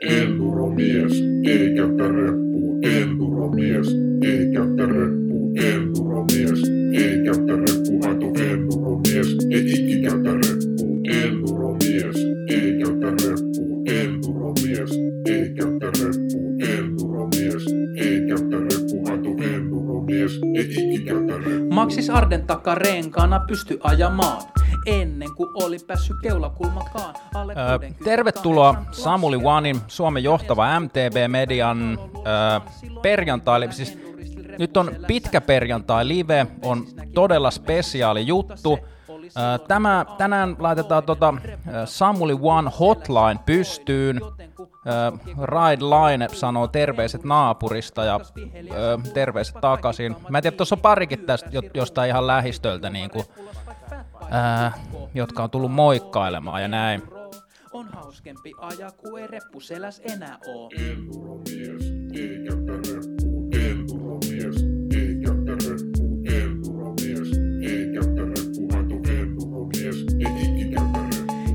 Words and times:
Enduromies 0.00 1.12
ei 1.44 1.74
käytä 1.74 2.08
reppu. 2.08 2.78
Enduromies 2.82 3.86
ei 4.22 4.46
käytä 4.52 4.86
reppu. 4.86 5.52
Enduromies 5.56 6.62
ei 6.92 7.18
käytä 7.24 7.56
reppu. 7.56 8.08
Aito 8.08 8.26
enduromies 8.42 9.36
ei 9.50 9.70
ikki 9.70 10.02
käytä 10.02 10.32
reppu. 10.32 11.00
Enduromies 11.04 12.16
ei 12.48 12.78
käytä 12.78 13.10
reppu. 13.10 13.84
Enduromies 13.86 14.90
ei 15.26 15.50
käytä 15.54 15.86
reppu. 15.86 16.56
Enduromies 16.60 17.64
ei 17.96 18.20
käytä 18.26 18.56
reppu. 18.58 19.10
Aito 19.10 19.54
enduromies 19.54 20.40
ei 20.54 20.64
ikki 20.64 21.04
käytä 21.04 21.36
reppu. 21.36 21.74
Maksis 21.74 22.10
Arden 22.10 22.46
takaa 22.46 22.74
reenkaana 22.74 23.40
pysty 23.48 23.78
ajamaan. 23.82 24.42
Ennen 24.86 25.19
kuin 25.40 25.64
oli 25.64 25.76
päässyt 25.86 26.16
keulakulmakaan. 26.22 27.14
Alle 27.34 27.52
Ö, 27.52 27.56
60 27.78 28.04
tervetuloa 28.04 28.74
Samuli 28.92 29.40
Onein, 29.44 29.80
Suomen 29.86 30.24
johtava 30.24 30.80
MTV-median 30.80 31.98
ö, 32.16 32.20
perjantai, 33.02 33.72
siis 33.72 33.98
nyt 34.58 34.76
on 34.76 34.90
pitkä 35.06 35.40
perjantai 35.40 36.08
live, 36.08 36.46
on 36.64 36.86
todella 37.14 37.50
spesiaali 37.50 38.26
juttu. 38.26 38.78
Tämä, 39.68 40.06
tänään 40.18 40.56
laitetaan 40.58 41.02
tota, 41.02 41.34
ö, 41.44 41.86
Samuli 41.86 42.38
One 42.42 42.70
hotline 42.80 43.40
pystyyn. 43.46 44.20
Ride 45.44 45.84
Line 45.84 46.28
sanoo 46.32 46.68
terveiset 46.68 47.24
naapurista 47.24 48.04
ja 48.04 48.20
terveiset 49.14 49.56
takaisin. 49.60 50.16
Mä 50.28 50.38
en 50.38 50.42
tiedä, 50.42 50.56
tuossa 50.56 50.74
on 50.74 50.80
parikin 50.80 51.18
tästä 51.26 51.48
jo- 51.52 51.62
jostain 51.74 52.08
ihan 52.08 52.26
lähistöltä, 52.26 52.90
niin 52.90 53.10
kuin, 53.10 53.24
ö, 54.32 54.70
jotka 55.14 55.42
on 55.42 55.50
tullut 55.50 55.72
moikkailemaan 55.72 56.62
ja 56.62 56.68
näin. 56.68 57.02
On 57.72 57.88
hauskempi 57.88 58.52
ajaa, 58.58 58.90
kuin 58.90 59.22
ei 59.22 59.28
reppu 59.28 59.60
seläs 59.60 60.00
enää 60.12 60.38
oo. 60.46 60.70
Reppu. 60.78 61.42
Reppu. 61.46 62.60
Reppu. 63.52 64.20
Reppu. 64.24 64.70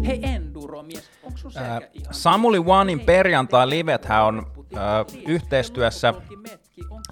Hei 0.05 0.19
enduromies, 0.23 1.11
onks 1.23 1.41
sun 1.41 1.51
Ää, 1.55 1.79
selkä 1.79 1.89
ihan... 1.93 2.13
Samuli 2.13 2.63
Onein 2.65 2.99
perjantai 2.99 3.69
livethän 3.69 4.23
on 4.23 4.45
ää, 4.75 5.05
yhteistyössä 5.27 6.13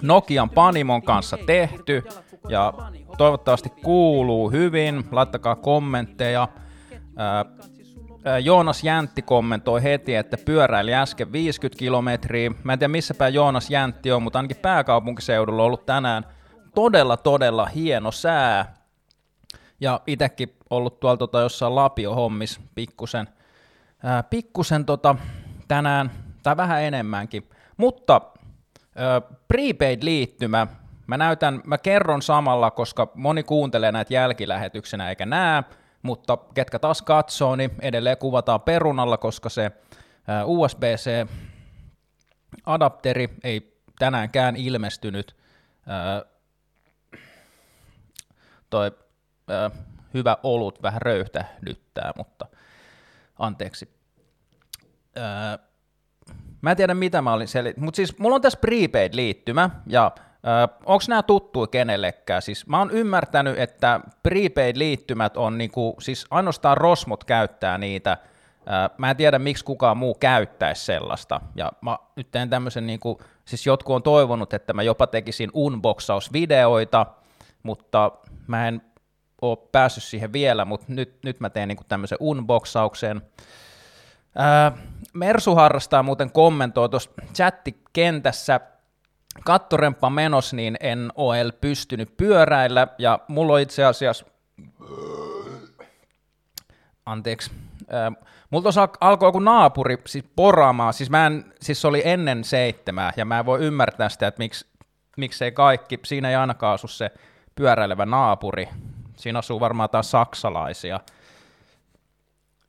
Nokian 0.02 0.50
Panimon 0.50 1.02
kanssa 1.02 1.38
tehty 1.46 2.04
ja 2.50 2.74
toivottavasti 3.18 3.70
kuuluu 3.70 4.52
hyvin. 4.52 5.04
Laittakaa 5.12 5.56
kommentteja. 5.56 6.48
Joonas 8.44 8.84
Jäntti 8.84 9.22
kommentoi 9.22 9.84
heti, 9.84 10.16
että 10.16 10.38
pyöräili 10.46 10.94
äsken 10.94 11.32
50 11.32 11.80
kilometriä. 11.80 12.52
Mä 12.64 12.74
en 12.74 12.80
tiedä 12.80 12.92
missä 12.92 13.14
päin 13.14 13.34
Joonas 13.34 13.70
Jäntti 13.70 14.12
on, 14.12 14.24
mutta 14.24 14.40
ainakin 14.40 14.58
pääkaupunkiseudulla 14.58 15.62
on 15.62 15.66
ollut 15.66 15.86
tänään 15.86 16.26
todella 16.76 17.18
todella 17.18 17.66
hieno 17.66 18.12
sää. 18.12 18.74
Ja 19.80 20.02
itekin 20.08 20.58
ollut 20.70 21.00
tuolla 21.00 21.18
tota 21.18 21.40
jossain 21.40 21.76
Lapio-hommis 21.76 22.60
pikkusen, 22.76 23.28
ää, 24.04 24.24
pikkusen 24.24 24.86
tota, 24.86 25.16
tänään, 25.68 26.12
tai 26.44 26.58
vähän 26.58 26.84
enemmänkin. 26.84 27.50
Mutta 27.78 28.22
ää, 28.96 29.22
prepaid-liittymä, 29.48 30.68
mä 31.08 31.18
näytän, 31.18 31.62
mä 31.66 31.78
kerron 31.78 32.22
samalla, 32.22 32.72
koska 32.72 33.12
moni 33.16 33.44
kuuntelee 33.44 33.92
näitä 33.92 34.14
jälkilähetyksenä 34.14 35.10
eikä 35.10 35.26
näe, 35.26 35.64
mutta 36.02 36.38
ketkä 36.54 36.80
taas 36.80 37.02
katsoo, 37.02 37.56
niin 37.56 37.72
edelleen 37.82 38.18
kuvataan 38.18 38.62
perunalla, 38.62 39.18
koska 39.18 39.50
se 39.50 39.72
ää, 40.28 40.46
USB-C 40.46 41.28
adapteri 42.66 43.30
ei 43.44 43.78
tänäänkään 44.00 44.56
ilmestynyt. 44.56 45.36
Toi 48.70 48.92
hyvä 50.14 50.38
olut 50.44 50.82
vähän 50.82 51.02
röyhtähdyttää, 51.02 52.12
mutta 52.18 52.48
anteeksi. 53.40 53.94
Mä 56.62 56.72
en 56.72 56.78
tiedä 56.78 56.94
mitä 56.94 57.22
mä 57.22 57.34
olin 57.34 57.48
sel... 57.48 57.74
mutta 57.78 57.96
siis 57.96 58.20
mulla 58.20 58.36
on 58.36 58.42
tässä 58.42 58.60
prepaid-liittymä, 58.60 59.70
ja 59.88 60.12
onko 60.86 61.04
nämä 61.08 61.24
tuttuja 61.24 61.68
kenellekään? 61.68 62.42
Siis 62.42 62.68
mä 62.68 62.80
oon 62.80 62.92
ymmärtänyt, 62.92 63.60
että 63.60 64.00
prepaid-liittymät 64.24 65.38
on 65.38 65.58
niinku, 65.58 65.96
siis 66.00 66.26
ainoastaan 66.32 66.78
rosmot 66.78 67.24
käyttää 67.24 67.78
niitä, 67.78 68.18
Mä 68.98 69.10
en 69.10 69.18
tiedä, 69.18 69.40
miksi 69.40 69.66
kukaan 69.66 69.98
muu 69.98 70.14
käyttäisi 70.14 70.86
sellaista. 70.86 71.42
Ja 71.56 71.72
mä 71.82 71.98
nyt 72.16 72.32
teen 72.32 72.50
tämmöisen, 72.50 72.88
niinku, 72.88 73.22
siis 73.46 73.66
jotkut 73.66 73.96
on 73.96 74.04
toivonut, 74.04 74.54
että 74.54 74.74
mä 74.74 74.84
jopa 74.84 75.08
tekisin 75.08 75.50
unboxausvideoita, 75.54 77.06
mutta 77.64 78.12
mä 78.48 78.68
en 78.68 78.82
ole 79.42 79.58
päässyt 79.72 80.04
siihen 80.04 80.34
vielä, 80.34 80.66
mutta 80.66 80.86
nyt, 80.90 81.18
nyt 81.24 81.40
mä 81.40 81.50
teen 81.50 81.68
niinku 81.68 81.84
tämmöisen 81.88 82.18
unboxauksen. 82.22 83.22
Ää, 84.36 84.72
Mersu 85.14 85.56
harrastaa 85.56 86.04
muuten 86.04 86.32
kommentoi 86.32 86.90
tuossa 86.90 87.12
chattikentässä, 87.34 88.60
kattoremppa 89.46 90.10
menos, 90.10 90.54
niin 90.54 90.78
en 90.80 91.12
ole 91.16 91.52
pystynyt 91.62 92.18
pyöräillä, 92.18 92.88
ja 92.98 93.20
mulla 93.28 93.54
on 93.54 93.60
itse 93.60 93.86
asiassa, 93.86 94.26
anteeksi, 97.06 97.52
tuossa 98.62 98.82
al- 98.82 98.88
alkoi 99.02 99.28
joku 99.28 99.40
naapuri 99.40 99.98
siis 100.08 100.26
poraamaan, 100.36 100.94
siis 100.94 101.10
mä 101.10 101.26
en, 101.26 101.54
siis 101.62 101.82
se 101.82 101.88
oli 101.88 102.02
ennen 102.06 102.44
seitsemää, 102.44 103.14
ja 103.18 103.26
mä 103.26 103.40
en 103.40 103.46
voi 103.46 103.60
ymmärtää 103.60 104.10
sitä, 104.10 104.28
että 104.28 104.40
miksi, 104.40 104.66
miksei 105.18 105.52
kaikki, 105.52 106.00
siinä 106.06 106.30
ei 106.30 106.36
ainakaan 106.36 106.74
asu 106.74 106.88
se 106.88 107.12
pyöräilevä 107.56 108.06
naapuri, 108.06 108.70
siinä 109.18 109.40
asuu 109.40 109.60
varmaan 109.60 109.90
taas 109.90 110.12
saksalaisia, 110.12 111.00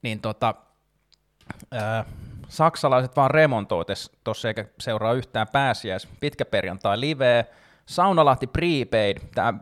niin 0.02 0.20
tota, 0.20 0.54
ää, 1.72 2.04
saksalaiset 2.49 3.16
vaan 3.16 3.31
remontoi 3.31 3.84
tuossa 4.25 4.49
eikä 4.49 4.65
seuraa 4.81 5.12
yhtään 5.12 5.49
pääsiäis 5.49 6.09
pitkä 6.21 6.44
perjantai 6.44 7.00
liveä. 7.00 7.44
Saunalahti 7.87 8.47
Prepaid, 8.47 9.19
tämä 9.34 9.55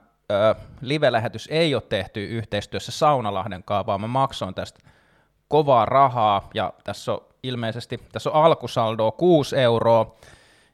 live-lähetys 0.81 1.48
ei 1.50 1.75
ole 1.75 1.82
tehty 1.88 2.25
yhteistyössä 2.25 2.93
Saunalahden 2.93 3.62
kanssa, 3.62 3.87
vaan 3.87 4.00
mä 4.00 4.06
maksoin 4.06 4.54
tästä 4.54 4.81
kovaa 5.48 5.84
rahaa, 5.84 6.50
ja 6.54 6.72
tässä 6.84 7.12
on 7.12 7.20
ilmeisesti, 7.43 8.00
tässä 8.12 8.31
on 8.31 8.44
alkusaldoa 8.44 9.12
6 9.12 9.56
euroa, 9.56 10.16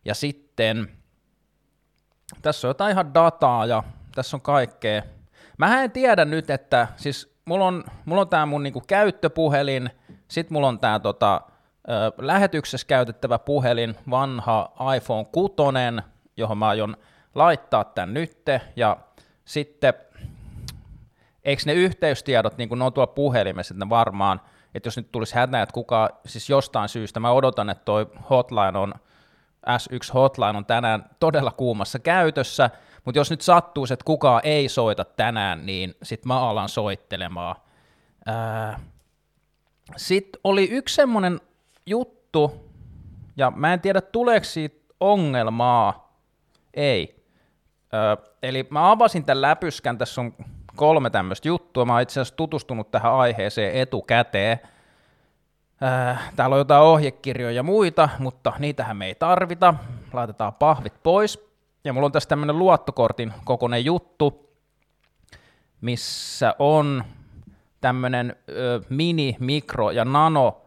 ja 0.04 0.14
sitten 0.14 0.88
tässä 2.42 2.68
on 2.68 2.70
jotain 2.70 2.92
ihan 2.92 3.14
dataa, 3.14 3.66
ja 3.66 3.82
tässä 4.14 4.36
on 4.36 4.40
kaikkea. 4.40 5.02
Mä 5.58 5.82
en 5.82 5.90
tiedä 5.90 6.24
nyt, 6.24 6.50
että 6.50 6.88
siis 6.96 7.36
mulla 7.44 7.66
on, 7.66 7.84
mulla 8.04 8.20
on 8.20 8.28
tää 8.28 8.46
mun 8.46 8.62
niinku 8.62 8.82
käyttöpuhelin, 8.86 9.90
sit 10.28 10.50
mulla 10.50 10.68
on 10.68 10.78
tää 10.78 10.98
tota, 10.98 11.40
lähetyksessä 12.18 12.86
käytettävä 12.86 13.38
puhelin, 13.38 13.96
vanha 14.10 14.72
iPhone 14.96 15.24
6, 15.32 15.54
johon 16.36 16.58
mä 16.58 16.68
aion 16.68 16.96
laittaa 17.34 17.84
tän 17.84 18.14
nytte, 18.14 18.60
ja 18.76 18.96
sitten 19.44 19.94
eikö 21.44 21.62
ne 21.66 21.72
yhteystiedot, 21.74 22.58
niin 22.58 22.68
kuin 22.68 22.78
ne 22.78 22.84
on 22.84 22.92
tuolla 22.92 23.12
puhelimessa, 23.12 23.74
että 23.74 23.84
ne 23.84 23.90
varmaan, 23.90 24.40
että 24.74 24.86
jos 24.86 24.96
nyt 24.96 25.12
tulisi 25.12 25.34
hätä, 25.34 25.62
että 25.62 25.72
kuka, 25.72 26.20
siis 26.26 26.50
jostain 26.50 26.88
syystä, 26.88 27.20
mä 27.20 27.30
odotan, 27.30 27.70
että 27.70 27.84
toi 27.84 28.06
hotline 28.30 28.78
on, 28.78 28.94
S1 29.68 30.14
hotline 30.14 30.58
on 30.58 30.66
tänään 30.66 31.04
todella 31.20 31.50
kuumassa 31.50 31.98
käytössä, 31.98 32.70
mutta 33.04 33.18
jos 33.18 33.30
nyt 33.30 33.40
sattuu, 33.40 33.84
että 33.84 34.04
kukaan 34.04 34.40
ei 34.44 34.68
soita 34.68 35.04
tänään, 35.04 35.66
niin 35.66 35.94
sit 36.02 36.24
mä 36.24 36.40
alan 36.40 36.68
soittelemaan. 36.68 37.56
Sitten 39.96 40.40
oli 40.44 40.68
yksi 40.70 40.94
semmoinen 40.94 41.40
juttu, 41.88 42.70
ja 43.36 43.52
mä 43.56 43.72
en 43.72 43.80
tiedä 43.80 44.00
tuleeko 44.00 44.44
siitä 44.44 44.94
ongelmaa, 45.00 46.18
ei. 46.74 47.24
Ö, 47.94 48.16
eli 48.42 48.66
mä 48.70 48.90
avasin 48.90 49.24
tämän 49.24 49.42
läpyskän, 49.42 49.98
tässä 49.98 50.20
on 50.20 50.34
kolme 50.76 51.10
tämmöistä 51.10 51.48
juttua, 51.48 51.84
mä 51.84 51.92
oon 51.92 52.02
itse 52.02 52.20
asiassa 52.20 52.36
tutustunut 52.36 52.90
tähän 52.90 53.12
aiheeseen 53.12 53.74
etukäteen. 53.74 54.60
Täällä 56.36 56.54
on 56.54 56.60
jotain 56.60 56.82
ohjekirjoja 56.82 57.56
ja 57.56 57.62
muita, 57.62 58.08
mutta 58.18 58.52
niitähän 58.58 58.96
me 58.96 59.06
ei 59.06 59.14
tarvita, 59.14 59.74
laitetaan 60.12 60.54
pahvit 60.54 61.02
pois. 61.02 61.48
Ja 61.84 61.92
mulla 61.92 62.06
on 62.06 62.12
tässä 62.12 62.28
tämmöinen 62.28 62.58
luottokortin 62.58 63.32
kokoinen 63.44 63.84
juttu, 63.84 64.50
missä 65.80 66.54
on 66.58 67.04
tämmöinen 67.80 68.36
mini, 68.88 69.36
mikro 69.40 69.90
ja 69.90 70.04
nano 70.04 70.60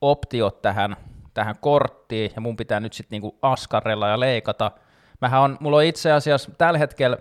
optiot 0.00 0.62
tähän, 0.62 0.96
tähän 1.34 1.54
korttiin, 1.60 2.30
ja 2.34 2.40
mun 2.40 2.56
pitää 2.56 2.80
nyt 2.80 2.92
sitten 2.92 3.16
niinku 3.16 3.38
askarella 3.42 4.08
ja 4.08 4.20
leikata. 4.20 4.70
Mähän 5.20 5.40
on, 5.40 5.56
mulla 5.60 5.76
on 5.76 5.84
itse 5.84 6.12
asiassa 6.12 6.50
tällä 6.58 6.78
hetkellä 6.78 7.16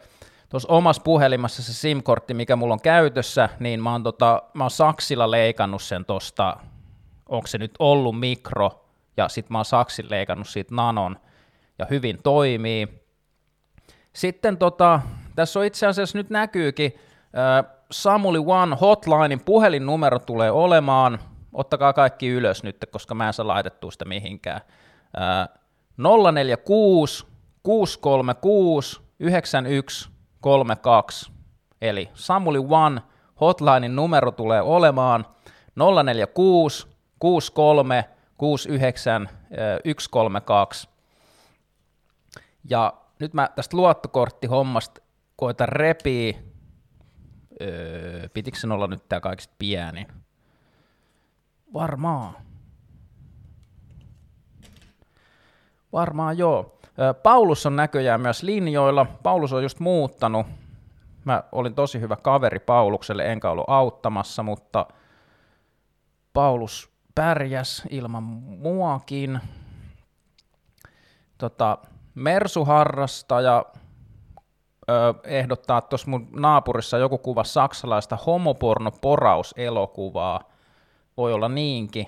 tuossa 0.49 0.69
omassa 0.69 1.01
puhelimassa 1.01 1.63
se 1.63 1.73
SIM-kortti, 1.73 2.33
mikä 2.33 2.55
mulla 2.55 2.73
on 2.73 2.81
käytössä, 2.81 3.49
niin 3.59 3.83
mä 3.83 3.91
oon, 3.91 4.03
tota, 4.03 4.43
mä 4.53 4.63
oon 4.63 4.71
saksilla 4.71 5.31
leikannut 5.31 5.81
sen 5.81 6.05
tosta, 6.05 6.57
onko 7.29 7.47
se 7.47 7.57
nyt 7.57 7.75
ollut 7.79 8.19
mikro 8.19 8.85
ja 9.17 9.29
sitten 9.29 9.53
mä 9.53 9.57
oon 9.57 9.65
saksin 9.65 10.05
leikannut 10.09 10.47
siitä 10.47 10.75
nanon, 10.75 11.19
ja 11.79 11.85
hyvin 11.89 12.19
toimii. 12.23 12.87
Sitten 14.13 14.57
tota, 14.57 14.99
tässä 15.35 15.59
on 15.59 15.65
itse 15.65 15.87
asiassa 15.87 16.17
nyt 16.17 16.29
näkyykin, 16.29 16.93
Samuli 17.91 18.43
One 18.45 18.77
hotlinein 18.81 19.39
puhelinnumero 19.39 20.19
tulee 20.19 20.51
olemaan, 20.51 21.19
ottakaa 21.57 21.93
kaikki 21.93 22.27
ylös 22.27 22.63
nyt, 22.63 22.77
koska 22.91 23.15
mä 23.15 23.27
en 23.27 23.33
saa 23.33 23.47
laitettua 23.47 23.91
sitä 23.91 24.05
mihinkään. 24.05 24.61
Äh, 25.21 25.49
046 26.33 27.25
636 27.63 29.01
9132, 29.19 31.31
eli 31.81 32.09
Samuli 32.13 32.59
One 32.69 33.01
hotlinein 33.41 33.95
numero 33.95 34.31
tulee 34.31 34.61
olemaan 34.61 35.25
046 36.03 36.87
63 37.19 38.05
69 38.37 39.29
132. 39.83 40.89
Ja 42.69 42.93
nyt 43.19 43.33
mä 43.33 43.49
tästä 43.55 43.77
luottokorttihommasta 43.77 45.01
koitan 45.35 45.69
repii, 45.69 46.37
öö, 47.61 48.29
pitikö 48.29 48.57
sen 48.57 48.71
olla 48.71 48.87
nyt 48.87 49.09
tää 49.09 49.19
kaikista 49.19 49.53
pienin? 49.57 50.07
Varmaan. 51.73 52.33
Varmaan 55.93 56.37
joo. 56.37 56.79
Paulus 57.23 57.65
on 57.65 57.75
näköjään 57.75 58.21
myös 58.21 58.43
linjoilla. 58.43 59.05
Paulus 59.23 59.53
on 59.53 59.63
just 59.63 59.79
muuttanut. 59.79 60.47
Mä 61.25 61.43
olin 61.51 61.75
tosi 61.75 61.99
hyvä 61.99 62.15
kaveri 62.15 62.59
Paulukselle, 62.59 63.31
enkä 63.31 63.49
ollut 63.49 63.65
auttamassa, 63.67 64.43
mutta 64.43 64.87
Paulus 66.33 66.91
pärjäs 67.15 67.83
ilman 67.89 68.23
muakin. 68.23 69.39
Tota, 71.37 71.77
Mersuharrastaja 72.15 73.65
ö, 74.89 75.13
ehdottaa 75.23 75.81
tuossa 75.81 76.09
mun 76.09 76.27
naapurissa 76.31 76.97
joku 76.97 77.17
kuva 77.17 77.43
saksalaista 77.43 78.17
homoporno-porauselokuvaa. 78.25 80.56
Voi 81.17 81.33
olla 81.33 81.49
niinkin. 81.49 82.07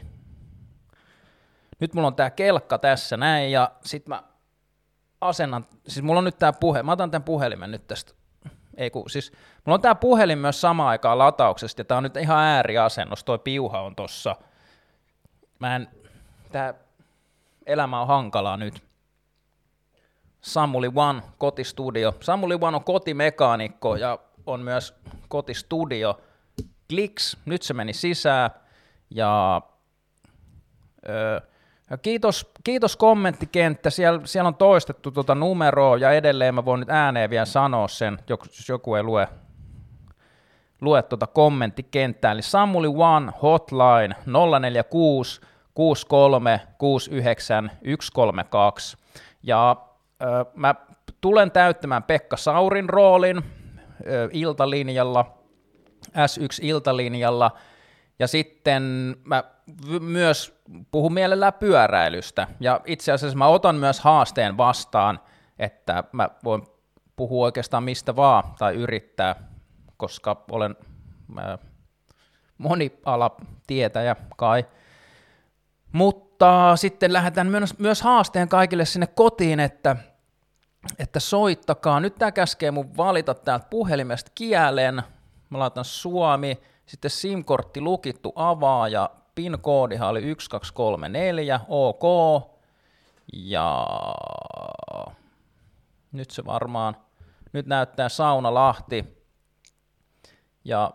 Nyt 1.79 1.93
mulla 1.93 2.07
on 2.07 2.15
tää 2.15 2.29
kelkka 2.29 2.77
tässä 2.77 3.17
näin 3.17 3.51
ja 3.51 3.71
sit 3.85 4.07
mä 4.07 4.23
asennan, 5.21 5.65
siis 5.87 6.03
mulla 6.03 6.17
on 6.17 6.25
nyt 6.25 6.39
tää 6.39 6.53
puhe, 6.53 6.83
mä 6.83 6.91
otan 6.91 7.11
tän 7.11 7.23
puhelimen 7.23 7.71
nyt 7.71 7.87
tästä, 7.87 8.13
ei 8.77 8.89
ku, 8.89 9.09
siis 9.09 9.31
mulla 9.65 9.75
on 9.75 9.81
tää 9.81 9.95
puhelin 9.95 10.37
myös 10.37 10.61
samaan 10.61 10.89
aikaan 10.89 11.17
latauksesta 11.17 11.81
ja 11.81 11.85
tää 11.85 11.97
on 11.97 12.03
nyt 12.03 12.17
ihan 12.17 12.39
ääriasennos, 12.39 13.23
toi 13.23 13.39
piuha 13.39 13.81
on 13.81 13.95
tossa. 13.95 14.35
Mä 15.59 15.75
en, 15.75 15.87
tää 16.51 16.73
elämä 17.65 18.01
on 18.01 18.07
hankalaa 18.07 18.57
nyt. 18.57 18.83
Samuli 20.41 20.91
One 20.95 21.21
kotistudio. 21.37 22.15
Samuli 22.21 22.57
One 22.61 22.75
on 22.77 22.83
kotimekaanikko 22.83 23.95
ja 23.95 24.19
on 24.45 24.61
myös 24.61 24.93
kotistudio. 25.27 26.21
Kliks, 26.89 27.37
nyt 27.45 27.61
se 27.61 27.73
meni 27.73 27.93
sisään. 27.93 28.49
Ja, 29.09 29.61
ja 31.89 31.97
kiitos, 31.97 32.51
kiitos 32.63 32.97
kommenttikenttä, 32.97 33.89
siellä, 33.89 34.21
siellä 34.25 34.47
on 34.47 34.55
toistettu 34.55 35.11
tuota 35.11 35.35
numeroa 35.35 35.97
ja 35.97 36.11
edelleen 36.11 36.55
mä 36.55 36.65
voin 36.65 36.79
nyt 36.79 36.89
ääneen 36.89 37.29
vielä 37.29 37.45
sanoa 37.45 37.87
sen, 37.87 38.19
jos 38.29 38.69
joku 38.69 38.95
ei 38.95 39.03
lue, 39.03 39.27
lue 40.81 41.03
tuota 41.03 41.27
kommenttikenttää. 41.27 42.31
Eli 42.31 42.41
Samuli 42.41 42.87
One 42.87 43.31
Hotline 43.41 44.15
046 44.59 45.41
63 45.73 46.61
69 46.77 47.71
132. 47.73 48.97
Ja 49.43 49.75
mä 50.55 50.75
tulen 51.21 51.51
täyttämään 51.51 52.03
Pekka 52.03 52.37
Saurin 52.37 52.89
roolin 52.89 53.43
iltalinjalla, 54.31 55.37
S1-iltalinjalla, 56.07 57.51
ja 58.19 58.27
sitten 58.27 58.83
mä 59.23 59.43
myös 59.99 60.61
puhun 60.91 61.13
mielellään 61.13 61.53
pyöräilystä, 61.53 62.47
ja 62.59 62.81
itse 62.85 63.11
asiassa 63.11 63.37
mä 63.37 63.47
otan 63.47 63.75
myös 63.75 63.99
haasteen 63.99 64.57
vastaan, 64.57 65.19
että 65.59 66.03
mä 66.11 66.29
voin 66.43 66.63
puhua 67.15 67.45
oikeastaan 67.45 67.83
mistä 67.83 68.15
vaan 68.15 68.43
tai 68.59 68.75
yrittää, 68.75 69.35
koska 69.97 70.45
olen 70.51 70.75
monialatietäjä 72.57 74.15
kai. 74.37 74.65
Mutta 75.91 76.75
sitten 76.75 77.13
lähdetään 77.13 77.47
myös, 77.47 77.79
myös 77.79 78.01
haasteen 78.01 78.49
kaikille 78.49 78.85
sinne 78.85 79.07
kotiin, 79.07 79.59
että 79.59 79.95
että 80.99 81.19
soittakaa. 81.19 81.99
Nyt 81.99 82.15
tämä 82.15 82.31
käskee 82.31 82.71
mun 82.71 82.97
valita 82.97 83.33
täältä 83.33 83.67
puhelimesta 83.69 84.31
kielen. 84.35 85.03
Mä 85.49 85.59
laitan 85.59 85.85
Suomi, 85.85 86.59
sitten 86.89 87.11
SIM-kortti 87.11 87.81
lukittu 87.81 88.33
avaa 88.35 88.87
ja 88.87 89.09
PIN-koodihan 89.35 90.09
oli 90.09 90.21
1234, 90.21 91.59
OK. 91.67 92.03
Ja 93.33 93.87
nyt 96.11 96.31
se 96.31 96.45
varmaan, 96.45 96.97
nyt 97.53 97.65
näyttää 97.65 98.09
Sauna 98.09 98.53
Lahti 98.53 99.23
ja 100.65 100.91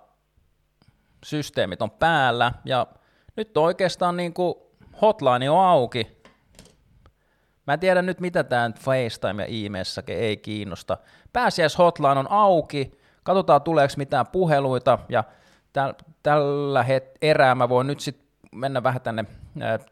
systeemit 1.25 1.82
on 1.82 1.91
päällä. 1.91 2.52
Ja 2.64 2.87
nyt 3.37 3.56
oikeastaan 3.56 4.17
niin 4.17 4.35
kuin 4.35 4.55
hotline 5.02 5.50
on 5.50 5.64
auki, 5.64 6.25
Mä 7.67 7.73
en 7.73 7.81
tiedä 7.81 8.02
nyt, 8.02 8.20
mitä 8.20 8.44
tämä 8.44 8.70
FaceTime 8.81 9.43
ja 9.43 9.49
e 10.06 10.12
ei 10.12 10.37
kiinnosta. 10.37 10.99
Pääsiäis 11.32 11.79
hotline 11.79 12.19
on 12.19 12.31
auki, 12.31 12.99
katsotaan 13.23 13.62
tuleeko 13.62 13.94
mitään 13.97 14.26
puheluita, 14.26 14.99
ja 15.08 15.25
täl, 15.75 15.93
tällä 16.23 16.82
het- 16.82 17.19
erää 17.23 17.55
mä 17.55 17.69
voin 17.69 17.87
nyt 17.87 18.00
sitten 18.00 18.26
mennä 18.53 18.82
vähän 18.82 19.00
tänne 19.00 19.25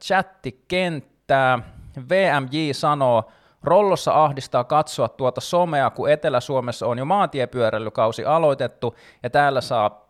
chattikenttään. 0.05 1.65
VMJ 2.11 2.73
sanoo, 2.73 3.31
Rollossa 3.63 4.25
ahdistaa 4.25 4.65
katsoa 4.65 5.09
tuota 5.09 5.41
somea, 5.41 5.91
kun 5.91 6.11
Etelä-Suomessa 6.11 6.87
on 6.87 6.99
jo 6.99 7.05
maantiepyöräilykausi 7.05 8.25
aloitettu, 8.25 8.97
ja 9.23 9.31
täällä 9.31 9.61
saa 9.61 10.09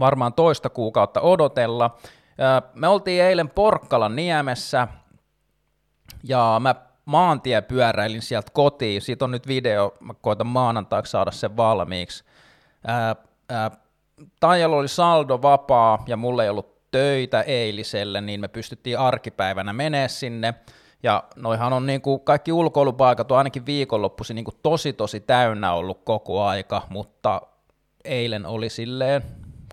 varmaan 0.00 0.32
toista 0.32 0.70
kuukautta 0.70 1.20
odotella. 1.20 1.96
Me 2.74 2.88
oltiin 2.88 3.22
eilen 3.22 3.50
Porkkalan 3.50 4.16
niemessä, 4.16 4.88
ja 6.24 6.56
mä 6.60 6.74
maantie 7.04 7.60
pyöräilin 7.62 8.22
sieltä 8.22 8.50
kotiin, 8.54 9.02
siitä 9.02 9.24
on 9.24 9.30
nyt 9.30 9.46
video, 9.46 9.94
mä 10.00 10.14
koitan 10.20 10.46
maanantaiksi 10.46 11.10
saada 11.10 11.30
sen 11.30 11.56
valmiiksi. 11.56 12.24
Taijalla 14.40 14.76
oli 14.76 14.88
saldo 14.88 15.42
vapaa 15.42 16.04
ja 16.06 16.16
mulla 16.16 16.44
ei 16.44 16.50
ollut 16.50 16.90
töitä 16.90 17.42
eiliselle, 17.42 18.20
niin 18.20 18.40
me 18.40 18.48
pystyttiin 18.48 18.98
arkipäivänä 18.98 19.72
menee 19.72 20.08
sinne. 20.08 20.54
Ja 21.02 21.24
noihan 21.36 21.72
on 21.72 21.86
niin 21.86 22.00
kuin 22.00 22.20
kaikki 22.20 22.52
ulkoilupaikat 22.52 23.30
on 23.30 23.38
ainakin 23.38 23.66
viikonloppuisin 23.66 24.34
niin 24.34 24.44
kuin 24.44 24.56
tosi 24.62 24.92
tosi 24.92 25.20
täynnä 25.20 25.72
ollut 25.72 26.00
koko 26.04 26.44
aika, 26.44 26.82
mutta 26.88 27.42
eilen 28.04 28.46
oli 28.46 28.68
silleen 28.68 29.22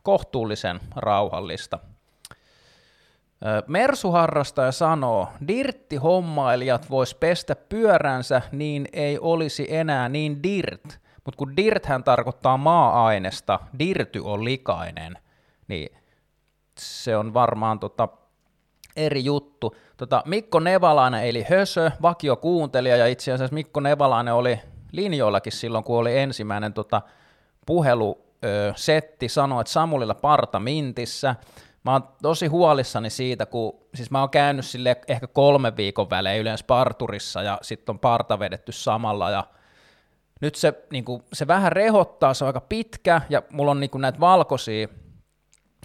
kohtuullisen 0.04 0.80
rauhallista. 0.96 1.80
Mersuharrastaja 3.68 4.72
sanoo, 4.72 5.28
dirtti-hommailijat 5.48 6.90
vois 6.90 7.16
pestä 7.16 7.56
pyöränsä, 7.56 8.42
niin 8.52 8.88
ei 8.94 9.20
olisi 9.20 9.68
enää 9.70 10.10
niin 10.10 10.44
dirt. 10.44 11.05
Mutta 11.26 11.38
kun 11.38 11.58
dirthän 11.58 12.04
tarkoittaa 12.04 12.58
maa-ainesta, 12.58 13.60
dirty 13.80 14.22
on 14.24 14.46
likainen, 14.46 15.18
niin 15.68 15.98
se 16.80 17.18
on 17.18 17.34
varmaan 17.34 17.80
tota 17.80 18.08
eri 18.96 19.26
juttu. 19.26 19.76
Tota, 19.98 20.24
Mikko 20.26 20.60
Nevalainen 20.60 21.24
eli 21.24 21.46
Hösö, 21.50 21.92
vakio 22.02 22.36
kuuntelija, 22.36 22.98
ja 22.98 23.08
itse 23.08 23.32
asiassa 23.32 23.54
Mikko 23.54 23.80
Nevalainen 23.80 24.34
oli 24.34 24.60
linjoillakin 24.92 25.54
silloin, 25.54 25.84
kun 25.84 25.98
oli 25.98 26.18
ensimmäinen 26.18 26.74
tota, 26.74 27.02
puhelusetti, 27.66 29.30
sanoi, 29.30 29.62
että 29.62 29.74
Samulilla 29.74 30.16
parta 30.16 30.60
mintissä, 30.60 31.36
mä 31.84 31.92
oon 31.92 32.04
tosi 32.22 32.48
huolissani 32.48 33.10
siitä, 33.10 33.46
kun 33.46 33.80
siis 33.96 34.12
mä 34.12 34.20
oon 34.20 34.30
käynyt 34.30 34.66
sille 34.66 34.98
ehkä 35.08 35.28
kolme 35.28 35.76
viikon 35.78 36.10
välein 36.10 36.42
yleensä 36.42 36.66
parturissa 36.68 37.44
ja 37.44 37.58
sitten 37.62 37.94
on 37.94 38.00
parta 38.00 38.40
vedetty 38.40 38.72
samalla 38.72 39.30
ja 39.30 39.44
nyt 40.42 40.56
se, 40.56 40.86
niin 40.92 41.06
kuin, 41.06 41.24
se 41.34 41.48
vähän 41.48 41.72
rehottaa, 41.72 42.34
se 42.34 42.44
on 42.44 42.48
aika 42.48 42.62
pitkä 42.62 43.22
ja 43.30 43.44
mulla 43.50 43.72
on 43.72 43.80
niin 43.80 43.90
kuin, 43.90 44.02
näitä 44.02 44.20
valkoisia 44.20 44.88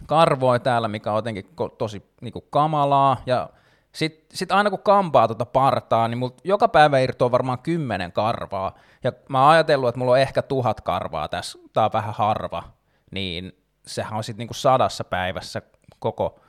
karvoja 0.06 0.58
täällä, 0.58 0.88
mikä 0.88 1.10
on 1.10 1.18
jotenkin 1.18 1.50
tosi 1.78 2.02
niin 2.20 2.32
kuin, 2.32 2.44
kamalaa 2.50 3.22
ja 3.26 3.50
sitten 3.92 4.36
sit 4.36 4.52
aina 4.52 4.70
kun 4.70 4.82
kampaa 4.82 5.28
tuota 5.28 5.46
partaa, 5.46 6.08
niin 6.08 6.18
mulla 6.18 6.34
joka 6.44 6.68
päivä 6.68 6.98
irtoaa 6.98 7.30
varmaan 7.30 7.58
kymmenen 7.58 8.12
karvaa. 8.12 8.74
Ja 9.04 9.12
mä 9.28 9.42
oon 9.42 9.50
ajatellut, 9.50 9.88
että 9.88 9.98
mulla 9.98 10.12
on 10.12 10.18
ehkä 10.18 10.42
tuhat 10.42 10.80
karvaa 10.80 11.28
tässä, 11.28 11.58
tää 11.72 11.84
on 11.84 11.92
vähän 11.92 12.14
harva. 12.14 12.62
Niin 13.10 13.52
sehän 13.86 14.16
on 14.16 14.24
sitten 14.24 14.38
niinku 14.38 14.54
sadassa 14.54 15.04
päivässä 15.04 15.62
koko, 15.98 16.40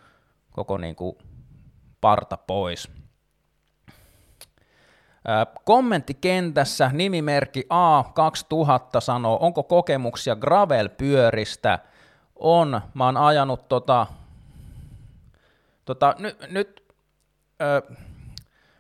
koko 0.52 0.78
niin 0.78 0.96
kuin 0.96 1.18
parta 2.02 2.38
pois. 2.38 3.01
Kommenttikentässä 5.64 6.90
nimimerkki 6.94 7.68
A2000 7.70 9.02
sanoo, 9.02 9.38
onko 9.42 9.64
kokemuksia 9.64 10.36
gravel-pyöristä? 10.36 11.80
On, 12.36 12.82
mä 12.94 13.06
oon 13.06 13.18
ajanut 13.18 13.68
tota, 13.68 14.08
tota 15.86 16.16
nyt, 16.20 16.38
nyt 16.52 16.84
ö, 17.62 17.96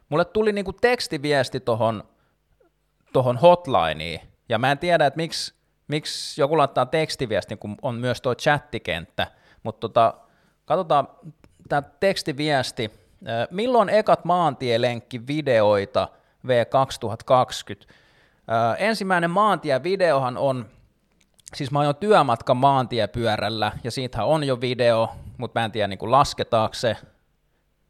mulle 0.09 0.25
tuli 0.25 0.51
niinku 0.51 0.73
tekstiviesti 0.73 1.59
tohon, 1.59 2.03
tohon 3.13 3.37
hotlineen, 3.37 4.19
ja 4.49 4.59
mä 4.59 4.71
en 4.71 4.77
tiedä, 4.77 5.05
että 5.05 5.17
miksi, 5.17 5.53
miksi 5.87 6.41
joku 6.41 6.57
laittaa 6.57 6.85
tekstiviestin, 6.85 7.57
kun 7.57 7.75
on 7.81 7.95
myös 7.95 8.21
tuo 8.21 8.35
chattikenttä, 8.35 9.27
mutta 9.63 9.79
tota, 9.79 10.13
katsotaan 10.65 11.07
tämä 11.69 11.81
tekstiviesti, 11.81 12.91
milloin 13.51 13.89
ekat 13.89 14.25
maantielenkki-videoita– 14.25 16.07
V2020. 16.47 17.87
ensimmäinen 18.77 19.31
maantievideohan 19.31 20.37
on, 20.37 20.65
siis 21.55 21.71
mä 21.71 21.79
oon 21.79 21.85
jo 21.85 21.93
työmatka 21.93 22.53
maantiepyörällä, 22.53 23.71
ja 23.83 23.91
siitähän 23.91 24.27
on 24.27 24.43
jo 24.43 24.61
video, 24.61 25.09
mutta 25.37 25.59
mä 25.59 25.65
en 25.65 25.71
tiedä 25.71 25.87
niin 25.87 26.11
lasketaanko 26.11 26.73
se, 26.73 26.97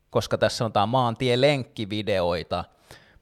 koska 0.09 0.37
tässä 0.37 0.65
on 0.65 0.73
tää 0.73 0.85
maantielenkkivideoita, 0.85 2.63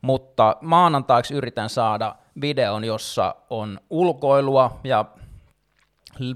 mutta 0.02 0.58
maanantaiksi 0.62 1.34
yritän 1.34 1.70
saada 1.70 2.16
videon, 2.42 2.84
jossa 2.84 3.36
on 3.50 3.80
ulkoilua 3.90 4.80
ja 4.84 5.06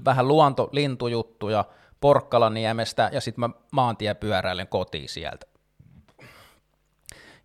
vähän 0.04 0.28
luontolintujuttuja 0.28 1.64
Porkkalaniemestä, 2.00 3.10
ja 3.12 3.20
sitten 3.20 3.40
mä 3.40 3.50
maantiepyöräilen 3.72 4.68
kotiin 4.68 5.08
sieltä. 5.08 5.46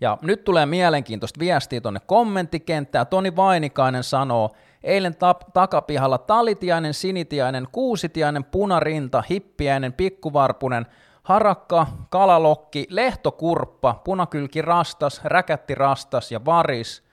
Ja 0.02 0.18
nyt 0.22 0.44
tulee 0.44 0.66
mielenkiintoista 0.66 1.40
viestiä 1.40 1.82
tuonne 1.82 2.00
kommenttikenttään. 2.06 3.08
Toni 3.08 3.36
Vainikainen 3.36 4.04
sanoo, 4.04 4.50
eilen 4.84 5.14
tap- 5.14 5.52
takapihalla 5.54 6.18
talitiainen, 6.18 6.94
sinitiainen, 6.94 7.68
kuusitiainen, 7.72 8.44
punarinta, 8.44 9.24
hippiäinen, 9.30 9.94
pikkuvarpunen, 9.94 10.86
harakka, 11.24 11.88
kalalokki, 12.10 12.88
lehtokurppa, 12.90 14.02
punakylki 14.04 14.62
rastas, 14.62 15.22
räkätti 15.24 15.76
rastas 15.76 16.32
ja 16.32 16.46
varis. 16.46 17.04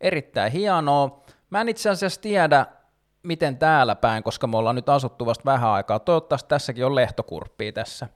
Erittäin 0.00 0.52
hienoa. 0.52 1.24
Mä 1.50 1.60
en 1.60 1.68
itse 1.68 1.90
asiassa 1.90 2.20
tiedä, 2.20 2.66
miten 3.22 3.58
täällä 3.58 3.94
päin, 3.94 4.22
koska 4.22 4.46
me 4.46 4.56
ollaan 4.56 4.76
nyt 4.76 4.88
asuttu 4.88 5.26
vasta 5.26 5.44
vähän 5.44 5.70
aikaa. 5.70 5.98
Toivottavasti 5.98 6.48
tässäkin 6.48 6.86
on 6.86 6.94
lehtokurppia 6.94 7.72
tässä 7.72 8.08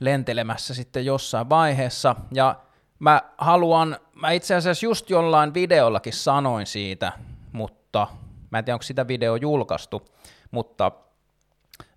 lentelemässä 0.00 0.74
sitten 0.74 1.04
jossain 1.04 1.48
vaiheessa. 1.48 2.16
Ja 2.34 2.56
Mä 3.02 3.22
haluan, 3.38 3.96
mä 4.14 4.30
itse 4.30 4.54
asiassa 4.54 4.86
just 4.86 5.10
jollain 5.10 5.54
videollakin 5.54 6.12
sanoin 6.12 6.66
siitä, 6.66 7.12
mutta 7.52 8.08
mä 8.50 8.58
en 8.58 8.64
tiedä, 8.64 8.74
onko 8.74 8.82
sitä 8.82 9.08
video 9.08 9.36
julkaistu, 9.36 10.02
mutta 10.50 10.92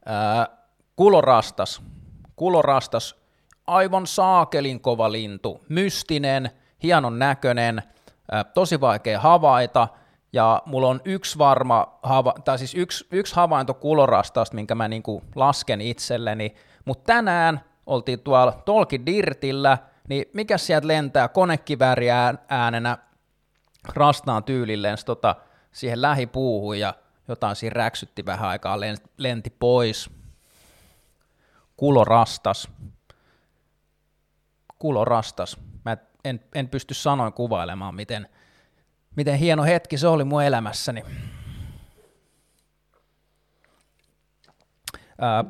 ää, 0.06 0.48
kulorastas, 0.96 1.82
kulorastas, 2.36 3.16
aivan 3.68 4.08
saakelin 4.08 4.80
kova 4.80 5.12
lintu, 5.12 5.62
mystinen, 5.70 6.52
hienon 6.84 7.20
näköinen, 7.20 7.84
ää, 8.32 8.44
tosi 8.44 8.82
vaikea 8.82 9.20
havaita, 9.20 9.88
ja 10.34 10.62
mulla 10.66 10.88
on 10.88 11.02
yksi 11.06 11.38
varma, 11.38 12.00
hava, 12.04 12.34
tai 12.46 12.58
siis 12.60 12.76
yksi, 12.76 13.08
yksi 13.12 13.36
havainto 13.36 13.74
kulorastasta, 13.74 14.56
minkä 14.56 14.76
mä 14.76 14.88
niinku 14.88 15.24
lasken 15.36 15.82
itselleni, 15.82 16.56
mutta 16.86 17.14
tänään 17.14 17.62
oltiin 17.86 18.20
tuolla 18.20 18.52
Tolki 18.52 19.06
Dirtillä, 19.06 19.78
niin 20.10 20.26
mikä 20.34 20.58
sieltä 20.58 20.88
lentää 20.88 21.28
konekivääri 21.28 22.08
äänenä 22.50 22.98
rastaan 23.94 24.44
tyylilleen 24.44 24.98
tota, 25.06 25.36
siihen 25.72 26.02
lähipuuhun 26.02 26.80
ja 26.80 26.94
jotain 27.28 27.56
siinä 27.56 27.74
räksytti 27.74 28.26
vähän 28.26 28.50
aikaa, 28.50 28.80
lenti 29.18 29.50
pois. 29.60 30.10
Kulorastas. 31.78 32.68
Kulorastas. 34.80 35.58
Mä 35.86 35.98
en, 36.24 36.44
en 36.56 36.70
pysty 36.70 36.94
sanoin 36.94 37.34
kuvailemaan, 37.34 37.96
miten, 37.96 38.30
miten 39.16 39.36
hieno 39.36 39.64
hetki 39.64 39.98
se 39.98 40.08
oli 40.08 40.24
mun 40.24 40.44
elämässäni. 40.44 41.04
Ää, 45.22 45.46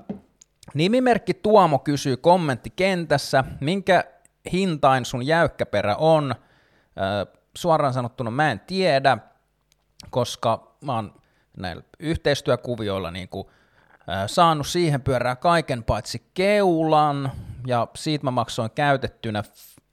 nimimerkki 0.73 1.33
Tuomo 1.33 1.79
kysyy 1.79 2.17
kommenttikentässä, 2.17 3.43
minkä 3.61 4.03
hintain 4.51 5.05
sun 5.05 5.25
jäykkäperä 5.25 5.95
on. 5.95 6.35
Suoraan 7.57 7.93
sanottuna 7.93 8.31
mä 8.31 8.51
en 8.51 8.59
tiedä, 8.59 9.17
koska 10.09 10.75
mä 10.81 10.95
oon 10.95 11.13
näillä 11.57 11.83
yhteistyökuvioilla 11.99 13.11
niin 13.11 13.29
kuin, 13.29 13.47
saanut 14.27 14.67
siihen 14.67 15.01
pyörää 15.01 15.35
kaiken 15.35 15.83
paitsi 15.83 16.29
keulan, 16.33 17.31
ja 17.67 17.87
siitä 17.95 18.23
mä 18.23 18.31
maksoin 18.31 18.71
käytettynä, 18.71 19.43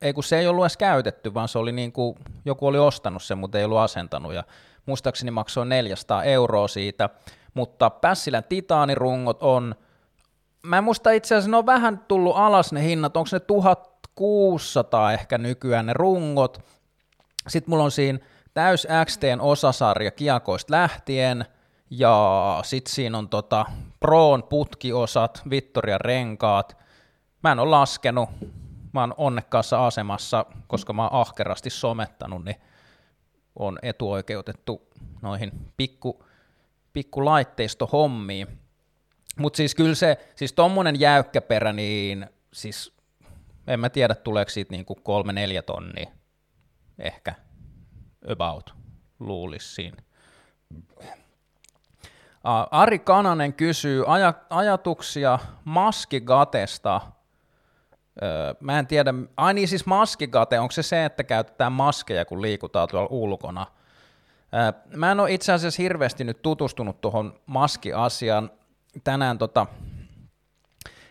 ei 0.02 0.12
kun 0.12 0.24
se 0.24 0.38
ei 0.38 0.46
ollut 0.46 0.64
edes 0.64 0.76
käytetty, 0.76 1.34
vaan 1.34 1.48
se 1.48 1.58
oli 1.58 1.72
niin 1.72 1.92
kuin, 1.92 2.16
joku 2.44 2.66
oli 2.66 2.78
ostanut 2.78 3.22
sen, 3.22 3.38
mutta 3.38 3.58
ei 3.58 3.64
ollut 3.64 3.78
asentanut, 3.78 4.34
ja 4.34 4.44
muistaakseni 4.86 5.30
maksoin 5.30 5.68
400 5.68 6.24
euroa 6.24 6.68
siitä, 6.68 7.10
mutta 7.54 7.90
Pässilän 7.90 8.44
titaanirungot 8.44 9.42
on, 9.42 9.74
mä 10.62 10.78
en 10.78 10.84
muista 10.84 11.10
itse 11.10 11.34
asiassa, 11.34 11.50
ne 11.50 11.56
on 11.56 11.66
vähän 11.66 12.04
tullut 12.08 12.36
alas 12.36 12.72
ne 12.72 12.82
hinnat, 12.82 13.16
onko 13.16 13.28
ne 13.32 13.40
1000 13.40 13.91
600 14.14 15.12
ehkä 15.12 15.38
nykyään 15.38 15.86
ne 15.86 15.92
rungot. 15.92 16.60
Sitten 17.48 17.70
mulla 17.70 17.84
on 17.84 17.90
siinä 17.90 18.18
täys 18.54 18.86
XTn 19.04 19.40
osasarja 19.40 20.10
kiakoista 20.10 20.72
lähtien, 20.72 21.44
ja 21.90 22.60
sitten 22.64 22.94
siinä 22.94 23.18
on 23.18 23.28
tota 23.28 23.66
Proon 24.00 24.42
putkiosat, 24.42 25.42
Vittoria 25.50 25.98
renkaat. 25.98 26.76
Mä 27.42 27.52
en 27.52 27.58
ole 27.58 27.70
laskenut, 27.70 28.30
mä 28.92 29.00
oon 29.00 29.14
onnekkaassa 29.16 29.86
asemassa, 29.86 30.46
koska 30.66 30.92
mä 30.92 31.02
oon 31.02 31.20
ahkerasti 31.20 31.70
somettanut, 31.70 32.44
niin 32.44 32.56
on 33.56 33.78
etuoikeutettu 33.82 34.88
noihin 35.22 35.52
pikku, 35.76 36.24
pikku 36.92 37.24
laitteistohommiin. 37.24 38.46
Mutta 39.38 39.56
siis 39.56 39.74
kyllä 39.74 39.94
se, 39.94 40.32
siis 40.36 40.52
tommonen 40.52 41.00
jäykkäperä, 41.00 41.72
niin 41.72 42.26
siis 42.52 42.91
en 43.66 43.80
mä 43.80 43.90
tiedä, 43.90 44.14
tuleeko 44.14 44.50
siitä 44.50 44.74
kuin 44.86 45.02
kolme 45.02 45.32
neljä 45.32 45.62
tonnia, 45.62 46.10
ehkä 46.98 47.34
about, 48.32 48.74
luulisi 49.20 49.74
siinä. 49.74 50.02
Ari 52.70 52.98
Kananen 52.98 53.54
kysyy 53.54 54.02
aj- 54.02 54.44
ajatuksia 54.50 55.38
maskigatesta. 55.64 57.00
Öö, 58.22 58.54
mä 58.60 58.78
en 58.78 58.86
tiedä, 58.86 59.14
ai 59.36 59.54
niin 59.54 59.68
siis 59.68 59.86
maskigate, 59.86 60.60
onko 60.60 60.72
se 60.72 60.82
se, 60.82 61.04
että 61.04 61.24
käytetään 61.24 61.72
maskeja, 61.72 62.24
kun 62.24 62.42
liikutaan 62.42 62.88
tuolla 62.88 63.08
ulkona? 63.10 63.66
Öö, 64.54 64.96
mä 64.96 65.12
en 65.12 65.20
ole 65.20 65.32
itse 65.32 65.52
asiassa 65.52 65.82
hirveästi 65.82 66.24
nyt 66.24 66.42
tutustunut 66.42 67.00
tuohon 67.00 67.40
maskiasiaan. 67.46 68.50
Tänään 69.04 69.38
tota, 69.38 69.66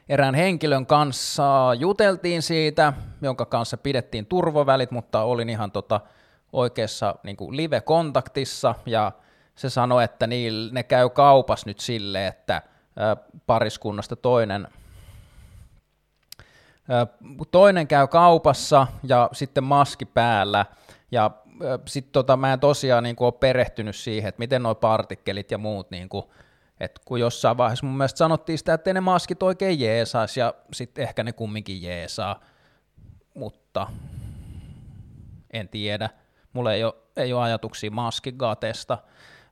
erään 0.10 0.36
henkilön 0.36 0.86
kanssa 0.86 1.72
juteltiin 1.80 2.42
siitä, 2.42 2.94
jonka 3.22 3.46
kanssa 3.46 3.78
pidettiin 3.78 4.26
turvavälit, 4.26 4.92
mutta 4.92 5.22
olin 5.22 5.50
ihan 5.50 5.72
tota 5.72 6.02
oikeassa 6.54 7.16
niin 7.24 7.38
live-kontaktissa. 7.50 8.76
Ja 8.86 9.12
se 9.56 9.70
sanoi, 9.70 10.04
että 10.04 10.28
niin, 10.28 10.54
ne 10.72 10.84
käy 10.84 11.10
kaupas 11.10 11.66
nyt 11.66 11.80
sille, 11.80 12.28
että 12.28 12.62
pariskunnasta 13.46 14.16
toinen, 14.16 14.68
toinen 17.52 17.88
käy 17.88 18.08
kaupassa 18.08 18.88
ja 19.04 19.30
sitten 19.32 19.64
maski 19.64 20.06
päällä. 20.06 20.66
Ja 21.12 21.32
sitten 21.86 22.12
tota, 22.12 22.38
mä 22.38 22.54
en 22.54 22.60
tosiaan 22.60 23.04
niin 23.04 23.16
kuin, 23.16 23.26
ole 23.26 23.34
perehtynyt 23.40 23.96
siihen, 23.96 24.30
että 24.30 24.40
miten 24.40 24.64
nuo 24.64 24.76
partikkelit 24.76 25.52
ja 25.52 25.58
muut 25.58 25.92
niin 25.92 26.10
kuin, 26.10 26.26
et 26.82 27.00
kun 27.06 27.20
jossain 27.20 27.58
vaiheessa 27.58 27.86
mun 27.86 27.98
mielestä 27.98 28.18
sanottiin 28.18 28.58
sitä, 28.58 28.74
että 28.74 28.94
ne 28.94 29.02
maskit 29.02 29.44
oikein 29.44 29.80
jeesaisi, 29.80 30.40
ja 30.40 30.54
sitten 30.74 31.04
ehkä 31.04 31.24
ne 31.24 31.32
kumminkin 31.32 31.82
jeesaa, 31.82 32.40
mutta 33.34 33.88
en 35.54 35.70
tiedä. 35.70 36.10
Mulla 36.54 36.74
ei 36.74 36.84
ole, 36.84 36.94
ei 37.18 37.34
ole 37.34 37.44
ajatuksia 37.44 37.92
maskigatesta. 37.92 38.98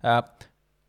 Ää, 0.04 0.24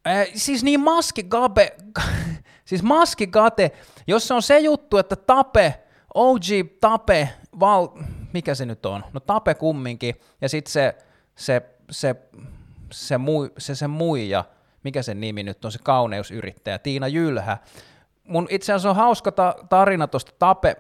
ää, 0.05 0.25
siis 0.35 0.65
niin 0.65 0.81
maskigabe, 0.81 1.77
siis 2.69 2.83
maskigate, 2.83 3.73
jos 4.07 4.29
se 4.29 4.35
on 4.35 4.43
se 4.43 4.59
juttu, 4.59 4.99
että 4.99 5.17
tape, 5.17 5.83
OG 6.15 6.45
tape, 6.81 7.29
val, 7.61 7.89
mikä 8.33 8.55
se 8.55 8.67
nyt 8.67 8.87
on? 8.87 9.05
No 9.13 9.21
tape 9.21 9.55
kumminkin, 9.55 10.15
ja 10.41 10.49
sitten 10.49 10.73
se, 10.73 10.99
se, 11.37 11.63
se, 11.91 12.17
se, 12.93 13.19
mui, 13.19 13.53
se, 13.59 13.75
se 13.75 13.87
muija, 13.87 14.45
mikä 14.85 15.03
sen 15.03 15.21
nimi 15.21 15.43
nyt 15.43 15.65
on, 15.65 15.73
se 15.73 15.79
kauneusyrittäjä, 15.83 16.79
Tiina 16.79 17.09
Jylhä. 17.09 17.59
Mun 18.25 18.47
itse 18.51 18.73
asiassa 18.73 18.91
on 18.91 18.97
hauska 18.97 19.33
ta- 19.33 19.55
tarina 19.69 20.07
tuosta 20.07 20.33
Tape, 20.39 20.77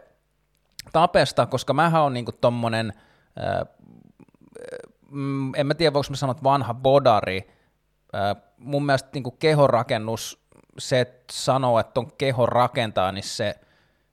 Tapesta, 0.92 1.46
koska 1.46 1.72
mähän 1.72 2.02
on 2.02 2.14
niinku 2.14 2.32
tommonen, 2.32 2.92
äh, 3.38 3.74
mm, 5.10 5.54
en 5.54 5.66
mä 5.66 5.74
tiedä 5.74 5.92
voiko 5.92 6.06
mä 6.10 6.16
sanoa, 6.16 6.36
vanha 6.42 6.74
bodari, 6.74 7.48
äh, 8.14 8.42
mun 8.56 8.86
mielestä 8.86 9.08
niinku 9.12 9.30
kehorakennus, 9.30 10.40
se, 10.78 11.00
että 11.00 11.24
sanoo, 11.32 11.78
että 11.78 12.00
on 12.00 12.12
keho 12.18 12.46
rakentaa, 12.46 13.12
niin 13.12 13.24
se 13.24 13.54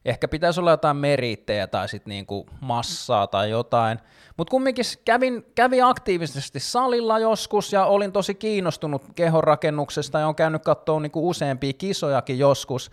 ehkä 0.07 0.27
pitäisi 0.27 0.59
olla 0.59 0.71
jotain 0.71 0.97
merittejä 0.97 1.67
tai 1.67 1.89
sitten 1.89 2.09
niinku 2.09 2.45
massaa 2.61 3.27
tai 3.27 3.49
jotain. 3.49 3.99
Mutta 4.37 4.51
kumminkin 4.51 4.85
kävin, 5.05 5.45
kävin 5.55 5.85
aktiivisesti 5.85 6.59
salilla 6.59 7.19
joskus 7.19 7.73
ja 7.73 7.85
olin 7.85 8.11
tosi 8.11 8.35
kiinnostunut 8.35 9.01
kehonrakennuksesta 9.15 10.19
ja 10.19 10.27
on 10.27 10.35
käynyt 10.35 10.63
katsoa 10.63 10.99
niinku 10.99 11.29
useampia 11.29 11.73
kisojakin 11.73 12.39
joskus. 12.39 12.91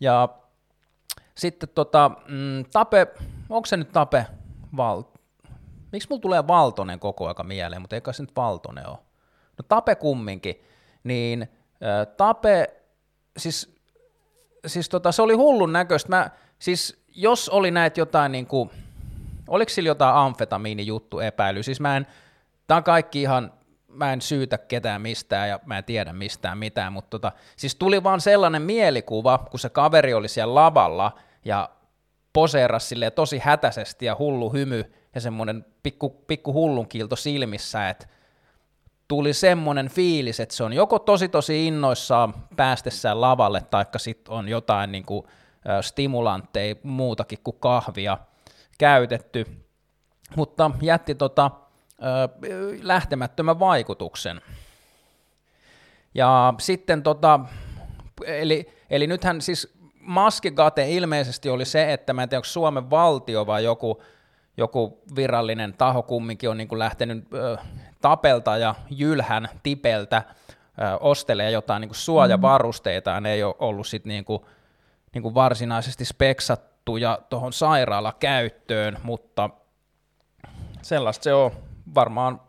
Ja 0.00 0.28
sitten 1.34 1.68
tota, 1.74 2.10
mm, 2.28 2.64
Tape, 2.72 3.06
onko 3.50 3.66
se 3.66 3.76
nyt 3.76 3.92
Tape 3.92 4.26
Val... 4.76 5.02
Miksi 5.92 6.08
mulla 6.10 6.20
tulee 6.20 6.46
Valtonen 6.46 7.00
koko 7.00 7.28
aika 7.28 7.42
mieleen, 7.42 7.82
mutta 7.82 7.96
eikä 7.96 8.12
se 8.12 8.22
nyt 8.22 8.36
Valtonen 8.36 8.88
ole. 8.88 8.98
No 9.58 9.64
Tape 9.68 9.94
kumminkin, 9.94 10.60
niin 11.04 11.42
äh, 11.42 12.14
Tape, 12.16 12.74
siis, 13.36 13.76
siis 14.66 14.88
tota, 14.88 15.12
se 15.12 15.22
oli 15.22 15.34
hullun 15.34 15.72
näköistä. 15.72 16.08
Mä, 16.08 16.30
siis 16.64 17.04
jos 17.14 17.48
oli 17.48 17.70
näitä 17.70 18.00
jotain 18.00 18.32
niin 18.32 18.46
kuin, 18.46 18.70
oliko 19.48 19.68
sillä 19.68 19.88
jotain 19.88 20.14
amfetamiinijuttu 20.14 21.20
epäily, 21.20 21.62
siis 21.62 21.80
mä 21.80 21.96
en, 21.96 22.06
tää 22.66 22.76
on 22.76 22.84
kaikki 22.84 23.22
ihan, 23.22 23.52
mä 23.88 24.12
en 24.12 24.20
syytä 24.20 24.58
ketään 24.58 25.02
mistään 25.02 25.48
ja 25.48 25.60
mä 25.66 25.78
en 25.78 25.84
tiedä 25.84 26.12
mistään 26.12 26.58
mitään, 26.58 26.92
mutta 26.92 27.10
tota, 27.10 27.32
siis 27.56 27.74
tuli 27.74 28.02
vaan 28.02 28.20
sellainen 28.20 28.62
mielikuva, 28.62 29.38
kun 29.50 29.60
se 29.60 29.68
kaveri 29.68 30.14
oli 30.14 30.28
siellä 30.28 30.54
lavalla 30.54 31.12
ja 31.44 31.70
poseerasi 32.32 32.86
silleen 32.86 33.12
tosi 33.12 33.38
hätäisesti 33.38 34.06
ja 34.06 34.16
hullu 34.18 34.52
hymy 34.52 34.92
ja 35.14 35.20
semmoinen 35.20 35.64
pikku, 35.82 36.10
pikku 36.10 36.52
hullun 36.52 36.88
kiilto 36.88 37.16
silmissä, 37.16 37.88
että 37.88 38.06
tuli 39.08 39.32
semmoinen 39.32 39.88
fiilis, 39.88 40.40
että 40.40 40.54
se 40.54 40.64
on 40.64 40.72
joko 40.72 40.98
tosi 40.98 41.28
tosi 41.28 41.66
innoissaan 41.66 42.34
päästessään 42.56 43.20
lavalle, 43.20 43.60
taikka 43.70 43.98
sitten 43.98 44.34
on 44.34 44.48
jotain 44.48 44.92
niin 44.92 45.04
kuin, 45.04 45.26
stimulantteja 45.80 46.74
muutakin 46.82 47.38
kuin 47.44 47.56
kahvia 47.60 48.18
käytetty, 48.78 49.46
mutta 50.36 50.70
jätti 50.82 51.14
tota, 51.14 51.50
lähtemättömän 52.82 53.58
vaikutuksen. 53.58 54.40
Ja 56.14 56.54
sitten 56.58 57.02
tota, 57.02 57.40
eli, 58.26 58.72
eli 58.90 59.06
nythän 59.06 59.40
siis 59.40 59.74
maskigate 60.00 60.90
ilmeisesti 60.90 61.48
oli 61.48 61.64
se, 61.64 61.92
että 61.92 62.12
mä 62.12 62.22
en 62.22 62.28
tiedä, 62.28 62.38
onko 62.38 62.44
Suomen 62.44 62.90
valtio 62.90 63.46
vai 63.46 63.64
joku, 63.64 64.02
joku 64.56 65.02
virallinen 65.16 65.74
taho 65.74 66.02
kumminkin 66.02 66.50
on 66.50 66.56
niin 66.56 66.68
kuin 66.68 66.78
lähtenyt 66.78 67.24
ö, 67.34 67.56
tapelta 68.00 68.56
ja 68.56 68.74
jylhän 68.90 69.48
tipeltä 69.62 70.22
ö, 70.26 70.96
ostelee 71.00 71.50
jotain 71.50 71.80
niin 71.80 71.88
kuin 71.88 71.96
suojavarusteita, 71.96 73.10
ja 73.10 73.20
ne 73.20 73.32
ei 73.32 73.42
ole 73.42 73.54
ollut 73.58 73.86
sit 73.86 74.04
niin 74.04 74.24
niin 75.14 75.22
kuin 75.22 75.34
varsinaisesti 75.34 76.04
speksattuja 76.04 77.18
tuohon 77.28 77.52
sairaalakäyttöön, 77.52 78.98
mutta 79.02 79.50
sellaista 80.82 81.24
se 81.24 81.34
on. 81.34 81.50
Varmaan 81.94 82.40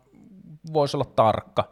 voisi 0.72 0.96
olla 0.96 1.04
tarkka. 1.16 1.64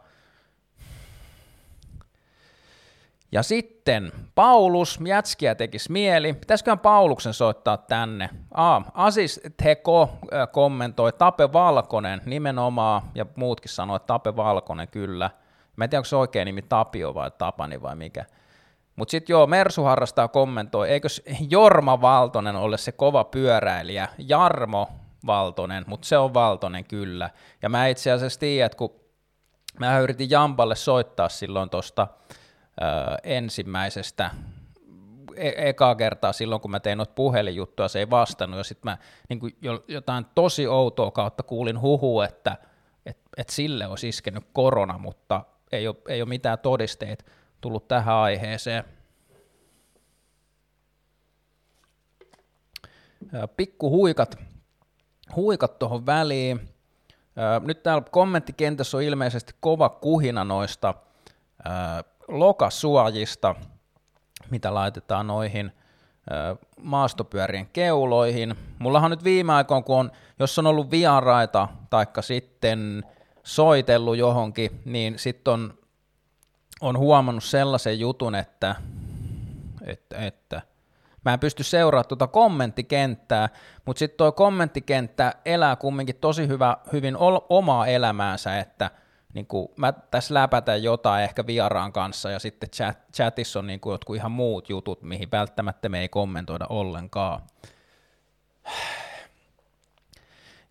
Ja 3.31 3.43
sitten 3.43 4.11
Paulus, 4.35 4.99
Jätskiä 5.05 5.55
tekisi 5.55 5.91
mieli. 5.91 6.33
Pitäisiköhän 6.33 6.79
Pauluksen 6.79 7.33
soittaa 7.33 7.77
tänne? 7.77 8.29
Ah, 8.51 8.85
Asis 8.93 9.41
Teko 9.63 10.09
kommentoi 10.51 11.13
Tape 11.13 11.53
Valkonen 11.53 12.21
nimenomaan, 12.25 13.01
ja 13.15 13.25
muutkin 13.35 13.69
sanoi, 13.69 13.95
että 13.95 14.07
Tape 14.07 14.35
Valkonen 14.35 14.87
kyllä. 14.87 15.29
Mä 15.75 15.83
en 15.83 15.89
tiedä, 15.89 15.99
onko 15.99 16.05
se 16.05 16.15
oikein 16.15 16.45
nimi 16.45 16.61
Tapio 16.61 17.13
vai 17.13 17.31
Tapani 17.37 17.81
vai 17.81 17.95
mikä. 17.95 18.25
Mutta 18.95 19.11
sitten 19.11 19.33
joo, 19.33 19.47
Mersu 19.47 19.83
harrastaa 19.83 20.27
kommentoi, 20.27 20.89
eikö 20.89 21.07
Jorma 21.49 22.01
Valtonen 22.01 22.55
ole 22.55 22.77
se 22.77 22.91
kova 22.91 23.23
pyöräilijä? 23.23 24.07
Jarmo 24.17 24.89
Valtonen, 25.25 25.83
mutta 25.87 26.07
se 26.07 26.17
on 26.17 26.33
Valtonen 26.33 26.85
kyllä. 26.85 27.29
Ja 27.61 27.69
mä 27.69 27.87
itse 27.87 28.11
asiassa 28.11 28.39
tiedän, 28.39 28.65
että 28.65 28.77
kun 28.77 28.95
mä 29.79 29.99
yritin 29.99 30.29
Jampalle 30.29 30.75
soittaa 30.75 31.29
silloin 31.29 31.69
tuosta 31.69 32.07
ensimmäisestä 33.23 34.31
e- 35.35 35.69
ekaa 35.69 35.95
kertaa 35.95 36.33
silloin, 36.33 36.61
kun 36.61 36.71
mä 36.71 36.79
tein 36.79 36.97
noita 36.97 37.13
puhelinjuttuja, 37.13 37.87
se 37.87 37.99
ei 37.99 38.09
vastannut, 38.09 38.57
ja 38.57 38.63
sitten 38.63 38.91
mä 38.91 38.97
niin 39.29 39.39
kuin 39.39 39.55
jotain 39.87 40.25
tosi 40.35 40.67
outoa 40.67 41.11
kautta 41.11 41.43
kuulin 41.43 41.81
huhu, 41.81 42.21
että 42.21 42.57
et, 43.05 43.17
et 43.37 43.49
sille 43.49 43.87
olisi 43.87 44.09
iskenyt 44.09 44.43
korona, 44.53 44.97
mutta 44.97 45.41
ei 45.71 45.87
ole, 45.87 45.95
ei 46.07 46.21
ole 46.21 46.29
mitään 46.29 46.59
todisteita 46.59 47.25
tullut 47.65 47.87
tähän 47.87 48.15
aiheeseen. 48.15 48.83
Pikku 53.57 53.89
huikat, 53.89 54.37
huikat 55.35 55.79
tuohon 55.79 56.05
väliin. 56.05 56.69
Nyt 57.61 57.83
täällä 57.83 58.03
kommenttikentässä 58.11 58.97
on 58.97 59.03
ilmeisesti 59.03 59.53
kova 59.59 59.89
kuhina 59.89 60.43
noista 60.43 60.93
lokasuojista, 62.27 63.55
mitä 64.51 64.73
laitetaan 64.73 65.27
noihin 65.27 65.71
maastopyörien 66.81 67.67
keuloihin. 67.73 68.55
Mullahan 68.79 69.11
nyt 69.11 69.23
viime 69.23 69.53
aikoina, 69.53 69.83
kun 69.83 69.99
on, 69.99 70.11
jos 70.39 70.59
on 70.59 70.67
ollut 70.67 70.91
vieraita 70.91 71.67
taikka 71.89 72.21
sitten 72.21 73.03
soitellut 73.43 74.17
johonkin, 74.17 74.81
niin 74.85 75.19
sitten 75.19 75.53
on 75.53 75.77
on 76.81 76.97
huomannut 76.97 77.43
sellaisen 77.43 77.99
jutun, 77.99 78.35
että, 78.35 78.75
että, 79.85 80.17
että 80.17 80.61
mä 81.25 81.33
en 81.33 81.39
pysty 81.39 81.63
seuraamaan 81.63 82.07
tuota 82.07 82.27
kommenttikenttää, 82.27 83.49
mutta 83.85 83.99
sitten 83.99 84.17
tuo 84.17 84.31
kommenttikenttä 84.31 85.33
elää 85.45 85.75
kumminkin 85.75 86.15
tosi 86.15 86.47
hyvä, 86.47 86.77
hyvin 86.93 87.17
omaa 87.49 87.87
elämäänsä, 87.87 88.59
että 88.59 88.91
niin 89.33 89.47
kuin 89.47 89.67
mä 89.77 89.91
tässä 89.91 90.33
läpätän 90.33 90.83
jotain 90.83 91.23
ehkä 91.23 91.47
vieraan 91.47 91.93
kanssa 91.93 92.31
ja 92.31 92.39
sitten 92.39 92.69
chat, 92.69 92.97
chatissa 93.13 93.59
on 93.59 93.67
niin 93.67 93.79
kuin 93.79 93.91
jotkut 93.91 94.15
ihan 94.15 94.31
muut 94.31 94.69
jutut, 94.69 95.01
mihin 95.01 95.31
välttämättä 95.31 95.89
me 95.89 95.99
ei 95.99 96.09
kommentoida 96.09 96.65
ollenkaan. 96.69 97.41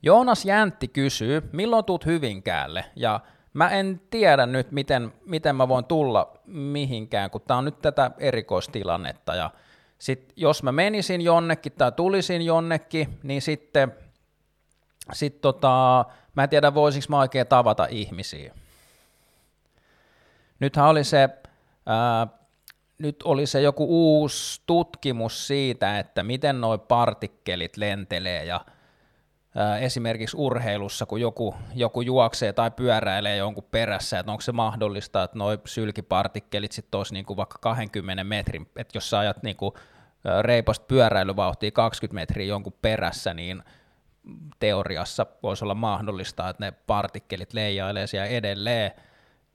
Joonas 0.03 0.45
Jäntti 0.45 0.89
kysyy, 0.89 1.49
milloin 1.53 1.85
tuut 1.85 2.07
Hyvinkäälle? 2.07 2.85
Ja 2.97 3.21
Mä 3.55 3.69
en 3.69 4.01
tiedä 4.11 4.47
nyt, 4.47 4.73
miten, 4.73 5.13
miten 5.27 5.57
mä 5.57 5.69
voin 5.69 5.85
tulla 5.85 6.33
mihinkään, 6.47 7.31
kun 7.31 7.41
tää 7.41 7.57
on 7.57 7.65
nyt 7.65 7.83
tätä 7.83 8.11
erikoistilannetta. 8.19 9.35
Ja 9.35 9.51
sit, 9.99 10.33
jos 10.37 10.63
mä 10.63 10.73
menisin 10.73 11.21
jonnekin 11.21 11.73
tai 11.73 11.93
tulisin 11.93 12.43
jonnekin, 12.43 13.19
niin 13.23 13.43
sitten 13.43 13.95
sit 15.13 15.41
tota, 15.41 16.05
mä 16.35 16.43
en 16.43 16.49
tiedä, 16.49 16.75
voisinko 16.75 17.07
mä 17.09 17.19
oikein 17.19 17.47
tavata 17.47 17.87
ihmisiä. 17.91 18.55
Nythän 20.61 20.87
oli 20.87 21.05
se, 21.05 21.29
ää, 21.87 22.27
nyt 22.99 23.23
oli 23.23 23.47
se 23.47 23.61
joku 23.61 23.87
uusi 23.89 24.63
tutkimus 24.67 25.47
siitä, 25.47 25.99
että 25.99 26.23
miten 26.23 26.61
nuo 26.61 26.79
partikkelit 26.79 27.77
lentelee 27.77 28.45
ja 28.45 28.61
esimerkiksi 29.81 30.37
urheilussa, 30.37 31.07
kun 31.07 31.21
joku, 31.21 31.55
joku 31.75 32.01
juoksee 32.01 32.53
tai 32.53 32.71
pyöräilee 32.71 33.37
jonkun 33.37 33.65
perässä, 33.71 34.19
että 34.19 34.33
onko 34.33 34.41
se 34.41 34.53
mahdollista, 34.53 35.23
että 35.23 35.39
nuo 35.39 35.59
sylkipartikkelit 35.67 36.73
sitten 36.73 36.99
olisi 36.99 37.15
niin 37.15 37.25
kuin 37.25 37.37
vaikka 37.37 37.59
20 37.61 38.25
metrin, 38.25 38.67
että 38.77 38.97
jos 38.97 39.11
sä 39.11 39.19
ajat 39.19 39.43
niin 39.43 39.57
kuin 39.57 39.75
reipasta 40.41 40.85
pyöräilyvauhtia 40.89 41.71
20 41.71 42.15
metriä 42.15 42.47
jonkun 42.47 42.75
perässä, 42.83 43.35
niin 43.35 43.63
teoriassa 44.59 45.27
voisi 45.43 45.65
olla 45.65 45.75
mahdollista, 45.75 46.49
että 46.49 46.65
ne 46.65 46.73
partikkelit 46.87 47.53
leijailee 47.53 48.07
siellä 48.07 48.27
edelleen, 48.27 48.91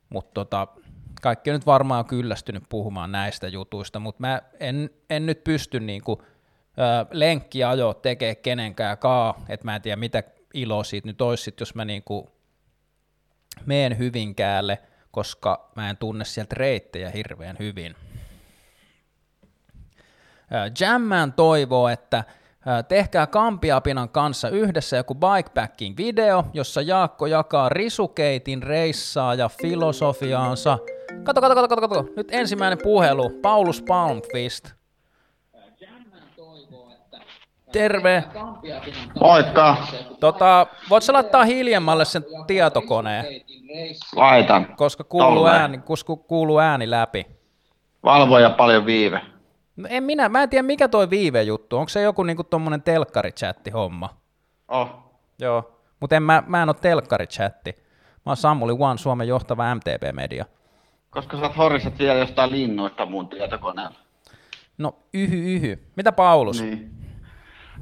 mutta 0.10 0.32
tota, 0.34 0.68
kaikki 1.22 1.50
on 1.50 1.54
nyt 1.54 1.66
varmaan 1.66 2.06
kyllästynyt 2.06 2.64
puhumaan 2.70 3.12
näistä 3.12 3.48
jutuista, 3.48 4.00
mutta 4.00 4.22
mä 4.22 4.42
en, 4.60 4.90
en 5.10 5.26
nyt 5.26 5.44
pysty 5.44 5.80
niin 5.80 6.02
kuin 6.04 6.20
lenkkiajo 7.12 7.94
tekee 7.94 8.36
kenenkään 8.36 8.98
kaa, 8.98 9.42
että 9.50 9.65
mä 9.65 9.76
en 9.76 9.82
tiedä 9.82 9.96
mitä 9.96 10.24
ilo 10.54 10.84
siitä 10.84 11.08
nyt 11.08 11.22
olisi, 11.22 11.44
sit, 11.44 11.60
jos 11.60 11.76
mä 11.76 11.86
niinku 11.86 12.30
meen 13.65 13.98
Hyvinkäälle, 13.98 14.80
koska 15.12 15.72
mä 15.76 15.89
en 15.89 15.98
tunne 15.98 16.26
sieltä 16.26 16.56
reittejä 16.56 17.10
hirveän 17.10 17.56
hyvin. 17.60 17.96
Jamman 20.80 21.34
toivoo, 21.34 21.88
että 21.88 22.24
tehkää 22.88 23.28
Kampiapinan 23.28 24.10
kanssa 24.10 24.50
yhdessä 24.50 24.98
joku 24.98 25.15
bikepacking-video, 25.15 26.44
jossa 26.54 26.82
Jaakko 26.82 27.26
jakaa 27.26 27.70
risukeitin 27.70 28.63
reissaa 28.63 29.36
ja 29.36 29.50
filosofiaansa. 29.50 30.78
Kato, 31.24 31.42
kato, 31.42 31.56
kato, 31.56 31.68
kato, 31.68 31.88
kato. 31.88 32.06
Nyt 32.15 32.28
ensimmäinen 32.32 32.80
puhelu. 32.84 33.30
Paulus 33.30 33.82
Palmqvist 33.82 34.79
Terve. 37.71 38.23
Moikka. 39.21 39.77
Tota, 40.19 40.67
voit 40.89 41.03
sä 41.03 41.13
laittaa 41.13 41.43
hiljemmalle 41.45 42.05
sen 42.05 42.25
tietokoneen, 42.47 43.25
Laitan. 44.15 44.75
koska 44.77 45.03
kuuluu 45.03 45.29
Tolleen. 45.36 45.55
ääni, 45.62 45.77
koska 45.77 46.15
kuuluu 46.15 46.60
ääni 46.60 46.89
läpi. 46.89 47.25
Valvoja 48.03 48.49
paljon 48.49 48.86
viive. 48.86 49.21
No 49.77 49.88
en 49.91 50.03
minä, 50.03 50.29
mä 50.29 50.43
en 50.43 50.49
tiedä 50.49 50.63
mikä 50.63 50.88
toi 50.88 51.10
viive 51.10 51.41
juttu. 51.43 51.77
Onko 51.77 51.89
se 51.89 52.01
joku 52.01 52.23
niinku 52.23 52.43
tommonen 52.43 52.82
telkkarichatti 52.82 53.69
homma? 53.69 54.10
Oh. 54.67 54.89
Joo. 55.39 55.71
Mutta 55.99 56.15
en, 56.15 56.23
mä, 56.23 56.43
mä 56.47 56.63
en 56.63 56.69
oo 56.69 56.73
telkkarichatti. 56.73 57.75
Mä 58.25 58.29
oon 58.29 58.38
Samuli 58.38 58.75
One, 58.79 58.97
Suomen 58.97 59.27
johtava 59.27 59.75
MTP-media. 59.75 60.45
Koska 61.10 61.39
sä 61.39 61.49
horiset 61.49 61.99
vielä 61.99 62.19
jostain 62.19 62.51
linnuista 62.51 63.05
mun 63.05 63.27
tietokoneella. 63.29 63.95
No 64.77 64.95
yhy 65.13 65.55
yhy. 65.55 65.84
Mitä 65.95 66.12
Paulus? 66.12 66.62
Niin. 66.62 66.91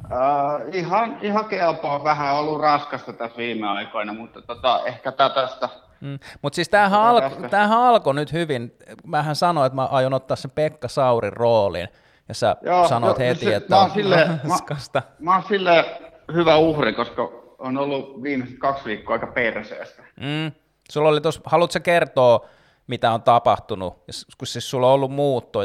Uh, 0.05 0.75
ihan, 0.75 1.17
ihan 1.21 1.45
kelpoa. 1.45 2.03
Vähän 2.03 2.35
ollut 2.35 2.61
raskasta 2.61 3.13
tässä 3.13 3.37
viime 3.37 3.67
aikoina, 3.67 4.13
mutta 4.13 4.41
tota, 4.41 4.81
ehkä 4.85 5.11
tästä. 5.11 5.69
Mm. 6.01 6.19
Mutta 6.41 6.55
siis 6.55 6.69
tämähän, 6.69 6.91
Tätä 6.91 7.09
alko, 7.09 7.47
tämähän 7.49 7.79
alkoi 7.79 8.13
nyt 8.15 8.33
hyvin. 8.33 8.77
Mähän 9.05 9.35
sanoin, 9.35 9.65
että 9.65 9.75
mä 9.75 9.85
aion 9.85 10.13
ottaa 10.13 10.37
sen 10.37 10.51
Pekka 10.51 10.87
Saurin 10.87 11.33
roolin. 11.33 11.87
Ja 12.27 12.33
sä 12.33 12.55
Joo, 12.61 12.87
sanoit 12.87 13.19
joo, 13.19 13.27
heti, 13.27 13.45
se- 13.45 13.55
että 13.55 13.75
mä 13.75 13.79
on 13.81 13.81
oon 13.81 13.91
silleen- 13.91 14.29
mä- 14.29 14.37
raskasta. 14.49 15.01
Mä 15.19 15.33
oon 15.33 15.43
sille 15.47 15.85
hyvä 16.33 16.55
uhri, 16.57 16.93
koska 16.93 17.29
on 17.59 17.77
ollut 17.77 18.23
viimeiset 18.23 18.57
kaksi 18.59 18.85
viikkoa 18.85 19.13
aika 19.13 19.27
perseestä. 19.27 20.03
Mm. 20.19 20.51
Sulla 20.91 21.09
oli 21.09 21.21
tos, 21.21 21.41
haluatko 21.45 21.71
sä 21.71 21.79
kertoa, 21.79 22.45
mitä 22.87 23.11
on 23.11 23.21
tapahtunut? 23.21 23.93
Kun 24.37 24.47
siis 24.47 24.69
sulla 24.69 24.87
on 24.87 24.93
ollut 24.93 25.11
muutto 25.11 25.63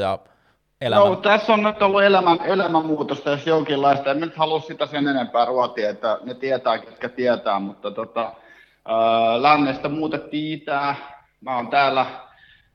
ja 0.82 0.86
elämä. 0.86 1.04
No, 1.04 1.16
tässä 1.16 1.52
on 1.52 1.62
nyt 1.62 1.82
ollut 1.82 2.02
elämän, 2.02 2.38
elämänmuutosta, 2.44 3.30
jos 3.30 3.46
jonkinlaista. 3.46 4.10
En 4.10 4.20
nyt 4.20 4.36
halua 4.36 4.60
sitä 4.60 4.86
sen 4.86 5.08
enempää 5.08 5.44
ruotia, 5.44 5.90
että 5.90 6.18
ne 6.24 6.34
tietää, 6.34 6.78
ketkä 6.78 7.08
tietää, 7.08 7.58
mutta 7.58 7.90
tota, 7.90 8.32
ää, 8.84 9.42
lännestä 9.42 9.88
muutettiin 9.88 10.52
itään. 10.58 10.96
Mä 11.40 11.56
oon 11.56 11.68
täällä, 11.68 12.06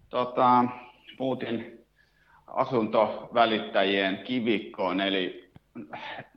tota, 0.10 0.64
muutin 1.20 1.86
asuntovälittäjien 2.48 4.18
kivikkoon, 4.18 5.02
eli 5.02 5.52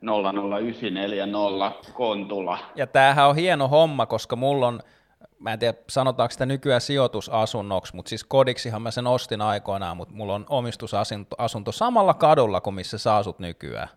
00940 0.01 1.91
Kontula. 1.93 2.57
Ja 2.75 2.87
tämähän 2.87 3.29
on 3.29 3.35
hieno 3.35 3.67
homma, 3.67 4.05
koska 4.05 4.35
mulla 4.35 4.67
on, 4.67 4.79
mä 5.41 5.53
en 5.53 5.59
tiedä 5.59 5.77
sanotaanko 5.89 6.31
sitä 6.31 6.45
nykyään 6.45 6.81
sijoitusasunnoksi, 6.81 7.95
mutta 7.95 8.09
siis 8.09 8.23
kodiksihan 8.23 8.81
mä 8.81 8.91
sen 8.91 9.07
ostin 9.07 9.41
aikoinaan, 9.41 9.97
mutta 9.97 10.13
mulla 10.15 10.35
on 10.35 10.45
omistusasunto 10.49 11.35
asunto 11.39 11.71
samalla 11.71 12.13
kadulla 12.13 12.61
kuin 12.61 12.73
missä 12.73 12.97
sä 12.97 13.15
asut 13.15 13.39
nykyään. 13.39 13.87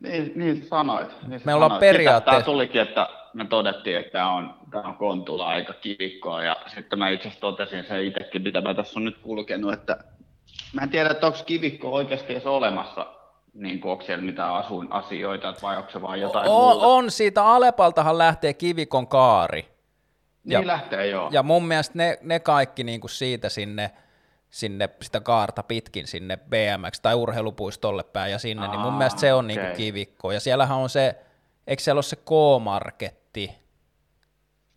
Niin, 0.00 0.32
niin 0.34 0.66
sanoit. 0.66 1.08
Niin 1.28 1.40
Me 1.44 1.54
ollaan 1.54 1.80
periaatteessa- 1.80 2.24
Tämä 2.30 2.42
tulikin, 2.42 2.80
että 2.80 3.08
me 3.34 3.44
todettiin, 3.44 3.96
että 3.96 4.12
tämä 4.12 4.32
on, 4.32 4.54
tämä 4.70 4.88
on 4.88 4.96
Kontula 4.96 5.46
aika 5.46 5.72
kivikkoa, 5.72 6.42
ja 6.42 6.56
sitten 6.74 6.98
mä 6.98 7.08
itse 7.08 7.28
asiassa 7.28 7.40
totesin 7.40 7.84
sen 7.84 8.04
itsekin, 8.04 8.42
mitä 8.42 8.60
mä 8.60 8.74
tässä 8.74 8.98
on 9.00 9.04
nyt 9.04 9.18
kulkenut, 9.18 9.72
että 9.72 9.96
mä 10.72 10.82
en 10.82 10.88
tiedä, 10.90 11.10
että 11.10 11.26
onko 11.26 11.38
kivikko 11.46 11.92
oikeasti 11.92 12.32
edes 12.32 12.46
olemassa, 12.46 13.06
niin 13.54 13.80
kuin 13.80 13.92
onko 13.92 14.04
siellä 14.04 14.24
mitään 14.24 14.54
asuin 14.54 14.92
asioita, 14.92 15.48
että 15.48 15.62
vai 15.62 15.76
onko 15.76 15.90
se 15.90 16.02
vaan 16.02 16.20
jotain 16.20 16.48
On, 16.50 16.72
muuta. 16.72 16.86
on, 16.86 17.10
siitä 17.10 17.46
Alepaltahan 17.46 18.18
lähtee 18.18 18.54
kivikon 18.54 19.06
kaari. 19.08 19.79
Niin 20.44 20.52
ja- 20.60 20.66
lähtee 20.66 21.06
joo. 21.06 21.28
Ja 21.32 21.42
mun 21.42 21.66
mielestä 21.68 21.92
ne, 21.98 22.18
ne 22.22 22.40
kaikki 22.40 22.84
niin 22.84 23.00
kuin 23.00 23.10
siitä 23.10 23.48
sinne, 23.48 23.90
sinne 24.50 24.88
sitä 25.02 25.20
kaarta 25.20 25.62
pitkin 25.62 26.06
sinne 26.06 26.36
BMX 26.36 27.00
tai 27.02 27.14
urheilupuistolle 27.14 28.04
päin 28.04 28.32
ja 28.32 28.38
sinne, 28.38 28.68
niin 28.68 28.80
mun 28.80 28.92
Aa, 28.92 28.98
mielestä 28.98 29.20
se 29.20 29.32
on 29.32 29.46
niin 29.46 29.60
kuin 29.60 29.66
okei. 29.72 29.76
kivikko. 29.76 30.32
Ja 30.32 30.40
siellähän 30.40 30.78
on 30.78 30.88
se, 30.90 31.16
eikö 31.66 31.82
siellä 31.82 31.96
ole 31.98 32.02
se 32.02 32.16
K-marketti? 32.16 33.50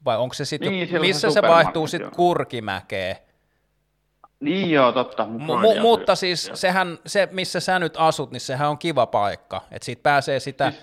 Vai 0.05 0.17
onko 0.17 0.33
se 0.33 0.45
sitten, 0.45 0.71
Niin, 0.71 0.87
se 0.89 0.99
missä 0.99 1.19
se 1.21 1.27
supermarket, 1.33 1.65
vaihtuu 1.65 1.87
sitten. 1.87 2.11
Kurkimäkeen? 2.11 3.15
Niin 4.39 4.71
joo, 4.71 4.91
totta. 4.91 5.23
mu- 5.23 5.81
mutta 5.81 6.15
siis 6.15 6.47
Joo. 6.47 6.55
sehän, 6.55 6.97
se, 7.05 7.27
missä 7.31 7.59
sä 7.59 7.79
nyt 7.79 7.93
asut, 7.97 8.31
niin 8.31 8.41
sehän 8.41 8.69
on 8.69 8.77
kiva 8.77 9.05
paikka. 9.07 9.61
Että 9.71 9.85
siitä 9.85 10.03
pääsee 10.03 10.39
sitä, 10.39 10.73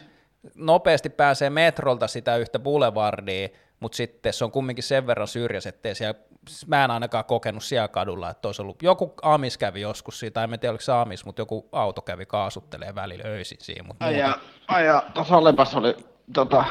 nopeasti 0.55 1.11
pääsee 1.11 1.51
metrolta 1.51 2.07
sitä 2.09 2.37
yhtä 2.37 2.59
boulevardia, 2.59 3.49
mutta 3.81 3.97
sitten 3.97 4.33
se 4.33 4.45
on 4.45 4.51
kumminkin 4.51 4.85
sen 4.85 5.07
verran 5.07 5.29
syrjäs, 5.29 5.67
ettei 5.67 5.95
siellä, 5.95 6.21
mä 6.67 6.85
en 6.85 6.91
ainakaan 6.91 7.25
kokenut 7.25 7.65
siellä 7.65 7.89
kadulla, 7.89 8.31
että 8.31 8.49
olisi 8.49 8.63
ollut, 8.63 8.83
joku 8.83 9.15
Amis 9.23 9.59
kävi 9.59 9.81
joskus 9.81 10.21
siitä, 10.21 10.45
en 10.45 10.51
mä 10.51 10.59
tiedä 10.59 10.71
oliko 10.71 10.83
se 10.83 10.93
Amis, 10.93 11.25
mutta 11.25 11.43
joku 11.43 11.69
auto 11.73 12.03
kävi 12.03 12.27
kaasuttelee 12.27 12.95
välillä 12.95 13.25
öisin 13.27 13.59
siinä, 13.61 13.83
mutta 13.83 14.05
Ai 14.05 14.19
ja, 14.19 14.39
ai 14.69 14.87
ja 14.87 15.03
tuossa 15.15 15.37
Olepas 15.37 15.75
oli, 15.75 15.97
tota, 16.35 16.65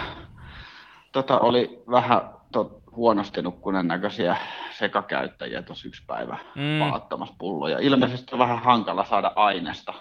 tota 1.11 1.39
oli 1.39 1.83
vähän 1.91 2.21
tot, 2.51 2.79
huonosti 2.95 3.41
nukkuneen 3.41 3.87
näköisiä 3.87 4.37
sekakäyttäjiä 4.77 5.61
tuossa 5.61 5.87
yksi 5.87 6.03
päivä 6.07 6.37
Mm. 6.55 6.89
paattamassa 6.89 7.35
pulloja. 7.39 7.79
Ilmeisesti 7.79 8.27
on 8.31 8.39
vähän 8.39 8.59
hankala 8.59 9.05
saada 9.05 9.31
aineesta. 9.35 9.93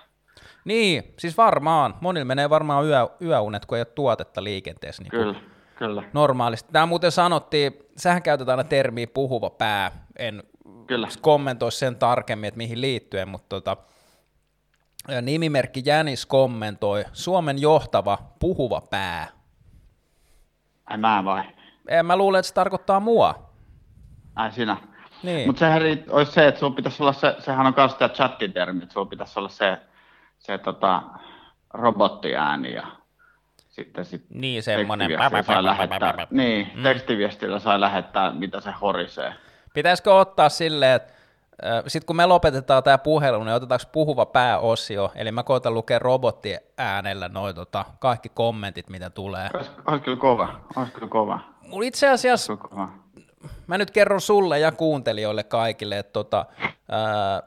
Niin, 0.65 1.15
siis 1.19 1.37
varmaan, 1.37 1.95
monilla 2.01 2.25
menee 2.25 2.51
varmaan 2.51 2.87
yö, 2.87 3.09
yöunet, 3.23 3.67
kun 3.67 3.79
ei 3.79 3.81
ole 3.81 3.85
tuotetta 3.95 4.45
liikenteessä. 4.45 5.03
Niin 5.03 5.11
Kyllä, 5.11 5.35
kyllä, 5.79 6.03
normaalisti. 6.13 6.73
Tämä 6.73 6.87
muuten 6.87 7.13
sanottiin, 7.13 7.73
sähän 7.97 8.23
käytetään 8.23 8.59
aina 8.59 8.69
termiä 8.69 9.07
puhuva 9.07 9.51
pää, 9.51 9.91
en 10.19 10.43
kyllä. 10.87 11.09
kommentoi 11.21 11.73
sen 11.73 11.97
tarkemmin, 11.97 12.49
että 12.49 12.59
mihin 12.59 12.81
liittyen, 12.81 13.29
mutta 13.29 13.49
tota, 13.49 13.77
nimimerkki 15.23 15.83
Jänis 15.85 16.27
kommentoi, 16.27 17.05
Suomen 17.13 17.61
johtava 17.61 18.19
puhuva 18.39 18.81
pää. 18.81 19.29
Ai 20.87 20.99
mä 20.99 21.25
vai? 21.25 21.45
En 21.89 22.07
mä 22.07 22.17
luulen, 22.17 22.39
että 22.39 22.49
se 22.49 22.55
tarkoittaa 22.55 23.01
mua. 23.01 23.51
Ai 24.37 24.53
sinä. 24.53 24.77
Niin. 25.23 25.49
Mutta 25.49 25.61
sehän 25.61 25.83
olisi 26.11 26.33
se, 26.33 26.49
että 26.49 26.61
sulla 26.61 26.75
pitäisi 26.75 27.03
olla 27.03 27.13
se, 27.13 27.37
sehän 27.39 27.67
on 27.67 27.75
myös 27.77 27.95
tämä 27.95 28.09
chattitermi, 28.09 28.83
että 28.83 28.93
sulla 28.93 29.07
pitäisi 29.07 29.39
olla 29.39 29.49
se, 29.49 29.79
se 30.39 30.59
tota, 30.59 31.03
robottiääni 31.75 32.75
ja 32.75 32.87
sitten 33.79 34.05
sit 34.05 34.23
Niin, 34.31 34.63
semmoinen. 34.63 35.11
sai 35.47 35.65
lähettää, 35.65 36.27
niin, 36.31 36.71
tekstiviestillä 36.83 37.59
sai 37.59 37.81
lähettää, 37.81 38.31
mitä 38.33 38.61
se 38.61 38.71
horisee. 38.81 39.35
Pitäisikö 39.75 40.15
ottaa 40.15 40.49
silleen, 40.49 40.97
että 40.97 41.13
sitten 41.87 42.07
kun 42.07 42.17
me 42.17 42.27
lopetetaan 42.27 42.83
tämä 42.83 42.99
puhelu, 42.99 43.45
niin 43.45 43.55
otetaanko 43.55 43.85
puhuva 43.93 44.27
pääosio, 44.27 45.13
eli 45.15 45.33
mä 45.33 45.43
koitan 45.43 45.75
lukea 45.75 45.99
robottiäänellä 45.99 47.29
noin 47.29 47.55
tota, 47.55 47.85
kaikki 47.99 48.29
kommentit, 48.29 48.89
mitä 48.89 49.11
tulee. 49.11 49.49
Olisi, 49.87 50.03
kyllä 50.05 50.17
kova, 50.17 50.61
olisi 50.77 50.93
kyllä 50.93 51.09
kova. 51.09 51.41
Mulla 51.67 51.87
itse 51.87 52.09
asiassa 52.09 52.57
mä 53.67 53.79
nyt 53.79 53.91
kerron 53.91 54.21
sulle 54.21 54.59
ja 54.59 54.73
kuuntelijoille 54.73 55.45
kaikille, 55.45 55.99
että 55.99 56.13
tota, 56.13 56.47
ää, 56.89 57.43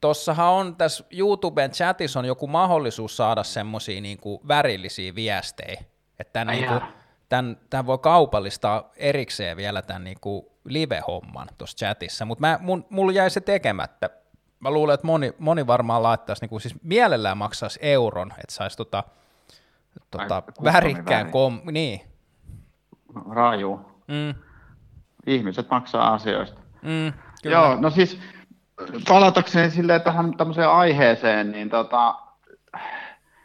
tossahan 0.00 0.52
on 0.52 0.76
tässä 0.76 1.04
YouTuben 1.10 1.70
chatissa 1.70 2.18
on 2.18 2.24
joku 2.24 2.46
mahdollisuus 2.46 3.16
saada 3.16 3.42
semmosia 3.42 4.00
niinku 4.00 4.40
värillisiä 4.48 5.14
viestejä, 5.14 5.80
että 6.18 6.32
tämän, 6.32 6.48
Ai 6.48 6.56
niinku, 6.56 6.74
jaa. 6.74 6.88
tämän, 7.28 7.56
tämän 7.70 7.86
voi 7.86 7.98
kaupallistaa 7.98 8.90
erikseen 8.96 9.56
vielä 9.56 9.82
tämän 9.82 10.04
niinku 10.04 10.52
live-homman 10.64 11.48
tuossa 11.58 11.76
chatissa, 11.76 12.24
mutta 12.24 12.60
mulla 12.90 13.12
jäi 13.12 13.30
se 13.30 13.40
tekemättä. 13.40 14.10
Mä 14.60 14.70
luulen, 14.70 14.94
että 14.94 15.06
moni, 15.06 15.34
moni 15.38 15.66
varmaan 15.66 16.02
laittaisi, 16.02 16.42
niinku, 16.42 16.58
siis 16.58 16.74
mielellään 16.82 17.38
maksaisi 17.38 17.78
euron, 17.82 18.32
että 18.32 18.54
saisi 18.54 18.76
tota, 18.76 19.04
tota, 20.10 20.42
värikkään 20.64 21.26
väri. 21.26 21.32
kom... 21.32 21.60
Niin. 21.70 22.00
Raju. 23.30 23.80
Mm, 24.08 24.34
Ihmiset 25.26 25.70
maksaa 25.70 26.14
asioista. 26.14 26.60
mm, 26.82 27.12
kyllä. 27.42 27.56
Joo, 27.56 27.76
no 27.80 27.90
siis 27.90 28.18
palatakseni 29.08 29.70
silleen 29.70 30.02
tähän 30.02 30.36
tämmöiseen 30.36 30.68
aiheeseen, 30.70 31.52
niin 31.52 31.70
tota, 31.70 32.14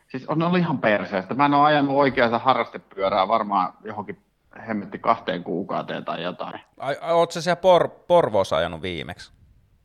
siis 0.07 0.25
on 0.27 0.41
ollut 0.41 0.59
ihan 0.59 0.77
perseestä. 0.77 1.33
Mä 1.33 1.45
en 1.45 1.53
ole 1.53 1.65
ajanut 1.67 1.95
oikeaa 1.97 2.39
harrastepyörää 2.39 3.27
varmaan 3.27 3.73
johonkin 3.83 4.21
hemmetti 4.67 4.99
kahteen 4.99 5.43
kuukauteen 5.43 6.05
tai 6.05 6.23
jotain. 6.23 6.61
Ai, 6.79 6.97
ai, 7.01 7.13
ootko 7.13 7.31
sä 7.31 7.41
siellä 7.41 7.61
Por- 7.61 7.89
Porvoossa 8.07 8.57
ajanut 8.57 8.81
viimeksi? 8.81 9.31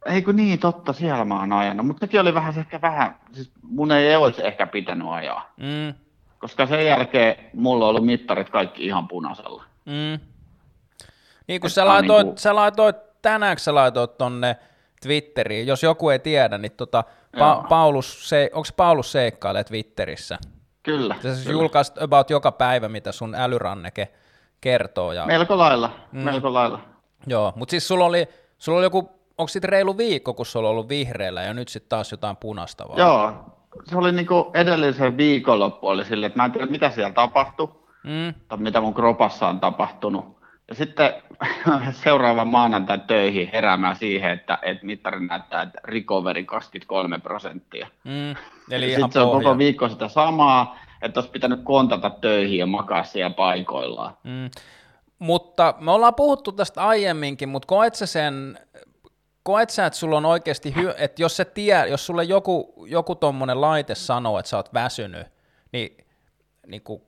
Eikö 0.07 0.33
niin, 0.33 0.59
totta, 0.59 0.93
siellä 0.93 1.25
mä 1.25 1.41
oon 1.41 1.53
ajanut, 1.53 1.87
mutta 1.87 2.01
sekin 2.01 2.21
oli 2.21 2.35
vähän 2.35 2.53
se 2.55 2.61
ehkä 2.61 2.81
vähän, 2.81 3.17
siis 3.33 3.53
mun 3.63 3.93
ei 3.93 4.17
olisi 4.17 4.47
ehkä 4.47 4.67
pitänyt 4.67 5.09
ajaa, 5.11 5.51
Mm, 5.57 5.95
koska 6.39 6.67
sen 6.67 6.87
jälkeen 6.87 7.37
mulla 7.55 7.85
on 7.85 7.89
ollut 7.91 8.07
mittarit 8.07 8.51
kaikki 8.51 8.87
ihan 8.87 9.09
punaisella. 9.09 9.65
mm. 9.85 10.21
Niin 11.47 11.61
kun 11.61 11.71
sä 11.71 11.87
laitoit, 11.87 12.27
niinku- 12.27 12.41
sä 12.41 12.55
laitoit, 12.55 12.97
tänään 13.23 13.57
kun 13.57 13.61
sä 13.61 13.75
laitoit 13.75 14.19
tonne 14.19 14.57
Twitteriin, 15.03 15.67
jos 15.67 15.83
joku 15.83 16.11
ei 16.11 16.19
tiedä, 16.19 16.59
niin 16.59 16.73
tota, 16.73 17.05
pa-. 17.37 17.67
Paulus, 17.69 18.29
se, 18.29 18.51
onko 18.53 18.69
Paulus 18.77 19.13
seikkailee 19.13 19.65
Twitterissä? 19.65 20.39
Kyllä, 20.83 21.15
Sä 21.23 21.35
siis 21.35 21.47
kyllä. 21.47 21.61
julkaiset 21.63 22.03
about 22.03 22.31
joka 22.31 22.53
päivä, 22.53 22.89
mitä 22.89 23.13
sun 23.13 23.35
älyranneke 23.35 24.09
kertoo. 24.61 25.13
Ja, 25.13 25.27
melko 25.27 25.59
lailla, 25.59 25.91
mm. 26.13 26.21
melko 26.21 26.53
lailla. 26.55 26.81
Joo, 27.27 27.53
mutta 27.57 27.71
siis 27.71 27.89
sulla 27.89 28.05
oli, 28.05 28.29
sulla 28.59 28.79
oli 28.79 28.87
joku, 28.87 28.99
onko 29.39 29.49
sitten 29.49 29.69
reilu 29.69 29.99
viikko, 29.99 30.35
kun 30.35 30.47
sulla 30.47 30.69
on 30.69 30.71
ollut 30.71 30.89
vihreällä 30.89 31.43
ja 31.43 31.55
nyt 31.55 31.69
sitten 31.69 31.89
taas 31.89 32.11
jotain 32.13 32.37
punaista 32.37 32.89
vaan? 32.89 32.99
Joo, 32.99 33.33
se 33.85 33.97
oli 33.99 34.13
niinku 34.13 34.51
edellisen 34.55 35.17
viikonloppu 35.17 35.89
oli 35.89 36.05
silleen, 36.05 36.27
että 36.29 36.39
mä 36.39 36.45
en 36.45 36.53
tiedä 36.53 36.67
mitä 36.67 36.91
siellä 36.91 37.13
tapahtui, 37.13 37.69
Mm. 38.05 38.35
tai 38.49 38.59
mitä 38.59 38.81
mun 38.81 38.95
kropassa 38.95 39.49
on 39.49 39.61
tapahtunut. 39.61 40.36
Ja 40.69 40.75
sitten 40.75 41.15
seuraavan 42.05 42.49
maanantain 42.49 43.01
töihin 43.01 43.51
heräämään 43.53 43.97
siihen, 43.97 44.31
että, 44.31 44.59
että 44.63 44.87
mittari 44.87 45.27
näyttää, 45.27 45.63
että 45.63 45.79
recovery 45.85 46.45
23 46.45 47.19
prosenttia. 47.19 47.89
Mm. 48.05 48.37
Eli 48.71 48.89
ihan 48.91 49.03
Sitten 49.03 49.13
se 49.13 49.21
on 49.21 49.29
pohja. 49.29 49.45
koko 49.45 49.59
viikko 49.59 49.89
sitä 49.89 50.09
samaa, 50.09 50.79
että 51.03 51.21
olisi 51.21 51.31
pitänyt 51.31 51.61
kontata 51.65 52.11
töihin 52.11 52.59
ja 52.59 52.67
makaa 52.67 53.05
siellä 53.05 53.35
paikoillaan. 53.35 54.17
Mm. 54.25 54.51
Mutta 55.19 55.75
me 55.81 55.91
ollaan 55.91 56.15
puhuttu 56.15 56.53
tästä 56.53 56.87
aiemminkin, 56.87 57.49
mutta 57.49 57.67
koet 57.67 57.95
sä 57.95 58.07
sen, 58.07 58.59
koet 59.43 59.71
sä, 59.71 59.87
että 59.87 59.99
sulla 59.99 60.17
on 60.17 60.25
oikeasti, 60.27 60.75
hy- 60.77 60.95
että 60.99 61.23
jos, 61.23 61.37
se 61.37 61.45
tie, 61.45 61.89
jos 61.89 62.07
sulle 62.07 62.25
joku, 62.25 62.85
joku 62.89 63.15
tommonen 63.15 63.61
laite 63.61 63.95
sanoo, 63.95 64.39
että 64.39 64.49
sä 64.49 64.57
oot 64.57 64.75
väsynyt, 64.75 65.27
niin, 65.73 65.97
niin 66.67 66.83
kuin, 66.83 67.03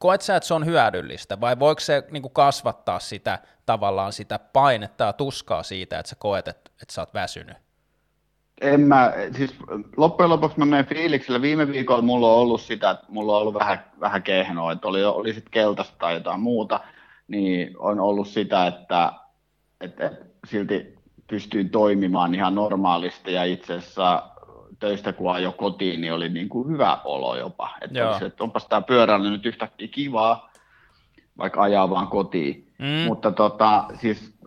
koet 0.00 0.20
sä, 0.20 0.36
että 0.36 0.46
se 0.46 0.54
on 0.54 0.66
hyödyllistä, 0.66 1.40
vai 1.40 1.58
voiko 1.58 1.80
se 1.80 2.04
niin 2.10 2.22
kuin 2.22 2.32
kasvattaa 2.32 2.98
sitä 2.98 3.38
tavallaan 3.66 4.12
sitä 4.12 4.38
painetta 4.38 5.04
ja 5.04 5.12
tuskaa 5.12 5.62
siitä, 5.62 5.98
että 5.98 6.10
sä 6.10 6.16
koet, 6.18 6.48
että, 6.48 6.70
että 6.82 6.94
sä 6.94 7.02
oot 7.02 7.14
väsynyt? 7.14 7.56
En 8.60 8.80
mä, 8.80 9.12
siis 9.36 9.54
loppujen 9.96 10.30
lopuksi 10.30 10.58
mä 10.58 10.64
menen 10.64 10.86
fiiliksellä. 10.86 11.42
Viime 11.42 11.68
viikolla 11.68 12.02
mulla 12.02 12.32
on 12.32 12.38
ollut 12.38 12.60
sitä, 12.60 12.90
että 12.90 13.06
mulla 13.08 13.36
on 13.36 13.40
ollut 13.40 13.54
vähän, 13.54 13.84
vähän 14.00 14.22
kehnoa, 14.22 14.72
että 14.72 14.88
oli, 14.88 15.04
oli 15.04 15.34
sitten 15.34 15.50
keltaista 15.50 15.96
tai 15.98 16.14
jotain 16.14 16.40
muuta, 16.40 16.80
niin 17.28 17.74
on 17.78 18.00
ollut 18.00 18.28
sitä, 18.28 18.66
että, 18.66 19.12
että, 19.80 20.06
että 20.06 20.24
silti 20.46 20.98
pystyin 21.26 21.70
toimimaan 21.70 22.34
ihan 22.34 22.54
normaalisti 22.54 23.32
ja 23.32 23.44
itse 23.44 23.74
asiassa 23.74 24.22
töistä 24.78 25.12
kun 25.12 25.32
ajo 25.32 25.52
kotiin, 25.52 26.00
niin 26.00 26.12
oli 26.12 26.28
niin 26.28 26.48
kuin 26.48 26.68
hyvä 26.68 26.98
olo 27.04 27.36
jopa. 27.36 27.70
Että, 27.80 27.98
Joo. 27.98 28.10
oli 28.10 28.18
se, 28.18 28.24
että 28.24 28.44
onpas 28.44 28.66
tämä 28.66 28.80
pyöräily 28.80 29.30
nyt 29.30 29.46
yhtäkkiä 29.46 29.88
kivaa, 29.88 30.50
vaikka 31.38 31.62
ajaa 31.62 31.90
vaan 31.90 32.06
kotiin. 32.08 32.72
Mm. 32.78 32.86
Mutta 33.06 33.30
tota, 33.32 33.84
siis 33.94 34.38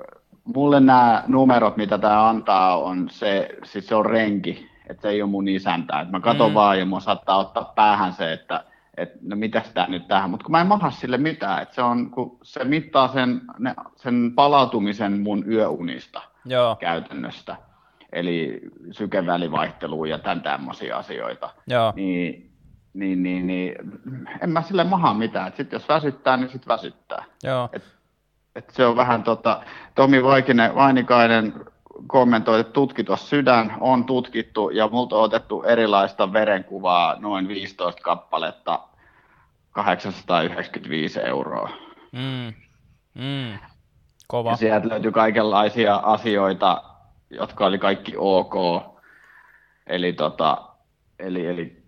mulle 0.44 0.80
nämä 0.80 1.24
numerot, 1.28 1.78
mitä 1.78 1.98
tämä 1.98 2.30
antaa, 2.30 2.78
on 2.78 3.10
se, 3.10 3.50
siis 3.64 3.88
se 3.88 3.96
on 3.96 4.06
renki, 4.06 4.70
että 4.90 5.02
se 5.02 5.10
ei 5.10 5.22
ole 5.22 5.32
mun 5.32 5.48
isäntä. 5.48 6.00
Et 6.00 6.12
mä 6.12 6.20
katson 6.20 6.52
Mm. 6.52 6.56
vaan 6.56 6.80
ja 6.80 6.86
mun 6.86 7.02
saattaa 7.02 7.38
ottaa 7.38 7.72
päähän 7.76 8.14
se, 8.14 8.34
että 8.34 8.64
et, 8.98 9.22
no 9.22 9.36
mitäs 9.36 9.70
tää 9.74 9.88
nyt 9.88 10.08
tähän, 10.08 10.30
mutta 10.30 10.44
kun 10.44 10.52
mä 10.52 10.62
en 10.62 10.68
maha 10.68 10.92
sille 10.92 11.18
mitään, 11.18 11.62
että 11.62 11.76
se, 11.76 11.82
on, 11.82 12.12
kun 12.12 12.38
se 12.44 12.64
mittaa 12.64 13.08
sen, 13.08 13.42
ne, 13.60 13.76
sen 13.96 14.32
palautumisen 14.36 15.20
mun 15.20 15.44
yöunista 15.52 16.22
Joo, 16.46 16.76
käytännöstä, 16.76 17.56
eli 18.12 18.62
sykevälivaihtelua 18.92 20.08
ja 20.08 20.20
tämän 20.20 20.42
tämmöisiä 20.42 20.98
asioita 20.98 21.50
joo, 21.68 21.94
niin, 21.96 22.52
niin, 22.94 23.24
niin, 23.24 23.48
niin 23.48 23.76
en 24.42 24.50
mä 24.50 24.62
sille 24.62 24.84
maha 24.84 25.14
mitään. 25.14 25.54
Sitten 25.58 25.78
jos 25.78 25.90
väsyttää, 25.90 26.38
niin 26.38 26.50
sitten 26.50 26.68
väsyttää. 26.68 27.24
joo, 27.44 27.70
Et 28.56 28.70
se 28.70 28.86
on 28.86 28.96
vähän 28.96 29.24
tota, 29.24 29.62
Tomi 29.96 30.24
Vaikinen, 30.24 30.76
Vainikainen 30.76 31.54
kommentoi, 32.08 32.60
että 32.60 32.74
tutkitus 32.74 33.30
sydän 33.30 33.78
on 33.80 34.06
tutkittu 34.06 34.70
ja 34.70 34.88
multa 34.88 35.16
on 35.16 35.24
otettu 35.24 35.64
erilaista 35.64 36.34
verenkuvaa 36.34 37.16
noin 37.20 37.48
15 37.48 38.02
kappaletta 38.02 38.80
895 39.72 41.20
euroa. 41.20 41.70
mm. 42.12 42.54
Mm. 43.16 43.60
kova, 44.28 44.50
Ja 44.50 44.56
sieltä 44.56 44.90
löytyi 44.90 45.12
kaikenlaisia 45.12 45.96
asioita, 45.96 46.84
jotka 47.32 47.66
oli 47.66 47.78
kaikki 47.78 48.14
ok. 48.18 48.54
Eli, 49.88 50.14
tota, 50.14 50.58
eli, 51.20 51.48
eli 51.48 51.84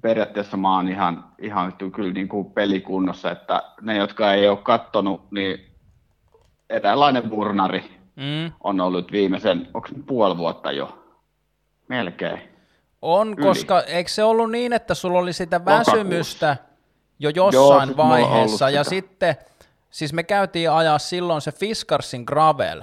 periaatteessa 0.00 0.56
mä 0.56 0.76
oon 0.76 0.88
ihan, 0.88 1.24
ihan 1.38 1.72
kyllä 1.92 2.12
niin 2.12 2.28
kuin 2.28 2.50
pelikunnossa, 2.50 3.30
että 3.30 3.62
ne, 3.80 3.96
jotka 3.96 4.32
ei 4.32 4.48
ole 4.48 4.58
kattonut, 4.58 5.30
niin 5.30 5.68
eräänlainen 6.70 7.30
burnari 7.30 7.98
mm. 8.16 8.52
on 8.64 8.80
ollut 8.80 9.12
viimeisen, 9.12 9.68
onko 9.74 9.88
puoli 10.06 10.36
vuotta 10.36 10.72
jo? 10.72 11.04
Melkein. 11.88 12.40
On, 13.02 13.28
Yli. 13.28 13.42
koska 13.42 13.80
eikö 13.80 14.10
se 14.10 14.24
ollut 14.24 14.50
niin, 14.50 14.72
että 14.72 14.94
sulla 14.94 15.18
oli 15.18 15.32
sitä 15.32 15.64
väsymystä 15.64 16.56
jo 17.18 17.30
jossain 17.30 17.82
ollut 17.82 17.96
vaiheessa, 17.96 18.70
ja 18.70 18.84
sitä. 18.84 18.90
sitten, 18.90 19.36
siis 19.90 20.12
me 20.12 20.22
käytiin 20.22 20.70
ajaa 20.70 20.98
silloin 20.98 21.40
se 21.40 21.52
Fiskarsin 21.52 22.24
Gravel, 22.26 22.82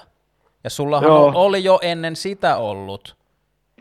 ja 0.65 0.69
sullahan 0.69 1.07
Joo. 1.09 1.31
oli 1.35 1.63
jo 1.63 1.79
ennen 1.81 2.15
sitä 2.15 2.57
ollut 2.57 3.15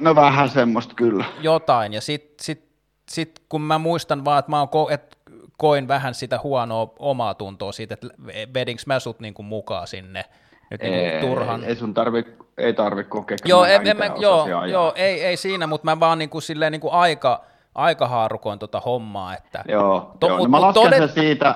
No 0.00 0.14
vähän 0.14 0.48
semmoista 0.48 0.94
kyllä. 0.94 1.24
jotain, 1.40 1.92
ja 1.92 2.00
sitten 2.00 2.44
sit, 2.44 2.64
sit, 3.10 3.42
kun 3.48 3.60
mä 3.60 3.78
muistan 3.78 4.24
vaan, 4.24 4.38
että 4.38 4.50
mä 4.50 4.58
oon 4.58 4.68
ko- 4.68 4.92
et 4.92 5.18
koin 5.58 5.88
vähän 5.88 6.14
sitä 6.14 6.40
huonoa 6.42 6.92
omaa 6.98 7.34
tuntoa 7.34 7.72
siitä, 7.72 7.94
että 7.94 8.08
vedinkö 8.54 8.82
mä 8.86 8.98
sut 9.00 9.20
niinku 9.20 9.42
mukaan 9.42 9.86
sinne 9.86 10.24
nyt 10.70 10.80
niinku 10.82 10.98
Ei, 10.98 11.20
turhan. 11.20 11.64
ei 11.64 11.76
sun 11.76 11.94
tarvi, 11.94 12.24
ei 12.58 12.72
tarvi 12.72 13.04
kokea. 13.04 13.36
Joo, 13.44 13.64
en, 13.64 13.86
en, 13.86 13.96
mä, 13.96 14.04
joo, 14.18 14.46
joo 14.66 14.92
ei, 14.96 15.24
ei 15.24 15.36
siinä, 15.36 15.66
mutta 15.66 15.84
mä 15.84 16.00
vaan 16.00 16.18
niinku 16.18 16.40
silleen 16.40 16.72
niinku 16.72 16.90
aika, 16.92 17.44
aika 17.74 18.08
haarukoin 18.08 18.58
tota 18.58 18.80
hommaa, 18.80 19.36
että 19.36 19.64
Joo, 19.68 20.16
To- 20.20 20.26
joo. 20.28 20.36
mut- 20.38 20.50
No 20.50 20.60
mä 20.60 20.66
mut 20.66 20.76
lasken 20.76 21.00
todet- 21.02 21.14
siitä, 21.14 21.54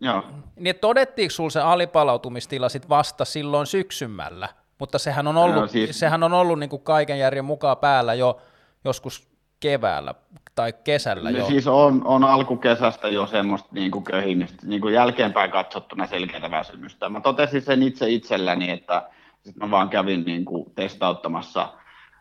joo. 0.00 0.22
Niin 0.56 0.76
todettiinko 0.80 1.30
sulla 1.32 1.50
se 1.50 1.60
alipalautumistila 1.60 2.68
sit 2.68 2.88
vasta 2.88 3.24
silloin 3.24 3.66
syksymällä, 3.66 4.48
mutta 4.78 4.98
sehän 4.98 5.26
on 5.26 5.36
ollut, 5.36 5.60
No 5.60 5.66
siis- 5.66 5.98
sehän 6.00 6.22
on 6.22 6.32
ollut 6.32 6.58
niin 6.58 6.70
kuin 6.70 6.82
kaiken 6.82 7.18
järjen 7.18 7.44
mukaan 7.44 7.76
päällä 7.76 8.14
jo 8.14 8.40
joskus 8.84 9.28
keväällä 9.60 10.14
tai 10.54 10.72
kesällä 10.84 11.30
No 11.30 11.38
jo. 11.38 11.46
siis 11.46 11.66
on, 11.66 12.02
on 12.06 12.24
alkukesästä 12.24 13.08
jo 13.08 13.26
semmoista 13.26 13.68
niin 13.72 13.90
kuin 13.90 14.04
köhimistä, 14.04 14.66
niin 14.66 14.80
kuin 14.80 14.94
jälkeenpäin 14.94 15.50
katsottuna 15.50 16.06
selkeätä 16.06 16.50
väsymystä. 16.50 17.08
Mä 17.08 17.20
totesin 17.20 17.62
sen 17.62 17.82
itse 17.82 18.08
itselläni, 18.10 18.70
että 18.70 19.08
sit 19.44 19.56
mä 19.56 19.70
vaan 19.70 19.88
kävin 19.88 20.24
niin 20.24 20.44
kuin 20.44 20.74
testauttamassa 20.74 21.68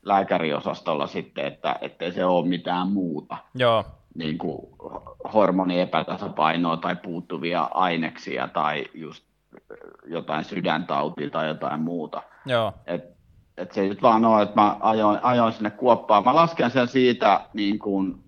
lääkäriosastolla 0.04 1.08
sitten, 1.08 1.46
että 1.46 1.76
ettei 1.82 2.12
se 2.12 2.26
ole 2.26 2.48
mitään 2.48 2.88
muuta 2.88 3.38
Joo, 3.56 3.84
niin 4.16 4.38
kuin 4.38 4.68
hormoniepätasapainoa 5.34 6.78
tai 6.78 6.96
puuttuvia 6.96 7.70
aineksia 7.74 8.48
tai 8.48 8.86
just 8.94 9.24
jotain 10.06 10.44
sydäntautia 10.46 11.30
tai 11.30 11.48
jotain 11.48 11.82
muuta. 11.82 12.24
Joo, 12.50 12.74
Et, 12.86 13.04
et 13.58 13.72
se 13.72 13.82
ei 13.82 13.90
nyt 13.90 14.02
vaan 14.02 14.26
ole, 14.26 14.42
että 14.42 14.62
mä 14.62 14.78
ajoin, 14.80 15.20
ajoin 15.24 15.54
sinne 15.54 15.72
kuoppaan. 15.72 16.24
Mä 16.24 16.36
lasken 16.36 16.72
sen 16.72 16.88
siitä, 16.88 17.42
niin 17.54 17.80
kuin, 17.80 18.24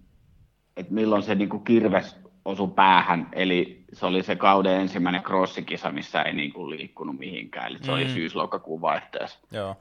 että 0.77 0.93
milloin 0.93 1.23
se 1.23 1.35
niin 1.35 1.49
kuin 1.49 1.63
kirves 1.63 2.15
osui 2.45 2.67
päähän. 2.67 3.29
Eli 3.33 3.83
se 3.93 4.05
oli 4.05 4.23
se 4.23 4.35
kauden 4.35 4.81
ensimmäinen 4.81 5.23
crossikisa, 5.23 5.91
missä 5.91 6.21
ei 6.21 6.33
niin 6.33 6.53
kuin 6.53 6.69
liikkunut 6.69 7.17
mihinkään. 7.17 7.67
Eli 7.67 7.77
se 7.81 7.87
mm. 7.87 7.93
oli 7.93 8.09
syys-lokakuun 8.09 8.81
vaihteessa. 8.81 9.39
joo. 9.51 9.75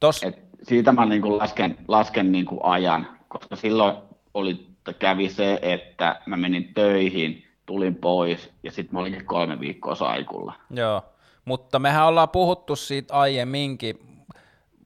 Tos, 0.00 0.22
Et 0.22 0.38
siitä 0.62 0.92
mä 0.92 1.06
niin 1.06 1.22
kuin 1.22 1.38
lasken, 1.38 1.78
lasken 1.88 2.32
niin 2.32 2.44
kuin 2.44 2.60
ajan, 2.62 3.06
koska 3.28 3.56
silloin 3.56 3.96
oli, 4.34 4.66
kävi 4.98 5.28
se, 5.28 5.58
että 5.62 6.20
mä 6.26 6.36
menin 6.36 6.74
töihin, 6.74 7.44
tulin 7.66 7.94
pois 7.94 8.52
ja 8.62 8.70
sitten 8.70 8.94
mä 8.94 9.00
olinkin 9.00 9.26
kolme 9.26 9.60
viikkoa 9.60 9.94
saikulla. 9.94 10.54
joo. 10.70 11.02
Mutta 11.46 11.78
mehän 11.78 12.06
ollaan 12.06 12.28
puhuttu 12.28 12.76
siitä 12.76 13.14
aiemminkin, 13.14 13.98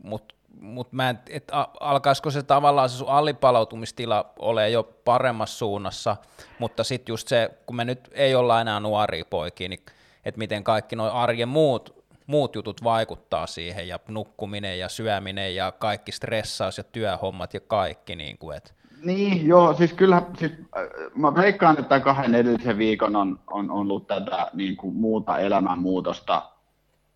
mutta 0.02 0.34
mut 0.60 0.92
mä 0.92 1.10
en, 1.10 1.18
et 1.28 1.48
a- 1.52 1.68
alkaisiko 1.80 2.30
se 2.30 2.42
tavallaan 2.42 2.88
se 2.88 2.96
sun 2.96 3.08
alipalautumistila 3.08 4.32
ole 4.38 4.70
jo 4.70 4.82
paremmassa 4.82 5.58
suunnassa, 5.58 6.16
mutta 6.58 6.84
sitten 6.84 7.12
just 7.12 7.28
se, 7.28 7.50
kun 7.66 7.76
me 7.76 7.84
nyt 7.84 8.10
ei 8.12 8.34
olla 8.34 8.60
enää 8.60 8.80
nuoria 8.80 9.24
poikia, 9.30 9.68
niin 9.68 9.80
että 10.24 10.38
miten 10.38 10.64
kaikki 10.64 10.96
nuo 10.96 11.10
arjen 11.10 11.48
muut, 11.48 12.04
muut 12.26 12.54
jutut 12.54 12.84
vaikuttaa 12.84 13.46
siihen, 13.46 13.88
ja 13.88 13.98
nukkuminen 14.08 14.78
ja 14.78 14.88
syöminen 14.88 15.54
ja 15.54 15.72
kaikki 15.72 16.12
stressaus 16.12 16.78
ja 16.78 16.84
työhommat 16.84 17.54
ja 17.54 17.60
kaikki, 17.60 18.16
niin 18.16 18.38
kuin, 18.38 18.56
et, 18.56 18.74
Niin, 19.04 19.46
joo, 19.46 19.74
siis 19.74 19.92
kyllä, 19.92 20.22
siis, 20.38 20.52
äh, 20.52 20.82
mä 21.14 21.34
veikkaan, 21.34 21.78
että 21.78 22.00
kahden 22.00 22.34
edellisen 22.34 22.78
viikon 22.78 23.16
on, 23.16 23.38
on 23.50 23.70
ollut 23.70 24.06
tätä 24.06 24.50
niin 24.52 24.76
kuin 24.76 24.96
muuta 24.96 25.38
elämänmuutosta 25.38 26.49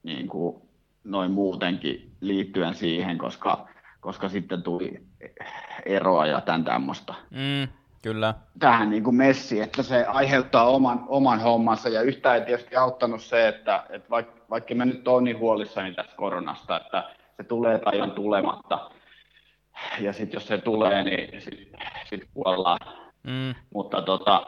niin 0.05 0.29
kuin 0.29 0.63
noin 1.05 1.31
muutenkin 1.31 2.13
liittyen 2.21 2.75
siihen, 2.75 3.19
koska, 3.19 3.69
koska 4.01 4.29
sitten 4.29 4.63
tuli 4.63 5.03
eroa 5.87 6.27
ja 6.27 6.41
tämän 6.41 6.65
tämmöistä. 6.65 7.15
mm, 7.31 7.69
kyllä, 8.03 8.35
Tähän 8.59 8.91
niin 8.91 9.05
kuin 9.05 9.17
messi, 9.17 9.61
että 9.61 9.83
se 9.83 10.05
aiheuttaa 10.05 10.69
oman, 10.69 11.05
oman 11.09 11.41
hommansa 11.41 11.89
ja 11.89 12.03
yhtään 12.03 12.37
ei 12.37 12.45
tietysti 12.47 12.77
auttanut 12.77 13.23
se, 13.23 13.49
että, 13.49 13.87
että 13.91 14.11
vaikka, 14.11 14.41
vaikka 14.51 14.75
mä 14.75 14.85
nyt 14.85 15.09
oon 15.09 15.25
niin 15.25 15.39
huolissani 15.39 15.95
tästä 15.95 16.17
koronasta, 16.17 16.81
että 16.81 17.05
se 17.37 17.45
tulee 17.45 17.79
tai 17.79 18.01
on 18.01 18.11
tulematta, 18.11 18.91
ja 20.01 20.13
sitten 20.13 20.37
jos 20.37 20.47
se 20.49 20.59
tulee, 20.59 21.05
niin 21.05 21.41
sitten 21.41 21.81
sit 22.05 22.29
kuollaan. 22.35 22.79
mm, 23.23 23.55
Mutta 23.75 24.03
tota, 24.03 24.47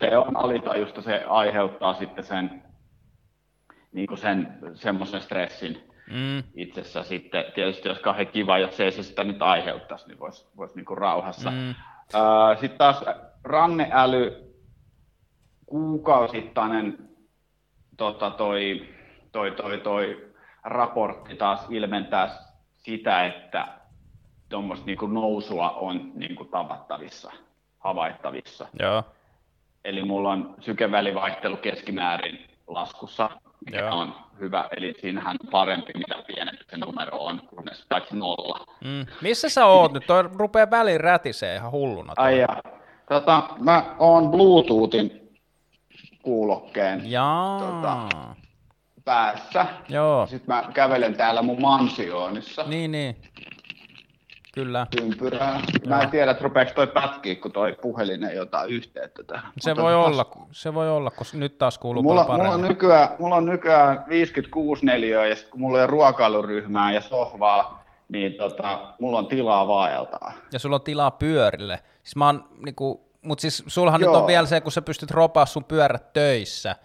se 0.00 0.16
on 0.18 0.36
alitajusta, 0.36 1.02
se 1.02 1.24
aiheuttaa 1.28 1.94
sitten 1.94 2.24
sen, 2.24 2.62
niin 3.92 4.18
sen 4.18 4.58
semmoisen 4.74 5.20
stressin. 5.20 5.92
Mm. 6.10 6.42
itsessä 6.54 7.02
sitten. 7.02 7.44
Tietysti 7.54 7.88
jos 7.88 7.98
kauhean 7.98 8.26
kiva, 8.26 8.58
jos 8.58 8.80
ei 8.80 8.92
se 8.92 9.02
sitä 9.02 9.24
nyt 9.24 9.42
aiheuttaisi, 9.42 10.08
niin 10.08 10.18
voisi 10.18 10.46
vois 10.56 10.74
niinku 10.74 10.94
rauhassa. 10.94 11.50
Mm. 11.50 11.74
Sitten 12.60 12.78
taas 12.78 13.04
ranneäly, 13.44 14.54
kuukausittainen 15.66 17.08
tota, 17.96 18.30
toi, 18.30 18.88
toi, 19.32 19.50
toi, 19.50 19.78
toi 19.78 20.32
raportti 20.64 21.36
taas 21.36 21.66
ilmentää 21.70 22.28
sitä, 22.72 23.26
että 23.26 23.68
tuommoista 24.48 24.86
niinku 24.86 25.06
nousua 25.06 25.70
on 25.70 26.12
niinku 26.14 26.44
tavattavissa, 26.44 27.32
havaittavissa. 27.78 28.66
Joo. 28.80 29.02
Eli 29.84 30.04
mulla 30.04 30.30
on 30.30 30.54
sykevälivaihtelu 30.60 31.56
keskimäärin 31.56 32.46
laskussa, 32.66 33.30
mikä 33.66 33.78
Joo. 33.80 33.98
on 33.98 34.14
hyvä. 34.40 34.68
Eli 34.76 34.94
siinähän 35.00 35.36
on 35.44 35.50
parempi, 35.50 35.92
mitä 35.94 36.14
pienempi 36.26 36.64
se 36.70 36.76
numero 36.76 37.18
on, 37.18 37.40
kunnes 37.46 37.86
paitsi 37.88 38.16
nolla. 38.16 38.66
Mm. 38.84 39.06
Missä 39.22 39.48
sä 39.48 39.66
oot 39.66 39.92
nyt? 39.92 40.06
Toi 40.06 40.22
rupeaa 40.22 40.70
väliin 40.70 41.00
rätisee 41.00 41.56
ihan 41.56 41.70
hulluna. 41.72 42.14
toi. 42.14 42.24
Ai 42.24 42.38
ja, 42.40 42.48
tota, 43.08 43.42
mä 43.58 43.96
oon 43.98 44.30
Bluetoothin 44.30 45.30
kuulokkeen 46.22 47.10
Jaa. 47.10 47.58
Tota. 47.60 48.08
päässä. 49.04 49.66
Joo. 49.88 50.26
Sitten 50.26 50.54
mä 50.56 50.64
kävelen 50.74 51.14
täällä 51.14 51.42
mun 51.42 51.60
mansioonissa 51.62 52.62
Niin, 52.62 52.92
niin. 52.92 53.16
Kyllä. 54.52 54.86
ympyrää. 55.02 55.60
Mä 55.86 56.00
en 56.02 56.10
tiedä, 56.10 56.30
että 56.30 56.44
rupeeko 56.44 56.72
toi 56.74 56.86
pätkiä, 56.86 57.34
kun 57.36 57.52
toi 57.52 57.76
puhelin 57.82 58.24
ei 58.24 58.38
ota 58.40 58.64
yhteyttä 58.64 59.22
tähän. 59.22 59.52
Se 59.60 59.72
Ota 59.72 59.82
voi 59.82 59.92
taas- 59.92 60.06
olla, 60.06 60.26
se 60.52 60.74
voi 60.74 60.90
olla, 60.90 61.10
koska 61.10 61.38
nyt 61.38 61.58
taas 61.58 61.78
kuuluu 61.78 62.02
Mulla, 62.02 62.24
paljon 62.24 62.38
mulla, 62.40 62.54
on 62.54 62.60
paremmin. 62.60 62.68
nykyään, 62.68 63.08
mulla 63.18 63.34
on 63.36 63.44
nykyään 63.46 64.04
56 64.08 64.86
neliöä 64.86 65.26
ja 65.26 65.36
sit 65.36 65.48
kun 65.48 65.60
mulla 65.60 65.78
ei 65.78 65.82
ole 65.84 65.90
ruokailuryhmää 65.90 66.92
ja 66.92 67.00
sohvaa, 67.00 67.84
niin 68.08 68.34
tota, 68.34 68.80
mulla 69.00 69.18
on 69.18 69.26
tilaa 69.26 69.68
vaeltaa. 69.68 70.32
Ja 70.52 70.58
sulla 70.58 70.76
on 70.76 70.82
tilaa 70.82 71.10
pyörille. 71.10 71.78
Siis 72.02 72.16
mä 72.16 72.26
oon, 72.26 72.44
niinku, 72.64 73.08
mut 73.22 73.40
siis 73.40 73.64
sulhan 73.66 74.00
nyt 74.00 74.06
Joo. 74.06 74.18
on 74.20 74.26
vielä 74.26 74.46
se, 74.46 74.60
kun 74.60 74.72
sä 74.72 74.82
pystyt 74.82 75.10
ropaa 75.10 75.46
sun 75.46 75.64
pyörät 75.64 76.12
töissä, 76.12 76.76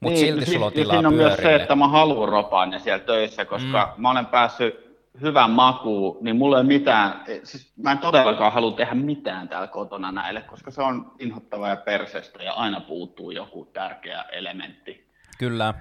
mut 0.00 0.12
niin, 0.12 0.26
silti 0.26 0.44
siis- 0.44 0.52
sulla 0.54 0.66
on 0.66 0.72
ja 0.72 0.74
tilaa 0.74 0.94
siinä 0.96 1.08
on 1.08 1.14
myös 1.14 1.32
pyörille. 1.34 1.58
se, 1.58 1.62
että 1.62 1.76
mä 1.76 1.88
haluan 1.88 2.28
ropaa 2.28 2.66
ne 2.66 2.78
siellä 2.78 3.04
töissä, 3.04 3.44
koska 3.44 3.92
mm. 3.96 4.02
mä 4.02 4.10
olen 4.10 4.26
päässyt 4.26 4.87
hyvän 5.20 5.50
makuun, 5.50 6.18
niin 6.20 6.36
mulla 6.36 6.58
ei 6.58 6.64
mitään, 6.64 7.24
siis 7.44 7.72
mä 7.76 7.92
en 7.92 7.98
todellakaan 7.98 8.52
halua 8.52 8.72
tehdä 8.72 8.94
mitään 8.94 9.48
täällä 9.48 9.66
kotona 9.66 10.12
näille, 10.12 10.40
koska 10.40 10.70
se 10.70 10.82
on 10.82 11.12
inhottavaa 11.18 11.68
ja 11.68 11.76
perseestä 11.76 12.42
ja 12.42 12.52
aina 12.52 12.80
puuttuu 12.80 13.30
joku 13.30 13.64
tärkeä 13.72 14.22
elementti. 14.22 15.08
Kyllä. 15.38 15.74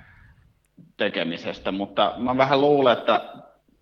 tekemisestä, 0.97 1.71
mutta 1.71 2.13
mä 2.17 2.38
vähän 2.38 2.62
luulen, 2.62 2.97
että 2.97 3.21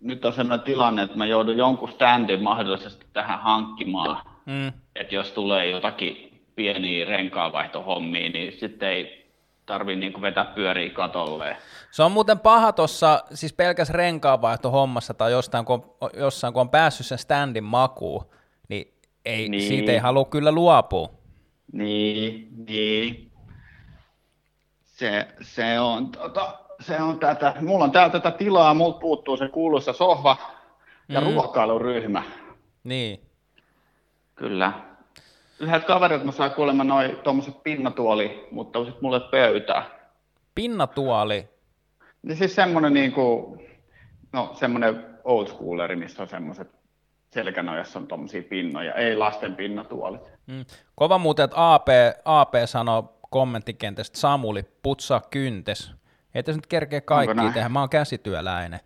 nyt 0.00 0.24
on 0.24 0.32
sellainen 0.32 0.64
tilanne, 0.64 1.02
että 1.02 1.16
mä 1.16 1.26
joudun 1.26 1.56
jonkun 1.56 1.90
standin 1.92 2.42
mahdollisesti 2.42 3.06
tähän 3.12 3.40
hankkimaan, 3.40 4.26
Mm. 4.46 4.72
että 4.96 5.14
jos 5.14 5.32
tulee 5.32 5.70
jotakin 5.70 6.40
pieniä 6.54 7.04
renkaanvaihtohommia, 7.04 8.30
niin 8.30 8.52
sitten 8.52 8.88
ei 8.88 9.25
tarvii 9.66 9.96
niinku 9.96 10.22
vetää 10.22 10.44
pyöriä 10.44 10.90
katolle. 10.90 11.56
Se 11.90 12.02
on 12.02 12.12
muuten 12.12 12.38
paha 12.38 12.72
tuossa, 12.72 13.24
siis 13.34 13.52
pelkäs 13.52 13.90
renkaanvaihto 13.90 14.70
hommassa 14.70 15.14
tai 15.14 15.32
jostain, 15.32 15.64
kun 15.64 15.96
on, 16.00 16.10
jossain, 16.16 16.52
kun 16.52 16.60
on 16.60 16.70
päässyt 16.70 17.06
sen 17.06 17.18
standin 17.18 17.64
makuun, 17.64 18.24
niin, 18.68 18.94
ei, 19.24 19.36
niin. 19.36 19.50
Niin. 19.50 19.68
siitä 19.68 19.92
ei 19.92 19.98
halua 19.98 20.24
kyllä 20.24 20.52
luopua. 20.52 21.10
Niin, 21.72 22.48
niin. 22.68 23.32
Se, 24.84 25.28
se, 25.40 25.80
on, 25.80 26.08
tota, 26.08 26.58
se 26.80 27.02
on 27.02 27.18
tätä. 27.18 27.54
Mulla 27.60 27.84
on 27.84 27.92
täällä 27.92 28.12
tätä 28.12 28.30
tilaa, 28.30 28.74
multa 28.74 28.98
puuttuu 28.98 29.36
se 29.36 29.48
kuuluisa 29.48 29.92
sohva 29.92 30.36
ja 31.08 31.20
mm. 31.20 31.26
ruokailuryhmä. 31.26 32.22
Niin. 32.84 33.20
Kyllä. 34.34 34.72
Yhdeltä 35.60 35.86
kaverilta 35.86 36.24
mä 36.24 36.32
sain 36.32 36.52
kuulemma 36.52 36.84
noin 36.84 37.16
tuommoiset 37.16 37.62
pinnatuoli, 37.62 38.48
mutta 38.50 38.78
sitten 38.78 39.02
mulle 39.02 39.20
pöytää. 39.20 39.84
Pinnatuoli. 40.54 41.48
Niin 42.22 42.36
siis 42.36 42.54
semmoinen 42.54 42.94
niinku, 42.94 43.56
no 44.32 44.50
semmoinen 44.54 45.04
old 45.24 45.46
schooleri, 45.46 45.96
missä 45.96 46.22
on 46.22 46.28
semmoiset 46.28 46.68
selkänojassa 47.30 47.98
on 47.98 48.06
tuommoisia 48.06 48.42
pinnoja, 48.42 48.94
ei 48.94 49.16
lasten 49.16 49.56
pinnatuolit. 49.56 50.22
Mm. 50.46 50.64
Kova 50.94 51.18
muuten, 51.18 51.44
että 51.44 51.74
AP, 51.74 51.88
AP 52.24 52.54
sanoo 52.64 53.18
kommenttikentästä, 53.30 54.18
Samuli, 54.18 54.64
putsaa 54.82 55.20
kyntes. 55.30 55.92
Ei 56.34 56.42
tässä 56.42 56.58
nyt 56.58 56.66
kerkeä 56.66 57.00
kaikkia 57.00 57.34
näin? 57.34 57.52
tehdä, 57.52 57.68
mä 57.68 57.80
oon 57.80 57.88
käsityöläinen. 57.88 58.80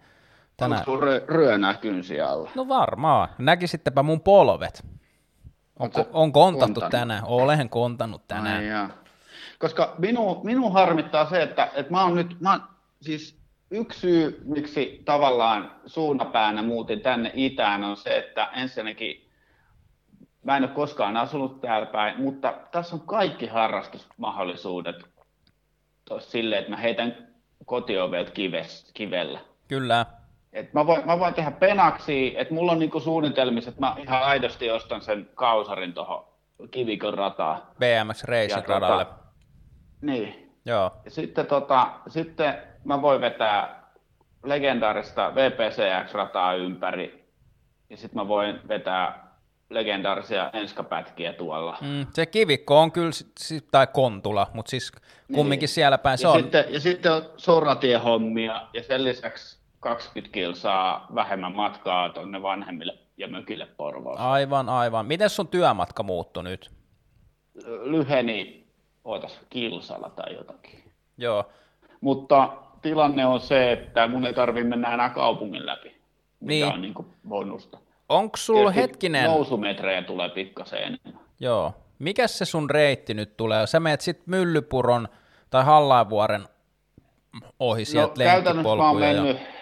Tänään. 0.57 0.85
Onko 0.87 1.07
ryönää 1.29 1.75
kynsiä 1.75 2.29
alla? 2.29 2.51
No 2.55 2.69
varmaan. 2.69 3.29
Näkisittepä 3.39 4.03
mun 4.03 4.21
polvet. 4.21 4.85
On, 5.81 5.91
Ootko 5.97 6.19
on 6.19 6.33
kontattu 6.33 6.67
kontannut? 6.67 6.91
tänään. 6.91 7.25
Olen 7.25 7.69
kontannut 7.69 8.29
tänään. 8.29 8.57
Ai 8.57 8.69
jaa. 8.69 8.91
Koska 9.59 9.95
minu, 9.99 10.41
minu 10.45 10.71
harmittaa 10.71 11.31
se, 11.31 11.43
että, 11.43 11.69
että 11.75 11.93
mä 11.93 12.05
oon 12.05 12.15
nyt, 12.15 12.41
mä 12.41 12.61
siis 13.03 13.41
yksi 13.71 14.01
syy, 14.01 14.43
miksi 14.45 15.03
tavallaan 15.05 15.73
suunnapäänä 15.87 16.63
muutin 16.63 17.01
tänne 17.01 17.31
itään 17.35 17.85
on 17.85 17.97
se, 17.97 18.19
että 18.19 18.49
ensinnäkin 18.57 19.31
mä 20.43 20.57
en 20.57 20.63
ole 20.63 20.71
koskaan 20.71 21.17
asunut 21.17 21.61
täällä 21.61 21.87
päin, 21.87 22.21
mutta 22.21 22.55
tässä 22.73 22.97
on 22.97 23.01
kaikki 23.01 23.47
harrastusmahdollisuudet 23.47 24.97
tos 26.05 26.31
silleen, 26.31 26.59
että 26.59 26.71
mä 26.71 26.77
heitän 26.77 27.29
kotiovet 27.67 28.31
kives, 28.31 28.91
kivellä. 28.95 29.41
Kyllä. 29.69 30.07
Et 30.53 30.73
mä, 30.73 30.87
voin, 30.87 31.07
mä 31.07 31.19
voin 31.19 31.35
tehdä 31.35 31.51
penaksi, 31.51 32.35
että 32.39 32.55
mulla 32.55 32.73
on 32.73 32.79
niinku 32.79 33.01
suunnitelmissa, 33.01 33.69
että 33.71 33.81
mä 33.81 33.97
ihan 33.99 34.23
aidosti 34.23 34.71
ostan 34.71 35.01
sen 35.03 35.29
kausarin 35.35 35.93
tuohon 35.95 36.25
kivikon 36.71 37.15
rataan. 37.15 37.63
BMX 37.79 38.25
Racing 38.25 38.69
Ja 38.69 38.75
radalle. 38.81 39.03
tota- 39.05 39.15
Niin, 40.03 40.53
Joo. 40.67 40.91
ja 41.05 41.11
sitten, 41.11 41.47
tota, 41.47 41.89
sitten 42.09 42.55
mä 42.85 43.03
voin 43.03 43.21
vetää 43.21 43.91
legendaarista 44.45 45.33
VPCX-rataa 45.35 46.55
ympäri, 46.55 47.25
ja 47.91 47.97
sitten 47.97 48.23
mä 48.23 48.29
voin 48.29 48.61
vetää 48.69 49.31
legendaarisia 49.71 50.51
enskapätkiä 50.53 51.33
tuolla. 51.33 51.77
Mm, 51.81 52.07
se 52.15 52.27
kivikko 52.27 52.81
on 52.81 52.93
kyllä, 52.93 53.11
tai 53.71 53.87
kontula, 53.87 54.47
mutta 54.55 54.71
siis 54.71 54.93
kumminkin 55.35 55.69
siellä 55.69 55.99
päin 55.99 56.19
se 56.19 56.27
ja, 56.27 56.31
on. 56.31 56.41
sitten, 56.41 56.65
ja 56.69 56.81
sitten 56.81 57.13
on 57.13 57.23
soratiehommia, 57.37 58.63
ja 58.75 58.83
sen 58.83 59.05
lisäksi 59.05 59.60
20 59.81 60.33
kilsaa 60.33 61.07
vähemmän 61.15 61.57
matkaa 61.57 62.09
tuonne 62.09 62.43
vanhemmille 62.43 62.99
ja 63.17 63.29
mökille 63.29 63.67
Porvoossa. 63.77 64.31
Aivan, 64.31 64.69
aivan. 64.69 65.07
Miten 65.07 65.31
sun 65.31 65.49
työmatka 65.49 66.03
muuttui 66.03 66.43
nyt? 66.45 66.71
Lyheni, 67.85 68.67
ootas, 69.05 69.41
kilsalla 69.51 70.11
tai 70.11 70.35
jotakin. 70.35 70.93
Joo. 71.19 71.45
Mutta 72.01 72.53
tilanne 72.83 73.27
on 73.27 73.41
se, 73.41 73.73
että 73.73 74.07
mun 74.09 74.27
ei 74.27 74.35
tarvi 74.35 74.65
mennä 74.65 74.95
enää 74.95 75.09
kaupungin 75.11 75.67
läpi, 75.67 75.89
mikä 75.89 76.01
Niin. 76.41 76.67
on 76.75 76.83
niin 76.83 76.95
bonusta. 77.29 77.79
Onko 78.09 78.37
sulla 78.37 78.73
Tietysti 78.73 78.81
hetkinen, 78.93 79.25
Nousumetrejä 79.25 80.03
tulee 80.03 80.29
pikkasen 80.29 80.79
enemmän. 80.79 81.23
joo, 81.41 81.75
mikä 81.99 82.27
se 82.27 82.45
sun 82.45 82.71
reitti 82.71 83.15
nyt 83.15 83.37
tulee? 83.37 83.67
Sä 83.67 83.81
meet 83.81 84.01
sit 84.01 84.27
Myllypuron 84.27 85.09
tai 85.51 85.65
Hallainvuoren 85.65 86.43
ohi 87.61 87.85
sieltä 87.85 88.25
No, 88.25 88.31
käytännössä 88.31 88.63
mä 88.63 88.69
oon, 88.69 89.01
lenkkipolkuja. 89.01 89.13
ja- 89.13 89.23
mennyt, 89.23 89.60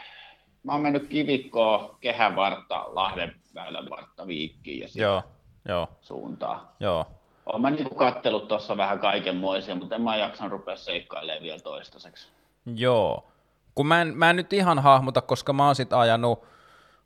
mä 0.68 0.72
oon 0.72 0.80
mennyt 0.82 1.06
kivikkoon, 1.08 1.96
kehän 2.00 2.36
vartta, 2.36 2.84
Lahden 2.88 3.34
väylän 3.54 3.90
vartta, 3.90 4.26
Viikkiin 4.26 4.80
ja 4.80 4.88
Joo, 4.94 5.22
joo, 5.68 5.88
suuntaan. 6.00 6.60
joo. 6.80 7.06
Oon 7.46 7.60
mä 7.60 7.70
niinku 7.70 7.94
kattellut 7.94 8.48
tuossa 8.48 8.76
vähän 8.76 8.98
kaikenmoisia, 8.98 9.74
mutta 9.74 9.94
en 9.94 10.02
mä 10.02 10.16
jaksan 10.16 10.50
rupea 10.50 10.76
seikkailemaan 10.76 11.42
vielä 11.42 11.58
toistaiseksi. 11.60 12.28
Joo. 12.74 13.30
Kun 13.74 13.86
mä 13.86 14.02
en, 14.02 14.16
mä 14.16 14.30
en 14.30 14.36
nyt 14.36 14.52
ihan 14.52 14.78
hahmota, 14.78 15.20
koska 15.20 15.52
mä 15.52 15.66
oon 15.66 15.74
sit 15.74 15.92
ajanut, 15.92 16.44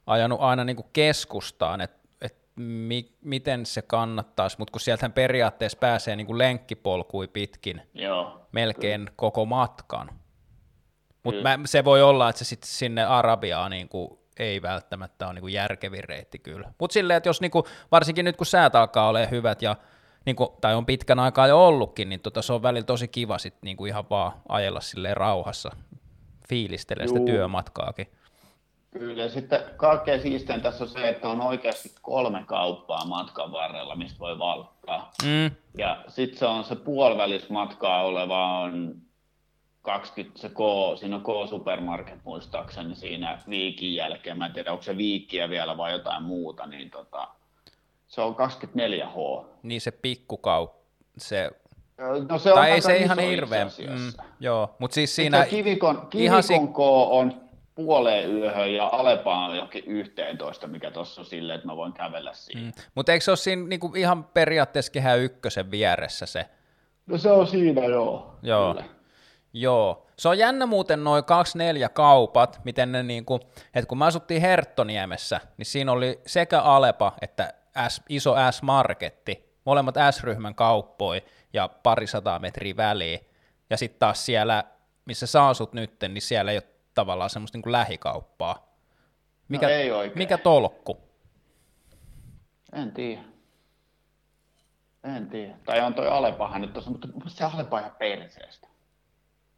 ajanut 0.06 0.40
aina 0.40 0.64
niinku 0.64 0.86
keskustaan, 0.92 1.80
että 1.80 2.02
et 2.20 2.36
mi, 2.56 3.12
miten 3.20 3.66
se 3.66 3.82
kannattaisi, 3.82 4.56
mutta 4.58 4.72
kun 4.72 4.80
sieltähän 4.80 5.12
periaatteessa 5.12 5.78
pääsee 5.78 6.16
niinku 6.16 6.38
lenkkipolkui 6.38 7.28
pitkin 7.28 7.82
Joo. 7.94 8.40
melkein 8.52 9.10
koko 9.16 9.44
matkan. 9.44 10.10
Mutta 11.24 11.40
Kyllä. 11.40 11.58
se 11.64 11.84
voi 11.84 12.02
olla, 12.02 12.28
että 12.28 12.38
se 12.38 12.44
sitten 12.44 12.68
sinne 12.68 13.04
Arabiaan 13.04 13.70
niinku 13.70 14.22
ei 14.38 14.62
välttämättä 14.62 15.26
ole 15.26 15.34
niinku 15.34 15.48
järkevin 15.48 16.04
reitti 16.04 16.38
kyllä. 16.38 16.72
Mutta 16.78 16.94
silleen, 16.94 17.16
että 17.16 17.28
jos 17.28 17.40
niinku, 17.40 17.64
varsinkin 17.92 18.24
nyt 18.24 18.36
kun 18.36 18.46
säät 18.46 18.74
alkaa 18.74 19.08
olemaan 19.08 19.30
hyvät 19.30 19.62
ja 19.62 19.76
niinku, 20.24 20.58
tai 20.60 20.74
on 20.74 20.86
pitkän 20.86 21.18
aikaa 21.18 21.46
jo 21.46 21.66
ollutkin, 21.66 22.08
niin 22.08 22.20
tota, 22.20 22.42
se 22.42 22.52
on 22.52 22.62
välillä 22.62 22.84
tosi 22.84 23.08
kiva 23.08 23.38
sit 23.38 23.54
niinku 23.62 23.86
ihan 23.86 24.04
vaan 24.10 24.32
ajella 24.48 24.80
silleen 24.80 25.16
rauhassa, 25.16 25.70
fiilistelee 26.48 27.06
sitä 27.06 27.18
Juu. 27.18 27.26
työmatkaakin. 27.26 28.06
Kyllä, 28.90 29.22
ja 29.22 29.30
sitten 29.30 29.60
kaikkein 29.76 30.22
siistein 30.22 30.60
tässä 30.60 30.84
on 30.84 30.90
se, 30.90 31.08
että 31.08 31.28
on 31.28 31.40
oikeasti 31.40 31.92
kolme 32.02 32.44
kauppaa 32.46 33.04
matkan 33.04 33.52
varrella, 33.52 33.96
mistä 33.96 34.18
voi 34.18 34.38
valkkaa. 34.38 35.10
Mm, 35.24 35.50
Ja 35.78 36.04
sitten 36.08 36.38
se 36.38 36.46
on 36.46 36.64
se 36.64 36.76
puolivälismatkaa 36.76 38.02
oleva 38.02 38.58
on 38.60 38.94
20, 39.82 40.38
se 40.40 40.48
K, 40.48 40.58
siinä 40.98 41.16
on 41.16 41.22
K-supermarket 41.22 42.24
muistaakseni 42.24 42.94
siinä 42.94 43.38
viikin 43.48 43.94
jälkeen, 43.94 44.38
mä 44.38 44.46
en 44.46 44.52
tiedä 44.52 44.70
onko 44.72 44.82
se 44.82 44.96
viikkiä 44.96 45.48
vielä 45.50 45.76
vai 45.76 45.92
jotain 45.92 46.22
muuta, 46.22 46.66
niin 46.66 46.90
tota, 46.90 47.28
se 48.06 48.20
on 48.20 48.34
24H. 48.36 49.44
Niin 49.62 49.80
se 49.80 49.90
pikkukaup, 49.90 50.72
se, 51.18 51.50
No 52.28 52.38
se 52.38 52.50
on 52.52 52.58
tai 52.58 52.66
ei 52.66 52.72
aika 52.72 52.86
se 52.86 52.96
ihan 52.96 53.18
itse 53.20 53.30
hirveän, 53.30 53.68
mm, 53.88 54.12
joo, 54.40 54.76
mutta 54.78 54.94
siis 54.94 55.16
Siinä 55.16 55.38
siinä, 55.44 55.50
kivikon, 55.50 55.94
ihan 55.96 56.08
kivikon 56.10 56.42
si- 56.42 56.72
K 56.74 56.78
on 57.10 57.42
puoleen 57.74 58.30
yöhön 58.36 58.74
ja 58.74 58.88
Alepa 58.92 59.46
on 59.46 59.56
jokin 59.56 59.82
11, 59.86 60.66
mikä 60.66 60.90
tuossa 60.90 61.20
on 61.20 61.24
silleen, 61.24 61.54
että 61.56 61.66
mä 61.66 61.76
voin 61.76 61.92
kävellä 61.92 62.32
siinä. 62.34 62.60
mm, 62.60 62.72
mutta 62.94 63.12
eikö 63.12 63.24
se 63.24 63.30
ole 63.30 63.36
siinä 63.36 63.66
niinku 63.68 63.92
ihan 63.96 64.24
periaatteessa 64.24 64.92
kehä 64.92 65.14
ykkösen 65.14 65.70
vieressä 65.70 66.26
se, 66.26 66.48
No 67.06 67.18
se 67.18 67.30
on 67.30 67.46
siinä 67.46 67.84
joo. 67.84 68.34
Joo. 68.42 68.74
Kyllä. 68.74 68.84
Joo. 69.52 70.06
Se 70.18 70.28
on 70.28 70.38
jännä 70.38 70.66
muuten 70.66 71.04
noin 71.04 71.24
24 71.24 71.88
kaupat, 71.88 72.60
miten 72.64 72.92
ne 72.92 73.02
niinku, 73.02 73.40
että 73.74 73.88
kun 73.88 73.98
me 73.98 74.04
asuttiin 74.06 74.40
Herttoniemessä, 74.40 75.40
niin 75.56 75.66
siinä 75.66 75.92
oli 75.92 76.20
sekä 76.26 76.60
Alepa 76.60 77.12
että 77.22 77.54
S, 77.88 78.02
iso 78.08 78.34
S-marketti, 78.50 79.56
molemmat 79.64 79.94
S-ryhmän 80.10 80.54
kauppoi 80.54 81.24
ja 81.52 81.68
pari 81.82 82.06
sataa 82.06 82.38
metriä 82.38 82.76
väliin. 82.76 83.20
Ja 83.70 83.76
sitten 83.76 83.98
taas 83.98 84.26
siellä, 84.26 84.64
missä 85.04 85.26
sä 85.26 85.46
asut 85.46 85.72
nyt, 85.72 85.94
niin 86.08 86.22
siellä 86.22 86.50
ei 86.50 86.56
ole 86.56 86.62
tavallaan 86.94 87.30
semmoista 87.30 87.58
niinku 87.58 87.72
lähikauppaa. 87.72 88.72
Mikä, 89.48 89.66
No 89.66 89.72
ei 89.72 89.92
oikein. 89.92 90.18
mikä 90.18 90.38
tolkku? 90.38 90.98
En 92.72 92.92
tiedä. 92.92 93.22
En 95.16 95.26
tiedä. 95.28 95.54
Tai 95.64 95.80
on 95.80 95.94
toi 95.94 96.08
Alepahan 96.08 96.60
nyt 96.60 96.72
tuossa, 96.72 96.90
mutta 96.90 97.08
se 97.26 97.44
Alepa 97.44 97.78
ihan 97.78 97.92
perseestä. 97.98 98.68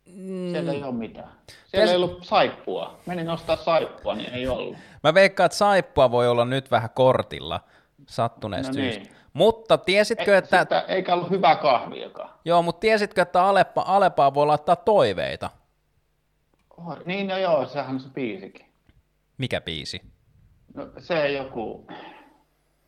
Mm. 0.07 0.51
Siellä 0.53 0.73
ei 0.73 0.83
ole 0.83 0.93
mitään. 0.95 1.29
Siellä 1.67 1.87
Ties- 1.87 1.91
ei 1.91 1.97
ollut 1.97 2.25
saippua. 2.25 2.99
Menin 3.07 3.31
ostaa 3.31 3.57
saippua, 3.57 4.15
niin 4.15 4.33
ei 4.35 4.49
ollut. 4.49 4.77
Mä 5.03 5.15
veikkaan, 5.15 5.45
että 5.47 5.59
saippua 5.59 6.11
voi 6.11 6.29
olla 6.29 6.45
nyt 6.45 6.71
vähän 6.71 6.91
kortilla 6.95 7.61
sattuneesta 8.09 8.73
No 8.73 8.75
syystä. 8.75 9.01
niin. 9.01 9.15
Mutta 9.33 9.79
tiesitkö, 9.79 10.33
Ei, 10.33 10.39
että... 10.39 10.61
sitä, 10.63 10.81
eikä 10.89 11.15
ollut 11.15 11.31
hyvää 11.31 11.57
kahviakaan. 11.57 12.31
Joo, 12.45 12.63
mutta 12.63 12.81
tiesitkö, 12.81 13.23
että 13.23 13.45
Alepa, 13.45 13.85
Alepaa 13.87 14.35
voi 14.35 14.47
laittaa 14.47 14.77
toiveita? 14.77 15.51
Oh, 16.79 16.97
niin, 17.07 17.27
no 17.29 17.37
joo, 17.39 17.67
sehän 17.67 17.95
on 17.95 18.01
se 18.01 18.09
biisikin. 18.09 18.67
Mikä 19.39 19.61
biisi? 19.61 20.03
No, 20.75 20.87
se 20.99 21.33
joku... 21.33 21.87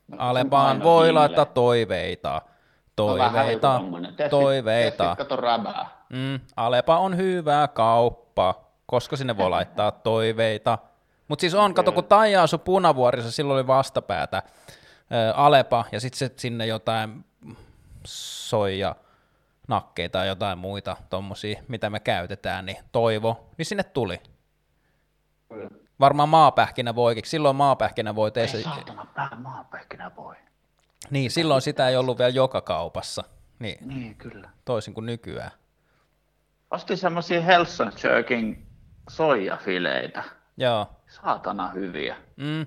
No, 0.09 0.17
Alepaan 0.19 0.83
voi 0.83 1.13
laittaa 1.13 1.45
niille. 1.45 1.55
toiveita. 1.55 2.33
No, 2.45 2.51
Toiveita, 2.97 3.73
tommonen. 3.77 4.15
Tee 4.15 4.27
sit- 4.27 4.31
toiveita. 4.31 5.05
tee 5.05 5.09
sit 5.11 5.19
Kato 5.19 5.37
räbää. 5.37 5.89
Mm, 6.11 6.41
Alepa 6.57 6.99
on 6.99 7.17
hyvä 7.17 7.69
kauppa, 7.69 8.55
koska 8.87 9.17
sinne 9.17 9.37
voi 9.37 9.51
laittaa 9.51 9.91
toiveita. 9.91 10.79
Mutta 11.29 11.41
siis 11.41 11.55
on, 11.55 11.75
kato, 11.75 11.93
kun 11.93 12.05
Taija 12.05 12.43
asui 12.43 12.59
Punavuorissa, 12.59 13.31
silloin 13.31 13.57
oli 13.59 13.67
vastapäätä 13.67 14.43
ö, 15.13 15.35
Alepa, 15.35 15.85
ja 15.93 16.01
sitten 16.01 16.31
sinne 16.37 16.67
jotain 16.67 17.25
soija, 18.05 18.97
nakkeita 19.69 20.19
tai 20.19 20.29
jotain 20.29 20.59
muita 20.59 20.97
tommosia, 21.11 21.63
mitä 21.69 21.91
me 21.91 22.01
käytetään, 22.01 22.67
niin 22.67 22.77
toivo, 22.93 23.51
niin 23.59 23.67
sinne 23.67 23.83
tuli. 23.85 24.21
Varmaan 26.01 26.29
maapähkinä 26.29 26.95
voikiksi, 26.95 27.31
silloin 27.31 27.57
maapähkinä 27.57 28.15
voi 28.15 28.29
Ei 28.29 28.33
tehdä, 28.33 28.59
saatana, 28.63 29.07
pää 29.15 29.37
maapähkinä 29.43 30.11
voi. 30.17 30.35
niin 31.11 31.31
silloin 31.31 31.63
sitä 31.63 31.89
ei 31.89 31.97
ollut 31.97 32.19
vielä 32.19 32.31
joka 32.31 32.61
kaupassa, 32.61 33.25
niin 33.59 33.89
Niin, 33.89 34.15
kyllä. 34.15 34.51
toisin 34.65 34.95
kuin 34.95 35.07
nykyään. 35.07 35.51
Ostin 36.71 36.97
semmosia 36.97 37.41
Helson 37.41 37.93
Jerkin 38.05 38.67
soijafileitä. 39.09 40.25
Joo, 40.57 40.87
Saatana 41.09 41.69
hyviä. 41.69 42.17
mm, 42.37 42.67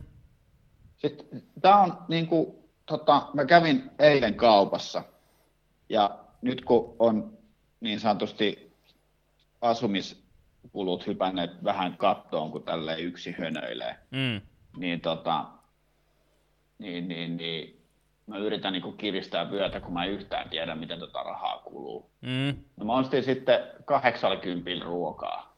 Sitten 0.98 1.44
tää 1.62 1.78
on 1.78 1.98
niinku, 2.08 2.70
tota, 2.86 3.30
mä 3.34 3.46
kävin 3.46 3.92
eilen 4.00 4.36
kaupassa 4.36 5.04
ja 5.90 6.20
nyt 6.42 6.66
kun 6.66 6.96
on 7.00 7.38
niin 7.80 8.00
sanotusti 8.00 8.74
asumiskulut 9.62 11.08
hypänneet 11.08 11.64
vähän 11.64 11.98
kattoon, 11.98 12.52
kun 12.52 12.64
tälle 12.64 13.00
yksi 13.00 13.32
hönöilee, 13.32 13.96
mm, 14.12 14.42
niin, 14.78 15.02
tota, 15.02 15.46
niin, 16.80 17.08
niin, 17.08 17.38
niin 17.38 17.79
mä 18.30 18.38
yritän 18.38 18.74
niinku 18.74 18.92
kiristää 18.92 19.52
vyötä, 19.52 19.80
kun 19.80 19.94
mä 19.94 20.04
en 20.06 20.12
yhtään 20.12 20.50
tiedä, 20.50 20.76
miten 20.76 21.00
tota 21.00 21.24
rahaa 21.24 21.58
kuluu. 21.58 22.10
mm, 22.22 22.56
No 22.78 22.86
mä 22.86 22.94
ostin 22.94 23.24
sitten 23.24 23.60
80 23.86 24.86
ruokaa. 24.86 25.54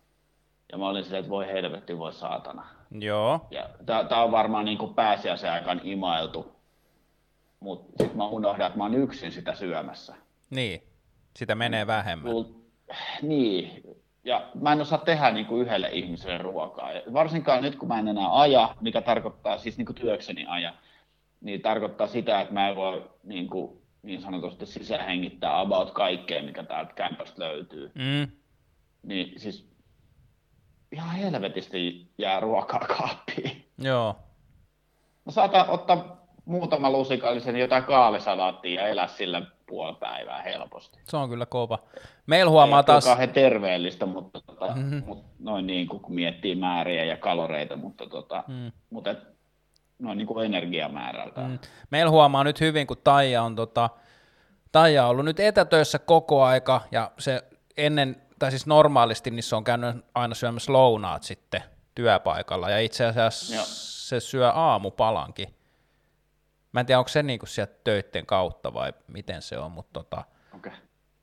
Ja 0.72 0.78
mä 0.78 0.90
olin 0.90 1.04
silleen, 1.04 1.20
että 1.20 1.30
voi 1.30 1.48
helvetti, 1.48 1.98
voi 1.98 2.14
saatana. 2.14 2.66
joo, 3.00 3.48
Ja 3.52 3.70
tää, 3.86 4.04
tää 4.04 4.24
on 4.24 4.32
varmaan 4.32 4.66
niin 4.66 4.78
kuin 4.78 4.94
pääsiäisen 4.94 5.52
aikaan 5.52 5.82
imailtu. 5.84 6.56
Mutta 7.60 7.92
sitten 7.98 8.18
mä 8.18 8.28
unohdan, 8.28 8.68
että 8.68 8.78
mä 8.78 8.84
oon 8.84 8.94
yksin 8.96 9.32
sitä 9.32 9.54
syömässä. 9.56 10.16
niin, 10.50 10.82
sitä 11.36 11.56
menee 11.56 11.88
vähemmän. 11.88 12.32
Luul... 12.32 12.44
Niin. 13.22 13.84
Ja 14.24 14.50
mä 14.62 14.72
en 14.72 14.82
osaa 14.82 14.98
tehdä 14.98 15.32
niin 15.32 15.46
kuin 15.46 15.62
yhdelle 15.62 15.90
ihmiselle 15.90 16.38
ruokaa. 16.38 16.92
Ja 16.92 17.02
varsinkaan 17.14 17.62
nyt, 17.64 17.76
kun 17.76 17.88
mä 17.88 18.00
en 18.00 18.08
enää 18.08 18.40
aja, 18.40 18.76
mikä 18.82 19.02
tarkoittaa 19.02 19.58
siis 19.58 19.78
niin 19.78 19.86
kuin 19.86 19.96
työkseni 19.96 20.46
aja, 20.48 20.74
niin 21.42 21.62
tarkoittaa 21.62 22.08
sitä, 22.08 22.42
että 22.42 22.54
mä 22.54 22.70
en 22.70 22.76
voi 22.76 23.10
niin, 23.24 23.48
kuin, 23.48 23.82
niin 24.04 24.22
sanotusti 24.22 24.66
sisähengittää 24.66 25.60
about 25.60 25.92
kaikkea, 25.92 26.44
mikä 26.44 26.64
täältä 26.64 26.94
kämpästä 26.94 27.42
löytyy. 27.44 27.92
Mm, 27.96 28.32
Niin 29.04 29.40
siis 29.40 29.72
ihan 30.92 31.16
helvetisti 31.16 32.12
jää 32.18 32.40
ruokaa 32.40 32.80
kaappiin. 32.98 33.66
joo, 33.78 34.16
Mä 35.26 35.32
saatan 35.32 35.70
ottaa 35.70 36.22
muutama 36.46 36.92
lusikallisen 36.92 37.56
jotain 37.56 37.84
kaalisalaattia 37.84 38.82
ja 38.82 38.88
elää 38.88 39.08
sillä 39.08 39.42
puoli 39.68 39.96
päivää 40.00 40.42
helposti. 40.42 41.00
se 41.04 41.18
on 41.18 41.30
kyllä 41.30 41.46
kova. 41.46 41.80
Meillä 42.28 42.50
huomaa 42.52 42.80
Ei 42.80 42.84
taas, 42.84 43.06
kauhean 43.06 43.30
terveellistä, 43.30 44.06
mutta 44.06 44.42
tota, 44.42 44.68
Mhm. 44.68 44.80
mm-hmm. 44.80 45.04
mut 45.06 45.26
noin 45.40 45.68
niin 45.68 45.88
kuin, 45.88 46.02
miettii 46.08 46.56
määriä 46.56 47.04
ja 47.06 47.18
kaloreita, 47.18 47.76
mutta, 47.76 48.08
tota, 48.08 48.44
Mm. 48.48 48.54
mm. 48.54 48.72
mutta 48.90 49.12
et, 49.12 49.18
noin 50.02 50.18
niin 50.18 50.28
kuin 50.28 50.46
energiamäärältä. 50.46 51.42
mm, 51.42 51.60
meillä 51.90 52.12
huomaa 52.12 52.44
nyt 52.44 52.60
hyvin, 52.60 52.88
kun 52.88 52.98
Taija 53.04 53.44
on, 53.44 53.56
tota, 53.56 53.90
Taija 54.72 55.04
on 55.04 55.10
ollut 55.10 55.26
nyt 55.26 55.40
etätöissä 55.40 56.00
koko 56.00 56.44
aika, 56.44 56.82
ja 56.92 57.12
se 57.20 57.44
ennen, 57.78 58.22
tai 58.40 58.52
siis 58.52 58.68
normaalisti, 58.68 59.32
niin 59.32 59.44
se 59.44 59.56
on 59.56 59.64
käynyt 59.64 60.06
aina 60.16 60.36
syömässä 60.36 60.74
lounaat 60.74 61.24
sitten 61.24 61.64
työpaikalla, 61.96 62.70
ja 62.70 62.80
itse 62.80 63.06
asiassa 63.06 63.56
Joo. 63.56 63.64
se 63.68 64.20
syö 64.20 64.50
aamupalankin. 64.50 65.56
Mä 66.72 66.80
en 66.80 66.86
tiedä, 66.86 67.00
onko 67.00 67.08
se 67.10 67.24
niinku 67.24 67.46
sieltä 67.46 67.74
töitten 67.84 68.26
kautta 68.26 68.74
vai 68.74 68.94
miten 69.08 69.42
se 69.42 69.58
on, 69.58 69.72
mutta 69.72 69.94
tota, 69.94 70.24
Okay. 70.56 70.72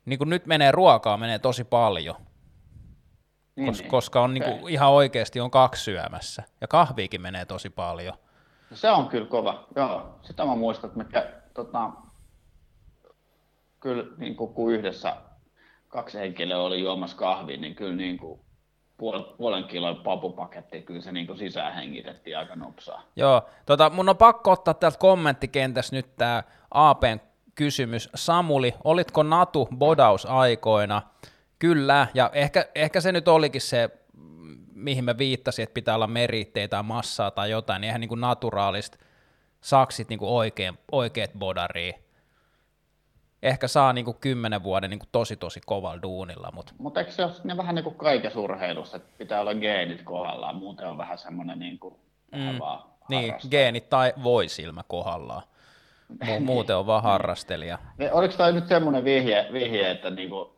niin 0.05 0.19
kuin 0.19 0.31
nyt 0.31 0.47
menee 0.47 0.73
ruokaa, 0.73 1.17
menee 1.17 1.39
tosi 1.39 1.65
paljon, 1.65 2.17
Niin, 3.57 3.67
kos, 3.67 3.79
niin. 3.79 3.91
koska 3.91 4.21
on 4.23 4.35
niinku, 4.35 4.51
Okei. 4.51 4.73
ihan 4.75 4.91
oikeasti 4.91 5.41
on 5.41 5.51
kaksi 5.51 5.83
syömässä, 5.85 6.43
ja 6.61 6.69
kahviikin 6.69 7.21
menee 7.21 7.45
tosi 7.45 7.71
paljon. 7.71 8.15
Se 8.73 8.91
on 8.91 9.09
kyllä 9.09 9.27
kova, 9.27 9.67
joo. 9.77 10.19
Sitä 10.23 10.45
mä 10.45 10.55
muistan, 10.55 10.91
että 10.91 10.99
me 10.99 11.21
kä- 11.21 11.51
tota, 11.55 11.91
kyllä 13.81 14.05
niin 14.17 14.37
kuin, 14.37 14.55
kun 14.55 14.73
yhdessä 14.73 15.17
kaksi 15.89 16.19
henkilöä 16.19 16.59
oli 16.59 16.81
juomassa 16.81 17.17
kahvia, 17.17 17.57
niin 17.57 17.75
kyllä 17.75 17.97
niin 17.97 18.19
kuin, 18.19 18.41
puol, 18.97 19.23
puolen 19.23 19.65
kilon 19.65 19.97
papupaketti, 19.97 20.83
kyllä 20.83 21.01
se 21.01 21.13
niin 21.13 21.27
kuin 21.27 21.39
sisään 21.39 21.75
hengitettiin 21.75 22.39
aika 22.39 22.57
nopsaa. 22.57 23.03
Joo, 23.17 23.43
tota, 23.67 23.91
mun 23.91 24.09
on 24.09 24.17
pakko 24.17 24.51
ottaa 24.51 24.75
täältä 24.75 24.99
kommenttikentässä 24.99 25.97
nyt 25.97 26.17
tämä 26.17 26.43
APn 26.71 27.21
kysymys. 27.55 28.11
Samuli, 28.15 28.75
olitko 28.85 29.23
Natu 29.23 29.69
bodausaikoina? 29.77 31.03
Kyllä, 31.59 32.07
ja 32.15 32.31
ehkä, 32.33 32.67
ehkä 32.75 33.01
se 33.01 33.13
nyt 33.13 33.29
olikin 33.29 33.61
se, 33.61 33.91
mihin 34.79 35.05
mä 35.05 35.19
viittasin, 35.19 35.63
että 35.63 35.75
pitää 35.75 35.95
olla 35.95 36.07
meritteitä 36.07 36.71
tai 36.71 36.83
massaa 36.83 37.31
tai 37.31 37.51
jotain, 37.51 37.81
niin 37.81 37.87
eihän 37.87 38.01
niin 38.01 38.09
kuin 38.09 38.21
naturaalista 38.21 38.99
saksit 39.61 40.09
niin 40.09 40.19
kuin 40.19 40.31
oikein, 40.31 40.79
oikeat 40.93 41.31
bodaria. 41.39 41.93
Ehkä 43.43 43.69
saa 43.69 43.93
niin 43.93 44.05
kuin 44.05 44.17
kymmenen 44.21 44.63
vuoden 44.63 44.91
niin 44.91 44.99
kuin 44.99 45.09
tosi 45.13 45.37
tosi 45.37 45.61
kovalla 45.67 46.03
duunilla, 46.03 46.51
mutta 46.55 46.73
Mutta 46.79 47.01
eikö 47.01 47.13
se 47.13 47.25
ole 47.25 47.33
ne 47.45 47.57
vähän 47.57 47.75
niin 47.75 47.85
kuin 47.85 47.95
kaikessa 47.95 48.41
urheilussa, 48.41 48.97
että 48.97 49.09
pitää 49.19 49.41
olla 49.41 49.55
geenit 49.55 50.03
kohdallaan, 50.03 50.57
muuten 50.57 50.89
on 50.89 50.99
vähän 50.99 51.19
semmoinen 51.19 51.59
niin 51.59 51.79
kuin, 51.79 51.95
mm. 52.33 52.59
vaan 52.59 52.89
niin, 53.09 53.35
geenit 53.51 53.89
tai 53.89 54.13
voisilmä 54.23 54.85
kohdallaan. 54.89 55.43
Mu- 56.25 56.41
muuten 56.51 56.77
on 56.77 56.87
vaan 56.87 57.03
harrastelija. 57.03 57.79
Niin, 57.99 58.13
Oliko 58.13 58.35
toi 58.37 58.53
nyt 58.53 58.69
semmoinen 58.69 59.05
vihje, 59.05 59.49
vihje 59.53 59.91
että, 59.91 60.11
niinku, 60.11 60.58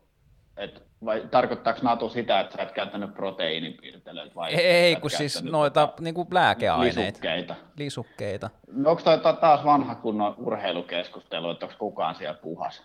et, 0.57 0.83
vai 1.05 1.27
tarkoittaako 1.31 1.79
Natu 1.83 2.09
sitä, 2.09 2.39
että 2.39 2.55
sä 2.57 2.63
et 2.63 2.71
käyttänyt 2.71 3.13
proteiinipiirtelyitä 3.13 4.35
vai 4.35 4.53
Ei, 4.53 4.93
et 4.93 4.99
kun 4.99 5.09
siis 5.09 5.43
noita 5.43 5.93
niin 5.99 6.13
kuin 6.13 6.27
lääkeaineita, 6.31 6.99
lisukkeita? 7.01 7.55
lisukkeita. 7.77 8.49
No, 8.71 8.89
onko 8.89 9.01
toi 9.01 9.19
ta- 9.19 9.33
taas 9.33 9.65
vanha 9.65 9.95
kunnon 9.95 10.35
urheilukeskustelu, 10.37 11.49
että 11.49 11.65
onko 11.65 11.75
kukaan 11.79 12.15
siellä 12.15 12.39
puhas? 12.41 12.83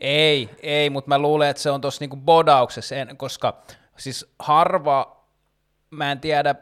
Ei, 0.00 0.50
ei, 0.62 0.90
mutta 0.90 1.08
mä 1.08 1.18
luulen, 1.18 1.48
että 1.48 1.62
se 1.62 1.70
on 1.70 1.80
tuossa 1.80 2.02
niinku 2.02 2.16
bodauksessa, 2.16 2.94
en, 2.94 3.16
koska 3.16 3.62
siis 3.96 4.34
harva, 4.38 5.24
mä 5.90 6.12
en 6.12 6.20
tiedä, 6.20 6.54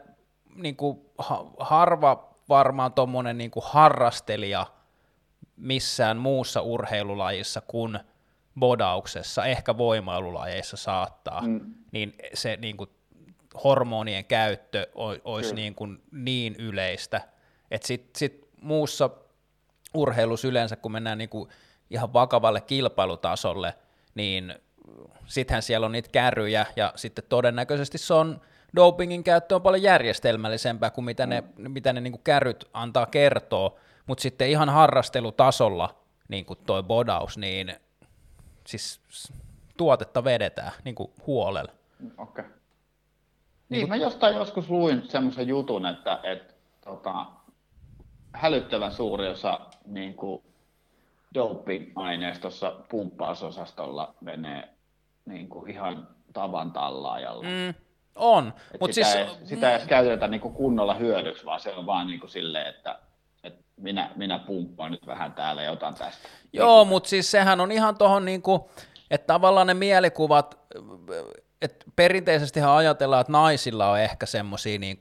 niinku, 0.55 1.11
ha, 1.17 1.45
harva 1.59 2.35
varmaan 2.49 2.93
tuommoinen 2.93 3.37
niinku 3.37 3.61
harrastelija 3.65 4.65
missään 5.57 6.17
muussa 6.17 6.61
urheilulajissa 6.61 7.61
kuin 7.61 7.99
bodauksessa, 8.59 9.45
ehkä 9.45 9.77
voimailulajeissa 9.77 10.77
saattaa, 10.77 11.41
mm. 11.41 11.73
niin 11.91 12.15
se 12.33 12.57
niinku, 12.57 12.87
hormonien 13.63 14.25
käyttö 14.25 14.87
olisi 15.23 15.55
niin, 15.55 15.75
kuin 15.75 16.01
niin 16.11 16.55
yleistä, 16.55 17.21
että 17.71 17.87
sitten 17.87 18.19
sit 18.19 18.47
muussa 18.61 19.09
urheilussa 19.93 20.47
yleensä, 20.47 20.75
kun 20.75 20.91
mennään 20.91 21.17
niin 21.17 21.29
kuin 21.29 21.49
ihan 21.89 22.13
vakavalle 22.13 22.61
kilpailutasolle, 22.61 23.73
niin 24.15 24.55
sittenhän 25.25 25.61
siellä 25.61 25.85
on 25.85 25.91
niitä 25.91 26.09
kärryjä, 26.11 26.65
ja 26.75 26.93
sitten 26.95 27.25
todennäköisesti 27.29 27.97
se 27.97 28.13
on, 28.13 28.41
dopingin 28.75 29.23
käyttö 29.23 29.55
on 29.55 29.61
paljon 29.61 29.83
järjestelmällisempää 29.83 30.89
kuin 30.89 31.05
mitä 31.05 31.25
ne, 31.25 31.41
mm. 31.41 31.71
mitä 31.71 31.93
ne 31.93 32.01
niin 32.01 32.13
kuin 32.13 32.23
kärryt 32.23 32.69
antaa 32.73 33.05
kertoa, 33.05 33.79
mutta 34.07 34.21
sitten 34.21 34.49
ihan 34.49 34.69
harrastelutasolla 34.69 35.95
niin 36.27 36.45
kuin 36.45 36.59
toi 36.65 36.83
bodaus, 36.83 37.37
niin 37.37 37.75
siis 38.65 39.01
tuotetta 39.77 40.23
vedetään 40.23 40.71
niin 40.83 40.95
kuin 40.95 41.11
huolella. 41.27 41.71
Okei. 42.17 42.45
Okay. 42.45 42.45
Niin, 43.69 43.79
niin 43.79 43.89
mä 43.89 43.95
jostain 43.95 44.35
joskus 44.35 44.69
luin 44.69 45.09
semmoisen 45.09 45.47
jutun, 45.47 45.85
että, 45.85 46.19
että 46.23 46.53
tota, 46.85 47.25
hälyttävän 48.33 48.91
suuri 48.91 49.27
osa 49.27 49.59
niin 49.85 50.13
kuin 50.13 50.43
doping-aineistossa 51.33 52.75
pumppausosastolla 52.89 54.15
menee 54.21 54.69
niin 55.25 55.49
kuin 55.49 55.71
ihan 55.71 56.07
tavan 56.33 56.71
tallaajalla. 56.71 57.43
Mm, 57.43 57.73
on. 58.15 58.53
Mut 58.79 58.93
sitä, 58.93 59.11
siis, 59.11 59.39
ei, 59.39 59.47
sitä 59.47 59.69
ei 59.69 59.75
edes 59.75 59.87
käytetä 59.87 60.27
niin 60.27 60.41
kuin 60.41 60.53
kunnolla 60.53 60.93
hyödyksi, 60.93 61.45
vaan 61.45 61.59
se 61.59 61.73
on 61.73 61.85
vaan 61.85 62.07
niin 62.07 62.19
kuin 62.19 62.29
silleen, 62.29 62.67
että 62.67 62.99
minä, 63.77 64.11
minä 64.15 64.39
pumppaan 64.39 64.91
nyt 64.91 65.07
vähän 65.07 65.33
täällä 65.33 65.63
ja 65.63 65.71
otan 65.71 65.95
tästä. 65.95 66.29
Joo, 66.53 66.85
mutta 66.85 67.09
siis 67.09 67.31
sehän 67.31 67.61
on 67.61 67.71
ihan 67.71 67.97
tuohon, 67.97 68.25
niin 68.25 68.41
kuin, 68.41 68.61
että 69.11 69.27
tavallaan 69.27 69.67
ne 69.67 69.73
mielikuvat, 69.73 70.59
että 71.61 71.85
perinteisesti 71.95 72.61
ajatellaan, 72.61 73.21
että 73.21 73.31
naisilla 73.31 73.91
on 73.91 73.99
ehkä 73.99 74.25
semmoisia 74.25 74.79
niin 74.79 74.97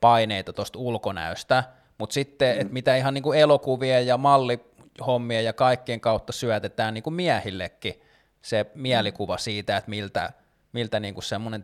paineita 0.00 0.52
tuosta 0.52 0.78
ulkonäöstä, 0.78 1.64
mutta 1.98 2.14
sitten, 2.14 2.56
mm. 2.56 2.60
että 2.60 2.72
mitä 2.72 2.96
ihan 2.96 3.14
niin 3.14 3.22
kuin 3.22 3.38
elokuvien 3.38 4.06
ja 4.06 4.18
mallihommien 4.18 5.44
ja 5.44 5.52
kaikkien 5.52 6.00
kautta 6.00 6.32
syötetään 6.32 6.94
niin 6.94 7.04
kuin 7.04 7.14
miehillekin 7.14 8.02
se 8.42 8.66
mielikuva 8.74 9.38
siitä, 9.38 9.76
että 9.76 9.90
miltä, 9.90 10.32
miltä 10.72 11.00
niin 11.00 11.14
kuin 11.14 11.24
semmoinen, 11.24 11.62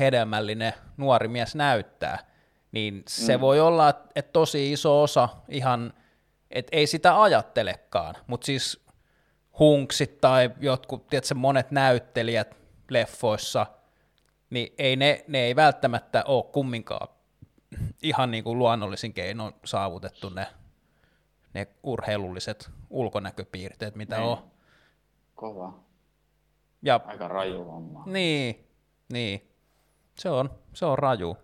hedelmällinen 0.00 0.72
nuori 0.96 1.28
mies 1.28 1.54
näyttää, 1.54 2.18
niin 2.72 3.02
se 3.08 3.36
mm. 3.36 3.40
voi 3.40 3.60
olla, 3.60 3.88
että, 3.88 4.32
tosi 4.32 4.72
iso 4.72 5.02
osa 5.02 5.28
ihan, 5.48 5.92
että 6.50 6.76
ei 6.76 6.86
sitä 6.86 7.22
ajattelekaan, 7.22 8.14
mutta 8.26 8.44
siis 8.44 8.86
hunksit 9.58 10.20
tai 10.20 10.50
jotkut, 10.60 11.06
tiedätkö, 11.06 11.34
monet 11.34 11.70
näyttelijät 11.70 12.56
leffoissa, 12.90 13.66
niin 14.50 14.74
ei 14.78 14.96
ne, 14.96 15.24
ne 15.28 15.38
ei 15.38 15.56
välttämättä 15.56 16.24
ole 16.24 16.44
kumminkaan 16.52 17.08
ihan 18.02 18.30
niin 18.30 18.44
kuin 18.44 18.58
luonnollisin 18.58 19.12
keinoin 19.12 19.54
saavutettu 19.64 20.28
ne, 20.28 20.46
ne 21.54 21.68
urheilulliset 21.82 22.70
ulkonäköpiirteet, 22.90 23.94
mitä 23.94 24.16
niin. 24.16 24.28
on. 24.28 24.50
Kova. 25.34 25.72
Ja, 26.82 27.00
Aika 27.06 27.28
raju 27.28 27.64
homma. 27.64 28.02
Niin, 28.06 28.66
niin. 29.12 29.48
Se 30.18 30.30
on, 30.30 30.50
se 30.74 30.86
on 30.86 30.98
raju. 30.98 31.36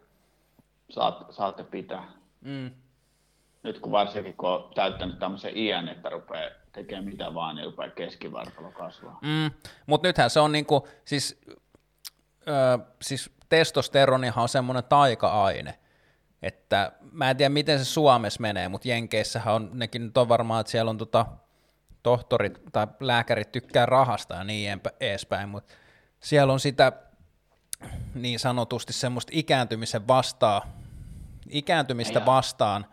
Saat, 0.94 1.26
saatte 1.30 1.64
pitää. 1.64 2.04
Mm. 2.40 2.70
Nyt 3.62 3.80
kun 3.80 3.92
varsinkin 3.92 4.36
kun 4.36 4.48
on 4.48 4.70
täyttänyt 4.74 5.18
tämmöisen 5.18 5.56
iän, 5.56 5.88
että 5.88 6.08
rupeaa 6.08 6.50
tekemään 6.72 7.04
mitä 7.04 7.34
vaan, 7.34 7.56
niin 7.56 7.64
rupeaa 7.64 7.90
keskivartalo 7.90 8.70
kasvaa. 8.70 9.18
Mm. 9.22 9.50
Mutta 9.86 10.08
nythän 10.08 10.30
se 10.30 10.40
on 10.40 10.52
niinku, 10.52 10.88
siis, 11.04 11.40
ö, 12.48 12.78
siis 13.02 13.30
testosteronihan 13.48 14.42
on 14.42 14.48
semmoinen 14.48 14.84
taika-aine, 14.84 15.78
että 16.42 16.92
mä 17.12 17.30
en 17.30 17.36
tiedä, 17.36 17.48
miten 17.48 17.78
se 17.78 17.84
Suomessa 17.84 18.40
menee, 18.40 18.68
mutta 18.68 18.88
Jenkeissähän 18.88 19.54
on, 19.54 19.70
nekin 19.72 20.06
nyt 20.06 20.18
on 20.18 20.28
varmaan, 20.28 20.60
että 20.60 20.70
siellä 20.70 20.90
on 20.90 20.98
tota, 20.98 21.26
tohtorit 22.02 22.60
tai 22.72 22.86
lääkärit 23.00 23.52
tykkää 23.52 23.86
rahasta 23.86 24.34
ja 24.34 24.44
niin 24.44 24.80
edespäin, 25.00 25.48
mutta 25.48 25.74
siellä 26.20 26.52
on 26.52 26.60
sitä 26.60 26.92
niin 28.14 28.38
sanotusti 28.38 28.92
semmoista 28.92 29.32
ikääntymisen 29.34 30.08
vastaan, 30.08 30.62
ikääntymistä 31.48 32.18
ja 32.18 32.26
vastaan 32.26 32.86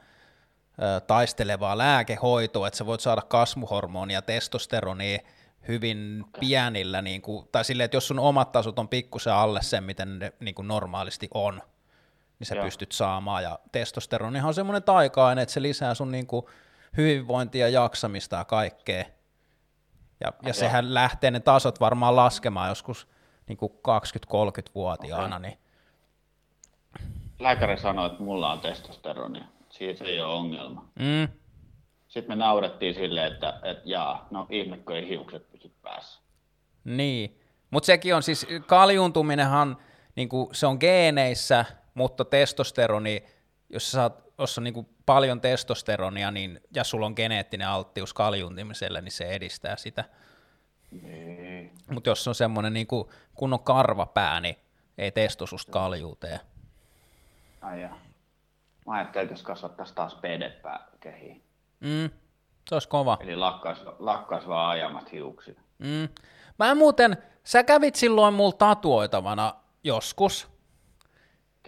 ö, 0.82 1.00
taistelevaa 1.00 1.78
lääkehoitoa, 1.78 2.68
että 2.68 2.78
sä 2.78 2.86
voit 2.86 3.02
saada 3.02 3.22
kasvuhormonia 3.22 4.22
testosteronia 4.22 5.20
hyvin 5.68 6.24
okay. 6.28 6.40
pienillä, 6.40 7.02
niin 7.02 7.22
kuin, 7.22 7.48
tai 7.52 7.66
silleen, 7.66 7.86
että 7.86 7.98
jos 7.98 8.08
sun 8.08 8.20
omat 8.20 8.52
tasot 8.52 8.80
on 8.80 8.88
pikkusen 8.88 9.34
alle 9.34 9.62
sen, 9.62 9.84
miten 9.84 10.20
ne 10.20 10.34
niin 10.40 10.56
kuin 10.56 10.68
normaalisti 10.68 11.28
on, 11.34 11.62
niin 12.40 12.48
sä 12.48 12.56
Joo. 12.56 12.66
pystyt 12.66 12.92
saamaan. 12.92 13.44
Ja 13.44 13.60
testosteronihan 13.72 14.48
on 14.48 14.54
semmoinen 14.54 14.84
taika-aine, 14.84 15.42
että 15.42 15.54
se 15.54 15.62
lisää 15.62 15.94
sun 15.94 16.12
niin 16.12 16.28
kuin 16.28 16.46
hyvinvointia, 16.98 17.70
jaksamista 17.70 18.36
ja 18.36 18.46
kaikkea. 18.46 19.06
Ja, 20.20 20.34
ja 20.46 20.54
sehän 20.54 20.94
lähtee 20.94 21.32
ne 21.32 21.40
tasot 21.40 21.80
varmaan 21.80 22.16
laskemaan 22.16 22.70
joskus 22.70 23.08
niin 23.48 23.58
kuin 23.58 23.72
20-30-vuotiaana. 23.72 25.36
Okay. 25.36 25.50
Niin. 25.50 25.61
Lääkäri 27.42 27.78
sanoi, 27.78 28.06
että 28.06 28.24
mulla 28.24 28.52
on 28.52 28.60
testosteronia. 28.60 29.44
Siinä 29.70 29.98
se 29.98 30.04
ei 30.04 30.22
ole 30.22 30.34
ongelma. 30.34 30.86
Mm. 31.00 31.28
Sitten 32.08 32.38
me 32.38 32.44
naurettiin 32.44 32.94
silleen, 32.94 33.34
että, 33.34 33.60
että 33.64 33.84
jaa, 33.86 34.28
no 34.32 34.48
ihmekö 34.50 34.96
ei 34.96 35.10
hiukset 35.10 35.52
pysy 35.52 35.72
päässä. 35.82 36.22
Niin, 36.84 37.40
mutta 37.72 37.86
sekin 37.86 38.16
on 38.16 38.24
siis, 38.24 38.48
kaljuntuminenhan, 38.68 39.78
niin 40.16 40.30
kuin, 40.30 40.56
se 40.56 40.68
on 40.68 40.78
geeneissä, 40.80 41.66
mutta 41.94 42.26
testosteroni, 42.26 43.24
jos 43.70 43.92
sä 43.92 43.96
saat, 43.96 44.24
jos 44.38 44.58
on 44.58 44.64
niin 44.64 44.74
kuin 44.74 44.90
paljon 45.06 45.42
testosteronia 45.42 46.32
niin, 46.32 46.60
ja 46.76 46.84
sulla 46.84 47.06
on 47.06 47.14
geneettinen 47.16 47.68
alttius 47.68 48.14
kaljuntimiselle, 48.14 49.02
niin 49.02 49.12
se 49.12 49.30
edistää 49.30 49.76
sitä. 49.76 50.04
Niin. 51.02 51.72
Mutta 51.92 52.10
jos 52.10 52.28
on 52.28 52.36
semmoinen 52.36 52.74
niin 52.74 52.88
kuin 52.88 53.10
kunnon 53.34 53.64
karvapää, 53.64 54.42
niin 54.42 54.56
ei 54.98 55.12
testo 55.12 55.46
susta 55.46 55.72
kaljuuteen. 55.72 56.40
Ai 57.62 57.82
ja. 57.82 57.90
Mä 58.88 58.94
ajattelin, 58.94 59.24
että 59.24 59.34
jos 59.34 59.44
kasvattaisiin 59.44 59.96
taas 59.96 60.16
pedepää 60.16 60.88
kehiin. 61.00 61.44
Mm, 61.80 62.10
se 62.70 62.76
olisi 62.76 62.88
kova. 62.88 63.18
Eli 63.22 63.36
lakkaisi, 63.36 63.82
lakkais 64.00 64.48
vaan 64.48 64.70
ajamat 64.70 65.12
hiuksia. 65.12 65.62
Mm. 65.80 66.10
Mä 66.60 66.76
muuten, 66.76 67.18
sä 67.44 67.64
kävit 67.64 67.96
silloin 67.96 68.34
mulla 68.34 68.52
tatuoitavana 68.58 69.54
joskus, 69.84 70.48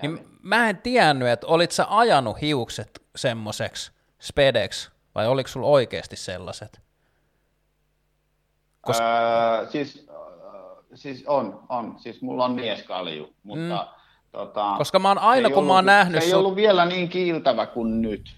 niin 0.02 0.28
mä 0.42 0.70
en 0.70 0.78
tiennyt, 0.78 1.28
että 1.28 1.48
olit 1.48 1.72
sä 1.72 1.86
ajanut 1.90 2.42
hiukset 2.42 3.04
semmoiseksi 3.16 3.92
spedeksi, 4.20 4.92
vai 5.16 5.28
oliko 5.28 5.48
sulla 5.48 5.68
oikeasti 5.68 6.16
sellaiset? 6.16 6.82
Koska... 8.82 9.04
Öö, 9.60 9.70
siis, 9.72 10.08
siis 10.96 11.24
on, 11.28 11.66
on. 11.70 12.00
Siis 12.00 12.22
mulla 12.22 12.46
on 12.46 12.52
mieskalju, 12.52 13.34
mutta... 13.44 13.88
Mm. 13.92 14.03
Tota, 14.34 14.76
Koska 14.78 15.00
mä 15.00 15.08
oon 15.08 15.18
aina, 15.18 15.50
kun 15.50 15.58
ollut, 15.58 15.68
mä 15.68 15.76
oon 15.76 15.86
nähnyt... 15.86 16.22
Se 16.22 16.28
ei 16.28 16.34
ollut 16.34 16.56
vielä 16.56 16.86
niin 16.86 17.10
kiiltävä 17.10 17.66
kuin 17.66 18.02
nyt. 18.02 18.36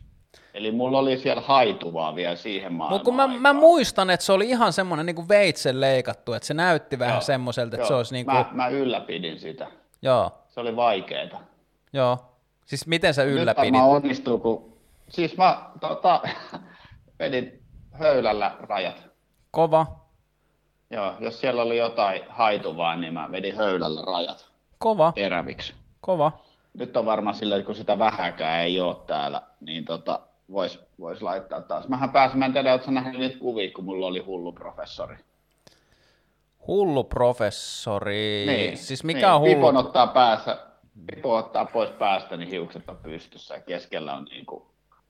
Eli 0.54 0.72
mulla 0.72 1.00
oli 1.00 1.18
siellä 1.18 1.42
haituvaa 1.42 2.16
vielä 2.16 2.36
siihen 2.36 2.74
maailmaan. 2.74 2.92
Mutta 2.92 3.06
kun 3.06 3.16
mä, 3.42 3.54
mä, 3.54 3.60
muistan, 3.60 4.10
että 4.10 4.26
se 4.26 4.34
oli 4.34 4.50
ihan 4.50 4.74
semmoinen 4.74 5.06
niin 5.06 5.30
veitsen 5.30 5.82
leikattu, 5.82 6.34
että 6.34 6.48
se 6.48 6.54
näytti 6.54 7.00
vähän 7.00 7.22
semmoiselta, 7.22 7.76
että 7.76 7.82
joo. 7.82 7.88
se 7.88 7.94
olisi 7.94 8.14
niin 8.14 8.26
kuin... 8.26 8.38
Mä, 8.38 8.50
mä 8.52 8.68
ylläpidin 8.68 9.40
sitä. 9.40 9.68
Joo. 10.02 10.32
Se 10.48 10.60
oli 10.60 10.76
vaikeeta. 10.76 11.38
Joo. 11.94 12.18
Siis 12.66 12.88
miten 12.88 13.14
sä 13.14 13.24
ylläpidit? 13.24 13.72
Nyt 13.72 13.82
onnistuu, 13.82 14.40
kun... 14.40 14.74
Siis 15.10 15.38
mä 15.38 15.70
tota, 15.80 16.22
vedin 17.20 17.64
höylällä 17.92 18.56
rajat. 18.60 19.08
Kova. 19.52 19.88
Joo, 20.90 21.14
jos 21.20 21.40
siellä 21.40 21.62
oli 21.62 21.78
jotain 21.78 22.22
haituvaa, 22.30 22.96
niin 22.96 23.14
mä 23.14 23.32
vedin 23.32 23.56
höylällä 23.56 24.02
rajat. 24.02 24.46
Kova. 24.80 25.12
Teräviksi. 25.16 25.74
Kova. 26.06 26.32
Nyt 26.74 26.98
on 26.98 27.06
varmaan 27.06 27.36
että 27.36 27.66
kun 27.66 27.76
sitä 27.76 28.00
vähäkään 28.00 28.60
ei 28.60 28.82
ole 28.82 28.96
täällä, 29.08 29.42
niin 29.60 29.86
tota, 29.86 30.20
voisi 30.52 30.80
vois 31.00 31.22
laittaa 31.22 31.62
taas. 31.62 31.88
Mähän 31.88 32.10
pääsin, 32.10 32.40
mä 32.40 32.46
en 32.46 32.54
tiedä, 32.54 32.72
oletko 32.72 32.92
nähnyt 32.92 33.20
niitä 33.20 33.40
kuvia, 33.40 33.72
kun 33.72 33.84
mulla 33.84 34.08
oli 34.08 34.20
hullu 34.20 34.52
professori. 34.52 35.18
Hullu 36.68 37.04
professori? 37.04 38.44
Niin, 38.48 38.78
siis 38.78 39.04
mikä 39.04 39.20
niin, 39.20 39.30
on 39.30 39.42
hullu? 39.42 39.56
Pipon 39.56 39.78
ottaa 39.78 40.08
päässä, 40.08 40.58
Pipo 41.16 41.36
ottaa 41.36 41.66
pois 41.66 41.90
päästä, 41.90 42.38
niin 42.38 42.50
hiukset 42.50 42.90
on 42.90 42.98
pystyssä 42.98 43.56
ja 43.56 43.62
keskellä 43.62 44.14
on 44.14 44.24
niin 44.24 44.46
kuin 44.46 44.64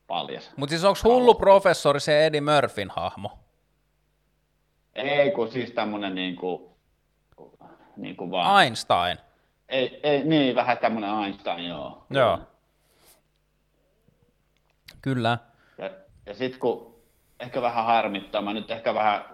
paljas. 0.08 0.52
Mutta 0.56 0.72
siis 0.72 0.84
onko 0.84 1.00
hullu 1.04 1.34
professori 1.34 2.00
se 2.00 2.26
Eddie 2.26 2.42
Murphyn 2.42 2.90
hahmo? 2.96 3.32
Ei, 4.96 5.32
kun 5.32 5.52
siis 5.52 5.72
tämmönen 5.72 6.16
niinku, 6.16 6.78
niinku 7.98 8.32
vaan... 8.32 8.64
Einstein. 8.64 9.18
Ei, 9.70 10.00
ei, 10.04 10.24
niin, 10.24 10.56
vähän 10.56 10.78
tämmönen 10.78 11.10
Einstein, 11.10 11.68
joo. 11.68 12.06
Joo. 12.10 12.40
Kyllä. 15.02 15.38
Ja, 15.78 15.90
ja 16.26 16.34
sitten 16.34 16.60
kun 16.60 16.96
ehkä 17.40 17.62
vähän 17.62 17.86
harmittaa, 17.86 18.42
mä 18.42 18.54
nyt 18.54 18.72
ehkä 18.72 18.94
vähän 18.94 19.26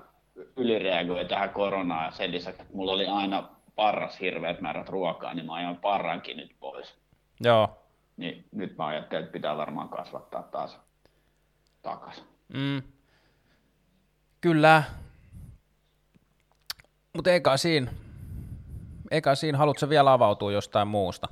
ylireagoin 0.57 1.27
tähän 1.27 1.49
koronaan 1.49 2.13
sen 2.13 2.32
lisäksi, 2.32 2.61
että 2.61 2.73
mulla 2.73 2.91
oli 2.91 3.07
aina 3.07 3.49
parras 3.75 4.19
hirveät 4.19 4.61
määrät 4.61 4.89
ruokaa, 4.89 5.34
niin 5.34 5.45
mä 5.45 5.53
ajan 5.53 5.77
parrankin 5.77 6.38
nyt 6.38 6.55
pois. 6.59 6.95
Joo. 7.39 7.77
Niin 8.17 8.45
nyt 8.51 8.77
mä 8.77 8.86
ajattelin, 8.86 9.23
että 9.23 9.34
pitää 9.34 9.57
varmaan 9.57 9.89
kasvattaa 9.89 10.43
taas 10.43 10.79
takas. 11.82 12.23
Mm. 12.53 12.82
Kyllä. 14.41 14.84
Mutta 17.13 17.32
eikä 17.32 17.57
siinä, 17.57 17.91
eikä 19.12 19.36
siinä, 19.36 19.57
haluatko 19.57 19.89
vielä 19.89 20.14
avautua 20.14 20.51
jostain 20.51 20.88
muusta? 20.88 21.28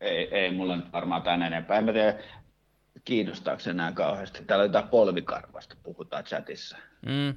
Ei, 0.00 0.34
ei 0.34 0.50
mulla 0.52 0.76
nyt 0.76 0.92
varmaan 0.92 1.22
tän 1.22 1.42
enempää. 1.42 1.78
En 1.78 1.84
mä 1.84 1.92
tiedä, 1.92 2.18
kiinnostaako 3.04 3.60
se 3.60 3.70
enää 3.70 3.92
kauheasti. 3.92 4.44
Täällä 4.44 4.62
on 4.62 4.68
jotain 4.68 4.88
polvikarvasta, 4.88 5.76
puhutaan 5.82 6.24
chatissa. 6.24 6.76
Mm. 7.06 7.34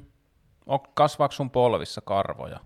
On, 0.66 0.80
kasvaako 0.94 1.32
sun 1.32 1.50
polvissa 1.52 2.02
karvoja? 2.02 2.60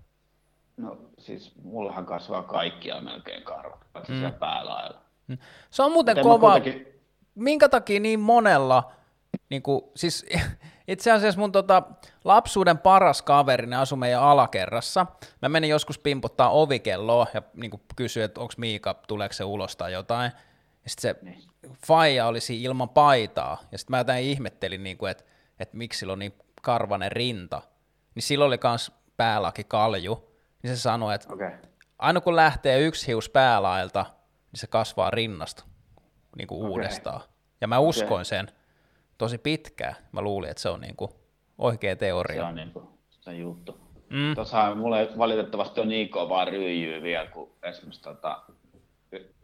No 0.78 0.97
siis 1.20 1.51
mullahan 1.64 2.05
kasvaa 2.05 2.43
kaikkia 2.43 3.01
melkein 3.01 3.43
karvat, 3.43 3.80
paitsi 3.93 4.11
mm. 4.11 4.18
siellä 4.20 4.38
päälailla. 4.38 5.01
Se 5.70 5.84
on 5.84 5.91
muuten 5.91 6.11
Miten 6.18 6.24
kova. 6.24 6.51
kuitenkin- 6.51 6.88
Minkä 7.36 7.70
takia 7.70 7.99
niin 7.99 8.20
monella, 8.20 8.91
niin 9.49 9.61
kuin, 9.61 9.82
siis 9.95 10.26
itse 10.88 11.11
asiassa 11.11 11.39
mun 11.39 11.51
tota, 11.51 11.84
lapsuuden 12.23 12.77
paras 12.77 13.21
kaveri, 13.21 13.67
ne 13.67 13.75
asui 13.75 13.97
meidän 13.97 14.21
alakerrassa. 14.23 15.05
Mä 15.41 15.49
menin 15.49 15.69
joskus 15.69 15.99
pimpottaa 15.99 16.49
ovikelloa 16.49 17.27
ja 17.34 17.41
niin 17.53 17.71
kysyin, 17.95 18.23
että 18.25 18.41
onko 18.41 18.53
Miika, 18.57 18.93
tuleeko 19.07 19.34
se 19.34 19.43
ulos 19.43 19.75
tai 19.75 19.93
jotain. 19.93 20.31
Ja 20.84 20.89
sitten 20.89 21.01
se 21.15 21.15
Niin. 21.21 21.43
faija 21.88 22.25
olisi 22.27 22.63
ilman 22.63 22.89
paitaa. 22.89 23.57
Ja 23.71 23.77
sitten 23.77 23.93
mä 23.93 23.97
jotain 23.97 24.23
ihmettelin, 24.23 24.84
niin 24.84 24.97
kuin, 24.97 25.11
että, 25.11 25.23
että 25.59 25.77
miksi 25.77 25.99
sillä 25.99 26.13
on 26.13 26.19
niin 26.19 26.34
karvanen 26.61 27.11
rinta. 27.11 27.61
Niin 28.15 28.23
silloin 28.23 28.47
oli 28.47 28.57
kans 28.57 28.91
päälaki 29.17 29.63
kalju. 29.63 30.29
Niin 30.63 30.75
se 30.75 30.81
sanoi, 30.81 31.15
että. 31.15 31.34
Okay. 31.34 31.51
aina 31.99 32.21
kun 32.21 32.36
lähtee 32.36 32.79
yksi 32.79 33.07
hius 33.07 33.29
päälailta, 33.29 34.05
niin 34.51 34.59
se 34.59 34.67
kasvaa 34.67 35.11
rinnasta 35.11 35.63
niin 36.38 36.47
kuin 36.47 36.59
Okei. 36.61 36.69
uudestaan. 36.71 37.21
Ja 37.61 37.67
mä 37.67 37.79
uskoin 37.79 38.25
sen 38.25 38.47
tosi 39.24 39.38
pitkään. 39.38 39.95
Mä 40.11 40.21
luulin, 40.21 40.49
että 40.49 40.61
se 40.61 40.69
on 40.69 40.82
niin 40.82 40.95
kuin 40.95 41.11
oikea 41.57 41.91
Se 41.91 41.95
teoria. 41.95 42.47
on 42.47 42.55
niinku 42.55 42.89
se 43.09 43.34
juttu. 43.34 43.80
Mm. 44.09 44.36
Tuossa 44.36 44.76
mulla 44.76 44.99
ei 44.99 45.07
valitettavasti 45.17 45.82
on 45.82 45.88
niin 45.88 46.09
kovaa 46.09 46.45
ryijyä 46.45 47.01
vielä, 47.01 47.28
kun 47.28 47.51
esimerkiksi 47.63 48.01
tota, 48.01 48.41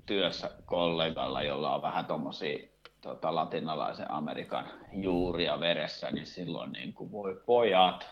työssä 0.06 0.50
kollegalla, 0.66 1.44
jolla 1.44 1.76
on 1.76 1.82
vähän 1.82 2.06
tuommoisia 2.06 2.68
tota, 3.02 3.36
latinalaisen 3.36 4.12
Amerikan 4.12 4.66
juuria 4.94 5.60
veressä, 5.60 6.12
niin 6.12 6.26
silloin 6.26 6.72
niin 6.72 6.94
kuin, 6.94 7.12
voi 7.12 7.42
pojat, 7.46 8.10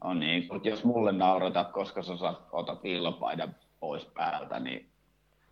on 0.00 0.20
niin 0.20 0.48
kuin, 0.48 0.56
että 0.56 0.68
jos 0.68 0.84
mulle 0.84 1.12
nauratat, 1.12 1.72
koska 1.72 2.02
sä 2.02 2.16
saat, 2.16 2.48
otat 2.52 2.82
villapaidan 2.82 3.56
pois 3.80 4.04
päältä, 4.04 4.60
niin 4.60 4.88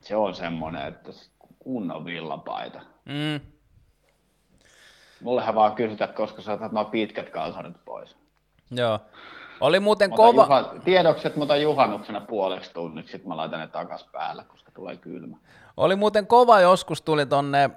se 0.01 0.17
on 0.17 0.35
semmoinen, 0.35 0.89
että 0.89 1.13
kunnon 1.59 2.05
villapaita. 2.05 2.81
Mm. 3.05 3.52
Mullehan 5.23 5.55
vaan 5.55 5.75
kysytään, 5.75 6.15
koska 6.15 6.43
sä 6.43 6.53
otat 6.53 6.73
nuo 6.73 6.85
pitkät 6.85 7.31
kalsarit 7.31 7.77
pois. 7.85 8.17
Joo. 8.71 9.01
Oli 9.61 9.81
muuten 9.81 10.11
Mä 10.11 10.17
kova, 10.17 10.43
Juha, 10.43 10.75
mä 11.37 11.43
otan 11.45 11.63
juhannuksena 11.63 12.21
puoleksi 12.21 12.73
tunniksi, 12.75 13.13
sitten 13.13 13.29
mä 13.29 13.37
laitan 13.37 13.61
ne 13.61 13.67
takas 13.67 14.09
päälle, 14.13 14.45
koska 14.45 14.71
tulee 14.71 14.97
kylmä. 14.97 15.37
oli 15.77 15.97
muuten 15.97 16.27
kova 16.27 16.61
joskus 16.61 17.03
tuli 17.03 17.27
tonne 17.27 17.71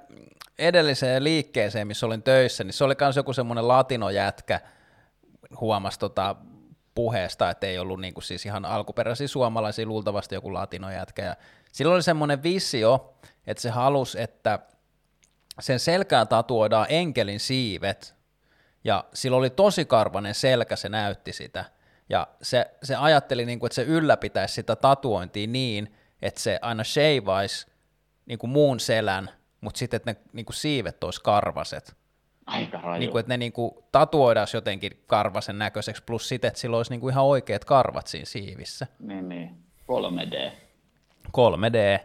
edelliseen 0.59 1.23
liikkeeseen, 1.23 1.87
missä 1.87 2.05
olin 2.05 2.23
töissä, 2.23 2.63
niin 2.63 2.73
se 2.73 2.83
oli 2.83 2.93
myös 3.01 3.15
joku 3.15 3.33
semmoinen 3.33 3.67
latinojätkä, 3.67 4.61
huomasi 5.59 5.99
tota 5.99 6.35
puheesta, 6.95 7.49
että 7.49 7.67
ei 7.67 7.79
ollut 7.79 8.01
niinku 8.01 8.21
siis 8.21 8.45
ihan 8.45 8.65
alkuperäisiä 8.65 9.27
suomalaisia, 9.27 9.85
luultavasti 9.85 10.35
joku 10.35 10.53
latinojätkä. 10.53 11.21
Ja 11.21 11.35
silloin 11.71 11.95
oli 11.95 12.03
semmoinen 12.03 12.43
visio, 12.43 13.13
että 13.47 13.61
se 13.61 13.69
halusi, 13.69 14.21
että 14.21 14.59
sen 15.59 15.79
selkään 15.79 16.27
tatuoidaan 16.27 16.87
enkelin 16.89 17.39
siivet, 17.39 18.15
ja 18.83 19.05
sillä 19.13 19.37
oli 19.37 19.49
tosi 19.49 19.85
karvanen 19.85 20.35
selkä, 20.35 20.75
se 20.75 20.89
näytti 20.89 21.33
sitä. 21.33 21.65
Ja 22.09 22.27
se, 22.41 22.71
se 22.83 22.95
ajatteli, 22.95 23.45
niin 23.45 23.59
kuin, 23.59 23.67
että 23.67 23.75
se 23.75 23.83
ylläpitäisi 23.83 24.53
sitä 24.53 24.75
tatuointia 24.75 25.47
niin, 25.47 25.95
että 26.21 26.41
se 26.41 26.59
aina 26.61 26.83
shaveaisi 26.83 27.67
niin 28.25 28.39
kuin 28.39 28.49
muun 28.49 28.79
selän, 28.79 29.29
mutta 29.61 29.77
sitten, 29.77 29.97
että 29.97 30.11
ne 30.11 30.17
niin 30.33 30.45
kuin 30.45 30.55
siivet 30.55 31.03
olisi 31.03 31.21
karvaset. 31.23 31.95
Aika 32.45 32.81
raju. 32.81 32.99
Niin 32.99 33.11
kuin, 33.11 33.19
että 33.19 33.33
ne 33.33 33.37
niin 33.37 33.53
kuin 33.53 33.71
tatuoidaan 33.91 34.47
jotenkin 34.53 35.03
karvasen 35.07 35.59
näköiseksi, 35.59 36.03
plus 36.03 36.29
sitten, 36.29 36.47
että 36.47 36.59
sillä 36.59 36.77
olisi 36.77 36.91
niin 36.91 37.01
kuin 37.01 37.11
ihan 37.11 37.25
oikeat 37.25 37.65
karvat 37.65 38.07
siinä 38.07 38.25
siivissä. 38.25 38.87
Niin, 38.99 39.29
niin. 39.29 39.57
3D. 39.91 40.51
3D. 41.27 41.99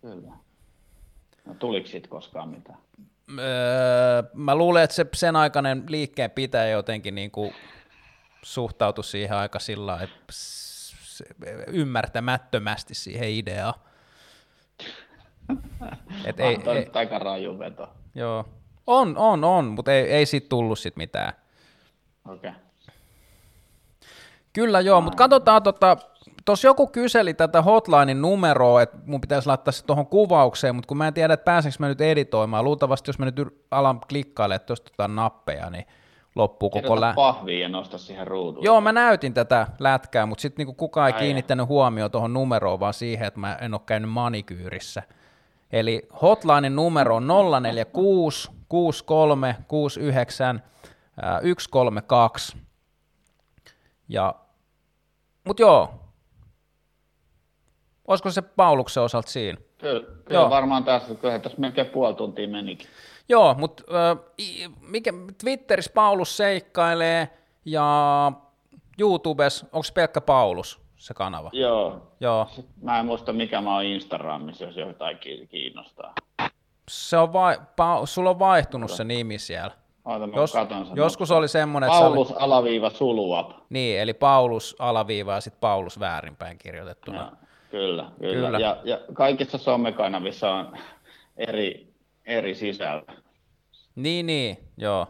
Kyllä. 0.00 0.32
No 1.44 1.54
tuliko 1.54 1.86
siitä 1.86 2.08
koskaan 2.08 2.48
mitään? 2.48 2.78
Öö, 3.38 4.22
mä 4.34 4.54
luulen, 4.54 4.82
että 4.82 4.96
se 4.96 5.06
sen 5.14 5.36
aikainen 5.36 5.84
liikkeen 5.88 6.30
pitäjä 6.30 6.70
jotenkin 6.70 7.14
niin 7.14 7.30
kuin 7.30 7.54
suhtautui 8.42 9.04
siihen 9.04 9.36
aika 9.36 9.58
sillä 9.58 10.00
että 10.02 10.32
ymmärtämättömästi 11.66 12.94
siihen 12.94 13.30
ideaan. 13.30 13.74
Et 16.24 16.40
ei, 16.40 16.46
Ei, 16.66 16.76
ei, 16.76 16.90
aika 16.94 17.18
raju 17.18 17.58
veto. 17.58 17.88
joo. 18.14 18.48
On, 18.86 19.16
on, 19.16 19.44
on, 19.44 19.64
mutta 19.64 19.92
ei, 19.92 20.12
ei 20.12 20.26
siitä 20.26 20.48
tullut 20.48 20.78
sit 20.78 20.96
mitään. 20.96 21.32
Okei. 22.28 22.50
Okay. 22.50 22.62
Kyllä 24.52 24.80
joo, 24.80 25.00
mutta 25.00 25.16
katsotaan, 25.16 25.62
tota, 25.62 25.96
tuossa 26.44 26.68
joku 26.68 26.86
kyseli 26.86 27.34
tätä 27.34 27.62
hotlinein 27.62 28.22
numeroa, 28.22 28.82
että 28.82 28.98
mun 29.06 29.20
pitäisi 29.20 29.46
laittaa 29.46 29.72
se 29.72 29.84
tuohon 29.84 30.06
kuvaukseen, 30.06 30.74
mutta 30.74 30.88
kun 30.88 30.96
mä 30.96 31.08
en 31.08 31.14
tiedä, 31.14 31.34
että 31.34 31.44
pääsenkö 31.44 31.76
mä 31.78 31.88
nyt 31.88 32.00
editoimaan, 32.00 32.64
luultavasti 32.64 33.08
jos 33.08 33.18
mä 33.18 33.24
nyt 33.24 33.40
alan 33.70 34.00
klikkailemaan 34.00 34.66
tuosta 34.66 34.90
tota 34.90 35.08
nappeja, 35.08 35.70
niin 35.70 35.86
loppuu 36.34 36.70
koko 36.70 37.00
lä... 37.00 37.12
pahviin 37.16 37.60
ja 37.60 37.68
nosta 37.68 37.98
siihen 37.98 38.26
ruuduun. 38.26 38.64
Joo, 38.64 38.80
mä 38.80 38.92
näytin 38.92 39.34
tätä 39.34 39.66
lätkää, 39.78 40.26
mutta 40.26 40.42
sitten 40.42 40.60
niinku 40.60 40.74
kukaan 40.74 41.08
ei 41.08 41.14
Ai 41.14 41.20
kiinnittänyt 41.20 41.68
huomioon 41.68 42.10
tuohon 42.10 42.32
numeroon, 42.32 42.80
vaan 42.80 42.94
siihen, 42.94 43.26
että 43.26 43.40
mä 43.40 43.54
en 43.60 43.74
ole 43.74 43.80
käynyt 43.86 44.10
manikyyrissä. 44.10 45.02
Eli 45.72 46.08
hotlinein 46.22 46.76
numero 46.76 47.16
on 47.16 47.26
046 47.62 48.50
63 48.68 49.56
69 49.68 50.62
ää, 51.22 51.38
132. 51.38 52.56
Ja, 54.08 54.34
mut 55.44 55.60
joo, 55.60 56.01
olisiko 58.08 58.30
se 58.30 58.42
Pauluksen 58.42 59.02
osalta 59.02 59.30
siinä? 59.30 59.58
Kyllä, 59.78 60.00
kyllä 60.00 60.40
Joo. 60.40 60.50
varmaan 60.50 60.84
tässä, 60.84 61.14
kyllä 61.14 61.38
tässä 61.38 61.60
melkein 61.60 61.86
puoli 61.86 62.14
tuntia 62.14 62.48
menikin. 62.48 62.88
Joo, 63.28 63.54
mutta 63.54 63.82
mikä 64.80 65.12
Twitterissä 65.40 65.90
Paulus 65.94 66.36
seikkailee 66.36 67.28
ja 67.64 68.32
YouTubessa, 68.98 69.66
onko 69.72 69.86
pelkkä 69.94 70.20
Paulus 70.20 70.80
se 70.96 71.14
kanava? 71.14 71.50
Joo. 71.52 72.12
Joo, 72.20 72.48
Mä 72.82 72.98
en 73.00 73.06
muista 73.06 73.32
mikä 73.32 73.60
mä 73.60 73.74
oon 73.74 73.84
Instagramissa, 73.84 74.64
jos 74.64 74.76
jotain 74.76 75.18
ki- 75.18 75.46
kiinnostaa. 75.50 76.12
se 76.90 77.16
on 77.18 77.32
vai, 77.32 77.58
pa, 77.76 78.06
sulla 78.06 78.30
on 78.30 78.38
vaihtunut 78.38 78.90
se 78.90 79.04
nimi 79.04 79.38
siellä. 79.38 79.70
Oota, 80.04 80.26
mä 80.26 80.36
Jos, 80.36 80.52
katon 80.52 80.86
sen. 80.86 80.96
joskus 80.96 81.30
oli 81.30 81.48
semmoinen, 81.48 81.88
että 81.88 81.98
se 81.98 82.04
oli, 82.04 82.14
Paulus 82.14 82.32
alaviiva 82.36 82.90
suluap. 82.90 83.50
niin, 83.70 84.00
eli 84.00 84.14
Paulus 84.14 84.76
alaviiva 84.78 85.32
ja 85.34 85.40
sitten 85.40 85.60
Paulus 85.60 86.00
väärinpäin 86.00 86.58
kirjoitettuna. 86.58 87.18
Joo, 87.18 87.30
Kyllä, 87.72 88.10
kyllä. 88.20 88.32
Kyllä. 88.46 88.58
Ja, 88.58 88.76
ja 88.84 89.00
kaikissa 89.12 89.58
somekanavissa 89.58 90.54
on 90.54 90.76
eri, 91.36 91.92
eri 92.24 92.54
sisältö. 92.54 93.12
Niin, 93.94 94.26
niin, 94.26 94.56
joo. 94.76 95.06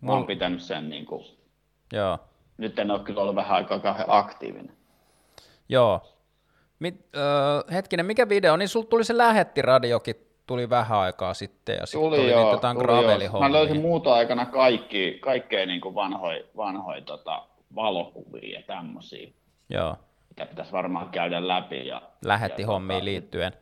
Mä 0.00 0.12
oon 0.12 0.26
pitänyt 0.26 0.62
sen 0.62 0.88
niin 0.90 1.06
kuin, 1.06 1.24
Joo, 1.92 2.18
nyt 2.56 2.78
en 2.78 2.90
ole 2.90 3.00
kyllä 3.00 3.20
ollut 3.20 3.34
vähän 3.36 3.56
aikaa 3.56 3.78
kauhean 3.78 4.06
aktiivinen. 4.08 4.72
joo. 5.68 6.00
Mit, 6.78 7.06
öö, 7.16 7.72
hetkinen, 7.72 8.06
mikä 8.06 8.28
video? 8.28 8.56
Niin 8.56 8.68
sulla 8.68 8.86
tuli 8.86 9.04
se 9.04 9.16
lähettiradiokin, 9.18 10.14
tuli 10.46 10.70
vähän 10.70 10.98
aikaa 10.98 11.34
sitten, 11.34 11.76
ja 11.80 11.86
sitten 11.86 12.00
Tuli, 12.00 12.16
tuli, 12.16 12.30
joo, 12.30 12.52
niitä 12.52 12.74
tuli 12.74 13.24
joo. 13.24 13.40
Mä 13.40 13.52
löysin 13.52 13.80
muuta 13.80 14.14
aikana 14.14 14.46
kaikki, 14.46 15.18
kaikkea 15.20 15.66
niin 15.66 15.80
kuin 15.80 15.94
vanhoja 15.94 16.44
vanhoi, 16.56 17.02
tota, 17.02 17.46
valokuvia 17.74 18.58
ja 18.58 18.62
tämmöisiä, 18.66 19.32
Joo, 19.70 19.96
mitä 20.32 20.46
pitäisi 20.46 20.72
varmaan 20.72 21.08
käydä 21.10 21.48
läpi. 21.48 21.86
Ja, 21.86 22.02
lähettihommiin 22.24 22.96
tota, 22.98 23.04
liittyen. 23.04 23.52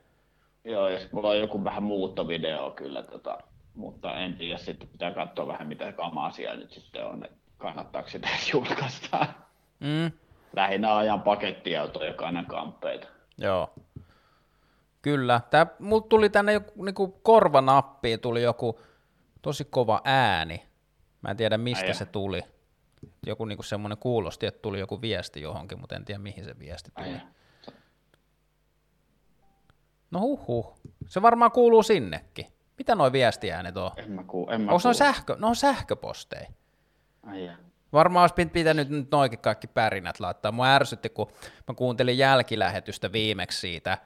Joo, 0.64 0.88
ja 0.88 0.98
mulla 1.12 1.28
on 1.28 1.38
joku 1.38 1.64
vähän 1.64 1.82
muuttovideo 1.82 2.70
kyllä, 2.70 3.02
tota, 3.02 3.38
mutta 3.74 4.14
en 4.14 4.36
tiedä, 4.36 4.58
sitten 4.58 4.88
pitää 4.88 5.10
katsoa 5.10 5.46
vähän 5.46 5.66
mitä 5.68 5.92
kamaa 5.92 6.30
siellä 6.30 6.56
nyt 6.56 6.72
sitten 6.72 7.06
on, 7.06 7.24
että 7.24 7.36
kannattaako 7.58 8.08
sitä 8.08 8.28
julkaista. 8.52 9.26
Mm, 9.80 10.12
Lähinnä 10.56 10.96
ajan 10.96 11.22
pakettiautoja 11.22 12.14
kanakamppeita. 12.14 13.06
joo. 13.38 13.70
Kyllä. 15.02 15.40
Tää, 15.50 15.66
mulla 15.78 16.06
tuli 16.08 16.30
tänne 16.30 16.52
joku, 16.52 16.84
niinku 16.84 17.08
korvanappiin 17.08 18.20
tuli 18.20 18.42
joku 18.42 18.80
tosi 19.42 19.64
kova 19.64 20.00
ääni. 20.04 20.62
Mä 21.22 21.30
en 21.30 21.36
tiedä 21.36 21.58
mistä 21.58 21.86
Ai 21.86 21.94
se 21.94 22.04
tuli. 22.04 22.42
Joku 23.26 23.44
niinku 23.44 23.62
semmoinen 23.62 23.98
kuulosti, 23.98 24.46
että 24.46 24.62
tuli 24.62 24.78
joku 24.80 25.00
viesti 25.00 25.40
johonkin, 25.40 25.80
mutta 25.80 25.96
en 25.96 26.04
tiedä 26.04 26.18
mihin 26.18 26.44
se 26.44 26.58
viesti 26.58 26.90
tuli. 26.96 27.06
Ai, 27.06 27.20
No 30.10 30.20
huhhuh. 30.20 30.78
Se 31.06 31.22
varmaan 31.22 31.52
kuuluu 31.52 31.82
sinnekin. 31.82 32.46
Mitä 32.78 32.94
noi 32.94 33.12
viestiäänet 33.12 33.76
on? 33.76 33.90
en 33.96 34.10
mä 34.10 34.24
kuulu. 34.24 34.50
En 34.50 34.60
mä 34.60 34.72
Onko 34.72 34.92
sähkö? 34.92 35.36
No 35.38 35.48
on 35.48 35.56
sähköposteja. 35.56 36.48
Ai. 37.26 37.50
Varmaan 37.92 38.22
olisi 38.22 38.34
pit- 38.34 38.52
pitänyt 38.52 38.88
nyt 38.88 39.10
noikin 39.10 39.38
kaikki 39.38 39.66
pärinät 39.66 40.20
laittaa. 40.20 40.52
Mua 40.52 40.74
ärsytti, 40.74 41.08
kun 41.08 41.32
mä 41.68 41.74
kuuntelin 41.74 42.18
jälkilähetystä 42.18 43.12
viimeksi 43.12 43.60
siitä, 43.60 43.98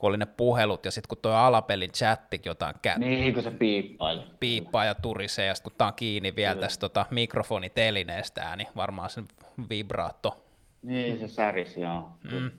kun 0.00 0.08
oli 0.08 0.16
ne 0.16 0.26
puhelut, 0.26 0.84
ja 0.84 0.90
sitten 0.90 1.08
kun 1.08 1.18
tuo 1.22 1.32
alapelin 1.32 1.92
chatti 1.92 2.40
jotain 2.44 2.74
kä- 2.88 2.98
Niin, 2.98 3.34
kun 3.34 3.42
se 3.42 3.50
piippaili. 3.50 4.22
piippaa 4.40 4.84
ja 4.84 4.94
turisee, 4.94 5.46
ja 5.46 5.54
sitten 5.54 5.70
kun 5.72 5.78
tää 5.78 5.86
on 5.86 5.94
kiinni 5.94 6.36
vielä 6.36 6.60
tästä 6.60 6.80
tota, 6.80 7.06
mikrofonitelineestä, 7.10 8.56
niin 8.56 8.68
varmaan 8.76 9.10
sen 9.10 9.24
vibraatto. 9.70 10.44
Niin, 10.82 11.18
se 11.18 11.28
säris, 11.28 11.76
joo. 11.76 12.08
Mm. 12.32 12.50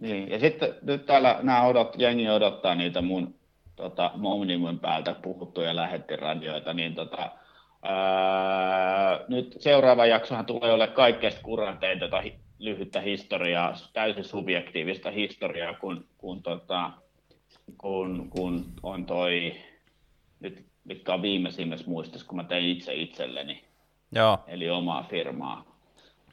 Niin, 0.00 0.30
ja 0.30 0.38
sitten 0.38 0.74
nyt 0.82 1.06
täällä 1.06 1.38
nämä 1.42 1.62
odot, 1.66 1.94
jengi 1.98 2.30
odottaa 2.30 2.74
niitä 2.74 3.02
mun 3.02 3.34
tota, 3.76 4.10
Momnimun 4.14 4.78
päältä 4.78 5.14
puhuttuja 5.14 5.76
lähettiradioita, 5.76 6.72
niin 6.74 6.94
tota, 6.94 7.30
ää, 7.82 9.20
nyt 9.28 9.56
seuraava 9.58 10.06
jaksohan 10.06 10.46
tulee 10.46 10.72
olemaan 10.72 10.96
kaikkein 10.96 11.32
kuranteinta 11.42 12.04
tota, 12.08 12.22
lyhyttä 12.60 13.00
historiaa, 13.00 13.74
täysin 13.92 14.24
subjektiivista 14.24 15.10
historiaa, 15.10 15.74
kun, 15.74 16.06
kun, 16.18 16.42
tota, 16.42 16.90
kun, 17.78 18.30
kun 18.30 18.64
on 18.82 19.06
toi, 19.06 19.56
nyt 20.40 20.66
mitkä 20.84 21.14
on 21.14 21.22
viimeisimmässä 21.22 21.90
muistissa, 21.90 22.26
kun 22.26 22.36
mä 22.36 22.44
tein 22.44 22.68
itse 22.68 22.94
itselleni, 22.94 23.64
Joo, 24.12 24.38
eli 24.46 24.70
omaa 24.70 25.06
firmaa 25.10 25.64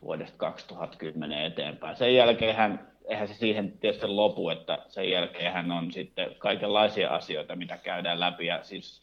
vuodesta 0.02 0.38
2010 0.38 1.46
eteenpäin. 1.46 1.96
Sen 1.96 2.16
jälkeen 2.16 2.56
hän, 2.56 2.88
eihän 3.06 3.28
se 3.28 3.34
siihen 3.34 3.72
tietysti 3.72 4.08
lopu, 4.08 4.50
että 4.50 4.78
sen 4.88 5.10
jälkeen 5.10 5.54
hän 5.54 5.72
on 5.72 5.92
sitten 5.92 6.36
kaikenlaisia 6.38 7.10
asioita, 7.10 7.56
mitä 7.56 7.78
käydään 7.78 8.20
läpi, 8.20 8.46
ja 8.46 8.64
siis 8.64 9.02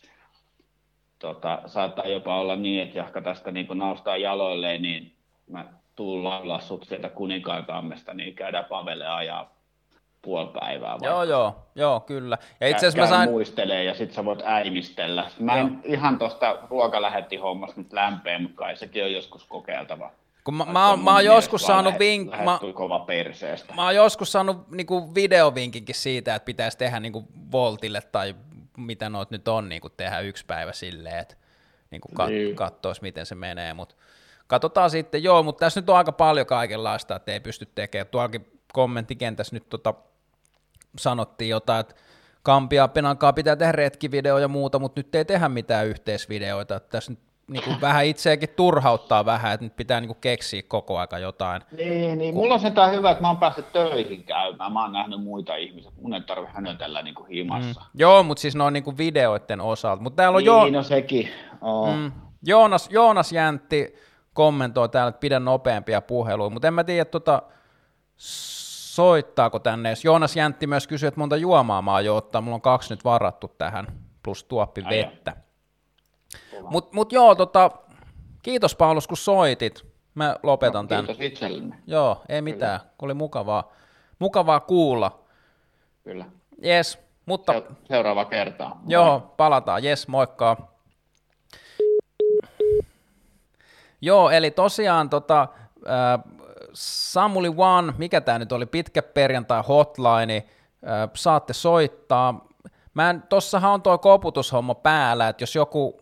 tota, 1.18 1.62
saattaa 1.66 2.06
jopa 2.06 2.40
olla 2.40 2.56
niin, 2.56 2.82
että 2.82 2.98
jahka 2.98 3.20
tästä 3.20 3.50
niin 3.50 3.66
kun 3.66 3.78
noustaan 3.78 4.20
jaloilleen, 4.20 4.82
niin 4.82 5.12
mä 5.50 5.72
tuun 5.96 6.24
laulaa 6.24 6.60
sut 6.60 6.84
sieltä 6.84 7.08
kuninkaankammesta, 7.08 8.14
niin 8.14 8.34
käydään 8.34 8.64
Pavelle 8.64 9.08
ajaa 9.08 9.54
puoli 10.22 10.50
päivää. 10.60 10.90
vaikka. 10.90 11.06
joo, 11.06 11.22
joo, 11.24 11.56
joo, 11.74 12.00
kyllä. 12.00 12.38
Ja 12.60 12.68
itse 12.68 12.86
asiassa 12.86 12.98
mä 12.98 13.06
sain, 13.18 13.30
muistelee 13.30 13.84
ja 13.84 13.94
sit 13.94 14.12
sä 14.12 14.24
voit 14.24 14.42
äimistellä. 14.44 15.30
Mä 15.38 15.56
en 15.56 15.80
ihan 15.84 16.18
tosta 16.18 16.58
ruokalähettihommasta 16.70 17.80
nyt 17.80 17.92
lämpeen, 17.92 18.42
mutta 18.42 18.56
kai 18.56 18.76
sekin 18.76 19.04
on 19.04 19.12
joskus 19.12 19.44
kokeiltava. 19.44 20.10
kun 20.44 20.54
mä, 20.54 20.64
mä, 20.64 20.96
mä 20.96 21.12
oon 21.14 21.24
joskus 21.24 21.62
saanut 21.62 21.98
vink, 21.98 22.30
mä, 22.44 22.58
kova 22.74 22.98
perseestä. 22.98 23.74
mä 23.74 23.84
oon 23.84 23.94
joskus 23.94 24.32
saanut 24.32 24.70
niinku 24.70 25.14
videovinkinkin 25.14 25.94
siitä, 25.94 26.34
että 26.34 26.46
pitäisi 26.46 26.78
tehdä 26.78 27.00
niinku 27.00 27.24
Voltille 27.52 28.00
tai 28.00 28.34
mitä 28.76 29.08
noit 29.08 29.30
nyt 29.30 29.48
on, 29.48 29.68
niinku 29.68 29.88
tehdä 29.88 30.20
yksi 30.20 30.46
päivä 30.46 30.72
silleen, 30.72 31.18
että 31.18 31.36
niinku 31.90 32.08
kat, 32.14 32.28
Niin. 32.28 32.56
katsois 32.56 33.02
miten 33.02 33.26
se 33.26 33.34
menee, 33.34 33.74
mutta 33.74 33.94
katsotaan 34.46 34.90
sitten, 34.90 35.22
joo, 35.22 35.42
mutta 35.42 35.60
tässä 35.66 35.80
nyt 35.80 35.90
on 35.90 35.96
aika 35.96 36.12
paljon 36.12 36.46
kaikenlaista, 36.46 37.16
että 37.16 37.32
ei 37.32 37.40
pysty 37.40 37.68
tekemään, 37.74 38.06
tuollakin 38.06 38.60
kommenttikentässä 38.72 39.56
nyt 39.56 39.68
tota, 39.68 39.94
sanottiin 40.98 41.50
jotain, 41.50 41.80
että 41.80 41.94
Kampia 42.42 42.88
Penankaa 42.88 43.32
pitää 43.32 43.56
tehdä 43.56 43.72
retkivideo 43.72 44.38
ja 44.38 44.48
muuta, 44.48 44.78
mutta 44.78 44.98
nyt 44.98 45.14
ei 45.14 45.24
tehdä 45.24 45.48
mitään 45.48 45.86
yhteisvideoita, 45.86 46.76
että 46.76 46.88
tässä 46.88 47.12
nyt 47.12 47.20
niinku 47.48 47.70
vähän 47.80 48.06
itseäkin 48.06 48.48
turhauttaa 48.56 49.24
vähän, 49.24 49.54
että 49.54 49.66
nyt 49.66 49.76
pitää 49.76 50.00
niinku 50.00 50.14
keksiä 50.14 50.62
koko 50.68 50.98
aika 50.98 51.18
jotain. 51.18 51.62
Niin, 51.76 52.18
niin, 52.18 52.34
mulla 52.34 52.54
on 52.54 52.60
sentään 52.60 52.92
hyvä, 52.92 53.10
että 53.10 53.22
mä 53.22 53.28
oon 53.28 53.36
päässyt 53.36 53.72
töihin 53.72 54.24
käymään. 54.24 54.72
Mä 54.72 54.82
oon 54.82 54.92
nähnyt 54.92 55.20
muita 55.20 55.56
ihmisiä. 55.56 55.92
Mun 56.02 56.14
ei 56.14 56.20
tarvi 56.20 56.46
hänötellä 56.52 57.02
niin 57.02 57.14
kuin 57.14 57.28
himassa. 57.28 57.80
Mm. 57.80 57.86
Joo, 58.00 58.22
mutta 58.22 58.40
siis 58.40 58.56
ne 58.56 58.64
on 58.64 58.72
niinku 58.72 58.98
videoiden 58.98 59.60
osalta. 59.60 60.02
Mutta 60.02 60.16
täällä 60.16 60.36
on 60.36 60.44
Niin, 60.44 60.46
jo, 60.46 60.78
no 60.78 60.82
sekin. 60.82 61.28
Oh. 61.60 61.96
mm, 61.96 62.12
Joonas, 62.46 62.88
Joonas 62.90 63.32
Jäntti 63.32 63.94
kommentoi 64.34 64.88
täällä, 64.88 65.08
että 65.08 65.20
pidän 65.20 65.44
nopeampia 65.44 66.00
puheluja, 66.00 66.50
mutta 66.50 66.68
en 66.68 66.74
mä 66.74 66.84
tiedä, 66.84 67.04
tota, 67.04 67.42
soittaako 68.16 69.58
tänne. 69.58 69.94
Joonas 70.04 70.36
Jäntti 70.36 70.66
myös 70.66 70.86
kysyi, 70.86 71.06
että 71.06 71.20
monta 71.20 71.36
juomaa 71.36 71.82
mä 71.82 72.00
jo 72.00 72.16
ottaa. 72.16 72.40
Mulla 72.40 72.54
on 72.54 72.60
kaksi 72.60 72.92
nyt 72.94 73.04
varattu 73.04 73.48
tähän, 73.58 73.86
plus 74.22 74.44
tuoppi 74.44 74.84
vettä. 74.90 75.36
Mutta 76.70 76.90
mut 76.94 77.12
joo, 77.12 77.34
tota, 77.34 77.70
kiitos 78.42 78.74
Paulus, 78.74 79.06
kun 79.06 79.16
soitit. 79.16 79.86
Mä 80.14 80.36
lopetan 80.42 80.88
tämän. 80.88 81.06
Kiitos. 81.06 81.50
Joo, 81.86 82.22
ei 82.28 82.42
mitään. 82.42 82.80
Oli 83.02 83.14
mukavaa, 83.14 83.72
mukavaa 84.18 84.60
kuulla. 84.60 85.24
Kyllä. 86.04 86.26
Jes, 86.62 86.98
mutta 87.26 87.52
Se, 87.52 87.62
seuraava 87.84 88.24
kertaa. 88.24 88.80
Joo, 88.86 89.34
palataan. 89.36 89.84
Jes, 89.84 90.08
moikka. 90.08 90.73
Joo, 94.04 94.30
eli 94.30 94.50
tosiaan 94.50 95.10
tota, 95.10 95.42
äh, 95.42 96.34
Samuli 96.74 97.54
One, 97.56 97.92
mikä 97.98 98.20
tämä 98.20 98.38
nyt 98.38 98.52
oli, 98.52 98.66
pitkä 98.66 99.02
perjantai 99.02 99.62
hotline, 99.68 100.36
äh, 100.36 101.10
saatte 101.14 101.52
soittaa. 101.52 102.48
Mä 102.94 103.10
en, 103.10 103.22
tossahan 103.28 103.72
on 103.72 103.82
tuo 103.82 103.98
koputushomma 103.98 104.74
päällä, 104.74 105.28
että 105.28 105.42
jos 105.42 105.54
joku 105.54 106.00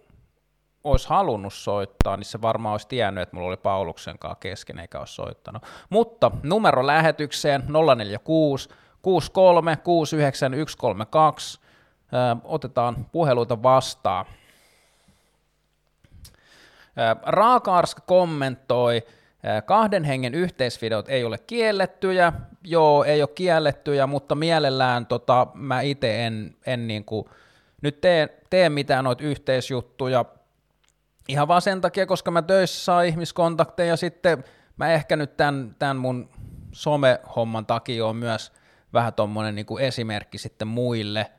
olisi 0.84 1.08
halunnut 1.08 1.54
soittaa, 1.54 2.16
niin 2.16 2.24
se 2.24 2.42
varmaan 2.42 2.72
olisi 2.72 2.88
tiennyt, 2.88 3.22
että 3.22 3.36
mulla 3.36 3.48
oli 3.48 3.56
Pauluksen 3.56 4.18
kanssa 4.18 4.38
kesken 4.40 4.78
eikä 4.78 4.98
olisi 4.98 5.14
soittanut. 5.14 5.62
Mutta 5.90 6.30
numero 6.42 6.86
lähetykseen 6.86 7.64
046 7.96 8.68
63 9.02 9.76
69 9.76 10.52
132. 10.52 11.60
Ö, 12.12 12.36
otetaan 12.44 13.06
puheluita 13.12 13.62
vastaan. 13.62 14.26
Ö, 16.98 17.16
Raakaarsk 17.26 17.98
kommentoi, 18.06 19.02
kahden 19.64 20.04
hengen 20.04 20.34
yhteisvideot 20.34 21.08
ei 21.08 21.24
ole 21.24 21.38
kiellettyjä, 21.38 22.32
joo, 22.64 23.04
ei 23.04 23.22
ole 23.22 23.30
kiellettyjä, 23.34 24.06
mutta 24.06 24.34
mielellään 24.34 25.06
tota, 25.06 25.46
mä 25.54 25.80
itse 25.80 26.26
en, 26.26 26.56
en 26.66 26.86
niinku, 26.86 27.30
nyt 27.82 28.00
tee, 28.00 28.42
tee 28.50 28.68
mitään 28.68 29.04
noita 29.04 29.24
yhteisjuttuja, 29.24 30.24
ihan 31.28 31.48
vaan 31.48 31.62
sen 31.62 31.80
takia, 31.80 32.06
koska 32.06 32.30
mä 32.30 32.42
töissä 32.42 32.84
saa 32.84 33.02
ihmiskontakteja. 33.02 33.88
Ja 33.88 33.96
sitten 33.96 34.44
mä 34.76 34.92
ehkä 34.92 35.16
nyt 35.16 35.36
tämän, 35.36 35.76
tämän 35.78 35.96
mun 35.96 36.28
somehomman 36.72 37.66
takia 37.66 38.06
on 38.06 38.16
myös 38.16 38.52
vähän 38.92 39.14
tommonen 39.14 39.54
niin 39.54 39.66
kuin 39.66 39.84
esimerkki 39.84 40.38
sitten 40.38 40.68
muille, 40.68 41.32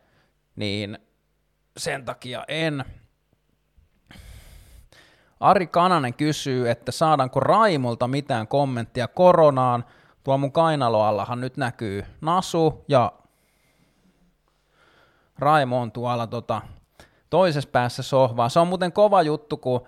niin 0.56 0.98
sen 1.78 2.06
takia 2.06 2.46
en. 2.48 2.86
Ari 5.44 5.68
Kananen 5.68 6.14
kysyy, 6.14 6.70
että 6.70 6.92
saadaanko 6.92 7.40
Raimolta 7.40 8.08
mitään 8.08 8.48
kommenttia 8.48 9.08
koronaan. 9.08 9.86
Tuo 10.24 10.38
mun 10.38 10.52
kainaloallahan 10.52 11.42
nyt 11.42 11.58
näkyy 11.58 12.06
Nasu 12.22 12.86
ja 12.88 13.14
Raimo 15.40 15.82
on 15.82 15.92
tuolla 15.92 16.28
tota, 16.28 16.62
toisessa 17.30 17.70
päässä 17.70 18.04
sohvaa. 18.04 18.50
Se 18.50 18.60
on 18.60 18.68
muuten 18.68 18.92
kova 18.92 19.22
juttu, 19.22 19.58
kun 19.58 19.88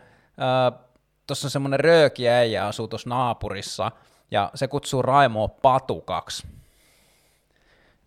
tuossa 1.27 1.47
on 1.47 1.51
semmoinen 1.51 1.79
rööki 1.79 2.29
äijä 2.29 2.67
asuu 2.67 2.87
tuossa 2.87 3.09
naapurissa, 3.09 3.91
ja 4.31 4.51
se 4.55 4.67
kutsuu 4.67 5.01
Raimoa 5.01 5.47
patukaksi. 5.47 6.47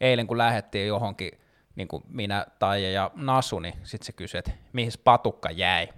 Eilen 0.01 0.26
kun 0.26 0.38
lähettiin 0.38 0.88
johonkin, 0.88 1.30
niin 1.76 1.88
kuin 1.88 2.03
minä, 2.09 2.46
Taija 2.59 2.90
ja 2.90 3.11
Nasu, 3.14 3.59
niin 3.59 3.74
sitten 3.82 4.07
se 4.07 4.12
kysyi, 4.12 4.38
että 4.38 4.51
mihin 4.72 4.92
patukka 5.05 5.51
jäi. 5.51 5.88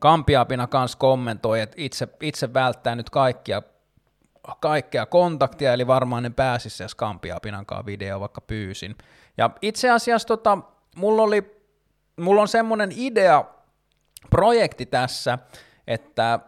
Kampiapina 0.00 0.66
kanssa 0.66 0.98
kommentoi, 0.98 1.60
että 1.60 1.74
itse, 1.78 2.08
itse 2.20 2.54
välttää 2.54 2.94
nyt 2.94 3.10
kaikkia, 3.10 3.62
kaikkea 4.60 5.06
kontaktia, 5.06 5.72
eli 5.72 5.86
varmaan 5.86 6.22
ne 6.22 6.30
pääsisi 6.30 6.82
jos 6.82 6.94
Kampiapinan 6.94 7.66
kanssa 7.66 7.86
video 7.86 8.20
vaikka 8.20 8.40
pyysin. 8.40 8.96
Ja 9.36 9.50
itse 9.62 9.90
asiassa 9.90 10.28
tota, 10.28 10.58
mulla, 10.96 11.22
oli, 11.22 11.60
mulla 12.16 12.42
on 12.42 12.48
semmoinen 12.48 12.92
idea, 12.96 13.44
projekti 14.30 14.86
tässä, 14.86 15.38
että 15.86 16.40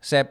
se, 0.00 0.26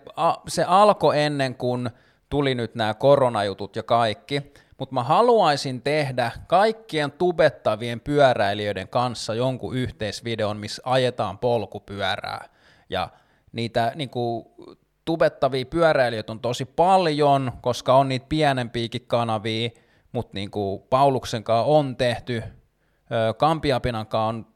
se 0.48 0.64
alkoi 0.64 1.22
ennen 1.22 1.56
kuin 1.56 1.90
tuli 2.30 2.56
nyt 2.56 2.76
nämä 2.76 2.94
koronajutut 2.94 3.76
ja 3.76 3.84
kaikki, 3.84 4.54
mutta 4.78 4.96
mä 4.96 5.04
haluaisin 5.04 5.82
tehdä 5.82 6.32
kaikkien 6.48 7.12
tubettavien 7.12 8.00
pyöräilijöiden 8.00 8.88
kanssa 8.88 9.36
jonkun 9.36 9.76
yhteisvideon, 9.76 10.58
missä 10.58 10.82
ajetaan 10.86 11.38
polkupyörää. 11.38 12.50
Ja 12.90 13.10
niitä 13.52 13.92
niin 13.96 14.10
kuin, 14.10 14.46
tubettavia 15.06 15.66
pyöräilijöitä 15.66 16.32
on 16.32 16.40
tosi 16.40 16.66
paljon, 16.66 17.52
koska 17.62 17.96
on 17.96 18.10
niitä 18.10 18.26
pienempiäkin 18.30 19.08
kanavia, 19.08 19.70
mutta 20.12 20.32
niin 20.34 20.52
kuin 20.52 20.82
Pauluksen 20.90 21.44
kanssa 21.44 21.66
on 21.66 21.96
tehty, 21.96 22.44
Kampiapinan 23.38 24.08
kanssa 24.08 24.28
on 24.28 24.48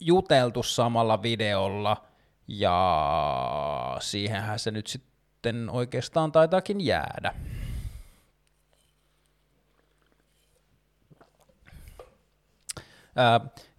juteltu 0.00 0.62
samalla 0.62 1.22
videolla, 1.22 1.96
ja 2.48 3.96
siihenhän 4.00 4.58
se 4.58 4.70
nyt 4.70 4.86
sitten 4.86 5.70
oikeastaan 5.70 6.32
taitaakin 6.32 6.80
jäädä. 6.80 7.34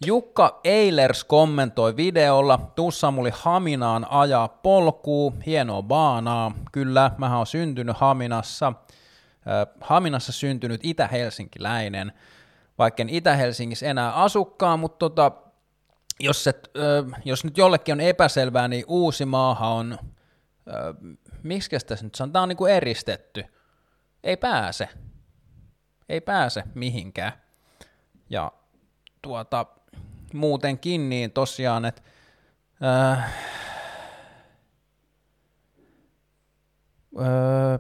Jukka 0.06 0.60
Eilers 0.64 1.24
kommentoi 1.24 1.96
videolla, 1.96 2.72
tuu 2.76 2.92
Samuli 2.92 3.32
Haminaan 3.34 4.08
ajaa 4.10 4.48
polkuu, 4.48 5.34
hienoa 5.46 5.84
baanaa, 5.84 6.52
kyllä, 6.72 7.12
mä 7.18 7.38
oon 7.38 7.48
syntynyt 7.48 7.98
Haminassa, 7.98 8.74
Haminassa 9.82 10.32
syntynyt 10.32 10.82
itä-helsinkiläinen, 10.84 12.14
vaikka 12.78 13.02
en 13.02 13.10
Itä-Helsingissä 13.10 13.86
enää 13.86 14.14
asukkaan, 14.14 14.80
mutta 14.80 14.98
tota, 15.00 15.32
jos, 16.20 16.48
et, 16.48 16.72
jos 17.26 17.44
nyt 17.44 17.58
jollekin 17.58 17.94
on 17.94 18.02
epäselvää, 18.02 18.68
niin 18.68 18.84
uusi 18.88 19.26
maaha 19.26 19.68
on, 19.68 19.98
miksi 21.44 21.70
tässä 21.70 22.06
nyt 22.06 22.16
sanotaan, 22.16 22.34
tämä 22.34 22.44
on 22.44 22.50
niin 22.50 22.58
kuin 22.58 22.74
eristetty, 22.74 23.46
ei 24.24 24.38
pääse, 24.38 24.90
ei 26.10 26.22
pääse 26.22 26.64
mihinkään, 26.76 27.32
ja 28.30 28.52
tuota, 29.22 29.66
muutenkin, 30.34 31.10
niin 31.10 31.32
tosiaan, 31.32 31.86
että 31.86 32.02
äh, 32.84 33.24
äh, 37.20 37.80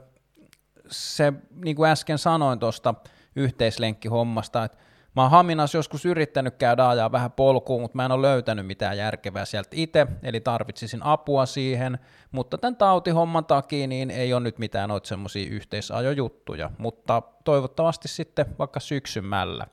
se, 0.87 1.33
niin 1.51 1.75
kuin 1.75 1.89
äsken 1.89 2.17
sanoin 2.17 2.59
tuosta 2.59 2.93
yhteislenkkihommasta, 3.35 4.63
että 4.63 4.77
mä 5.15 5.21
oon 5.21 5.31
Haminassa 5.31 5.77
joskus 5.77 6.05
yrittänyt 6.05 6.55
käydä 6.55 6.89
ajaa 6.89 7.11
vähän 7.11 7.31
polkuun, 7.31 7.81
mutta 7.81 7.95
mä 7.95 8.05
en 8.05 8.11
ole 8.11 8.27
löytänyt 8.27 8.67
mitään 8.67 8.97
järkevää 8.97 9.45
sieltä 9.45 9.69
itse, 9.71 10.07
eli 10.23 10.41
tarvitsisin 10.41 11.03
apua 11.03 11.45
siihen, 11.45 11.99
mutta 12.31 12.57
tämän 12.57 12.75
tautihomman 12.75 13.45
takia 13.45 13.87
niin 13.87 14.11
ei 14.11 14.33
ole 14.33 14.43
nyt 14.43 14.59
mitään 14.59 14.89
noita 14.89 15.07
semmoisia 15.07 15.49
yhteisajojuttuja, 15.49 16.71
mutta 16.77 17.21
toivottavasti 17.43 18.07
sitten 18.07 18.45
vaikka 18.59 18.79
syksymällä. 18.79 19.67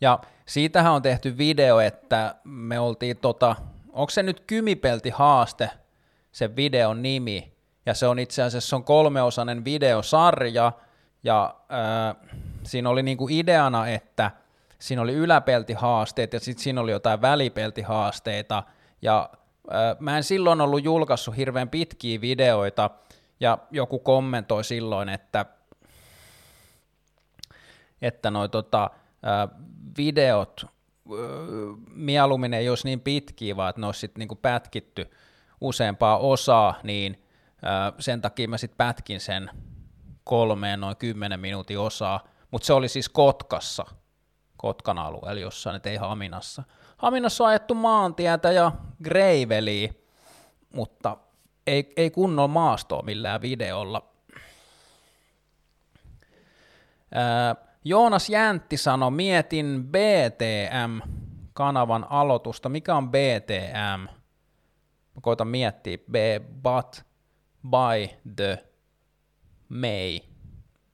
Ja 0.00 0.18
siitähän 0.46 0.92
on 0.92 1.02
tehty 1.02 1.38
video, 1.38 1.80
että 1.80 2.34
me 2.44 2.78
oltiin 2.78 3.16
tota, 3.16 3.56
onko 3.92 4.10
se 4.10 4.22
nyt 4.22 4.42
Kymipelti 4.46 5.10
haaste, 5.10 5.70
se 6.32 6.56
videon 6.56 7.02
nimi, 7.02 7.52
ja 7.86 7.94
se 7.94 8.06
on 8.06 8.18
itse 8.18 8.42
asiassa 8.42 8.76
on 8.76 8.84
kolmeosainen 8.84 9.64
videosarja, 9.64 10.72
ja 11.24 11.54
äh, 11.72 12.16
siinä 12.62 12.88
oli 12.88 13.02
niinku 13.02 13.28
ideana, 13.30 13.88
että 13.88 14.30
siinä 14.78 15.02
oli 15.02 15.12
yläpeltihaasteet 15.12 16.32
ja 16.32 16.40
sitten 16.40 16.62
siinä 16.62 16.80
oli 16.80 16.90
jotain 16.90 17.22
välipeltihaasteita, 17.22 18.62
ja 19.02 19.30
äh, 19.72 19.96
mä 20.00 20.16
en 20.16 20.24
silloin 20.24 20.60
ollut 20.60 20.84
julkaissut 20.84 21.36
hirveän 21.36 21.68
pitkiä 21.68 22.20
videoita, 22.20 22.90
ja 23.40 23.58
joku 23.70 23.98
kommentoi 23.98 24.64
silloin, 24.64 25.08
että, 25.08 25.46
että 28.02 28.30
noi 28.30 28.48
tota, 28.48 28.90
videot 29.98 30.66
mieluummin 31.94 32.54
ei 32.54 32.68
olisi 32.68 32.86
niin 32.86 33.00
pitkiä, 33.00 33.56
vaan 33.56 33.70
että 33.70 33.80
ne 33.80 33.86
olisi 33.86 34.00
sitten 34.00 34.20
niinku 34.20 34.36
pätkitty 34.36 35.10
useampaa 35.60 36.18
osaa, 36.18 36.74
niin 36.82 37.24
sen 37.98 38.20
takia 38.20 38.48
mä 38.48 38.58
sitten 38.58 38.76
pätkin 38.76 39.20
sen 39.20 39.50
kolmeen 40.24 40.80
noin 40.80 40.96
kymmenen 40.96 41.40
minuutin 41.40 41.78
osaa, 41.78 42.28
mutta 42.50 42.66
se 42.66 42.72
oli 42.72 42.88
siis 42.88 43.08
Kotkassa, 43.08 43.84
Kotkan 44.56 44.98
alueella 44.98 45.40
jossain, 45.40 45.76
et 45.76 45.86
ei 45.86 45.96
Haminassa. 45.96 46.62
Haminassa 46.96 47.44
on 47.44 47.50
ajettu 47.50 47.74
maantietä 47.74 48.52
ja 48.52 48.72
greiveliä, 49.04 49.92
mutta 50.74 51.16
ei, 51.66 51.92
ei 51.96 52.10
kunnolla 52.10 52.48
maastoa 52.48 53.02
millään 53.02 53.40
videolla. 53.40 54.12
Ää, 57.14 57.56
Joonas 57.88 58.30
Jäntti 58.30 58.76
sanoi, 58.76 59.10
mietin 59.10 59.88
BTM-kanavan 59.92 61.06
aloitusta. 62.10 62.68
Mikä 62.68 62.96
on 62.96 63.10
BTM? 63.10 64.00
Mä 65.14 65.20
koitan 65.22 65.48
miettiä. 65.48 65.98
B, 65.98 66.14
but, 66.62 67.04
by, 67.70 68.08
the, 68.36 68.64
may, 69.68 70.18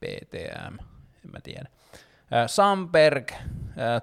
BTM. 0.01 0.75
En 1.25 1.31
mä 1.33 1.41
tiedä. 1.43 1.69
Samberg, 2.47 3.33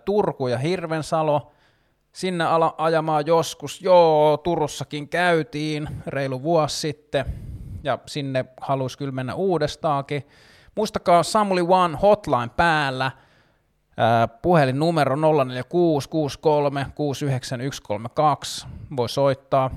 Turku 0.06 0.48
ja 0.48 0.58
Hirvensalo. 0.58 1.52
Sinne 2.12 2.44
ala 2.44 2.76
ajamaan 2.78 3.26
joskus. 3.26 3.82
Joo, 3.82 4.38
Turussakin 4.38 5.10
käytiin 5.10 5.88
reilu 6.08 6.44
vuosi 6.44 6.80
sitten. 6.80 7.26
Ja 7.84 8.00
sinne 8.06 8.46
halusi 8.62 8.98
kyllä 8.98 9.12
mennä 9.12 9.36
uudestaankin 9.36 10.24
Muistakaa 10.76 11.24
Samuli 11.24 11.62
One 11.62 11.98
hotline 12.02 12.50
päällä, 12.58 13.12
puhelin 14.42 14.80
numero 14.80 15.16
0466369132, 15.16 15.20
voi 18.98 19.10
soittaa, 19.10 19.72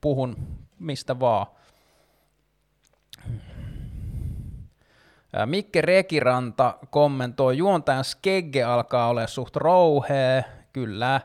puhun 0.00 0.36
mistä 0.78 1.20
vaan. 1.20 1.46
Mikke 5.46 5.80
Rekiranta 5.80 6.78
kommentoi, 6.90 7.58
juontajan 7.58 8.04
skegge 8.04 8.62
alkaa 8.62 9.08
olla 9.08 9.26
suht 9.26 9.56
rouhee, 9.56 10.44
kyllä. 10.72 11.20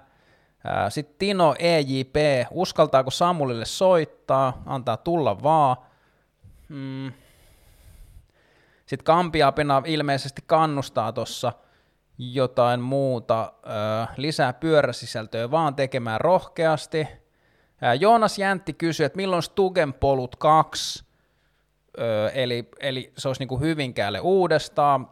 Sitten 0.89 1.16
Tino 1.18 1.56
EJP, 1.60 2.16
uskaltaako 2.52 3.12
Samulille 3.12 3.66
soittaa, 3.66 4.64
antaa 4.66 4.98
tulla 4.98 5.43
vaan. 5.43 5.78
Hmm. 6.70 7.12
Sitten 8.86 9.05
Kampiapina 9.05 9.81
ilmeisesti 9.86 10.41
kannustaa 10.45 11.11
tuossa 11.11 11.53
jotain 12.17 12.81
muuta, 12.81 13.53
lisää 14.17 14.53
pyöräsisältöä 14.53 15.51
vaan 15.51 15.75
tekemään 15.75 16.21
rohkeasti. 16.21 17.07
Joonas 17.99 18.38
Jäntti 18.39 18.73
kysyi, 18.73 19.05
että 19.05 19.17
milloin 19.17 19.43
Stugen 19.43 19.93
Polut 19.93 20.36
2, 20.36 21.05
eli, 22.33 22.69
eli 22.79 23.13
se 23.17 23.27
olisi 23.27 23.41
niin 23.41 23.47
kuin 23.47 23.61
Hyvinkäälle 23.61 24.19
uudestaan, 24.19 25.11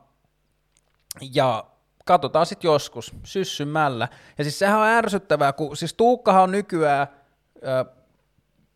ja 1.33 1.65
katsotaan 2.05 2.45
sitten 2.45 2.69
joskus 2.69 3.13
syssymällä. 3.23 4.07
Ja 4.37 4.43
siis 4.43 4.59
sehän 4.59 4.79
on 4.79 4.87
ärsyttävää, 4.87 5.53
kun 5.53 5.77
siis 5.77 5.93
Tuukkahan 5.93 6.43
on 6.43 6.51
nykyään 6.51 7.07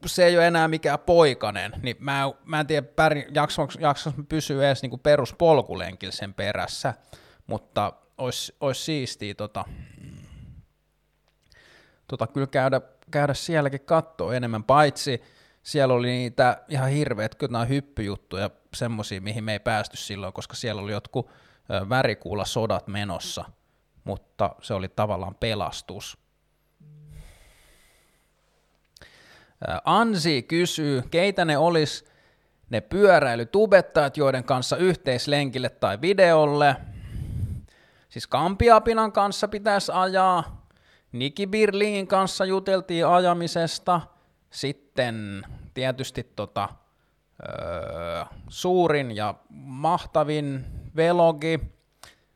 se 0.05 0.25
ei 0.25 0.37
ole 0.37 0.47
enää 0.47 0.67
mikään 0.67 0.99
poikanen, 0.99 1.71
niin 1.81 1.95
mä, 1.99 2.31
mä 2.45 2.59
en 2.59 2.67
tiedä, 2.67 2.87
jaksaks, 3.33 3.77
jaksaks 3.79 4.17
pysyä 4.29 4.67
edes 4.67 4.81
niin 4.81 4.99
peruspolkulenkillä 4.99 6.11
sen 6.11 6.33
perässä, 6.33 6.93
mutta 7.47 7.93
olisi, 8.17 8.55
olisi 8.59 8.83
siistiä 8.83 9.33
tota, 9.33 9.65
tota 12.07 12.27
kyllä 12.27 12.47
käydä, 12.47 12.81
käydä 13.11 13.33
sielläkin 13.33 13.81
katsoa 13.81 14.35
enemmän, 14.35 14.63
paitsi 14.63 15.21
siellä 15.63 15.93
oli 15.93 16.07
niitä 16.07 16.63
ihan 16.67 16.89
hirveät 16.89 17.35
kyllä 17.35 17.65
hyppyjuttuja, 17.65 18.49
semmoisia, 18.73 19.21
mihin 19.21 19.43
me 19.43 19.53
ei 19.53 19.59
päästy 19.59 19.97
silloin, 19.97 20.33
koska 20.33 20.55
siellä 20.55 20.81
oli 20.81 20.91
jotkut 20.91 21.29
värikuulla 21.89 22.45
sodat 22.45 22.87
menossa, 22.87 23.45
mutta 24.03 24.55
se 24.61 24.73
oli 24.73 24.89
tavallaan 24.89 25.35
pelastus. 25.35 26.17
Ansi 29.85 30.43
kysyy, 30.43 31.01
keitä 31.11 31.45
ne 31.45 31.57
olisi 31.57 32.05
ne 32.69 32.81
pyöräilytubettajat, 32.81 34.17
joiden 34.17 34.43
kanssa 34.43 34.77
yhteislenkille 34.77 35.69
tai 35.69 36.01
videolle. 36.01 36.75
Siis 38.09 38.27
Kampiapinan 38.27 39.11
kanssa 39.11 39.47
pitäisi 39.47 39.91
ajaa. 39.95 40.67
Niki 41.11 41.47
Birlingin 41.47 42.07
kanssa 42.07 42.45
juteltiin 42.45 43.07
ajamisesta. 43.07 44.01
Sitten 44.49 45.45
tietysti 45.73 46.31
tota, 46.35 46.69
öö, 47.49 48.25
suurin 48.49 49.15
ja 49.15 49.35
mahtavin 49.49 50.65
velogi. 50.95 51.59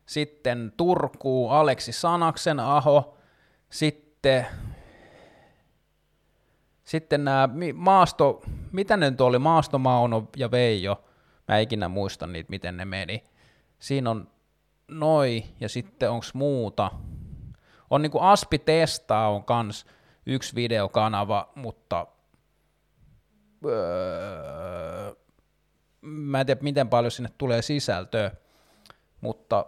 Sitten 0.05 0.73
Turku 0.77 1.49
Aleksi 1.49 1.91
Sanaksen 1.91 2.59
aho. 2.59 3.17
Sitten 3.69 4.47
sitten 6.91 7.25
nämä 7.25 7.49
maasto, 7.73 8.41
mitä 8.71 8.97
ne 8.97 9.09
nyt 9.09 9.21
oli, 9.21 9.39
Maasto, 9.39 9.79
Mauno 9.79 10.27
ja 10.37 10.51
Veijo, 10.51 11.03
mä 11.47 11.57
en 11.57 11.63
ikinä 11.63 11.87
muista 11.87 12.27
niitä, 12.27 12.49
miten 12.49 12.77
ne 12.77 12.85
meni. 12.85 13.23
Siinä 13.79 14.09
on 14.09 14.27
noi, 14.87 15.43
ja 15.59 15.69
sitten 15.69 16.11
onko 16.11 16.25
muuta. 16.33 16.91
On 17.89 18.01
niinku 18.01 18.19
Aspi 18.19 18.59
Testaa 18.59 19.29
on 19.29 19.43
kans 19.43 19.85
yksi 20.25 20.55
videokanava, 20.55 21.51
mutta 21.55 22.07
öö, 23.65 25.15
mä 26.01 26.39
en 26.39 26.45
tiedä, 26.45 26.61
miten 26.61 26.89
paljon 26.89 27.11
sinne 27.11 27.29
tulee 27.37 27.61
sisältöä, 27.61 28.31
mutta 29.21 29.65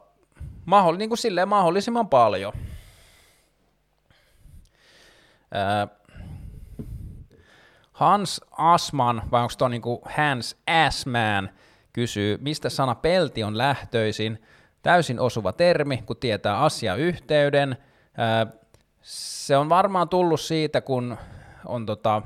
mahdoll, 0.66 0.98
niin 0.98 1.10
kuin 1.10 1.18
silleen 1.18 1.50
mahdollisimman 1.50 2.10
paljon. 2.10 2.54
Öö, 5.56 6.03
Hans 7.94 8.42
Asman, 8.52 9.22
vai 9.32 9.42
onko 9.42 9.54
tuo 9.58 9.68
niinku 9.68 10.02
Hans 10.18 10.58
Assman, 10.68 11.50
kysyy, 11.94 12.38
mistä 12.42 12.70
sana 12.70 12.96
pelti 12.96 13.44
on 13.44 13.58
lähtöisin. 13.58 14.42
Täysin 14.82 15.20
osuva 15.20 15.52
termi, 15.52 15.98
kun 16.06 16.18
tietää 16.18 16.60
asiayhteyden. 16.60 17.78
Se 19.02 19.58
on 19.58 19.70
varmaan 19.70 20.10
tullut 20.10 20.42
siitä, 20.42 20.82
kun 20.82 21.18
on 21.66 21.86
tota, 21.86 22.22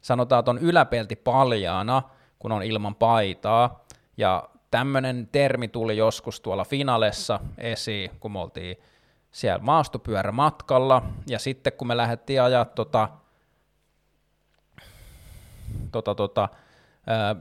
sanotaan, 0.00 0.38
että 0.38 0.50
on 0.50 0.58
yläpelti 0.58 1.16
paljaana, 1.16 2.02
kun 2.38 2.52
on 2.52 2.62
ilman 2.62 2.94
paitaa. 2.94 3.84
Ja 4.16 4.48
tämmöinen 4.70 5.28
termi 5.32 5.68
tuli 5.68 5.96
joskus 5.96 6.40
tuolla 6.40 6.64
finalessa 6.64 7.40
esiin, 7.58 8.10
kun 8.20 8.32
me 8.32 8.38
oltiin 8.38 8.76
siellä 9.30 9.58
maastopyörämatkalla. 9.62 11.02
Ja 11.26 11.38
sitten 11.38 11.72
kun 11.72 11.88
me 11.88 11.96
lähdettiin 11.96 12.42
ajaa 12.42 12.64
tota, 12.64 13.08
tota, 15.92 16.14
tota, 16.14 16.48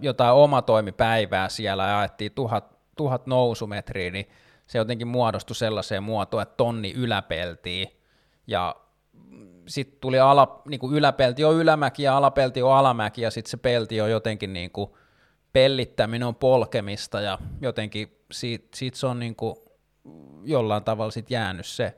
jotain 0.02 0.34
omatoimipäivää 0.34 1.50
siellä 1.50 1.88
ja 1.88 2.00
ajettiin 2.00 2.32
tuhat, 2.32 2.78
tuhat 2.98 3.28
nousumetriä, 3.28 4.12
niin 4.12 4.30
se 4.68 4.78
jotenkin 4.78 5.08
muodostui 5.08 5.56
sellaiseen 5.56 6.04
muotoon, 6.04 6.44
että 6.44 6.56
tonni 6.58 6.94
yläpeltiin 6.94 7.90
ja 8.48 8.76
sitten 9.68 10.00
tuli 10.02 10.20
ala, 10.20 10.62
niin 10.68 10.80
kuin 10.80 10.96
yläpelti 10.96 11.44
on 11.44 11.56
ylämäki 11.56 12.04
ja 12.04 12.18
alapelti 12.18 12.62
on 12.62 12.74
alamäki 12.74 13.22
ja 13.22 13.32
sitten 13.32 13.52
se 13.52 13.58
pelti 13.58 14.02
on 14.02 14.12
jotenkin 14.12 14.54
niin 14.54 14.72
kuin 14.72 14.92
pellittäminen 15.54 16.28
on 16.28 16.36
polkemista 16.36 17.22
ja 17.22 17.40
jotenkin 17.62 18.18
siitä, 18.32 18.68
siitä 18.76 18.98
se 18.98 19.08
on 19.08 19.20
niin 19.20 19.36
kuin 19.36 19.56
jollain 20.44 20.84
tavalla 20.84 21.12
sit 21.12 21.32
jäänyt 21.32 21.66
se, 21.66 21.98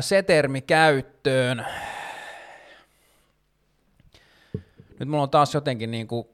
se 0.00 0.22
termi 0.22 0.60
käyttöön. 0.60 1.66
Nyt 5.00 5.08
mulla 5.08 5.22
on 5.22 5.30
taas 5.30 5.54
jotenkin 5.54 5.90
niin 5.90 6.08
kuin 6.08 6.28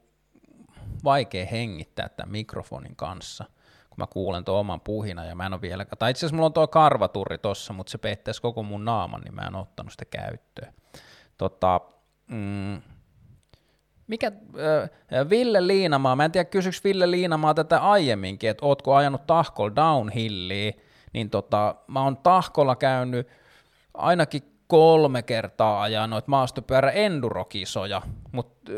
vaikea 1.03 1.45
hengittää 1.45 2.09
tämän 2.09 2.31
mikrofonin 2.31 2.95
kanssa, 2.95 3.45
kun 3.89 3.97
mä 3.97 4.07
kuulen 4.07 4.45
tuon 4.45 4.59
oman 4.59 4.81
puhina 4.81 5.25
ja 5.25 5.35
mä 5.35 5.45
en 5.45 5.53
ole 5.53 5.61
vielä, 5.61 5.85
tai 5.85 6.11
itse 6.11 6.19
asiassa 6.19 6.35
mulla 6.35 6.45
on 6.45 6.53
tuo 6.53 6.67
karvaturri 6.67 7.37
tossa, 7.37 7.73
mutta 7.73 7.91
se 7.91 7.97
peittäisi 7.97 8.41
koko 8.41 8.63
mun 8.63 8.85
naaman, 8.85 9.21
niin 9.21 9.35
mä 9.35 9.41
en 9.41 9.55
ottanut 9.55 9.91
sitä 9.91 10.05
käyttöön. 10.05 10.73
Tota, 11.37 11.81
mm, 12.27 12.81
mikä, 14.07 14.31
äh, 15.11 15.29
Ville 15.29 15.67
Liinamaa, 15.67 16.15
mä 16.15 16.25
en 16.25 16.31
tiedä 16.31 16.45
kysyks 16.45 16.83
Ville 16.83 17.11
Liinamaa 17.11 17.53
tätä 17.53 17.79
aiemminkin, 17.79 18.49
että 18.49 18.65
ootko 18.65 18.95
ajanut 18.95 19.27
tahkol 19.27 19.71
downhilliin, 19.75 20.73
niin 21.13 21.29
tota, 21.29 21.75
mä 21.87 22.03
oon 22.03 22.17
tahkolla 22.17 22.75
käynyt 22.75 23.27
ainakin 23.93 24.56
kolme 24.67 25.21
kertaa 25.21 25.81
ajaa 25.81 26.07
noita 26.07 26.29
maastopyörä 26.29 26.91
endurokisoja, 26.91 28.01
mutta 28.31 28.71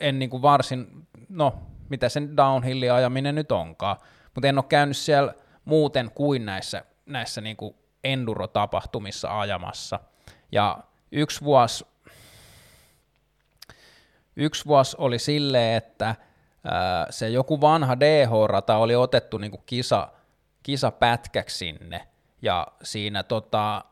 en 0.00 0.18
niin 0.18 0.30
kuin 0.30 0.42
varsin, 0.42 1.06
no 1.28 1.54
mitä 1.88 2.08
sen 2.08 2.36
downhillin 2.36 2.92
ajaminen 2.92 3.34
nyt 3.34 3.52
onkaan, 3.52 3.96
mutta 4.34 4.48
en 4.48 4.58
ole 4.58 4.64
käynyt 4.68 4.96
siellä 4.96 5.34
muuten 5.64 6.10
kuin 6.14 6.46
näissä, 6.46 6.84
näissä 7.06 7.40
niin 7.40 7.56
kuin 7.56 7.74
endurotapahtumissa 8.04 9.40
ajamassa. 9.40 10.00
Ja 10.52 10.78
yksi 11.12 11.44
vuosi, 11.44 11.86
yksi 14.36 14.66
vuosi 14.66 14.96
oli 15.00 15.18
silleen, 15.18 15.76
että 15.76 16.14
se 17.10 17.28
joku 17.28 17.60
vanha 17.60 18.00
DH-rata 18.00 18.76
oli 18.76 18.96
otettu 18.96 19.38
niin 19.38 19.50
kuin 19.50 19.62
kisa, 19.66 20.08
kisapätkäksi 20.62 21.56
sinne, 21.58 22.08
ja 22.42 22.66
siinä 22.82 23.22
tota, 23.22 23.84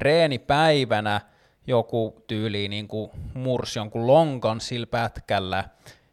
treenipäivänä 0.00 1.20
joku 1.66 2.24
tyyli 2.26 2.68
niin 2.68 2.88
kuin 2.88 3.10
mursi 3.34 3.78
jonkun 3.78 4.06
lonkan 4.06 4.60
sillä 4.60 4.86
pätkällä, 4.86 5.64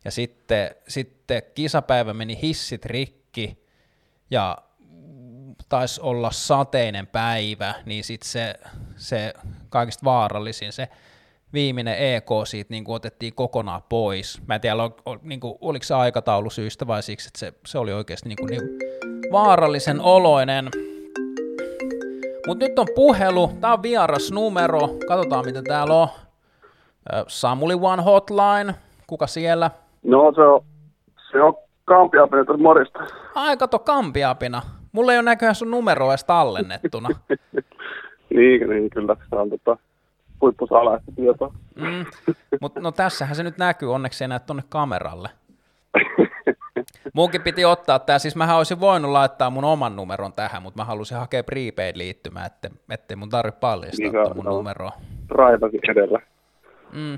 ja 0.06 0.12
sitten, 0.12 0.76
sitten 0.88 1.42
kisapäivä 1.56 2.14
meni 2.14 2.40
hissit 2.42 2.86
rikki, 2.86 3.66
ja 4.32 4.58
taisi 5.70 6.02
olla 6.02 6.32
sateinen 6.32 7.08
päivä, 7.08 7.74
niin 7.86 8.04
sitten 8.04 8.30
se, 8.30 8.56
se 8.96 9.34
kaikista 9.70 10.06
vaarallisin, 10.06 10.74
se 10.74 10.90
viimeinen 11.54 11.98
EK 11.98 12.30
siitä 12.46 12.74
niin 12.74 12.84
kuin 12.84 12.96
otettiin 12.96 13.34
kokonaan 13.36 13.84
pois. 13.90 14.42
Mä 14.48 14.56
en 14.56 14.62
tiedä, 14.62 14.76
ol, 14.76 14.90
ol, 15.06 15.18
niin 15.22 15.40
kuin, 15.40 15.58
oliko 15.62 15.84
se 15.84 15.94
aikataulu 15.94 16.50
syystä 16.50 16.88
vai 16.88 17.04
siksi, 17.04 17.28
että 17.28 17.40
se, 17.40 17.54
se 17.66 17.78
oli 17.78 17.94
oikeasti 17.94 18.30
niin 18.30 18.38
kuin, 18.38 18.50
niin 18.50 18.62
vaarallisen 19.32 20.02
oloinen. 20.02 20.70
Mutta 22.48 22.66
nyt 22.66 22.80
on 22.80 22.88
puhelu, 22.96 23.52
tää 23.62 23.74
on 23.74 23.84
vieras 23.84 24.32
numero, 24.32 24.80
katsotaan 25.08 25.46
mitä 25.46 25.62
täällä 25.62 25.94
on. 25.94 26.08
Samuli 27.28 27.74
One 27.82 28.04
Hotline, 28.04 28.76
kuka 29.08 29.28
siellä? 29.28 29.72
No 30.04 30.32
se 30.36 30.42
on, 30.42 30.62
se 31.32 31.42
on 31.42 31.54
Kampiapina, 31.86 32.58
morista. 32.58 33.00
Ai 33.36 33.58
kato 33.58 33.80
Kampiapina, 33.80 34.62
mulla 34.92 35.12
ei 35.12 35.18
ole 35.18 35.26
näköjään 35.26 35.56
sun 35.56 35.72
numeroa 35.72 36.12
edes 36.12 36.24
tallennettuna. 36.24 37.10
niin, 38.36 38.70
niin, 38.70 38.90
kyllä, 38.90 39.16
se 39.30 39.36
on 39.36 39.50
tota, 39.50 39.78
huippusalaista 40.42 41.12
tietoa. 41.16 41.54
mm, 41.76 42.06
mutta 42.62 42.80
no 42.80 42.92
tässähän 42.92 43.36
se 43.36 43.44
nyt 43.44 43.58
näkyy, 43.58 43.94
onneksi 43.94 44.24
ei 44.24 44.28
näe 44.28 44.40
tuonne 44.40 44.64
kameralle. 44.70 45.30
Munkin 47.14 47.42
piti 47.42 47.66
ottaa 47.66 48.00
tämä, 48.00 48.20
siis 48.20 48.36
mähän 48.36 48.58
olisin 48.58 48.80
voinut 48.80 49.12
laittaa 49.12 49.50
mun 49.50 49.64
oman 49.64 49.96
numeron 49.96 50.34
tähän, 50.34 50.64
mutta 50.64 50.82
mä 50.82 50.86
halusin 50.86 51.18
hakea 51.18 51.44
prepaid-liittymää, 51.44 52.46
että, 52.46 52.70
ettei 52.90 53.18
mun 53.18 53.30
tarvitse 53.30 53.60
paljastaa 53.60 54.24
niin, 54.24 54.36
mun 54.36 54.46
no, 54.46 54.52
numeroa. 54.52 54.92
Raivasi 55.30 55.80
edellä. 55.92 56.20
Mm. 56.94 57.18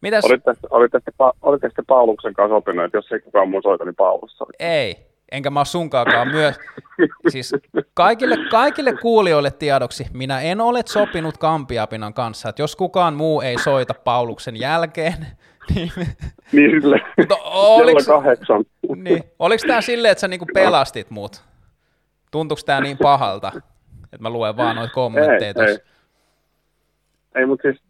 Mitäs? 0.00 0.24
Olit 0.24 0.44
tästä, 0.44 0.66
olit 0.70 0.92
tästä, 0.92 1.12
olit 1.42 1.60
tästä 1.60 1.82
Pauluksen 1.86 2.34
kanssa 2.34 2.56
sopinut, 2.56 2.84
että 2.84 2.98
jos 2.98 3.12
ei 3.12 3.20
kukaan 3.20 3.48
muu 3.48 3.62
soita, 3.62 3.84
niin 3.84 3.94
Paulus 3.94 4.38
soi. 4.38 4.46
Ei, 4.58 4.96
enkä 5.32 5.50
mä 5.50 5.60
ole 5.60 5.64
sunkaakaan 5.64 6.28
myös. 6.28 6.60
Siis 7.28 7.54
kaikille, 7.94 8.36
kaikille 8.50 8.92
kuulijoille 8.92 9.50
tiedoksi, 9.50 10.06
minä 10.12 10.40
en 10.40 10.60
ole 10.60 10.80
sopinut 10.86 11.38
Kampiapinan 11.38 12.14
kanssa, 12.14 12.48
että 12.48 12.62
jos 12.62 12.76
kukaan 12.76 13.14
muu 13.14 13.40
ei 13.40 13.58
soita 13.58 13.94
Pauluksen 13.94 14.60
jälkeen, 14.60 15.26
niin, 15.74 15.92
niin 16.52 16.70
sille, 16.70 17.00
Mutta 17.18 17.36
oliks, 17.44 18.06
kahdeksan. 18.06 18.64
Niin, 18.96 19.24
oliko 19.38 19.62
tämä 19.66 19.80
silleen, 19.80 20.12
että 20.12 20.20
sä 20.20 20.28
niinku 20.28 20.46
pelastit 20.54 21.10
mut? 21.10 21.44
Tuntuuko 22.30 22.62
tämä 22.66 22.80
niin 22.80 22.98
pahalta, 22.98 23.52
että 24.04 24.18
mä 24.20 24.30
luen 24.30 24.56
vaan 24.56 24.76
noita 24.76 24.94
kommentteja 24.94 25.54
ei, 25.66 25.68
ei. 25.68 25.78
ei 27.34 27.46
mutta 27.46 27.62
siis, 27.62 27.82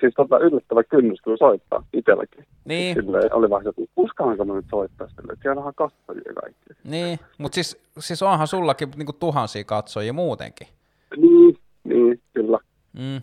siis 0.00 0.14
tota 0.14 0.38
yllättävä 0.38 0.84
kynnys 0.84 1.20
kyllä 1.20 1.36
soittaa 1.36 1.84
itselläkin. 1.92 2.46
Niin. 2.64 2.94
Silleen, 2.94 3.34
oli 3.34 3.50
vähän 3.50 3.64
se, 3.64 3.68
että 3.68 3.82
uskallanko 3.96 4.44
mä 4.44 4.54
nyt 4.54 4.66
soittaa 4.70 5.08
sille, 5.08 5.32
että 5.32 5.42
siellä 5.42 5.62
on 5.62 5.74
katsojia 5.74 6.32
kaikki. 6.42 6.70
Niin, 6.84 7.18
mutta 7.38 7.54
siis, 7.54 7.78
siis 7.98 8.22
onhan 8.22 8.46
sullakin 8.46 8.90
niinku 8.96 9.12
tuhansia 9.12 9.64
katsojia 9.64 10.12
muutenkin. 10.12 10.68
Niin, 11.16 11.58
niin, 11.84 12.20
kyllä. 12.34 12.58
Mm. 12.92 13.22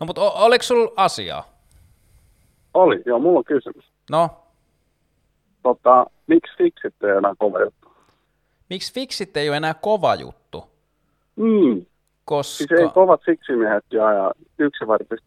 No 0.00 0.06
mutta 0.06 0.20
oliko 0.20 0.62
sulla 0.62 0.92
asiaa? 0.96 1.57
Oli, 2.74 3.02
joo, 3.06 3.18
mulla 3.18 3.38
on 3.38 3.44
kysymys. 3.44 3.84
No? 4.10 4.30
Tota, 5.62 6.06
miksi 6.26 6.52
fiksit 6.58 6.94
ei 7.02 7.10
enää 7.10 7.34
kova 7.38 7.60
juttu? 7.60 7.88
Miksi 8.70 8.94
fiksit 8.94 9.36
ei 9.36 9.48
ole 9.48 9.56
enää 9.56 9.74
kova 9.74 10.14
juttu? 10.14 10.64
Mm. 11.36 11.86
Koska... 12.24 12.56
Siis 12.56 12.80
ei 12.80 12.88
kovat 12.88 13.20
fiksimiehet 13.26 13.84
ja, 13.90 14.12
ja 14.12 14.32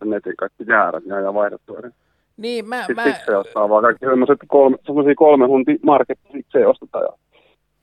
netin 0.06 0.38
kaikki 0.38 0.64
jäärät 0.68 1.04
ja 1.06 1.16
ajaa 1.16 1.34
vaihdottuja. 1.34 1.92
Niin, 2.38 2.68
mä... 2.68 2.78
Sitten 2.78 2.96
mä... 2.96 3.04
fiksejä 3.04 3.40
ostaa 3.40 3.70
vaan 3.70 3.84
kaikki 3.84 4.06
semmoiset 4.06 4.40
kolme, 4.48 4.78
semmoisia 4.86 5.16
kolme 5.16 5.46
hunti 5.46 5.80
market 5.84 6.20
fiksejä 6.34 6.70
ostetaan 6.70 7.04
ja 7.04 7.18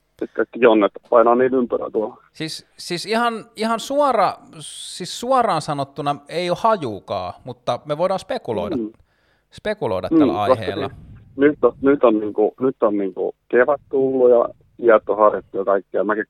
sitten 0.08 0.28
kaikki 0.36 0.58
jonnet 0.60 0.92
painaa 1.10 1.34
niin 1.34 1.54
ympärillä 1.54 1.90
tuolla. 1.90 2.22
Siis, 2.32 2.66
siis 2.76 3.06
ihan, 3.06 3.44
ihan 3.56 3.80
suora, 3.80 4.34
siis 4.60 5.20
suoraan 5.20 5.62
sanottuna 5.62 6.16
ei 6.28 6.50
ole 6.50 6.58
hajukaa, 6.60 7.40
mutta 7.44 7.80
me 7.84 7.98
voidaan 7.98 8.20
spekuloida. 8.20 8.76
Mm 8.76 8.92
spekuloida 9.52 10.08
tällä 10.08 10.32
mm, 10.32 10.38
aiheella. 10.38 10.90
Nyt 11.36 11.58
on, 11.64 11.74
nyt 11.82 12.04
on, 12.04 12.20
niin 12.20 12.32
kuin, 12.32 12.50
nyt 12.60 12.82
on 12.82 12.98
niin 12.98 13.14
kuin 13.14 13.32
kevät 13.48 13.80
tullut 13.90 14.30
ja 14.30 14.48
iät 14.78 15.08
on 15.08 15.16
harjoittu 15.16 15.58
ja 15.58 15.64
kaikkea. 15.64 16.04
Mäkin 16.04 16.26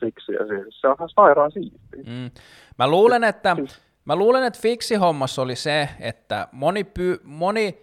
siksi 0.00 0.32
ja 0.32 0.46
siis 0.46 0.80
se 0.80 0.88
on 0.88 0.96
ihan 0.98 1.08
sairaan 1.08 1.52
siistiä. 1.52 2.02
Mm. 2.06 2.30
Mä 2.78 2.88
luulen, 2.88 3.24
että, 3.24 3.56
mä 4.04 4.16
luulen, 4.16 4.44
että 4.44 4.60
fiksi 4.62 4.94
hommassa 4.94 5.42
oli 5.42 5.56
se, 5.56 5.88
että 6.00 6.48
moni, 6.52 6.84
py, 6.84 7.20
moni 7.24 7.78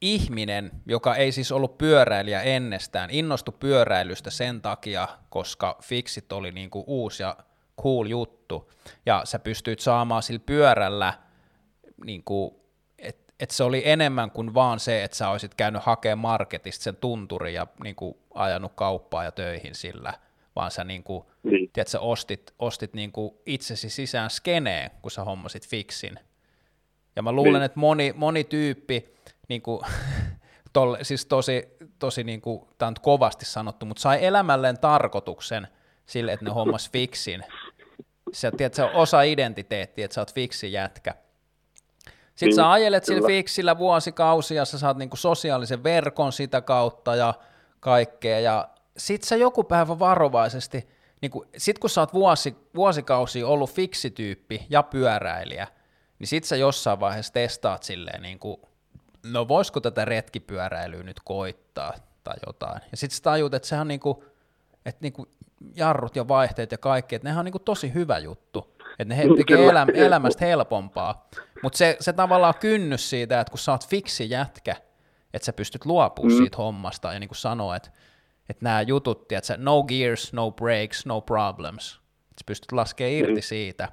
ihminen, 0.00 0.70
joka 0.86 1.14
ei 1.14 1.32
siis 1.32 1.52
ollut 1.52 1.78
pyöräilijä 1.78 2.42
ennestään, 2.42 3.10
innostui 3.10 3.54
pyöräilystä 3.60 4.30
sen 4.30 4.60
takia, 4.60 5.08
koska 5.30 5.78
fiksit 5.82 6.32
oli 6.32 6.50
niin 6.50 6.70
kuin 6.70 6.84
uusi 6.86 7.22
ja 7.22 7.36
cool 7.82 8.06
juttu, 8.06 8.70
ja 9.06 9.20
sä 9.24 9.38
pystyit 9.38 9.80
saamaan 9.80 10.22
sillä 10.22 10.40
pyörällä, 10.46 11.14
niin 12.04 12.22
että 13.42 13.52
et 13.52 13.56
se 13.56 13.64
oli 13.64 13.82
enemmän 13.84 14.30
kuin 14.30 14.54
vaan 14.54 14.80
se, 14.80 15.04
että 15.04 15.16
sä 15.16 15.28
olisit 15.28 15.54
käynyt 15.54 15.82
hakemaan 15.82 16.18
marketista 16.18 16.82
sen 16.82 16.96
tunturin 16.96 17.54
ja 17.54 17.66
niin 17.84 17.96
kuin, 17.96 18.14
ajanut 18.34 18.72
kauppaa 18.74 19.24
ja 19.24 19.32
töihin 19.32 19.74
sillä, 19.74 20.14
vaan 20.56 20.70
sä, 20.70 20.84
niin 20.84 21.02
kuin, 21.02 21.24
Niin. 21.42 21.70
tiedät, 21.72 21.88
sä 21.88 22.00
ostit, 22.00 22.54
ostit 22.58 22.94
niin 22.94 23.12
kuin 23.12 23.34
itsesi 23.46 23.90
sisään 23.90 24.30
skeneen, 24.30 24.90
kun 25.02 25.10
sä 25.10 25.24
hommasit 25.24 25.68
fiksin. 25.68 26.18
Ja 27.16 27.22
mä 27.22 27.32
luulen, 27.32 27.52
Niin. 27.52 27.62
että 27.62 27.80
moni, 27.80 28.12
moni 28.16 28.44
tyyppi, 28.44 29.14
niin 29.48 29.62
kuin, 29.62 29.80
tolle, 30.72 31.04
siis 31.04 31.26
tosi, 31.26 31.68
tosi 31.98 32.24
niin 32.24 32.40
kuin, 32.40 32.68
tämä 32.78 32.88
on 32.88 32.94
kovasti 33.02 33.44
sanottu, 33.44 33.86
mutta 33.86 34.00
sai 34.00 34.24
elämälleen 34.24 34.78
tarkoituksen 34.78 35.68
sille, 36.06 36.32
että 36.32 36.44
ne 36.44 36.50
hommas 36.50 36.90
fiksin. 36.90 37.44
Sä, 38.32 38.50
tiedät, 38.50 38.74
se 38.74 38.82
on 38.82 38.90
osa 38.92 39.22
identiteettiä, 39.22 40.04
että 40.04 40.14
sä 40.14 40.20
oot 40.20 40.34
fiksi 40.34 40.72
jätkä. 40.72 41.14
Sitten 42.34 42.46
Niin, 42.46 42.54
sä 42.54 42.70
ajelet 42.70 43.04
sillä 43.04 43.20
kyllä. 43.20 43.28
fiksillä 43.28 43.78
vuosikausia, 43.78 44.64
sä 44.64 44.78
saat 44.78 44.96
niinku 44.96 45.16
sosiaalisen 45.16 45.84
verkon 45.84 46.32
sitä 46.32 46.60
kautta 46.60 47.16
ja 47.16 47.34
kaikkea, 47.80 48.40
ja 48.40 48.68
sit 48.96 49.22
sä 49.22 49.36
joku 49.36 49.64
päivä 49.64 49.98
varovaisesti, 49.98 50.88
niinku, 51.20 51.44
sit 51.56 51.78
kun 51.78 51.90
sä 51.90 52.00
oot 52.00 52.14
vuosi, 52.14 52.56
vuosikausia 52.74 53.46
ollut 53.46 53.70
fiksityyppi 53.70 54.66
ja 54.70 54.82
pyöräilijä, 54.82 55.68
niin 56.18 56.28
sit 56.28 56.44
sä 56.44 56.56
jossain 56.56 57.00
vaiheessa 57.00 57.32
testaat 57.32 57.82
silleen, 57.82 58.22
niinku, 58.22 58.68
no 59.22 59.48
voisiko 59.48 59.80
tätä 59.80 60.04
retkipyöräilyä 60.04 61.02
nyt 61.02 61.20
koittaa 61.24 61.94
tai 62.24 62.36
jotain, 62.46 62.80
ja 62.90 62.96
sit 62.96 63.10
sä 63.10 63.22
tajut, 63.22 63.54
että 63.54 63.68
sehän 63.68 63.80
on 63.80 63.88
niinku, 63.88 64.24
että 64.86 64.98
niinku 65.02 65.26
jarrut 65.74 66.16
ja 66.16 66.28
vaihteet 66.28 66.72
ja 66.72 66.78
kaikki, 66.78 67.14
että 67.14 67.28
nehän 67.28 67.38
on 67.38 67.44
niinku 67.44 67.58
tosi 67.58 67.94
hyvä 67.94 68.18
juttu, 68.18 68.76
että 69.02 69.14
ne 69.14 69.18
he- 69.18 69.36
tekee 69.36 69.66
elä, 69.66 69.86
elämästä 69.94 70.44
helpompaa, 70.44 71.28
mutta 71.62 71.78
se, 71.78 71.96
se 72.00 72.12
tavallaan 72.12 72.54
kynnys 72.60 73.10
siitä, 73.10 73.40
että 73.40 73.50
kun 73.50 73.58
sä 73.58 73.72
oot 73.72 73.88
fiksi 73.88 74.30
jätkä, 74.30 74.76
että 75.34 75.46
sä 75.46 75.52
pystyt 75.52 75.84
luopumaan 75.86 76.32
mm. 76.32 76.36
siitä 76.36 76.56
hommasta 76.56 77.12
ja 77.12 77.20
niin 77.20 77.28
kuin 77.28 77.36
sanoo, 77.36 77.74
että, 77.74 77.90
että 78.48 78.64
nämä 78.64 78.82
jutut, 78.82 79.32
että 79.32 79.46
sä, 79.46 79.56
no 79.56 79.82
gears, 79.82 80.32
no 80.32 80.50
brakes, 80.50 81.06
no 81.06 81.20
problems, 81.20 82.00
että 82.22 82.40
sä 82.40 82.44
pystyt 82.46 82.72
laskemaan 82.72 83.12
irti 83.12 83.34
Mm. 83.34 83.42
siitä, 83.42 83.88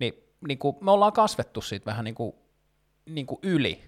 niin, 0.00 0.14
niin 0.48 0.58
kuin 0.58 0.76
me 0.80 0.90
ollaan 0.90 1.12
kasvettu 1.12 1.60
siitä 1.60 1.86
vähän 1.86 2.04
niin 2.04 2.14
kuin, 2.14 2.34
niin 3.06 3.26
kuin 3.26 3.38
yli. 3.42 3.82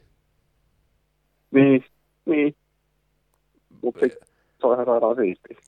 Niin, 1.51 1.85
niin. 2.25 2.57
Mutta 3.83 4.01
se 4.01 4.67
on 4.67 4.75
ihan 4.75 4.87
sairaan 4.87 5.17
siistiä. 5.17 5.59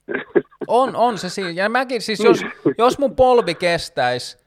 On, 0.67 0.97
on 0.97 1.19
se 1.19 1.29
siinä. 1.29 1.51
Ja 1.51 1.69
mäkin 1.69 2.03
siis, 2.03 2.21
jos, 2.21 2.41
jos 2.79 2.99
mun 2.99 3.17
polvi 3.17 3.55
kestäisi, 3.55 4.39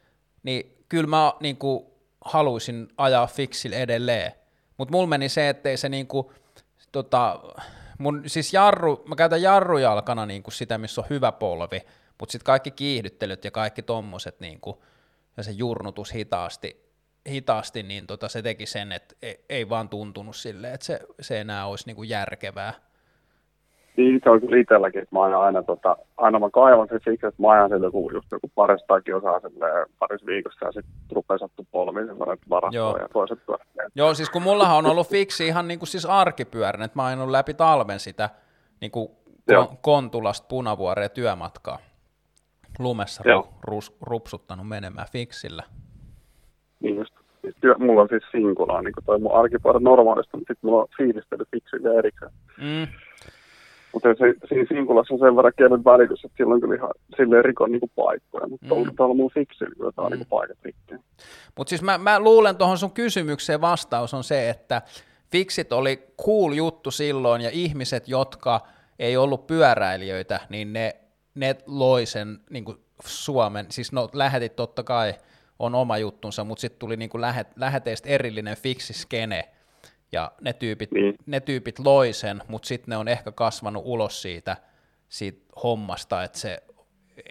niin 0.43 0.85
kyllä 0.89 1.07
mä 1.07 1.33
niin 1.39 1.57
kuin, 1.57 1.85
haluaisin 2.25 2.87
ajaa 2.97 3.27
fiksille 3.27 3.75
edelleen. 3.75 4.31
Mutta 4.77 4.91
mulla 4.91 5.07
meni 5.07 5.29
se, 5.29 5.49
ettei 5.49 5.77
se 5.77 5.89
niin 5.89 6.07
kuin, 6.07 6.27
tota, 6.91 7.39
mun, 7.97 8.23
siis 8.27 8.53
jarru, 8.53 9.03
mä 9.07 9.15
käytän 9.15 9.41
jarrujalkana 9.41 10.25
niin 10.25 10.43
kuin 10.43 10.53
sitä, 10.53 10.77
missä 10.77 11.01
on 11.01 11.07
hyvä 11.09 11.31
polvi, 11.31 11.81
mutta 12.19 12.31
sitten 12.31 12.45
kaikki 12.45 12.71
kiihdyttelyt 12.71 13.45
ja 13.45 13.51
kaikki 13.51 13.81
tommoset 13.81 14.39
niin 14.39 14.61
kuin, 14.61 14.77
ja 15.37 15.43
se 15.43 15.51
jurnutus 15.51 16.13
hitaasti, 16.13 16.91
hitaasti 17.29 17.83
niin 17.83 18.07
tota, 18.07 18.29
se 18.29 18.41
teki 18.41 18.65
sen, 18.65 18.91
että 18.91 19.15
ei, 19.21 19.45
ei 19.49 19.69
vaan 19.69 19.89
tuntunut 19.89 20.35
silleen, 20.35 20.73
että 20.73 20.85
se, 20.85 20.99
se 21.21 21.41
enää 21.41 21.65
olisi 21.65 21.85
niin 21.85 21.95
kuin 21.95 22.09
järkevää. 22.09 22.73
Niin, 24.01 24.21
se 24.23 24.29
on 24.29 24.39
kyllä 24.41 24.57
itselläkin, 24.57 25.01
että 25.01 25.15
mä 25.15 25.23
ajan 25.23 25.41
aina, 25.41 25.63
tota, 25.63 25.97
aina 26.17 26.39
mä 26.39 26.49
kaivan 26.53 26.87
sen 26.87 26.99
siksi, 27.03 27.25
että 27.27 27.41
mä 27.41 27.49
ajan 27.49 27.69
sille 27.69 27.85
joku, 27.85 28.11
just 28.13 28.27
joku 28.31 28.51
paristaakin 28.55 29.15
osaa 29.15 29.39
silleen 29.39 29.87
parissa 29.99 30.25
viikossa 30.25 30.65
ja 30.65 30.71
sitten 30.71 30.93
rupeaa 31.11 31.37
sattu 31.37 31.67
polviin 31.71 32.07
semmoinen, 32.07 32.37
varastoon 32.49 33.01
ja 33.01 33.07
toiset 33.13 33.45
pyöräilee. 33.45 33.87
Joo, 33.95 34.13
siis 34.13 34.29
kun 34.29 34.41
mullahan 34.41 34.77
on 34.77 34.85
ollut 34.85 35.07
fiksi 35.07 35.47
ihan 35.47 35.67
niin 35.67 35.79
kuin 35.79 35.87
siis 35.87 36.05
arkipyörän, 36.05 36.81
että 36.81 36.99
mä 36.99 37.09
oon 37.09 37.31
läpi 37.31 37.53
talven 37.53 37.99
sitä 37.99 38.29
niin 38.81 38.91
kuin 38.91 39.09
Joo. 39.47 39.63
kon- 39.63 39.77
Kontulasta 39.81 40.47
Punavuoreen 40.47 41.11
työmatkaa. 41.11 41.77
Lumessa 42.79 43.23
ru- 43.23 43.47
rus- 43.67 43.97
rupsuttanut 44.01 44.67
menemään 44.67 45.07
fiksillä. 45.11 45.63
Niin 46.79 46.95
just. 46.95 47.13
Siis 47.41 47.55
työ, 47.61 47.75
mulla 47.77 48.01
on 48.01 48.07
siis 48.09 48.23
sinkulaa, 48.31 48.81
niin 48.81 48.93
kuin 48.93 49.05
toi 49.05 49.19
mun 49.19 49.35
arkipyörä 49.35 49.79
normaalisti, 49.79 50.37
mutta 50.37 50.53
sitten 50.53 50.69
mulla 50.69 50.81
on 50.81 50.87
fiilistely 50.97 51.45
fiksille 51.51 51.97
erikseen. 51.97 52.31
Mm. 52.57 52.87
Mutta 53.93 54.09
se, 54.09 54.33
siinä 54.49 54.65
sinkulassa 54.67 55.13
on 55.13 55.19
sen 55.19 55.35
verran 55.35 55.53
kevyt 55.57 55.85
välitys, 55.85 56.25
että 56.25 56.37
silloin 56.37 56.61
kyllä 56.61 56.75
ihan 56.75 56.89
silleen 57.17 57.45
rikon 57.45 57.71
niinku 57.71 57.91
paikkoja, 57.95 58.47
mutta 58.47 58.75
Mm. 58.75 58.95
tuolla 58.95 59.15
mun 59.15 59.31
fiksillä 59.33 59.75
kyllä 59.75 59.91
tää 59.91 60.05
on 60.05 60.11
Mm. 60.11 60.17
niinku 60.17 60.35
paikat 60.35 60.57
rikki. 60.63 60.95
Mutta 61.57 61.69
siis 61.69 61.81
mä, 61.81 61.97
mä 61.97 62.19
luulen 62.19 62.57
tuohon 62.57 62.77
sun 62.77 62.91
kysymykseen 62.91 63.61
vastaus 63.61 64.13
on 64.13 64.23
se, 64.23 64.49
että 64.49 64.81
fiksit 65.31 65.71
oli 65.73 66.03
cool 66.25 66.51
juttu 66.51 66.91
silloin 66.91 67.41
ja 67.41 67.49
ihmiset, 67.53 68.07
jotka 68.07 68.61
ei 68.99 69.17
ollut 69.17 69.47
pyöräilijöitä, 69.47 70.39
niin 70.49 70.73
ne, 70.73 70.95
ne 71.35 71.55
loi 71.67 72.05
sen 72.05 72.39
niin 72.49 72.65
kuin 72.65 72.77
Suomen, 73.05 73.65
siis 73.69 73.91
no 73.91 74.09
lähetit 74.13 74.55
totta 74.55 74.83
kai 74.83 75.13
on 75.59 75.75
oma 75.75 75.97
juttunsa, 75.97 76.43
mutta 76.43 76.61
sitten 76.61 76.79
tuli 76.79 76.97
niin 76.97 77.09
kuin 77.09 77.21
lähet, 77.21 77.47
läheteistä 77.55 78.09
erillinen 78.09 78.57
fiksiskene, 78.57 79.43
ja 80.11 80.31
ne 80.41 80.53
tyypit, 80.53 80.91
Niin. 80.91 81.15
ne 81.25 81.39
tyypit 81.39 81.79
loi 81.79 82.13
sen, 82.13 82.41
mutta 82.47 82.67
sitten 82.67 82.89
ne 82.91 82.97
on 82.97 83.07
ehkä 83.07 83.31
kasvanut 83.31 83.83
ulos 83.85 84.21
siitä, 84.21 84.57
siitä 85.09 85.41
hommasta, 85.63 86.23
että 86.23 86.37
se, 86.37 86.63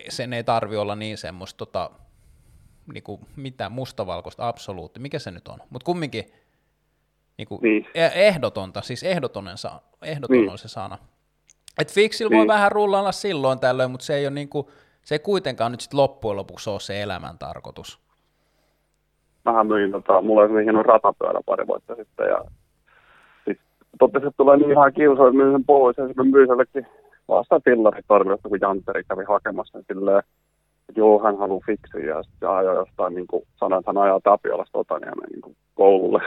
sen 0.08 0.32
ei 0.32 0.44
tarvi 0.44 0.76
olla 0.76 0.96
niin 0.96 1.18
semmoista 1.18 1.58
tota, 1.58 1.90
niinku, 2.92 3.20
mitä 3.36 3.68
mustavalkoista, 3.68 4.48
absoluutti, 4.48 5.00
mikä 5.00 5.18
se 5.18 5.30
nyt 5.30 5.48
on, 5.48 5.58
mutta 5.70 5.84
kumminkin 5.84 6.24
niinku, 7.38 7.58
Niin. 7.62 7.86
e- 7.94 8.10
ehdotonta, 8.28 8.80
siis 8.82 9.02
ehdotonen 9.02 9.58
sa- 9.58 9.80
ehdoton 10.02 10.36
Niin. 10.36 10.50
on 10.50 10.58
se 10.58 10.68
sana. 10.68 10.98
Et 11.78 11.92
Fixillä 11.92 12.30
voi 12.30 12.38
Niin. 12.38 12.48
vähän 12.48 12.72
rullalla 12.72 13.12
silloin 13.12 13.60
tällöin, 13.60 13.90
mutta 13.90 14.06
se 14.06 14.14
ei 14.16 14.26
ole 14.26 14.34
niinku, 14.34 14.70
se 15.02 15.14
ei 15.14 15.18
kuitenkaan 15.18 15.72
nyt 15.72 15.80
sit 15.80 15.94
loppujen 15.94 16.36
lopuksi 16.36 16.70
ole 16.70 16.80
se 16.80 17.02
elämän 17.02 17.38
tarkoitus. 17.38 18.00
Mähän 19.44 19.66
myin, 19.66 19.92
tota, 19.92 20.22
mulla 20.22 20.42
oli 20.42 20.64
hieno 20.64 20.82
ratapyörä 20.82 21.40
pari 21.46 21.66
vuotta 21.66 21.94
sitten 21.94 22.26
ja 22.28 22.44
sit 23.90 23.98
totesin, 23.98 24.28
että 24.28 24.36
tulee 24.36 24.56
niin 24.56 24.70
ihan 24.70 24.92
kiusaa, 24.92 25.26
että 25.28 25.36
myin 25.36 25.52
sen 25.52 25.64
pois 25.64 25.96
ja 25.96 26.06
sitten 26.06 26.26
mä 26.26 26.32
myin 26.32 26.48
jollekin 26.48 26.86
vasta 27.28 27.60
fillaritorniosta, 27.64 28.48
kun 28.48 28.58
Jantteri 28.60 29.04
kävi 29.04 29.24
hakemassa 29.28 29.78
niin 29.78 29.84
silleen, 29.88 30.18
että 30.18 31.00
joo, 31.00 31.22
hän 31.22 31.38
haluaa 31.38 31.66
fiksiä 31.66 32.14
ja 32.14 32.22
sitten 32.22 32.48
ajoi 32.48 32.74
jostain, 32.76 33.14
niin 33.14 33.26
kuin 33.26 33.42
sanoi, 33.56 33.78
että 33.78 33.88
hän 33.88 34.02
ajaa 34.02 34.20
Tapiolasta 34.24 34.78
Otaniemen 34.78 35.28
niin 35.30 35.40
kuin 35.40 35.56
koululle. 35.74 36.22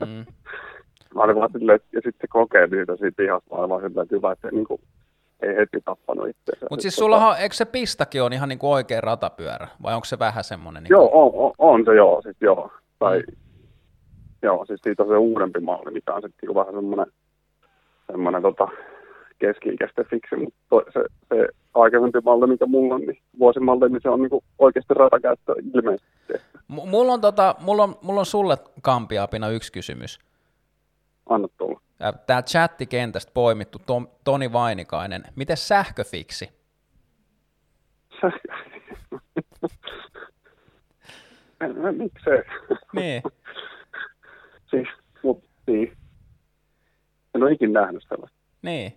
Mm. 0.00 0.24
Mä 1.14 1.22
olin 1.22 1.36
vaan 1.36 1.52
silleen, 1.52 1.76
että, 1.76 1.88
ja 1.92 2.00
sitten 2.04 2.20
se 2.20 2.26
kokeili 2.26 2.76
sitä 2.76 2.96
siitä 2.96 3.16
pihasta, 3.16 3.54
mä 3.54 3.58
olin 3.58 3.70
vaan 3.70 3.82
silleen, 3.82 4.02
että 4.02 4.16
hyvä, 4.16 4.32
että 4.32 4.48
niin 4.50 4.66
kuin, 4.66 4.80
ei 5.42 5.56
heti 5.56 5.80
tappanut 5.84 6.28
itseänsä. 6.28 6.66
Mutta 6.70 6.82
siis 6.82 6.94
Sit 6.94 7.02
tota- 7.02 7.04
sulla 7.04 7.36
eikö 7.36 7.54
se 7.54 7.64
pistakin 7.64 8.22
on 8.22 8.32
ihan 8.32 8.48
niinku 8.48 8.72
oikea 8.72 9.00
ratapyörä, 9.00 9.68
vai 9.82 9.94
onko 9.94 10.04
se 10.04 10.18
vähän 10.18 10.44
semmoinen? 10.44 10.82
Niinku, 10.82 10.94
Joo, 10.94 11.10
on, 11.12 11.30
on, 11.34 11.52
on 11.58 11.84
se 11.84 11.94
joo, 11.94 12.22
siis 12.22 12.36
joo. 12.40 12.70
Tai, 12.98 13.22
joo, 14.42 14.64
siis 14.66 14.80
siitä 14.82 15.02
on 15.02 15.08
se 15.08 15.16
uudempi 15.16 15.60
malli, 15.60 15.90
mikä 15.90 16.14
on 16.14 16.22
sitten 16.22 16.38
niinku 16.42 16.54
vähän 16.60 16.74
semmoinen, 16.74 17.06
semmoinen 18.12 18.42
tota, 18.42 18.68
keski-ikäisten 19.38 20.06
fiksi, 20.10 20.36
mutta 20.36 20.58
to, 20.70 20.84
se, 20.92 21.00
se 21.28 21.48
aikaisempi 21.74 22.20
malli, 22.24 22.46
mikä 22.46 22.66
mulla 22.66 22.94
on, 22.94 23.00
niin 23.00 23.22
vuosimalli, 23.38 23.88
niin 23.88 24.02
se 24.02 24.08
on 24.08 24.20
niinku 24.20 24.44
oikeasti 24.58 24.94
ratakäyttö 24.94 25.54
ilmeisesti. 25.74 26.12
M- 26.68 26.88
mulla, 26.88 27.12
on 27.12 27.20
tota, 27.20 27.54
mulla, 27.60 27.82
on, 27.82 27.96
mulla 28.02 28.20
on 28.20 28.26
sulle 28.26 28.56
Kampiapina 28.82 29.48
yksi 29.48 29.72
kysymys. 29.72 30.18
Anna 31.28 31.48
tulla. 31.58 31.80
Tämä 32.26 32.42
chattikentästä 32.42 33.30
poimittu 33.34 33.78
Tom, 33.86 34.06
Toni 34.24 34.52
Vainikainen. 34.52 35.22
Miten 35.36 35.56
sähköfiksi? 35.56 36.50
En- 41.60 41.96
Miksei? 41.96 42.42
Niin. 42.92 43.22
Siis, 44.72 44.88
mut, 45.22 45.44
niin. 45.66 45.96
En 47.34 47.42
ole 47.42 47.52
ikinä 47.52 47.80
nähnyt 47.80 48.04
sellaista. 48.08 48.38
Niin. 48.62 48.92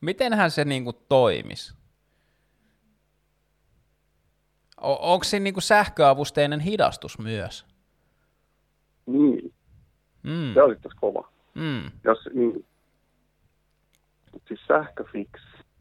Mitenhän 0.00 0.50
se 0.50 0.64
niinku 0.64 0.92
toimis? 0.92 1.74
O- 4.82 5.12
onko 5.12 5.24
siinä 5.24 5.44
niinku 5.44 5.60
sähköavusteinen 5.60 6.60
hidastus 6.60 7.18
myös? 7.18 7.66
Niin, 9.06 9.52
Mm. 10.22 10.54
se 10.54 10.62
olisi 10.62 10.80
tosi 10.80 10.96
kova. 11.00 11.28
Mm. 11.54 11.90
Jos, 12.04 12.18
niin, 12.34 12.66
siis 14.48 14.60
sähköfix. 14.68 15.28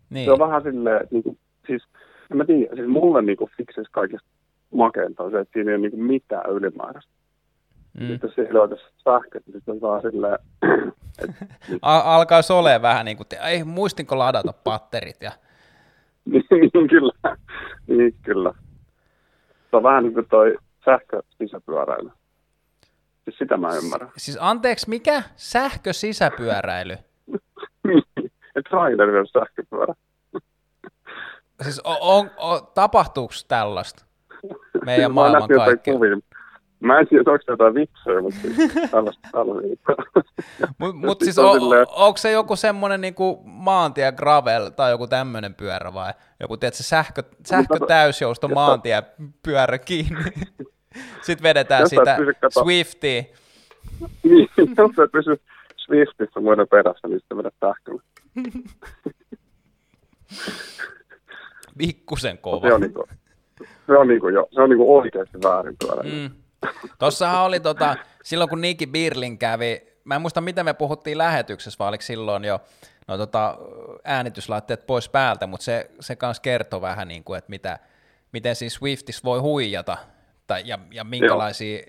Niin. 0.09 0.25
Se 0.25 0.31
on 0.31 0.39
vähän 0.39 0.63
silleen, 0.63 0.95
että 1.03 1.15
niinku, 1.15 1.37
siis, 1.67 1.83
en 2.31 2.37
mä 2.37 2.45
tiedä, 2.45 2.75
siis 2.75 2.87
mulle 2.87 3.21
niinku 3.21 3.49
fiksis 3.57 3.87
kaikista 3.91 4.27
makeinta 4.73 5.23
on 5.23 5.31
se, 5.31 5.39
että 5.39 5.53
siinä 5.53 5.71
ei 5.71 5.75
ole 5.75 5.81
niinku 5.81 5.97
mitään 5.97 6.49
ylimääräistä. 6.51 7.11
Mm. 7.99 8.07
Sitten 8.07 8.27
jos 8.27 8.35
siihen 8.35 8.53
löytäisi 8.53 8.83
sähköt, 9.03 9.47
niin 9.47 9.53
sitten 9.53 9.73
on 9.73 9.81
vaan 9.81 10.01
silleen, 10.01 10.39
että 11.23 11.37
alkaisi 11.81 12.53
olemaan 12.53 12.81
vähän 12.81 13.05
niin 13.05 13.17
kuin, 13.17 13.27
ei 13.43 13.63
muistinko 13.63 14.17
ladata 14.17 14.53
patterit 14.53 15.21
ja 15.21 15.31
niin, 16.25 16.45
niin, 16.73 16.87
kyllä, 16.87 17.35
niin 17.87 18.15
kyllä. 18.23 18.53
Se 19.71 19.75
on 19.75 19.83
vähän 19.83 20.03
niin 20.03 20.13
kuin 20.13 20.27
toi 20.29 20.57
sähkö-sisäpyöräily. 20.85 22.09
Siis 23.23 23.37
sitä 23.37 23.57
mä 23.57 23.75
ymmärrän. 23.83 24.11
Siis 24.17 24.37
anteeksi, 24.41 24.89
mikä? 24.89 25.23
Sähkö-sisäpyöräily? 25.35 26.97
Et 28.55 28.65
traileri 28.69 29.19
on 29.19 29.27
sähköpyörä. 29.27 29.93
Siis 31.61 31.79
on, 31.79 31.97
on, 32.01 32.31
on, 32.37 32.59
tapahtuuko 32.73 33.33
tällaista 33.47 34.05
meidän 34.85 35.17
oon 35.17 35.31
Mä 36.79 36.99
en 36.99 37.07
tiedä, 37.07 37.31
onko 37.31 37.43
jotain 37.47 37.73
vitsejä, 37.73 38.21
mutta 38.21 38.39
siis 38.41 38.73
tällaista, 38.91 39.29
tällaista. 39.31 39.93
Mut, 40.77 40.95
mut 41.05 41.19
Siis 41.19 41.35
siis 41.35 41.37
on 41.39 41.45
on, 41.51 41.59
silleen- 41.59 41.85
onko 41.89 42.17
se 42.17 42.31
joku 42.31 42.55
semmoinen 42.55 43.01
niinku 43.01 43.41
maantie 43.45 44.11
gravel 44.11 44.69
tai 44.69 44.91
joku 44.91 45.07
tämmöinen 45.07 45.53
pyörä 45.53 45.93
vai 45.93 46.13
joku 46.39 46.57
tiedätkö, 46.57 46.83
sähkö, 46.83 47.23
sähkö 47.45 47.73
kato, 47.73 47.85
täysjousto 47.85 48.47
maantie 48.47 49.03
pyörä 49.43 49.77
kiinni? 49.77 50.23
Sitten 51.21 51.43
vedetään 51.43 51.81
Jos 51.81 51.89
sä 51.89 51.95
et 51.95 52.17
sitä 52.35 52.49
Swiftia. 52.61 53.23
niin, 54.23 54.49
jos 54.77 54.91
sä 54.95 55.07
pysy 55.11 55.41
Swiftissa 55.77 56.39
muiden 56.41 56.67
perässä, 56.67 57.07
niin 57.07 57.19
sitten 57.19 57.37
vedät 57.37 57.53
sähköllä. 57.59 58.01
Pikkusen 61.77 62.37
kova. 62.37 62.67
Se 62.67 62.73
on, 62.73 62.81
niinku, 62.81 63.05
se 63.87 63.97
on, 63.97 64.07
niinku 64.07 64.27
jo, 64.29 64.47
se 64.51 64.61
on 64.61 64.69
niinku 64.69 64.97
oikeasti 64.97 65.37
väärin 65.43 65.75
pyörä. 65.85 66.03
Mm. 66.03 66.29
Tossahan 66.99 67.43
oli 67.43 67.59
tota, 67.59 67.95
silloin 68.23 68.49
kun 68.49 68.61
Niki 68.61 68.87
Birlin 68.87 69.37
kävi, 69.37 69.87
mä 70.03 70.15
en 70.15 70.21
muista 70.21 70.41
miten 70.41 70.65
me 70.65 70.73
puhuttiin 70.73 71.17
lähetyksessä, 71.17 71.79
vai 71.79 71.89
oliko 71.89 72.01
silloin 72.01 72.45
jo 72.45 72.61
no, 73.07 73.17
tota, 73.17 73.57
äänityslaitteet 74.03 74.87
pois 74.87 75.09
päältä, 75.09 75.47
mutta 75.47 75.63
se, 75.63 75.91
se 75.99 76.15
kans 76.15 76.39
kertoi 76.39 76.81
vähän 76.81 77.07
niin 77.07 77.23
kuin, 77.23 77.37
että 77.37 77.49
mitä, 77.49 77.79
miten 78.31 78.55
siis 78.55 78.73
Swiftis 78.73 79.23
voi 79.23 79.39
huijata, 79.39 79.97
tai, 80.47 80.63
ja, 80.65 80.79
ja 80.91 81.03
minkälaisia, 81.03 81.83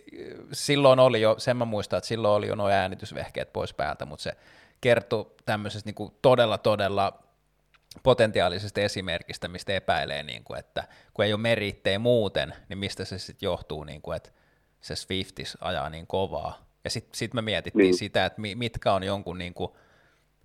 silloin 0.52 0.98
oli 0.98 1.20
jo, 1.20 1.34
sen 1.38 1.56
mä 1.56 1.64
muistan, 1.64 1.96
että 1.98 2.08
silloin 2.08 2.34
oli 2.34 2.48
jo 2.48 2.54
nuo 2.54 2.68
äänitysvehkeet 2.68 3.52
pois 3.52 3.74
päältä, 3.74 4.06
mutta 4.06 4.22
se 4.22 4.32
kertoi 4.80 5.30
tämmöisestä 5.44 5.88
niin 5.88 5.94
kuin 5.94 6.12
todella, 6.22 6.58
todella 6.58 7.22
potentiaalisesta 8.02 8.80
esimerkistä, 8.80 9.48
mistä 9.48 9.72
epäilee, 9.72 10.22
niin 10.22 10.44
kuin, 10.44 10.58
että 10.58 10.84
kun 11.14 11.24
ei 11.24 11.32
ole 11.32 11.40
merittejä 11.40 11.98
muuten, 11.98 12.54
niin 12.68 12.78
mistä 12.78 13.04
se 13.04 13.18
sitten 13.18 13.46
johtuu, 13.46 13.84
niin 13.84 14.02
kuin, 14.02 14.16
että 14.16 14.30
se 14.80 14.96
Swiftis 14.96 15.58
ajaa 15.60 15.90
niin 15.90 16.06
kovaa. 16.06 16.58
Ja 16.84 16.90
sitten 16.90 17.14
sit 17.18 17.34
me 17.34 17.42
mietittiin 17.42 17.82
Niin. 17.84 17.94
sitä, 17.98 18.24
että 18.26 18.40
mi- 18.40 18.54
mitkä 18.54 18.92
on 18.92 19.02
jonkun, 19.02 19.38
niin 19.38 19.54
kuin, 19.54 19.72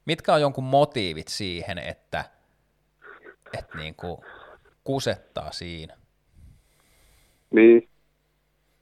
mitkä 0.05 0.33
on 0.33 0.41
jonkun 0.41 0.63
motiivit 0.63 1.27
siihen, 1.27 1.77
että, 1.77 2.25
että 3.57 3.77
niin 3.77 3.95
kuin 3.95 4.17
kusettaa 4.83 5.51
siinä. 5.51 5.97
Niin. 7.51 7.89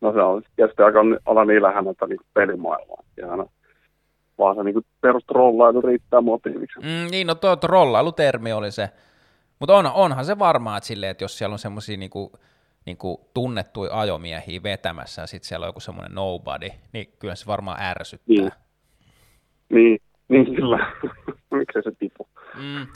No 0.01 0.13
se 0.13 0.21
on 0.21 0.43
tietysti 0.55 0.81
aika 0.83 0.99
olla 1.25 1.45
niin 1.45 1.61
lähellä 1.63 1.91
että 1.91 2.07
niinku 2.07 2.23
pelimaailmaa. 2.33 3.03
Ja 3.17 3.31
aina, 3.31 3.45
vaan 4.37 4.55
se 4.55 4.63
niinku 4.63 4.81
perustrollailu 5.01 5.81
riittää 5.81 6.21
motiiviksi. 6.21 6.79
Mm, 6.79 7.11
niin, 7.11 7.27
no 7.27 7.35
tuo 7.35 7.55
trollailutermi 7.55 8.53
oli 8.53 8.71
se. 8.71 8.89
Mutta 9.59 9.77
on, 9.77 9.85
onhan 9.85 10.25
se 10.25 10.39
varmaa, 10.39 10.77
että, 10.77 10.87
silleen, 10.87 11.09
että 11.11 11.23
jos 11.23 11.37
siellä 11.37 11.53
on 11.53 11.59
semmoisia 11.59 11.97
niinku, 11.97 12.31
niinku 12.85 13.29
tunnettuja 13.33 13.99
ajomiehiä 13.99 14.63
vetämässä 14.63 15.21
ja 15.21 15.27
sitten 15.27 15.47
siellä 15.47 15.63
on 15.63 15.69
joku 15.69 15.79
semmoinen 15.79 16.15
nobody, 16.15 16.69
niin 16.93 17.13
kyllä 17.19 17.35
se 17.35 17.45
varmaan 17.47 17.81
ärsyttää. 17.81 18.35
Niin. 18.35 18.51
Niin, 19.69 19.99
niin 20.29 20.55
kyllä. 20.55 20.91
Miksei 21.51 21.83
se 21.83 21.91
tipu? 21.99 22.27
Mm. 22.55 22.87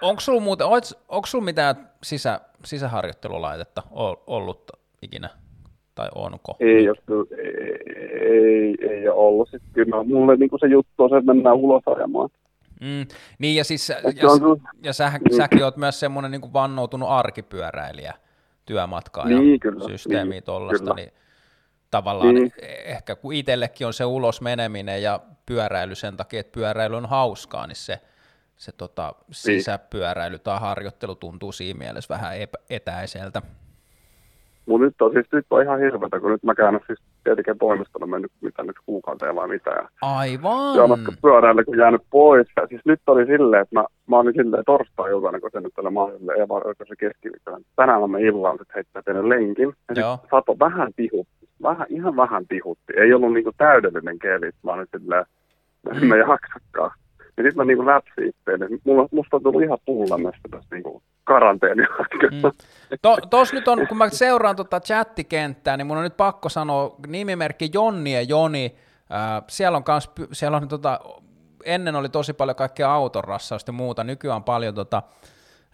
Onko 0.00 0.20
sulla 0.20 0.40
muuten, 0.40 0.66
onko 1.08 1.26
sulla 1.26 1.44
mitään 1.44 1.90
sisä, 2.02 2.40
sisäharjoittelulaitetta 2.64 3.82
ol- 3.90 4.16
ollut 4.26 4.70
ikinä, 5.02 5.28
tai 5.94 6.08
onko? 6.14 6.56
Ei, 6.60 6.84
jos 6.84 6.98
ei, 7.38 7.78
ei, 8.20 8.74
ei 8.90 9.08
ollut. 9.08 9.48
Sitten 9.50 9.70
kyllä 9.72 10.02
mulle 10.02 10.36
niinku 10.36 10.58
se 10.58 10.66
juttu 10.66 11.02
on 11.02 11.10
se, 11.10 11.16
että 11.16 11.34
mennään 11.34 11.56
ulos 11.56 11.82
ajamaan. 11.86 12.30
Mm, 12.80 13.06
niin 13.38 13.56
ja 13.56 13.64
siis, 13.64 13.88
ja, 13.88 13.96
kyllä- 14.02 14.70
ja 14.82 14.92
sä, 14.92 15.12
niin. 15.28 15.36
säkin 15.36 15.64
oot 15.64 15.76
myös 15.76 16.00
semmoinen 16.00 16.30
niin 16.30 16.52
vannoutunut 16.52 17.08
arkipyöräilijä 17.08 18.14
työmatkaa 18.66 19.28
Niin, 19.28 19.52
ja 19.52 19.58
kyllä, 19.58 19.86
systeemiä 19.86 20.30
niin, 20.30 20.42
tuollaista, 20.42 20.94
niin 20.94 21.12
tavallaan 21.90 22.34
Niin. 22.34 22.52
ehkä 22.84 23.16
kun 23.16 23.34
itsellekin 23.34 23.86
on 23.86 23.92
se 23.92 24.04
ulos 24.04 24.40
meneminen 24.40 25.02
ja 25.02 25.20
pyöräily 25.46 25.94
sen 25.94 26.16
takia, 26.16 26.40
että 26.40 26.52
pyöräily 26.52 26.96
on 26.96 27.06
hauskaa, 27.06 27.66
niin 27.66 27.76
se, 27.76 28.00
se 28.56 28.72
tota, 28.72 29.14
Niin. 29.18 29.34
sisäpyöräily 29.34 30.38
tai 30.38 30.60
harjoittelu 30.60 31.14
tuntuu 31.14 31.52
siinä 31.52 31.78
mielessä 31.78 32.14
vähän 32.14 32.38
epä, 32.40 32.58
etäiseltä. 32.70 33.42
Mutta 34.66 34.84
nyt 34.84 35.02
on 35.02 35.12
siis 35.12 35.26
nyt 35.32 35.46
on 35.50 35.62
ihan 35.62 35.80
hirveätä, 35.80 36.20
kun 36.20 36.30
nyt 36.32 36.42
mä 36.42 36.54
käyn 36.54 36.80
siis 36.86 36.98
tietenkin 37.24 37.58
toimistolla 37.58 38.06
mennyt 38.06 38.32
mitä 38.40 38.62
nyt 38.62 38.76
kuukauteen 38.86 39.34
vai 39.36 39.48
mitä. 39.48 39.70
Ja 39.70 39.88
Aivan! 40.02 40.74
työmatkapyöräillä 40.74 41.64
kun 41.64 41.78
jäänyt 41.78 42.02
pois. 42.10 42.46
Ja 42.56 42.66
siis 42.66 42.82
nyt 42.84 43.00
oli 43.06 43.26
silleen, 43.26 43.62
että 43.62 43.74
mä, 43.74 43.84
mä 44.06 44.18
olin 44.18 44.34
silleen 44.34 44.64
torstai-iltana, 44.66 45.40
kun 45.40 45.50
se 45.52 45.60
nyt 45.60 45.74
tällä 45.74 45.90
mahdolliselle 45.90 46.36
ja 46.36 46.48
vaan 46.48 46.62
se 46.88 46.96
keskiviikkona. 46.98 47.58
Tänään 47.76 48.10
mä 48.10 48.18
illalla 48.18 48.58
sitten 48.58 48.74
heittää 48.74 49.02
pienen 49.02 49.28
lenkin. 49.28 49.72
Ja 49.88 49.94
sitten 49.94 50.30
sato 50.30 50.56
vähän 50.58 50.92
tihutti. 50.96 51.48
Vähän, 51.62 51.86
ihan 51.90 52.16
vähän 52.16 52.46
tihutti. 52.48 52.92
Ei 52.96 53.14
ollut 53.14 53.32
niinku 53.32 53.52
täydellinen 53.56 54.18
keli. 54.18 54.50
Mä 54.62 54.72
olin 54.72 54.86
silleen, 54.98 55.24
mä 55.82 55.98
en 55.98 56.06
mä 56.06 56.16
jaksakaan. 56.16 56.90
Ja 57.36 57.42
sitten 57.42 57.56
mä 57.56 57.64
niinku 57.64 57.86
läpsin 57.86 58.28
itteeni. 58.28 58.78
Mulla, 58.84 59.08
musta 59.10 59.36
on 59.36 59.42
tullut 59.42 59.62
ihan 59.62 59.78
pullamesta 59.84 60.48
tässä 60.50 60.74
niinku 60.74 61.02
karanteenin 61.24 61.88
aikana. 61.90 62.42
Mm. 62.42 62.98
To, 63.02 63.16
tos 63.30 63.52
nyt 63.52 63.68
on, 63.68 63.88
kun 63.88 63.98
mä 63.98 64.10
seuraan 64.10 64.56
tota 64.56 64.80
chattikenttää, 64.80 65.76
niin 65.76 65.86
mun 65.86 65.96
on 65.96 66.02
nyt 66.02 66.16
pakko 66.16 66.48
sanoa 66.48 66.94
nimimerkki 67.06 67.70
Jonni 67.74 68.14
ja 68.14 68.22
Joni. 68.22 68.76
Äh, 69.12 69.44
siellä 69.48 69.76
on 69.76 69.84
kans, 69.84 70.10
siellä 70.32 70.56
on 70.56 70.68
tota, 70.68 71.00
ennen 71.64 71.96
oli 71.96 72.08
tosi 72.08 72.32
paljon 72.32 72.56
kaikkea 72.56 72.92
autonrassausta 72.94 73.68
ja 73.68 73.72
muuta, 73.72 74.04
nykyään 74.04 74.36
on 74.36 74.44
paljon 74.44 74.74
tota, 74.74 75.02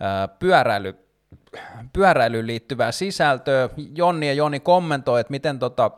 äh, 0.03 0.39
pyöräily, 0.39 0.97
pyöräilyyn 1.93 2.47
liittyvää 2.47 2.93
sisältöä. 2.93 3.69
Jonni 3.97 4.29
ja 4.29 4.35
Joni 4.35 4.61
kommentoi, 4.61 5.21
että 5.21 5.31
miten 5.31 5.59
tota, 5.59 5.91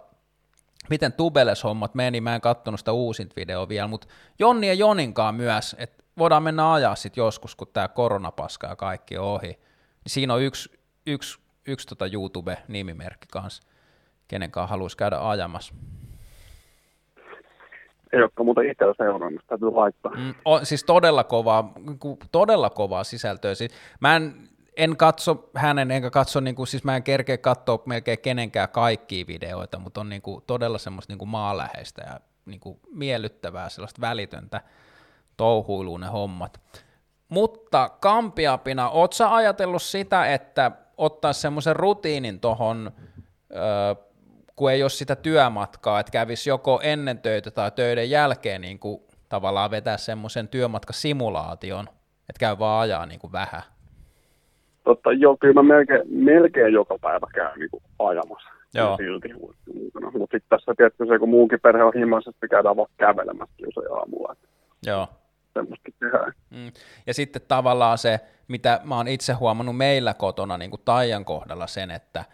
miten 0.91 1.13
Tubeles-hommat 1.13 1.95
meni, 1.95 2.21
mä 2.21 2.35
en 2.35 2.41
kattonut 2.41 2.81
sitä 2.81 2.93
uusinta 2.93 3.37
videoa 3.37 3.69
vielä, 3.69 3.89
mutta 3.89 4.07
Jonni 4.39 4.69
ja 4.69 4.75
Joninkaan 4.75 5.35
myös, 5.35 5.77
että 5.79 6.00
voidaan 6.21 6.43
mennä 6.43 6.73
ajaa 6.73 6.95
sitten 6.95 7.23
joskus, 7.23 7.57
kun 7.57 7.69
tämä 7.73 7.89
koronapaska 7.89 8.67
ja 8.67 8.77
kaikki 8.77 9.19
on 9.19 9.25
ohi. 9.25 9.47
Niin 9.47 9.59
siinä 10.07 10.35
on 10.35 10.43
yksi, 10.43 10.81
yksi, 11.07 11.41
yksi 11.67 11.87
tota 11.89 12.07
YouTube-nimimerkki 12.07 13.27
kanssa, 13.33 13.63
kenen 14.29 14.51
kanssa 14.51 14.71
haluaisi 14.71 14.97
käydä 14.97 15.29
ajamassa. 15.29 15.75
Ei 18.13 18.21
olekaan 18.21 18.47
muuten 18.47 18.71
itse 18.71 18.85
seurannut, 18.97 19.43
täytyy 19.47 19.71
laittaa. 19.71 20.13
Mm, 20.17 20.35
on, 20.45 20.67
siis 20.67 20.85
todella 20.85 21.25
kovaa, 21.25 21.73
niinku 21.77 22.19
todella 22.33 22.71
kovaa 22.71 23.05
sisältöä. 23.05 23.55
Siis 23.55 23.73
mä 24.01 24.17
en, 24.17 24.35
en 24.77 24.97
katso 24.97 25.51
hänen, 25.55 25.91
enkä 25.91 26.11
katso, 26.11 26.41
niinku, 26.41 26.67
siis 26.67 26.85
mä 26.85 26.97
en 26.97 27.03
kerkeä 27.03 27.39
katsoa 27.39 27.83
melkein 27.87 28.19
kenenkään 28.19 28.69
kaikkia 28.69 29.27
videoita, 29.27 29.79
mutta 29.79 30.01
on 30.01 30.09
niinku, 30.09 30.43
todella 30.47 30.79
semmoista 30.79 31.13
niinku 31.13 31.27
maaläheistä 31.27 32.03
ja 32.07 32.21
niinku, 32.47 32.81
miellyttävää, 32.93 33.69
sellaista 33.69 34.01
välitöntä 34.01 34.61
touhuilua 35.41 35.99
ne 35.99 36.07
hommat. 36.07 36.61
Mutta 37.29 37.91
Kampiapina, 38.01 38.89
oot 38.91 39.13
sä 39.13 39.35
ajatellut 39.35 39.83
sitä, 39.83 40.27
että 40.27 40.71
ottaa 40.97 41.33
semmoisen 41.33 41.77
rutiinin 41.77 42.41
tohon, 42.41 42.91
öö, 43.57 43.95
kun 44.57 44.71
ei 44.71 44.83
ole 44.83 44.91
sitä 44.91 45.17
työmatkaa, 45.17 46.01
että 46.01 46.13
kävisi 46.13 46.51
joko 46.51 46.81
ennen 46.83 47.19
töitä 47.19 47.51
tai 47.51 47.71
töiden 47.71 48.11
jälkeen 48.11 48.61
niin 48.61 48.79
kuin 48.79 49.01
tavallaan 49.29 49.71
vetää 49.71 49.97
semmoisen 49.97 50.49
työmatkasimulaation, 50.49 51.89
että 52.29 52.41
käy 52.41 52.59
vaan 52.59 52.81
ajaa 52.83 53.07
niin 53.07 53.21
kuin 53.21 53.33
vähän. 53.33 53.63
Totta, 54.85 55.13
joo, 55.13 55.37
kyllä 55.41 55.55
mä 55.55 55.63
melkein, 55.63 56.03
melkein 56.09 56.73
joka 56.73 56.99
päivä 57.01 57.27
käyn 57.35 57.59
niin 57.59 57.71
kuin 57.71 57.83
ajamassa. 57.99 58.51
Joo. 58.75 58.97
Silti 58.97 59.29
mukana. 59.35 60.11
Mutta 60.19 60.37
sitten 60.37 60.49
tässä 60.49 60.75
tietysti 60.77 61.07
se, 61.07 61.19
kun 61.19 61.29
muunkin 61.29 61.61
perhe 61.61 61.85
on 61.85 61.93
himaisesti, 61.95 62.49
käydään 62.49 62.77
vaan 62.77 62.89
kävelemässä 62.97 63.55
usein 63.67 63.93
aamulla. 63.93 64.37
Joo. 64.87 65.09
Semmoista 65.55 65.89
tehdään. 66.01 66.33
Mm. 66.51 66.73
Ja 67.07 67.15
sitten 67.15 67.43
tavallaan 67.49 67.99
se, 67.99 68.21
mitä 68.49 68.81
mä 68.85 68.97
oon 68.97 69.09
itse 69.09 69.33
huomannut 69.33 69.77
meillä 69.77 70.15
kotona 70.15 70.59
niin 70.59 70.71
kuin 70.71 70.83
Taijan 70.85 71.25
kohdalla 71.25 71.67
sen, 71.67 71.91
että 71.91 72.25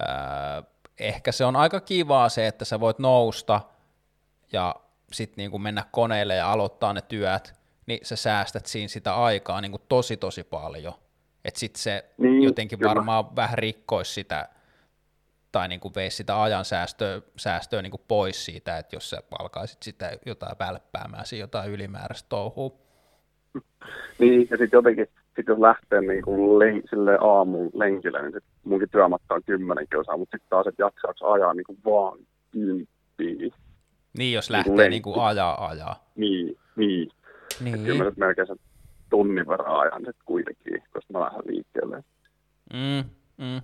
ää, 0.00 0.62
ehkä 1.00 1.32
se 1.32 1.44
on 1.44 1.56
aika 1.56 1.80
kivaa 1.80 2.28
se, 2.28 2.46
että 2.46 2.64
sä 2.64 2.80
voit 2.80 2.98
nousta 2.98 3.60
ja 4.52 4.74
sitten 5.12 5.36
niin 5.36 5.50
kuin 5.50 5.62
mennä 5.62 5.84
koneelle 5.90 6.34
ja 6.34 6.52
aloittaa 6.52 6.92
ne 6.92 7.00
työt, 7.02 7.54
niin 7.86 8.00
sä 8.02 8.16
säästät 8.16 8.66
siinä 8.66 8.88
sitä 8.88 9.14
aikaa 9.14 9.60
niin 9.60 9.70
kuin 9.70 9.82
tosi 9.88 10.16
tosi 10.16 10.44
paljon. 10.44 10.94
Että 11.44 11.60
sitten 11.60 11.82
se 11.82 12.04
Niin, 12.18 12.42
jotenkin 12.42 12.78
kyllä. 12.78 12.88
varmaan 12.88 13.36
vähän 13.36 13.58
rikkoisi 13.58 14.12
sitä 14.12 14.48
tai 15.56 15.68
niin 15.68 15.80
kuin 15.80 15.94
veisi 15.94 16.16
sitä 16.16 16.42
ajan 16.42 16.64
säästöä, 16.64 17.20
säästöä 17.36 17.82
niin 17.82 17.90
kuin 17.90 18.00
pois 18.08 18.44
siitä, 18.44 18.78
että 18.78 18.96
jos 18.96 19.10
sä 19.10 19.22
alkaisit 19.38 19.82
sitä 19.82 20.12
jotain 20.26 20.56
välppäämään, 20.58 21.26
siinä 21.26 21.42
jotain 21.42 21.70
ylimääräistä 21.70 22.28
touhua. 22.28 22.70
Niin, 24.18 24.40
ja 24.50 24.56
sitten 24.56 24.78
jotenkin, 24.78 25.06
sitten 25.26 25.44
jos 25.52 25.58
lähtee 25.58 26.00
niin 26.00 26.22
kuin 26.22 26.58
len, 26.58 26.82
sille 26.90 27.18
aamun 27.20 27.70
lenkille, 27.74 28.22
niin 28.22 28.32
sit 28.32 28.44
munkin 28.64 28.88
työmatka 28.90 29.34
on 29.34 29.42
kymmenen 29.46 29.86
kilsaa, 29.90 30.16
mutta 30.16 30.36
sitten 30.36 30.50
taas, 30.50 30.66
että 30.66 30.82
jaksaako 30.82 31.32
ajaa 31.32 31.54
niin 31.54 31.64
kuin 31.64 31.78
vaan 31.84 32.18
kymppiä. 32.50 33.56
Niin, 34.18 34.32
jos 34.32 34.50
Niin 34.50 34.54
kuin 34.54 34.56
lähtee 34.56 34.76
lenkki. 34.76 34.90
niin 34.90 35.02
kuin 35.02 35.20
ajaa 35.20 35.66
ajaa. 35.66 36.10
Niin, 36.16 36.56
niin. 36.76 37.08
Niin. 37.60 37.84
Kyllä 37.84 37.98
mä 37.98 38.04
nyt 38.04 38.16
melkein 38.16 38.46
sen 38.46 38.56
tunnin 39.10 39.48
verran 39.48 39.80
ajan 39.80 39.98
sitten 39.98 40.24
kuitenkin, 40.24 40.82
koska 40.92 41.12
mä 41.12 41.20
lähden 41.20 41.42
liikkeelle. 41.46 42.04
Mm, 42.72 43.04
mm. 43.38 43.60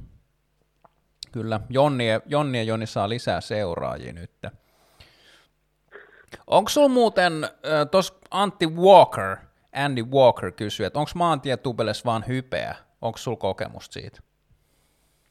Kyllä, 1.33 1.61
Jonni, 1.71 2.05
Jonni 2.27 2.59
ja 2.59 2.65
Joni 2.65 2.87
saa 2.87 3.09
lisää 3.09 3.41
seuraajia 3.41 4.13
nyt. 4.13 4.31
Onko 6.47 6.69
sulla 6.69 6.89
muuten, 6.89 7.33
tuossa 7.91 8.15
Antti 8.31 8.67
Walker, 8.67 9.37
Andy 9.75 10.03
Walker 10.03 10.53
kysyy, 10.53 10.87
että 10.87 10.99
onko 10.99 11.11
maantietubeles 11.15 12.05
vaan 12.05 12.25
hypeä? 12.29 12.75
Onko 13.01 13.19
sulla 13.19 13.37
kokemusta 13.37 13.93
siitä? 13.93 14.21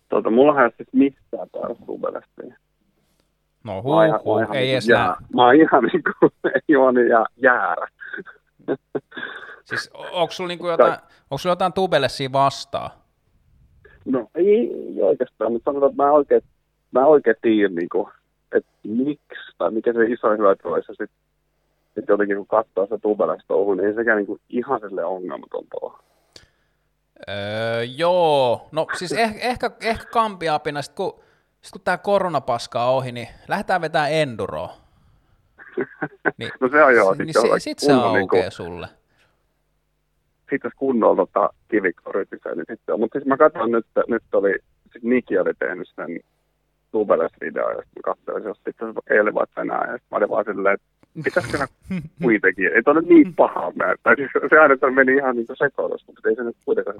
Tota, 0.09 0.29
mullahan 0.29 0.63
ei 0.63 0.65
ole 0.65 0.73
siis 0.77 0.93
missään 0.93 1.47
tubelesta. 1.85 2.41
No 2.43 2.43
ihan, 2.45 2.59
mä 3.63 3.81
huh, 3.81 4.41
ihan, 4.41 4.55
ei 4.55 4.61
niinku 4.61 4.73
edes 4.73 4.87
jää, 4.87 5.05
nää. 5.05 5.15
mä 5.35 5.45
oon 5.45 5.55
ihan 5.55 5.83
niin 5.93 6.03
kuin 6.19 6.31
Jooni 6.67 7.09
ja 7.09 7.25
jäärä. 7.37 7.87
Siis 9.63 9.89
onko 9.93 10.31
sulla, 10.31 10.47
niinku 10.47 10.67
jotain, 10.67 10.93
onko 11.31 11.37
sulla 11.37 11.51
jotain 11.51 11.73
tubelessia 11.73 12.31
vastaan? 12.31 12.89
No 14.05 14.27
ei, 14.35 14.47
ei 14.47 15.01
oikeastaan, 15.01 15.51
mutta 15.51 15.71
sanotaan, 15.71 15.91
että 15.91 16.03
mä 16.03 16.11
oikein, 16.11 16.41
mä 16.91 17.05
oikein 17.05 17.35
tiedä, 17.41 17.69
niin 17.69 17.89
kuin, 17.89 18.07
että 18.55 18.71
miksi 18.83 19.55
tai 19.57 19.71
mikä 19.71 19.93
se 19.93 20.03
iso 20.03 20.27
olisi. 20.27 20.91
Ja 20.91 20.93
sitten 20.93 21.09
sit 21.95 22.05
jotenkin 22.07 22.37
kun 22.37 22.47
katsoo 22.47 22.85
sitä 22.85 22.97
tubelesta 22.97 23.47
touhua, 23.47 23.75
niin 23.75 23.87
ei 23.87 23.93
sekään 23.93 24.17
niin 24.17 24.27
kuin 24.27 24.41
ihan 24.49 24.79
sille 24.79 25.05
ongelmatonta 25.05 25.77
ole. 25.81 25.93
Öö, 27.29 27.83
joo, 27.83 28.67
no 28.71 28.87
siis 28.97 29.11
eh, 29.11 29.35
ehkä, 29.41 29.71
ehkä 29.81 30.05
kampiapina, 30.05 30.81
sit 30.81 30.95
kun, 30.95 31.19
sit 31.61 31.71
kun 31.71 31.81
tämä 31.81 31.97
koronapaska 31.97 32.85
on 32.85 32.95
ohi, 32.95 33.11
niin 33.11 33.27
lähdetään 33.47 33.81
vetämään 33.81 34.13
enduroa. 34.13 34.73
Niin, 36.37 36.51
no 36.59 36.69
se 36.69 36.83
on 36.83 36.95
joo. 36.95 37.13
niin 37.13 37.33
sit 37.33 37.41
se, 37.41 37.59
sit 37.59 37.79
se 37.79 37.87
kunnon 37.87 38.13
niinku- 38.13 38.35
aukeaa 38.35 38.51
sulle. 38.51 38.87
Sitten 40.51 40.71
kunnolla 40.77 41.25
tota, 41.25 41.49
kivikkorytisee, 41.67 42.55
niin 42.55 42.65
sitten. 42.69 42.99
Mutta 42.99 43.19
siis 43.19 43.27
mä 43.27 43.37
katson 43.37 43.71
nyt, 43.71 43.85
nyt 44.07 44.23
oli, 44.33 44.53
sit 44.93 45.03
Niki 45.03 45.37
oli 45.37 45.53
tehnyt 45.59 45.87
sen 45.95 46.19
Tubeles-video, 46.91 47.69
ja 47.69 47.81
sitten 47.83 48.01
mä 48.05 48.13
katsoin, 48.13 48.43
jos 48.43 48.57
sitten 48.57 48.93
eilen 49.09 49.33
vai 49.33 49.45
tänään, 49.55 49.91
ja 49.91 49.97
sit 49.97 50.11
mä 50.11 50.17
olin 50.17 50.29
vaan 50.29 50.45
silleen, 50.45 50.73
että 50.73 50.87
pitäisikö 51.23 51.57
kuitenkin, 52.23 52.65
ei 52.65 52.81
nyt 52.93 53.09
niin 53.09 53.35
paha 53.35 53.71
näyttää. 53.75 53.95
Tai 54.03 54.15
siis 54.15 54.31
se 54.49 54.59
aina 54.59 54.91
meni 54.91 55.13
ihan 55.15 55.35
niin 55.35 55.47
sekoilusta, 55.57 56.11
mutta 56.11 56.29
ei 56.29 56.35
se 56.35 56.43
nyt 56.43 56.57
kuitenkaan 56.65 56.97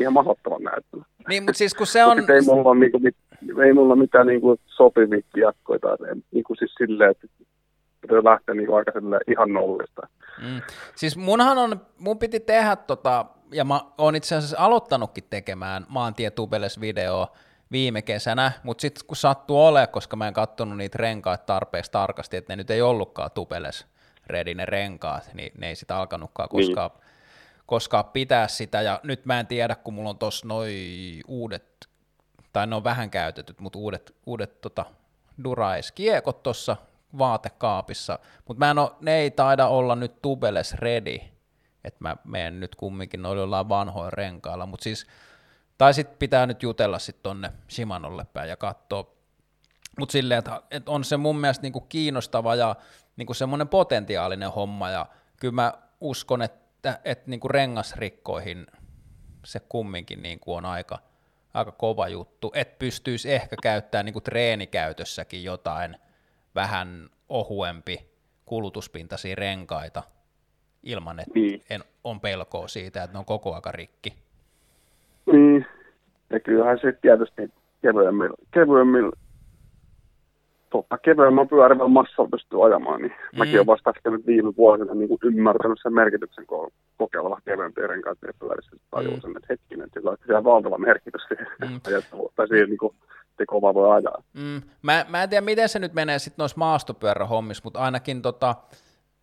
ihan 0.00 0.12
mahdottoman 0.12 0.62
näyttänyt. 0.62 1.06
Niin, 1.28 1.42
mutta 1.42 1.58
siis 1.58 1.74
kun 1.74 1.86
se 1.86 2.04
on, 2.04 2.18
ei 2.18 2.40
mulla 2.46 2.70
ole 2.70 2.78
niinku, 2.78 2.98
mit, 2.98 3.16
ei 3.64 3.72
mulla 3.72 3.96
mitään 3.96 4.26
niinku 4.26 4.56
sopivia 4.66 5.20
kiekkoja 5.34 5.78
tai 5.78 5.96
niinku 6.32 6.54
siis 6.54 6.74
silleen, 6.74 7.10
että 7.10 7.26
pitää 8.06 8.24
lähteä 8.32 8.54
niinku 8.54 8.74
aika 8.74 8.92
ihan 9.26 9.52
nollista. 9.52 10.02
mm, 10.42 10.62
siis 10.96 11.16
munhan 11.16 11.58
on, 11.58 11.80
mun 11.98 12.18
piti 12.18 12.40
tehdä 12.40 12.76
tota, 12.76 13.26
ja 13.52 13.64
mä 13.64 13.80
oon 13.98 14.16
itse 14.16 14.36
asiassa 14.36 14.56
aloittanutkin 14.58 15.24
tekemään 15.30 15.86
maantietubeles 15.88 16.80
videoa 16.80 17.32
viime 17.72 18.02
kesänä, 18.02 18.52
mutta 18.62 18.80
sitten 18.82 19.06
kun 19.06 19.16
sattuu 19.16 19.64
olemaan, 19.66 19.88
koska 19.88 20.16
mä 20.16 20.28
en 20.28 20.34
kattonut 20.34 20.78
niitä 20.78 20.98
renkaita 20.98 21.44
tarpeeksi 21.44 21.90
tarkasti, 21.92 22.36
että 22.36 22.52
ne 22.52 22.56
nyt 22.56 22.70
ei 22.70 22.82
ollutkaan 22.82 23.30
tubeles 23.30 23.86
ready 24.26 24.54
ne 24.54 24.66
renkaat, 24.66 25.30
niin 25.34 25.52
ne 25.58 25.68
ei 25.68 25.74
sitä 25.76 25.96
alkanutkaan 25.96 26.48
Niin. 26.52 26.66
koskaan, 26.66 26.90
koskaan 27.66 28.04
pitää 28.04 28.48
sitä, 28.48 28.82
ja 28.82 29.00
nyt 29.02 29.24
mä 29.26 29.40
en 29.40 29.46
tiedä, 29.46 29.74
kun 29.74 29.94
mulla 29.94 30.10
on 30.10 30.18
tossa 30.18 30.46
noi 30.48 30.74
uudet, 31.28 31.64
tai 32.52 32.66
ne 32.66 32.76
on 32.76 32.84
vähän 32.84 33.10
käytetyt, 33.10 33.60
mutta 33.60 33.78
uudet, 33.78 34.14
uudet 34.26 34.60
tota, 34.60 34.84
Durais-kiekot 35.44 36.42
tuossa 36.42 36.76
vaatekaapissa, 37.18 38.18
mutta 38.48 38.58
mä 38.58 38.70
en 38.70 38.78
oo, 38.78 38.96
ne 39.00 39.14
ei 39.14 39.30
taida 39.30 39.66
olla 39.66 39.96
nyt 39.96 40.22
tubeles 40.22 40.74
ready, 40.74 41.18
että 41.84 41.98
mä 42.00 42.16
menen 42.24 42.60
nyt 42.60 42.74
kumminkin 42.74 43.22
noilla 43.22 43.42
jollain 43.42 43.68
vanhoilla 43.68 44.10
renkailla, 44.10 44.66
mutta 44.66 44.84
siis, 44.84 45.06
tai 45.78 45.94
sitten 45.94 46.18
pitää 46.18 46.46
nyt 46.46 46.62
jutella 46.62 46.98
sitten 46.98 47.22
tonne 47.22 47.52
Shimanolle 47.70 48.26
päin 48.32 48.48
ja 48.48 48.56
katsoa, 48.56 49.16
mutta 49.98 50.12
silleen, 50.12 50.38
että, 50.38 50.62
että 50.70 50.90
on 50.90 51.04
se 51.04 51.16
mun 51.16 51.38
mielestä 51.40 51.62
niinku 51.62 51.80
kiinnostava 51.80 52.54
ja 52.54 52.76
niinku 53.16 53.34
semmoinen 53.34 53.68
potentiaalinen 53.68 54.50
homma, 54.50 54.90
ja 54.90 55.06
kyllä 55.40 55.54
mä 55.54 55.72
uskon, 56.00 56.42
että, 56.42 57.00
että 57.04 57.30
niinku 57.30 57.48
rengasrikkoihin 57.48 58.66
se 59.44 59.60
kumminkin 59.60 60.22
niinku 60.22 60.54
on 60.54 60.64
aika, 60.64 60.98
aika 61.54 61.72
kova 61.72 62.08
juttu, 62.08 62.52
että 62.54 62.78
pystyisi 62.78 63.32
ehkä 63.32 63.56
käyttämään 63.62 64.04
niinku 64.04 64.20
treenikäytössäkin 64.20 65.44
jotain 65.44 65.96
vähän 66.56 67.08
ohuempi 67.28 67.98
kulutuspintaisia 68.46 69.34
renkaita 69.34 70.02
ilman, 70.82 71.20
että 71.20 71.32
Niin. 71.34 71.62
en, 71.70 71.80
on 72.04 72.20
pelkoa 72.20 72.68
siitä, 72.68 73.02
että 73.02 73.14
ne 73.14 73.18
on 73.18 73.24
koko 73.24 73.54
aika 73.54 73.72
rikki. 73.72 74.12
Niin. 75.32 75.66
Ja 76.30 76.40
kyllähän 76.40 76.78
se 76.80 76.92
tietysti 77.02 77.42
kevyemmillä, 77.82 78.36
kevyemmillä 78.50 79.12
totta, 80.70 80.98
kevyemmän 80.98 81.48
pyörivällä 81.48 81.88
massalla 81.88 82.30
pystyy 82.30 82.66
ajamaan, 82.66 83.02
niin 83.02 83.12
mm. 83.32 83.38
mäkin 83.38 83.56
olen 83.56 83.66
vasta 83.66 83.92
nyt 84.04 84.26
viime 84.26 84.52
vuosina 84.56 84.94
niin 84.94 85.08
kuin 85.08 85.18
ymmärtänyt 85.24 85.78
sen 85.82 85.94
merkityksen, 85.94 86.46
kun 86.46 86.64
on 86.64 86.70
kokeilla 86.96 87.40
kevyempiä 87.44 87.86
renkaita 87.86 88.26
ja 88.26 88.32
pyörissä, 88.38 88.70
että 88.76 88.86
tajuu 88.90 89.20
sen, 89.20 89.36
että 89.36 89.46
hetkinen, 89.50 89.86
että 89.86 90.00
sillä 90.00 90.38
on 90.38 90.44
valtava 90.44 90.78
merkitys 90.78 91.22
siihen 91.28 91.46
Mm. 91.60 91.68
mm. 91.74 91.80
tai 92.36 92.48
siihen, 92.48 92.68
niin 92.68 92.78
kuin, 92.78 92.94
että 93.42 93.44
kova 93.46 93.74
voi 93.74 93.96
ajaa. 93.96 94.22
Mm, 94.32 94.62
mä, 94.82 95.06
mä 95.08 95.22
en 95.22 95.28
tiedä, 95.28 95.44
miten 95.44 95.68
se 95.68 95.78
nyt 95.78 95.94
menee 95.94 96.18
sitten 96.18 96.42
noissa 96.42 96.58
maastopyörähommissa, 96.58 97.60
mutta 97.64 97.80
ainakin 97.80 98.22
tota, 98.22 98.54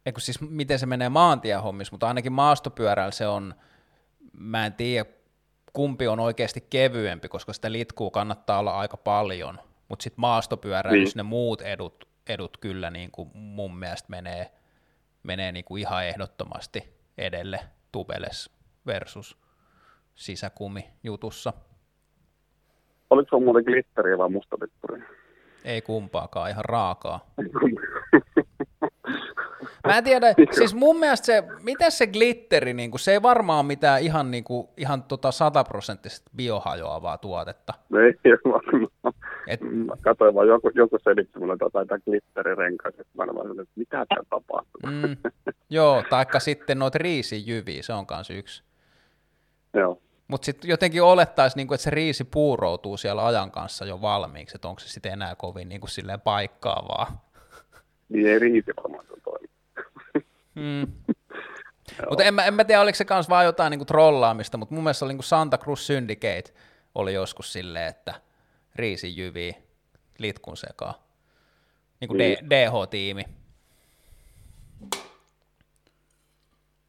eikö 0.06 0.20
siis 0.22 0.42
miten 0.42 0.80
se 0.80 0.86
menee 0.86 1.10
maantiehommissa, 1.10 1.94
mutta 1.94 2.08
ainakin 2.08 2.32
maastopyörällä 2.32 3.12
se 3.12 3.28
on, 3.28 3.56
mä 4.34 4.66
en 4.66 4.74
tiedä, 4.74 5.10
kumpi 5.74 6.08
on 6.08 6.20
oikeasti 6.20 6.68
kevyempi, 6.70 7.30
koska 7.30 7.54
sitä 7.54 7.72
litkuu 7.72 8.12
kannattaa 8.12 8.60
olla 8.60 8.80
aika 8.80 8.98
paljon, 8.98 9.60
mutta 9.90 10.04
sitten 10.04 10.22
maastopyöräilyssä 10.22 11.18
Niin. 11.20 11.26
ne 11.26 11.30
muut 11.30 11.62
edut, 11.62 12.08
edut 12.28 12.58
kyllä 12.58 12.90
niin 12.92 13.12
kuin 13.12 13.30
mun 13.34 13.76
mielestä 13.76 14.10
menee, 14.10 14.52
menee 15.24 15.52
niin 15.52 15.66
kuin 15.66 15.80
ihan 15.82 16.06
ehdottomasti 16.06 16.98
edelle 17.18 17.60
tubeles 17.92 18.50
versus 18.86 19.38
sisäkumi 20.16 20.90
jutussa. 21.04 21.54
Oliko 23.14 23.38
se 23.38 23.44
muuten 23.44 23.64
glitteriä 23.64 24.18
vai 24.18 24.30
mustapippuri? 24.30 25.04
Ei 25.66 25.82
kumpaakaan, 25.82 26.50
ihan 26.50 26.66
raakaa. 26.66 27.26
Mä 29.88 29.98
en 29.98 30.04
tiedä, 30.04 30.28
siis 30.52 30.76
mun 30.76 31.00
mielestä 31.00 31.26
se, 31.26 31.44
miten 31.64 31.92
se 31.92 32.08
glitteri, 32.08 32.74
niin 32.74 32.92
se 33.00 33.12
ei 33.12 33.22
varmaan 33.22 33.66
mitään 33.66 34.02
ihan, 34.02 34.32
niin 34.32 34.44
kuin, 34.44 34.68
ihan 34.78 35.04
tota 35.04 35.32
sataprosenttisesti 35.32 36.32
biohajoavaa 36.36 37.18
tuotetta. 37.18 37.74
ei 38.26 38.38
varmaan. 38.46 39.14
Et, 39.48 39.62
Mä 39.62 39.94
katsoin 40.02 40.36
vaan 40.36 40.48
joku, 40.48 40.72
joku 40.76 40.98
selitti 41.04 41.40
mulle 41.40 41.58
tota, 41.58 41.80
jotain 41.80 42.02
glitterirenkaita, 42.06 43.02
että 43.02 43.14
mä 43.18 43.34
vaan 43.36 43.60
että 43.60 43.74
mitä 43.76 44.06
täällä 44.10 44.26
tapahtuu. 44.30 44.82
mm, 44.92 45.18
joo, 45.70 46.04
taikka 46.10 46.40
sitten 46.40 46.80
noita 46.80 46.98
riisijyviä, 46.98 47.84
se 47.84 47.94
on 47.94 48.06
kanssa 48.06 48.34
yksi. 48.34 48.64
Joo. 49.74 50.02
Mutta 50.28 50.46
sitten 50.46 50.70
jotenkin 50.70 51.04
olettaisiin, 51.04 51.58
niin 51.58 51.68
kuin, 51.68 51.76
että 51.76 51.84
se 51.84 51.90
riisi 51.90 52.24
puuroutuu 52.24 52.98
siellä 52.98 53.26
ajan 53.26 53.52
kanssa 53.52 53.86
jo 53.86 54.02
valmiiksi, 54.02 54.58
että 54.58 54.68
onko 54.68 54.80
se 54.80 54.88
sitten 54.90 55.14
enää 55.14 55.36
kovin 55.36 55.70
niin 55.70 55.82
kuin, 55.82 55.90
silleen 55.90 56.22
paikkaavaa. 56.22 57.30
Niin 58.10 58.28
ei 58.28 58.40
riiti 58.40 58.72
varmaan 58.84 59.06
toimi. 59.24 59.48
Mm. 60.56 60.94
Mutta 62.10 62.24
en, 62.24 62.34
mä- 62.34 62.46
en 62.46 62.54
mä 62.54 62.64
tiedä, 62.64 62.82
oliko 62.82 62.96
se 62.96 63.06
kans 63.06 63.30
vaan 63.30 63.46
jotain 63.46 63.72
niinku 63.72 63.86
trollaamista, 63.86 64.58
mutta 64.58 64.76
mun 64.76 64.84
mielestä 64.84 65.06
oli 65.06 65.12
niinku 65.14 65.24
Santa 65.24 65.58
Cruz 65.58 65.80
Syndicate 65.80 66.54
oli 66.96 67.14
joskus 67.14 67.54
silleen, 67.54 67.88
että 67.88 68.14
riisin 68.76 69.18
jyviä 69.18 69.54
litkun 70.18 70.58
sekaan. 70.58 70.94
Niinku 72.00 72.14
Niin. 72.14 72.38
D- 72.38 72.50
DH-tiimi. 72.50 73.24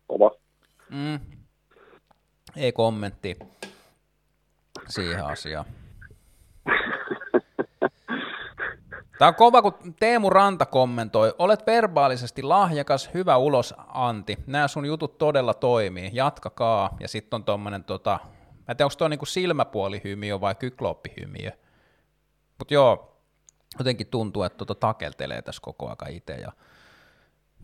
Kova. 0.07 0.31
Mm. 0.91 1.21
Ei 2.57 2.73
kommentti 2.73 3.39
siihen 4.89 5.25
asiaan. 5.25 5.65
Tämä 9.19 9.29
on 9.29 9.35
kova, 9.35 9.63
kun 9.63 9.95
Teemu 10.01 10.31
Ranta 10.31 10.67
kommentoi. 10.67 11.35
Olet 11.39 11.67
verbaalisesti 11.67 12.43
lahjakas, 12.43 13.11
hyvä 13.15 13.37
ulos 13.37 13.75
Antti. 13.89 14.39
Nämä 14.47 14.69
sun 14.69 14.87
jutut 14.87 15.19
todella 15.19 15.55
toimii. 15.55 16.11
Jatkakaa. 16.13 16.97
Ja 17.01 17.09
sitten 17.09 17.37
on 17.37 17.45
tommonen, 17.45 17.85
tota, 17.85 18.19
mä 18.21 18.65
en 18.69 18.77
tiedä, 18.77 18.85
onko 18.85 18.95
toi 18.99 19.11
niinku 19.11 19.27
silmäpuolihymiö 19.27 20.41
vai 20.41 20.55
kykloppihymiö. 20.55 21.51
Mutta 22.59 22.75
joo, 22.75 23.19
jotenkin 23.79 24.07
tuntuu, 24.07 24.43
että 24.43 24.59
tota 24.59 24.75
takeltelee 24.75 25.43
tässä 25.43 25.63
koko 25.63 25.91
aika 25.91 26.07
itse 26.07 26.35
ja 26.35 26.53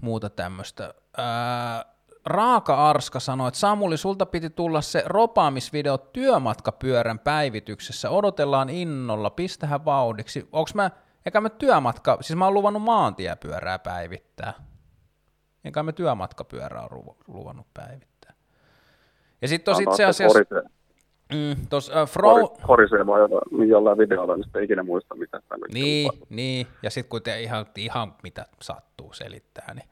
muuta 0.01 0.31
tämmöistä. 0.31 0.95
Ää, 1.17 1.85
Raaka 2.31 2.91
Arska 2.91 3.21
sanoi, 3.21 3.49
että 3.49 3.61
Samuli, 3.61 3.97
sulta 3.97 4.27
piti 4.27 4.51
tulla 4.51 4.81
se 4.81 5.03
ropaamisvideo 5.07 5.99
työmatkapyörän 5.99 7.19
päivityksessä. 7.19 8.11
Odotellaan 8.11 8.71
innolla, 8.71 9.31
pistähän 9.31 9.85
vauhdiksi. 9.85 10.49
Onks 10.53 10.75
mä, 10.75 10.91
eikä 11.27 11.41
mä 11.41 11.49
työmatka, 11.49 12.19
siis 12.21 12.37
mä 12.37 12.45
oon 12.45 12.55
luvannut 12.55 12.83
maantiepyörää 12.83 13.79
päivittää. 13.79 14.53
Enkä 15.65 15.83
mä 15.83 15.93
työmatkapyörää 15.93 16.89
ole 16.91 17.17
luvannut 17.29 17.67
päivittää. 17.75 18.35
Ja 19.43 19.49
sitten 19.49 19.75
tos 19.75 19.81
itse 19.81 20.05
asiassa... 20.05 20.39
Mm, 21.33 21.67
tos, 21.69 21.91
äh, 21.91 22.09
Fro... 22.09 22.49
korisee 22.49 23.07
vaan 23.07 23.21
jollain 23.69 23.99
videolla, 23.99 24.37
niin 24.37 24.45
sitten 24.45 24.65
ikinä 24.65 24.83
muista, 24.83 25.15
mitä 25.15 25.41
sitä 25.41 25.57
nyt 25.57 25.73
Niin, 25.73 26.11
niin, 26.29 26.67
ja 26.83 26.91
sitten 26.91 27.11
kun 27.11 27.23
te 27.23 27.41
ihan, 27.41 27.67
ihan 27.79 28.15
mitä 28.23 28.47
sattuu 28.61 29.13
selittää, 29.13 29.75
niin 29.75 29.89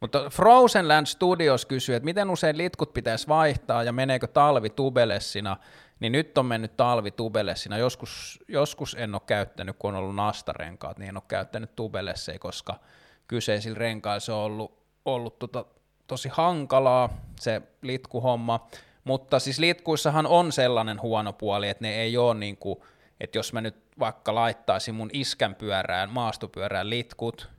mutta 0.00 0.30
Frozen 0.30 0.88
Land 0.88 1.06
Studios 1.06 1.66
kysyy, 1.66 1.94
että 1.94 2.04
miten 2.04 2.30
usein 2.30 2.58
litkut 2.58 2.92
pitäisi 2.92 3.28
vaihtaa 3.28 3.82
ja 3.82 3.92
meneekö 3.92 4.26
talvi 4.26 4.70
tubelessina, 4.70 5.56
niin 6.00 6.12
nyt 6.12 6.38
on 6.38 6.46
mennyt 6.46 6.76
talvi 6.76 7.10
tubelessina. 7.10 7.78
Joskus, 7.78 8.38
joskus 8.48 8.96
en 8.98 9.14
ole 9.14 9.22
käyttänyt, 9.26 9.76
kun 9.78 9.94
on 9.94 10.00
ollut 10.00 10.14
nastarenkaat, 10.14 10.98
niin 10.98 11.08
en 11.08 11.16
ole 11.16 11.22
käyttänyt 11.28 11.76
tubelesseja, 11.76 12.38
koska 12.38 12.74
kyseisillä 13.28 13.78
renkailla 13.78 14.20
se 14.20 14.32
on 14.32 14.38
ollut, 14.38 14.78
ollut 15.04 15.38
tota, 15.38 15.64
tosi 16.06 16.28
hankalaa 16.32 17.08
se 17.40 17.62
litkuhomma. 17.82 18.66
Mutta 19.04 19.38
siis 19.38 19.58
litkuissahan 19.58 20.26
on 20.26 20.52
sellainen 20.52 21.02
huono 21.02 21.32
puoli, 21.32 21.68
että 21.68 21.84
ne 21.84 21.94
ei 21.94 22.16
ole 22.16 22.34
niin 22.34 22.56
kuin, 22.56 22.78
että 23.20 23.38
jos 23.38 23.52
mä 23.52 23.60
nyt 23.60 23.76
vaikka 23.98 24.34
laittaisin 24.34 24.94
mun 24.94 25.10
iskän 25.12 25.54
pyörään, 25.54 26.10
maastopyörään 26.10 26.90
litkut, 26.90 27.50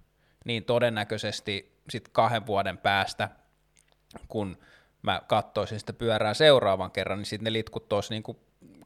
niin 0.45 0.65
todennäköisesti 0.65 1.70
sitten 1.89 2.13
kahden 2.13 2.45
vuoden 2.45 2.77
päästä, 2.77 3.29
kun 4.27 4.57
mä 5.01 5.21
katsoisin 5.27 5.79
sitä 5.79 5.93
pyörää 5.93 6.33
seuraavan 6.33 6.91
kerran, 6.91 7.17
niin 7.17 7.25
sitten 7.25 7.43
ne 7.43 7.53
litkut 7.53 7.93
olisi 7.93 8.13
niin 8.13 8.23
kuin 8.23 8.37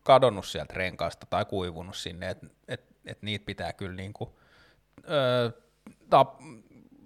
kadonnut 0.03 0.45
sieltä 0.45 0.73
renkaasta 0.73 1.27
tai 1.29 1.45
kuivunut 1.45 1.95
sinne, 1.95 2.29
että 2.29 2.47
et, 2.67 2.83
et 3.05 3.21
niitä 3.21 3.45
pitää 3.45 3.73
kyllä 3.73 3.95
niin 3.95 4.13
kuin, 4.13 4.29
öö, 5.09 5.51
tap, 6.09 6.41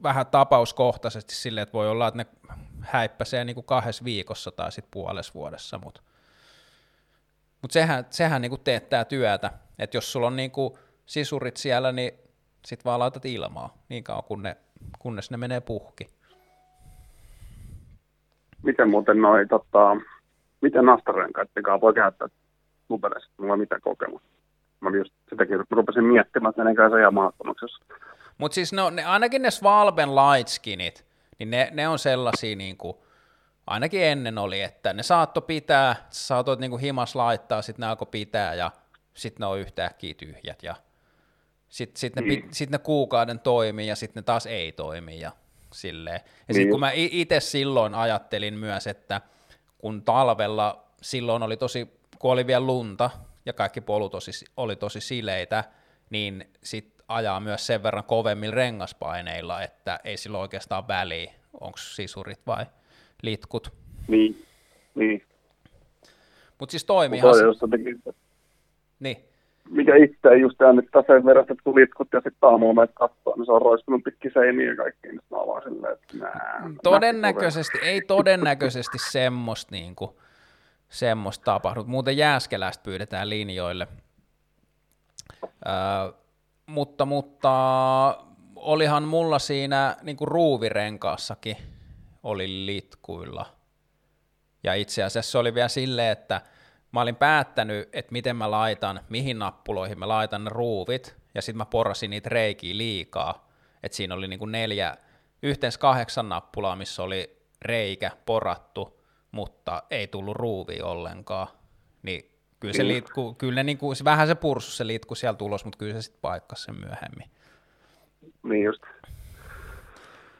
vähän 0.03 0.27
tapauskohtaisesti 0.27 1.35
silleen, 1.35 1.63
että 1.63 1.73
voi 1.73 1.89
olla, 1.89 2.07
että 2.07 2.17
ne 2.17 2.25
häippäsee 2.81 3.45
niin 3.45 3.53
kuin 3.53 3.65
kahdessa 3.65 4.03
viikossa 4.03 4.51
tai 4.51 4.71
sitten 4.71 4.91
puolessa 4.91 5.33
vuodessa, 5.33 5.79
mutta 5.83 6.01
mut 7.61 7.71
sehän, 7.71 8.05
sehän 8.09 8.41
niin 8.41 8.49
kuin 8.49 8.61
teettää 8.63 9.05
työtä, 9.05 9.51
että 9.79 9.97
jos 9.97 10.11
sulla 10.11 10.27
on 10.27 10.35
niin 10.35 10.51
kuin 10.51 10.73
sisurit 11.05 11.57
siellä, 11.57 11.91
niin 11.91 12.11
sit 12.65 12.85
vaan 12.85 12.99
laitat 12.99 13.25
ilmaa 13.25 13.77
niin 13.89 14.03
kauan, 14.03 14.23
kun 14.23 14.43
ne, 14.43 14.57
kunnes 14.99 15.31
ne 15.31 15.37
menee 15.37 15.61
puhki. 15.61 16.07
Miten 18.63 18.89
muuten 18.89 19.21
noi, 19.21 19.45
tota, 19.47 19.97
miten 20.61 20.85
nastarenkaiden 20.85 21.63
kanssa 21.63 21.81
voi 21.81 21.93
käyttää 21.93 22.27
Uberissa? 22.89 23.31
Mulla 23.37 23.53
ei 23.53 23.59
mitään 23.59 23.81
kokemusta. 23.81 24.27
Mä 24.79 24.89
just 24.89 25.13
sitäkin 25.29 25.59
rupesin 25.71 26.03
miettimään, 26.03 26.49
että 26.49 26.63
menenkään 26.63 26.91
se 26.91 26.99
ihan 26.99 27.13
mahdottomaksi, 27.13 27.65
Mutta 28.37 28.55
siis 28.55 28.73
no, 28.73 28.89
ne, 28.89 29.05
ainakin 29.05 29.41
ne 29.41 29.51
Svalben 29.51 30.09
lightskinit, 30.15 31.05
niin 31.39 31.49
ne, 31.49 31.69
ne 31.73 31.87
on 31.87 31.99
sellaisia 31.99 32.55
niin 32.55 32.77
kuin, 32.77 32.97
ainakin 33.67 34.03
ennen 34.03 34.37
oli, 34.37 34.61
että 34.61 34.93
ne 34.93 35.03
saatto 35.03 35.41
pitää, 35.41 35.95
sä 36.09 36.27
saatoit 36.27 36.59
niin 36.59 36.71
kuin 36.71 36.81
himas 36.81 37.15
laittaa, 37.15 37.61
sitten 37.61 37.83
ne 37.83 37.87
alkoi 37.87 38.07
pitää 38.11 38.53
ja 38.53 38.71
sitten 39.13 39.41
ne 39.41 39.47
on 39.47 39.59
yhtäkkiä 39.59 40.13
tyhjät 40.13 40.63
ja 40.63 40.75
sitten 41.69 41.99
sit 41.99 42.15
ne, 42.15 42.21
Niin. 42.21 42.43
pit, 42.43 42.53
sit 42.53 42.69
ne 42.69 42.77
kuukauden 42.77 43.39
toimii 43.39 43.87
ja 43.87 43.95
sitten 43.95 44.21
ne 44.21 44.25
taas 44.25 44.45
ei 44.45 44.71
toimi 44.71 45.19
ja 45.19 45.31
silleen. 45.73 46.15
Ja 46.15 46.21
sitten 46.53 46.55
Niin. 46.55 46.69
kun 46.69 46.79
mä 46.79 46.91
itse 46.95 47.39
silloin 47.39 47.95
ajattelin 47.95 48.53
myös, 48.53 48.87
että 48.87 49.21
kun 49.77 50.01
talvella 50.01 50.83
silloin 51.01 51.43
oli 51.43 51.57
tosi, 51.57 51.87
kun 52.19 52.31
oli 52.31 52.47
vielä 52.47 52.65
lunta 52.65 53.09
ja 53.45 53.53
kaikki 53.53 53.81
polut 53.81 54.11
tosi, 54.11 54.31
oli 54.57 54.75
tosi 54.75 55.01
sileitä, 55.01 55.63
niin 56.09 56.49
sit 56.63 56.93
ajaa 57.07 57.39
myös 57.39 57.67
sen 57.67 57.83
verran 57.83 58.03
kovemmilla 58.03 58.55
rengaspaineilla, 58.55 59.61
että 59.61 59.99
ei 60.03 60.17
sillä 60.17 60.37
oikeastaan 60.37 60.87
väliä, 60.87 61.33
onko 61.61 61.77
sisurit 61.77 62.39
vai 62.47 62.65
litkut. 63.21 63.73
niin, 64.07 64.45
niin. 64.95 65.25
Mutta 66.59 66.71
siis 66.71 66.83
Mutta 66.83 66.93
toimiihan 66.93 67.31
toi, 67.31 67.55
se, 67.55 67.67
niin. 68.99 69.17
Mikä 69.69 69.95
itse 69.95 70.37
just 70.37 70.59
jännittää 70.59 71.03
sen 71.07 71.25
verran, 71.25 71.45
että 71.49 71.63
kun 71.63 71.75
litkut 71.75 72.07
ja 72.13 72.19
sitten 72.19 72.49
aamulla 72.49 72.73
menet 72.73 72.91
katsoa, 72.93 73.33
niin 73.35 73.45
se 73.45 73.51
on 73.51 73.61
roistunut 73.61 74.03
pitkin 74.03 74.31
seiniä 74.33 74.69
ja 74.69 74.75
kaikkiin, 74.75 75.11
niin 75.11 75.21
mä 75.31 75.37
vaan 75.37 75.63
silleen, 75.63 75.93
että 75.93 76.17
nää. 76.17 76.69
Todennäköisesti, 76.83 77.77
ei 77.81 78.01
todennäköisesti 78.01 78.97
semmoista, 78.97 79.75
niin 79.75 79.95
kuin, 79.95 80.11
semmoista 80.89 81.43
tapahdu. 81.43 81.83
Muuten 81.83 82.17
Jääskelästä 82.17 82.83
pyydetään 82.83 83.29
linjoille. 83.29 83.87
Öö, 85.43 86.13
mutta, 86.65 87.05
mutta 87.05 87.51
olihan 88.55 89.03
mulla 89.03 89.39
siinä 89.39 89.95
niin 90.01 90.17
kuin 90.17 90.27
ruuvirenkaassakin 90.27 91.57
oli 92.23 92.65
litkuilla. 92.65 93.45
Ja 94.63 94.73
itse 94.73 95.03
asiassa 95.03 95.31
se 95.31 95.37
oli 95.37 95.53
vielä 95.53 95.67
silleen, 95.67 96.11
että 96.11 96.41
mä 96.91 97.01
olin 97.01 97.15
päättänyt, 97.15 97.89
että 97.93 98.11
miten 98.11 98.35
mä 98.35 98.51
laitan, 98.51 98.99
mihin 99.09 99.39
nappuloihin 99.39 99.99
mä 99.99 100.07
laitan 100.07 100.43
ne 100.43 100.49
ruuvit, 100.49 101.15
ja 101.35 101.41
sitten 101.41 101.57
mä 101.57 101.65
porasin 101.65 102.09
niitä 102.09 102.29
reikiä 102.29 102.77
liikaa. 102.77 103.49
Että 103.83 103.95
siinä 103.95 104.15
oli 104.15 104.27
niinku 104.27 104.45
neljä, 104.45 104.97
yhteensä 105.43 105.79
kahdeksan 105.79 106.29
nappulaa, 106.29 106.75
missä 106.75 107.03
oli 107.03 107.37
reikä 107.61 108.11
porattu, 108.25 109.01
mutta 109.31 109.83
ei 109.89 110.07
tullut 110.07 110.35
ruuvi 110.35 110.81
ollenkaan. 110.81 111.47
Niin 112.03 112.31
kyllä, 112.59 112.73
se 112.73 112.87
liitku, 112.87 113.33
kyllä 113.33 113.55
ne 113.55 113.63
niinku, 113.63 113.95
se 113.95 114.03
vähän 114.03 114.27
se 114.27 114.35
pursu 114.35 114.71
se 114.71 114.87
liitku 114.87 115.15
siellä 115.15 115.37
tulos, 115.37 115.65
mutta 115.65 115.77
kyllä 115.77 115.93
se 115.93 116.01
sitten 116.01 116.21
paikkasi 116.21 116.63
sen 116.63 116.75
myöhemmin. 116.75 117.29
Niin 118.43 118.63
just. 118.63 118.83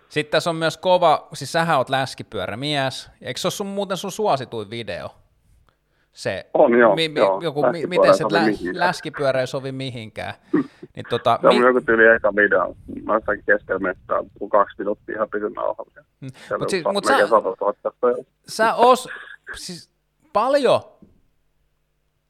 Sitten 0.09 0.31
tässä 0.31 0.49
on 0.49 0.55
myös 0.55 0.77
kova, 0.77 1.27
siis 1.33 1.51
sähän 1.51 1.77
oot 1.77 1.89
läskipyörämies, 1.89 3.09
eikö 3.21 3.39
se 3.39 3.47
ole 3.47 3.51
sun, 3.51 3.67
muuten 3.67 3.97
sun 3.97 4.11
suosituin 4.11 4.69
video? 4.69 5.09
Se, 6.11 6.49
On, 6.53 6.79
joo, 6.79 6.95
mi, 6.95 7.09
mi, 7.09 7.19
joo. 7.19 7.41
joku, 7.41 7.65
mi, 7.71 7.87
miten 7.87 8.17
se 8.17 8.23
lä, 8.23 8.41
läskipyörä 8.73 9.39
ei 9.41 9.47
sovi 9.47 9.71
mihinkään. 9.71 10.33
niin 10.95 11.05
tota, 11.09 11.39
Se 11.41 11.47
on 11.47 11.55
mi, 11.55 11.65
joku 11.65 11.81
tyyli 11.81 12.15
eka 12.15 12.35
video. 12.35 12.75
Mä 13.03 13.13
jossain 13.13 13.43
keskellä 13.45 13.79
metsää, 13.79 14.17
kun 14.39 14.49
kaksi 14.49 14.75
minuuttia 14.77 15.15
ihan 15.15 15.29
pysyn 15.29 15.53
nauhalla. 15.53 15.91
mut 16.59 16.69
siis- 16.69 16.83
mut 16.93 17.05
sä... 17.05 17.13
sä- 18.47 18.75
os, 18.75 19.07
siis 19.55 19.89
paljon, 20.33 20.81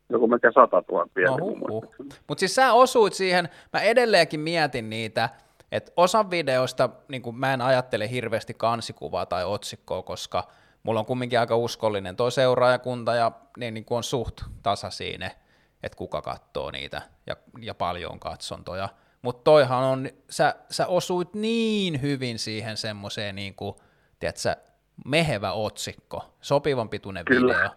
joku 0.09 0.27
melkein 0.27 0.53
sata 0.53 0.81
tuhatta 0.81 1.09
no 1.21 1.35
pieni. 1.37 1.37
huh, 1.41 1.69
huh. 1.69 1.85
mutta 2.27 2.39
siis 2.39 2.55
sä 2.55 2.73
osuit 2.73 3.13
siihen, 3.13 3.49
mä 3.73 3.79
edelleenkin 3.79 4.39
mietin 4.39 4.89
niitä, 4.89 5.29
että 5.71 5.91
osa 5.97 6.29
videoista 6.29 6.89
niin 7.07 7.35
mä 7.35 7.53
en 7.53 7.61
ajattele 7.61 8.09
hirveästi 8.09 8.53
kansikuvaa 8.53 9.25
tai 9.25 9.45
otsikkoa, 9.45 10.01
koska 10.03 10.43
mulla 10.83 10.99
on 10.99 11.05
kumminkin 11.05 11.39
aika 11.39 11.55
uskollinen 11.55 12.15
toi 12.15 12.31
seuraajakunta 12.31 13.15
ja 13.15 13.31
ne 13.57 13.71
niin 13.71 13.85
kuin 13.85 13.97
on 13.97 14.03
suht 14.03 14.41
tasaisia 14.63 15.17
ne, 15.17 15.35
että 15.83 15.95
kuka 15.95 16.21
katsoo 16.21 16.71
niitä 16.71 17.01
ja, 17.27 17.35
ja 17.61 17.73
paljon 17.75 18.19
katsontoja. 18.19 18.89
Mutta 19.21 19.43
toihan 19.43 19.83
on, 19.83 20.09
sä, 20.29 20.55
sä 20.71 20.87
osuit 20.87 21.33
niin 21.33 22.01
hyvin 22.01 22.39
siihen 22.39 22.77
semmoiseen 22.77 23.35
niin 23.35 23.55
kuin, 23.55 23.75
tiedätkö, 24.19 24.55
mehevä 25.05 25.51
otsikko, 25.51 26.33
sopivan 26.41 26.89
pituinen 26.89 27.25
Kyllä. 27.25 27.53
video. 27.53 27.69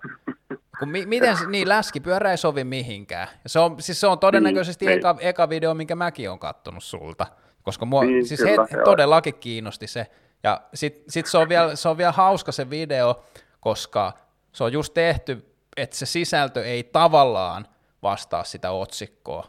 Kun 0.79 0.89
mi- 0.89 1.07
miten 1.07 1.37
se, 1.37 1.47
niin 1.47 1.69
läskipyörä 1.69 2.31
ei 2.31 2.37
sovi 2.37 2.65
mihinkään. 2.65 3.29
Se 3.47 3.59
on, 3.59 3.83
siis 3.83 4.01
se 4.01 4.07
on 4.07 4.19
todennäköisesti 4.19 4.87
Niin, 4.87 4.99
eka, 4.99 5.17
eka 5.21 5.49
video, 5.49 5.75
minkä 5.75 5.95
mäkin 5.95 6.29
olen 6.29 6.39
kattonut 6.39 6.85
sulta. 6.85 7.27
Koska 7.63 7.87
mua 7.87 8.05
Niin, 8.05 8.27
siis 8.27 8.41
kyllä, 8.41 8.67
he, 8.71 8.77
joo. 8.77 8.85
todellakin 8.85 9.35
kiinnosti 9.35 9.87
se. 9.87 10.07
Ja 10.43 10.61
sit, 10.75 11.03
sit 11.09 11.27
se, 11.27 11.39
on 11.39 11.49
vielä, 11.49 11.77
se 11.77 11.89
on 11.89 11.99
vielä 11.99 12.13
hauska 12.13 12.53
se 12.53 12.71
video, 12.71 13.23
koska 13.61 14.13
se 14.53 14.65
on 14.65 14.73
just 14.73 14.95
tehty, 14.95 15.45
että 15.77 15.97
se 15.97 16.07
sisältö 16.07 16.65
ei 16.65 16.83
tavallaan 16.85 17.67
vastaa 18.03 18.45
sitä 18.45 18.71
otsikkoa, 18.71 19.47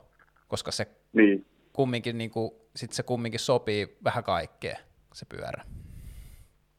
koska 0.48 0.72
se 0.72 0.88
Niin, 1.14 1.46
kumminkin, 1.74 2.18
niin 2.18 2.32
kuin, 2.32 2.52
sit 2.76 2.92
se 2.92 3.04
kumminkin 3.04 3.40
sopii 3.40 3.98
vähän 4.04 4.24
kaikkea, 4.24 4.78
se 5.14 5.26
pyörä. 5.30 5.64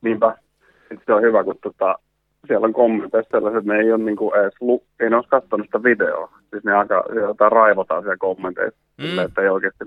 niinpä. 0.03 0.37
Sitten 0.79 1.03
se 1.07 1.13
on 1.13 1.23
hyvä, 1.23 1.45
kun 1.45 1.59
tota, 1.63 1.99
siellä 2.47 2.65
on 2.65 2.73
kommenteissa 2.73 3.31
sellaiset, 3.31 3.59
että 3.59 3.73
ne 3.73 3.79
ei 3.81 3.93
ole 3.93 4.05
niinku 4.05 4.33
edes 4.35 4.55
lu- 4.61 4.85
ei 5.01 5.11
ne 5.11 5.17
olisi 5.17 5.29
katsonut 5.29 5.67
sitä 5.67 5.83
videoa. 5.83 6.39
Siis 6.51 6.65
ne 6.65 6.73
aika 6.75 7.05
jotain 7.15 7.53
raivotaan 7.53 8.03
siellä 8.03 8.17
kommenteissa, 8.17 8.81
Mm. 8.99 9.05
mm. 9.07 9.19
että 9.19 9.43
ei 9.43 9.49
oikeasti 9.49 9.85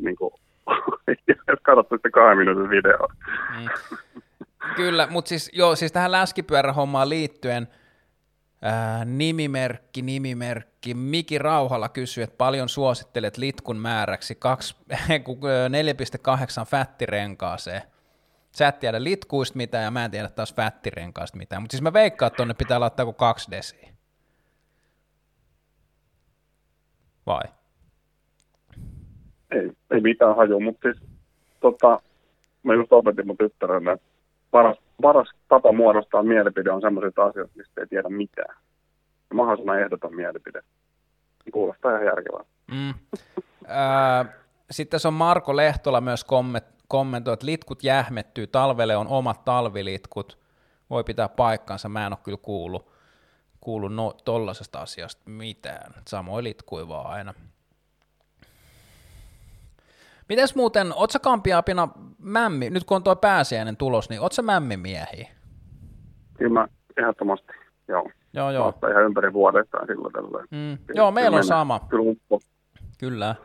niinku, 1.07 1.41
jos 1.47 1.59
katsottu 1.63 1.95
sitä 1.95 2.09
kahden 2.09 2.37
minuutin 2.37 2.69
videoa. 2.69 3.13
Kyllä, 4.75 5.07
mutta 5.09 5.29
siis, 5.29 5.49
joo, 5.53 5.75
siis 5.75 5.91
tähän 5.91 6.11
läskipyörähommaan 6.11 7.09
liittyen 7.09 7.67
ää, 8.61 9.05
nimimerkki, 9.05 10.01
nimimerkki, 10.01 10.93
Miki 10.93 11.37
Rauhalla 11.37 11.89
kysyy, 11.89 12.23
että 12.23 12.37
paljon 12.37 12.69
suosittelet 12.69 13.37
litkun 13.37 13.77
määräksi 13.77 14.35
kaksi- 14.35 14.75
ku- 15.23 15.39
ö, 15.47 15.69
4,8 15.69 16.65
fättirenkaaseen. 16.65 17.81
Sä 18.51 18.67
et 18.67 18.79
tiedä 18.79 19.03
litkuista 19.03 19.57
mitään 19.57 19.83
ja 19.83 19.91
mä 19.91 20.05
en 20.05 20.11
tiedä 20.11 20.29
taas 20.29 20.57
vättirenkaista 20.57 21.37
mitään. 21.37 21.61
Mutta 21.61 21.71
siis 21.71 21.81
mä 21.81 21.93
veikkaan, 21.93 22.27
että 22.27 22.37
tonne 22.37 22.53
pitää 22.53 22.79
laittaa 22.79 23.05
kuin 23.05 23.15
kaksi 23.15 23.51
desiä. 23.51 23.89
Vai? 27.25 27.43
Ei, 29.51 29.71
ei 29.91 30.01
mitään 30.01 30.35
haju, 30.35 30.59
mutta 30.59 30.79
siis 30.81 31.09
tota, 31.59 32.01
mä 32.63 32.73
just 32.73 32.93
opetin 32.93 33.27
mun 33.27 33.37
tyttärelle, 33.37 33.91
että 33.91 34.05
paras, 34.51 34.77
paras 35.01 35.29
tapa 35.47 35.71
muodostaa 35.71 36.23
mielipide 36.23 36.71
on 36.71 36.81
sellaiset 36.81 37.19
asiat, 37.19 37.51
mistä 37.55 37.81
ei 37.81 37.87
tiedä 37.87 38.09
mitään. 38.09 38.55
Mahdollisimman 39.33 39.81
ehdoton 39.81 40.15
mielipide. 40.15 40.61
Kuulostaa 41.51 41.91
ihan 41.91 42.05
järkevää. 42.05 42.43
Mm. 42.71 42.93
Sitten 44.71 44.91
tässä 44.91 45.07
on 45.07 45.13
Marko 45.13 45.55
Lehtola 45.55 46.01
myös 46.01 46.25
komment- 46.25 46.77
kommentoi, 46.87 47.33
että 47.33 47.45
litkut 47.45 47.83
jähmettyy, 47.83 48.47
talvelle 48.47 48.97
on 48.97 49.07
omat 49.07 49.45
talvilitkut, 49.45 50.39
voi 50.89 51.03
pitää 51.03 51.29
paikkansa, 51.29 51.89
mä 51.89 52.05
en 52.05 52.13
ole 52.13 52.19
kyllä 52.23 52.37
kuullut, 52.41 52.91
kuullut 53.61 53.93
no, 53.95 54.13
tollasesta 54.25 54.79
asiasta 54.79 55.21
mitään, 55.29 55.93
samoin 56.07 56.43
litkui 56.43 56.87
vaan 56.87 57.07
aina. 57.07 57.33
Mites 60.29 60.55
muuten, 60.55 60.93
oot 60.95 61.11
sä 61.11 61.19
kampiapina 61.19 61.87
mämmi, 62.19 62.69
nyt 62.69 62.83
kun 62.83 62.95
on 62.95 63.03
tuo 63.03 63.15
pääsiäinen 63.15 63.77
tulos, 63.77 64.09
niin 64.09 64.21
oot 64.21 64.31
sä 64.31 64.41
mämmimiehiä? 64.41 65.29
Kyllä 66.37 66.53
mä 66.53 66.67
ehdottomasti, 66.97 67.53
joo. 67.87 68.09
Joo, 68.33 68.51
joo. 68.51 68.65
Vasta 68.65 68.89
ihan 68.89 69.03
ympäri 69.03 69.33
vuodesta 69.33 69.77
silloin 69.87 70.13
tällöin. 70.13 70.47
Mm. 70.51 70.77
Joo, 70.95 71.11
meillä 71.11 71.37
on 71.37 71.43
sama. 71.43 71.79
Kyllä 71.89 72.11
uppo. 72.11 72.39
Kyllä. 72.99 73.35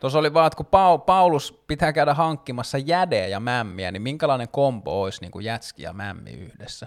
Tuossa 0.00 0.18
oli 0.18 0.34
vaan, 0.34 0.46
että 0.46 0.56
kun 0.56 0.66
Pau- 0.66 1.04
Paulus 1.06 1.64
pitää 1.66 1.92
käydä 1.92 2.14
hankkimassa 2.14 2.78
jädeä 2.78 3.26
ja 3.26 3.40
mämmiä, 3.40 3.90
niin 3.90 4.02
minkälainen 4.02 4.48
kombo 4.50 5.02
olisi 5.02 5.20
niin 5.20 5.30
kuin 5.30 5.44
jätski 5.44 5.82
ja 5.82 5.92
mämmi 5.92 6.30
yhdessä? 6.30 6.86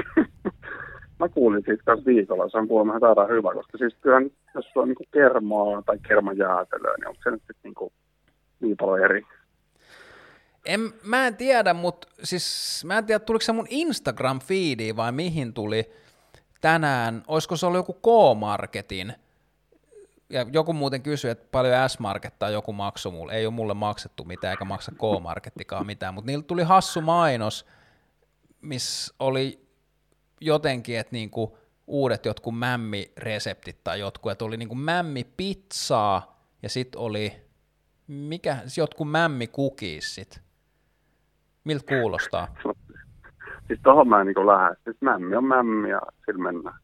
mä 1.20 1.28
kuulin 1.28 1.62
siitä 1.66 1.82
kanssa 1.84 2.06
viikolla, 2.06 2.48
se 2.48 2.58
on 2.58 2.68
kuulemma 2.68 3.00
saadaan 3.00 3.28
hyvä, 3.28 3.54
koska 3.54 3.78
siis 3.78 3.96
kyllähän, 4.00 4.30
jos 4.54 4.64
sulla 4.72 4.84
on 4.84 4.88
niin 4.88 5.08
kermaa 5.12 5.82
tai 5.82 5.98
kermajäätelöä, 6.08 6.94
niin 6.96 7.08
onko 7.08 7.20
se 7.24 7.30
nyt 7.30 7.42
sitten 7.46 7.72
niin, 7.80 7.92
niin 8.60 8.76
paljon 8.76 9.04
eri? 9.04 9.22
En, 10.64 10.80
mä 11.02 11.26
en 11.26 11.36
tiedä, 11.36 11.74
mutta 11.74 12.08
siis 12.22 12.82
mä 12.84 12.98
en 12.98 13.06
tiedä, 13.06 13.18
tuliko 13.18 13.44
se 13.44 13.52
mun 13.52 13.66
Instagram-feediin 13.70 14.96
vai 14.96 15.12
mihin 15.12 15.52
tuli 15.52 15.90
tänään, 16.60 17.22
olisiko 17.26 17.56
se 17.56 17.66
ollut 17.66 17.78
joku 17.78 17.92
K-Marketin, 17.92 19.12
ja 20.30 20.46
joku 20.52 20.72
muuten 20.72 21.02
kysyi, 21.02 21.30
että 21.30 21.48
paljon 21.50 21.88
S-Market 21.90 22.38
tai 22.38 22.52
joku 22.52 22.72
maksoi 22.72 23.12
mulle, 23.12 23.32
ei 23.32 23.46
ole 23.46 23.54
mulle 23.54 23.74
maksettu 23.74 24.24
mitään, 24.24 24.50
eikä 24.50 24.64
maksa 24.64 24.92
K-Markettikaan 24.92 25.86
mitään, 25.86 26.14
mutta 26.14 26.26
niillä 26.26 26.44
tuli 26.44 26.62
hassu 26.62 27.00
mainos, 27.00 27.66
missä 28.60 29.14
oli 29.18 29.66
jotenkin, 30.40 30.98
että 30.98 31.12
niinku 31.12 31.58
uudet 31.86 32.24
jotkut 32.24 32.58
mämmireseptit 32.58 33.84
tai 33.84 34.00
jotkut, 34.00 34.32
että 34.32 34.44
oli 34.44 34.56
niinku 34.56 34.74
mämmipizzaa 34.74 36.40
ja 36.62 36.68
sitten 36.68 37.00
oli, 37.00 37.45
mikä, 38.06 38.56
jotkut 38.76 39.10
mämmikukissit. 39.10 40.40
Miltä 41.64 41.84
kuulostaa? 41.88 42.48
Siis 43.66 43.80
tohon 43.82 44.08
mä 44.08 44.20
en 44.20 44.26
niin 44.26 44.46
lähde. 44.46 44.76
Siis 44.84 44.96
mämmi 45.00 45.36
on 45.36 45.44
mämmi 45.44 45.90
ja 45.90 46.00
sillä 46.26 46.42
mennään. 46.42 46.80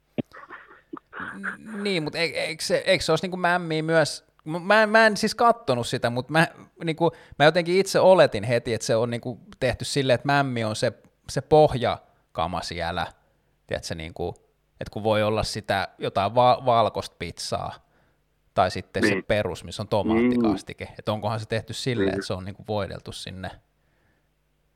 Niin, 1.83 2.03
mutta 2.03 2.19
eikö 2.19 2.65
se, 2.65 2.83
eikö 2.87 3.05
se 3.05 3.13
olisi 3.13 3.29
niin 3.29 3.41
mämmiä 3.41 3.83
myös, 3.83 4.25
mä, 4.45 4.87
mä 4.87 5.07
en 5.07 5.17
siis 5.17 5.35
kattonut 5.35 5.87
sitä, 5.87 6.11
mutta 6.11 6.33
mä, 6.33 6.47
niin 6.85 6.97
kuin, 6.97 7.11
mä 7.39 7.45
jotenkin 7.45 7.77
itse 7.77 8.01
oletin 8.01 8.45
heti, 8.45 8.75
että 8.75 8.87
se 8.87 8.97
on 8.97 9.11
niin 9.11 9.21
kuin 9.21 9.41
tehty 9.61 9.85
silleen, 9.85 10.15
että 10.15 10.27
mämmi 10.27 10.65
on 10.65 10.77
se, 10.77 10.93
se 11.29 11.41
pohjakama 11.41 12.61
siellä, 12.63 13.07
tiedätkö, 13.67 13.95
niin 13.95 14.15
kuin, 14.15 14.35
että 14.81 14.91
kun 14.91 15.03
voi 15.03 15.23
olla 15.23 15.43
sitä 15.43 15.89
jotain 15.99 16.35
va- 16.35 16.63
valkoista 16.65 17.17
pizzaa, 17.19 17.75
tai 18.55 18.71
sitten 18.71 19.03
niin. 19.03 19.19
se 19.19 19.23
perus, 19.23 19.65
missä 19.65 19.83
on 19.83 19.89
tomaattikastike, 19.89 20.85
mm. 20.85 20.95
että 20.99 21.13
onkohan 21.13 21.41
se 21.41 21.47
tehty 21.47 21.73
silleen, 21.73 22.07
niin. 22.07 22.15
että 22.15 22.27
se 22.27 22.35
on 22.35 22.45
niin 22.45 22.55
kuin 22.55 22.67
voideltu 22.67 23.13
sinne, 23.13 23.51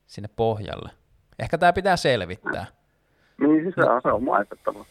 sinne 0.07 0.29
pohjalle. 0.37 0.91
Ehkä 1.39 1.59
tämä 1.59 1.73
pitää 1.73 1.97
selvittää. 1.97 2.67
Niin, 3.41 3.63
siis 3.63 3.79
on, 3.79 4.01
se 4.03 4.09
on 4.09 4.25
maistettava. 4.25 4.85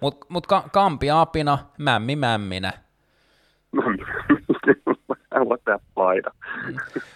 Mutta 0.00 0.26
mut 0.28 0.46
ka- 0.46 0.68
mämmi 0.74 1.06
mämminä. 1.06 1.58
Mämmi 1.78 2.16
mämminä. 2.16 2.72
paida. 5.94 6.30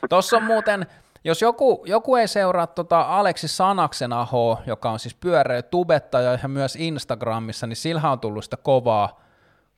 Tuossa 0.09 0.37
on 0.37 0.43
muuten, 0.43 0.87
jos 1.25 1.43
joku, 1.43 1.85
joku 1.87 2.17
ei 2.17 2.29
seuraa 2.29 2.67
tota 2.67 3.01
Aleksi 3.01 3.49
Sanaksen 3.49 4.13
aho, 4.13 4.63
joka 4.67 4.91
on 4.91 4.99
siis 4.99 5.15
pyöreä 5.15 5.63
tubettaja 5.63 6.39
ja 6.43 6.49
myös 6.49 6.77
Instagramissa, 6.77 7.67
niin 7.67 7.77
sillä 7.77 8.11
on 8.11 8.21
tullut 8.21 8.45
sitä 8.45 8.57
kovaa, 8.57 9.21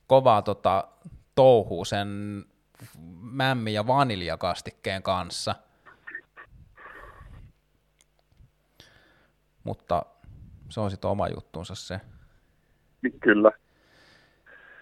kovaa 0.09 0.41
tota, 0.41 0.87
touhuu 1.35 1.85
sen 1.85 2.07
mämmi- 3.21 3.73
ja 3.73 3.87
vaniljakastikkeen 3.87 5.03
kanssa. 5.03 5.55
Mutta 9.63 10.05
se 10.69 10.79
on 10.79 10.91
sitten 10.91 11.09
oma 11.09 11.27
juttuunsa 11.27 11.75
se. 11.75 11.99
Kyllä. 13.19 13.51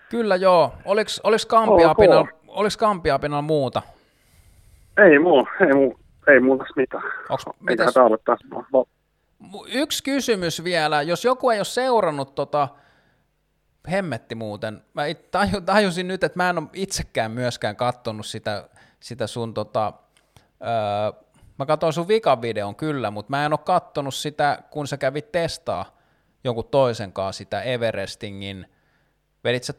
Kyllä 0.09 0.35
joo. 0.35 0.73
Oliko, 0.85 1.09
oliko 1.23 1.43
Kampiapinalla, 1.47 2.27
oliko 2.47 2.75
Kampiapinalla 2.79 3.41
muuta? 3.41 3.81
Ei 4.97 5.19
muu, 5.19 5.47
ei 5.67 5.73
muu, 5.73 5.99
ei 6.27 6.39
muuta 6.39 6.65
mitään. 6.75 7.03
Onks, 7.29 7.45
Eikä 7.69 7.91
taas 8.25 8.39
va- 8.73 8.85
yksi 9.67 10.03
kysymys 10.03 10.63
vielä. 10.63 11.01
Jos 11.01 11.25
joku 11.25 11.49
ei 11.49 11.59
ole 11.59 11.65
seurannut 11.65 12.35
tota, 12.35 12.67
hemmetti 13.91 14.35
muuten, 14.35 14.83
mä 14.93 15.03
taju, 15.31 15.61
tajusin 15.61 16.07
nyt, 16.07 16.23
että 16.23 16.39
mä 16.39 16.49
en 16.49 16.57
ole 16.57 16.67
itsekään 16.73 17.31
myöskään 17.31 17.75
kattonut 17.75 18.25
sitä, 18.25 18.69
sitä 18.99 19.27
sun 19.27 19.53
tota, 19.53 19.93
öö, 20.61 21.27
mä 21.59 21.65
katsoin 21.65 21.93
sun 21.93 22.07
vikavideon 22.07 22.75
kyllä, 22.75 23.11
mutta 23.11 23.29
mä 23.29 23.45
en 23.45 23.53
ole 23.53 23.59
kattonut 23.65 24.15
sitä, 24.15 24.63
kun 24.69 24.87
sä 24.87 24.97
kävit 24.97 25.31
testaa 25.31 25.97
jonkun 26.43 26.67
toisen 26.71 27.13
kanssa 27.13 27.37
sitä 27.37 27.61
Everestingin, 27.61 28.65
vedit 29.43 29.63
sä, 29.63 29.73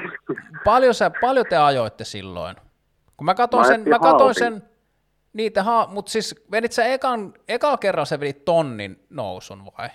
paljon, 0.64 0.94
sä, 0.94 1.10
paljon 1.20 1.46
te 1.48 1.56
ajoitte 1.56 2.04
silloin? 2.04 2.56
Kun 3.16 3.24
mä 3.24 3.34
katsoin 3.34 3.66
sen, 3.66 3.88
mä 3.88 3.98
katsoin 3.98 4.34
sen, 4.34 4.62
niitä 5.32 5.62
ha, 5.62 5.88
mutta 5.90 6.12
siis 6.12 6.44
vedit 6.50 6.72
sä 6.72 6.84
ekan, 6.84 7.34
ekalla 7.48 7.78
kerralla 7.78 8.04
sä 8.04 8.20
vedit 8.20 8.44
tonnin 8.44 9.06
nousun 9.10 9.64
vai? 9.78 9.88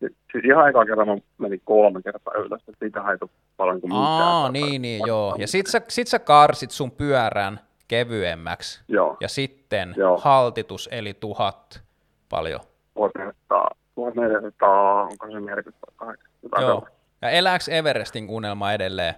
Siis 0.00 0.44
ihan 0.44 0.68
eka 0.68 0.84
kerran 0.84 1.08
mä 1.08 1.16
menin 1.38 1.60
kolme 1.64 2.02
kertaa 2.02 2.34
ylös, 2.34 2.60
että 2.60 2.72
siitä 2.78 3.00
tule 3.20 3.30
paljon 3.56 3.80
kuin. 3.80 3.92
Aa, 3.92 4.48
niin, 4.48 4.82
niin, 4.82 5.00
joo. 5.06 5.34
Ja 5.38 5.46
sit 5.46 5.66
sä, 5.66 5.80
sit 5.88 6.08
sä 6.08 6.18
karsit 6.18 6.70
sun 6.70 6.90
pyörän 6.90 7.60
kevyemmäksi. 7.88 8.84
Joo, 8.88 9.16
Ja 9.20 9.28
sitten 9.28 9.94
Joo. 9.96 10.18
haltitus 10.18 10.88
eli 10.92 11.14
tuhat 11.14 11.82
paljon. 12.28 12.60
1400, 12.94 13.70
1400, 13.94 15.02
onko 15.02 15.26
se 15.32 15.40
48? 15.40 16.24
Jotain 16.42 16.66
Joo. 16.66 16.86
Ja 17.22 17.30
elääks 17.30 17.68
Everestin 17.68 18.26
unelma 18.30 18.72
edelleen? 18.72 19.14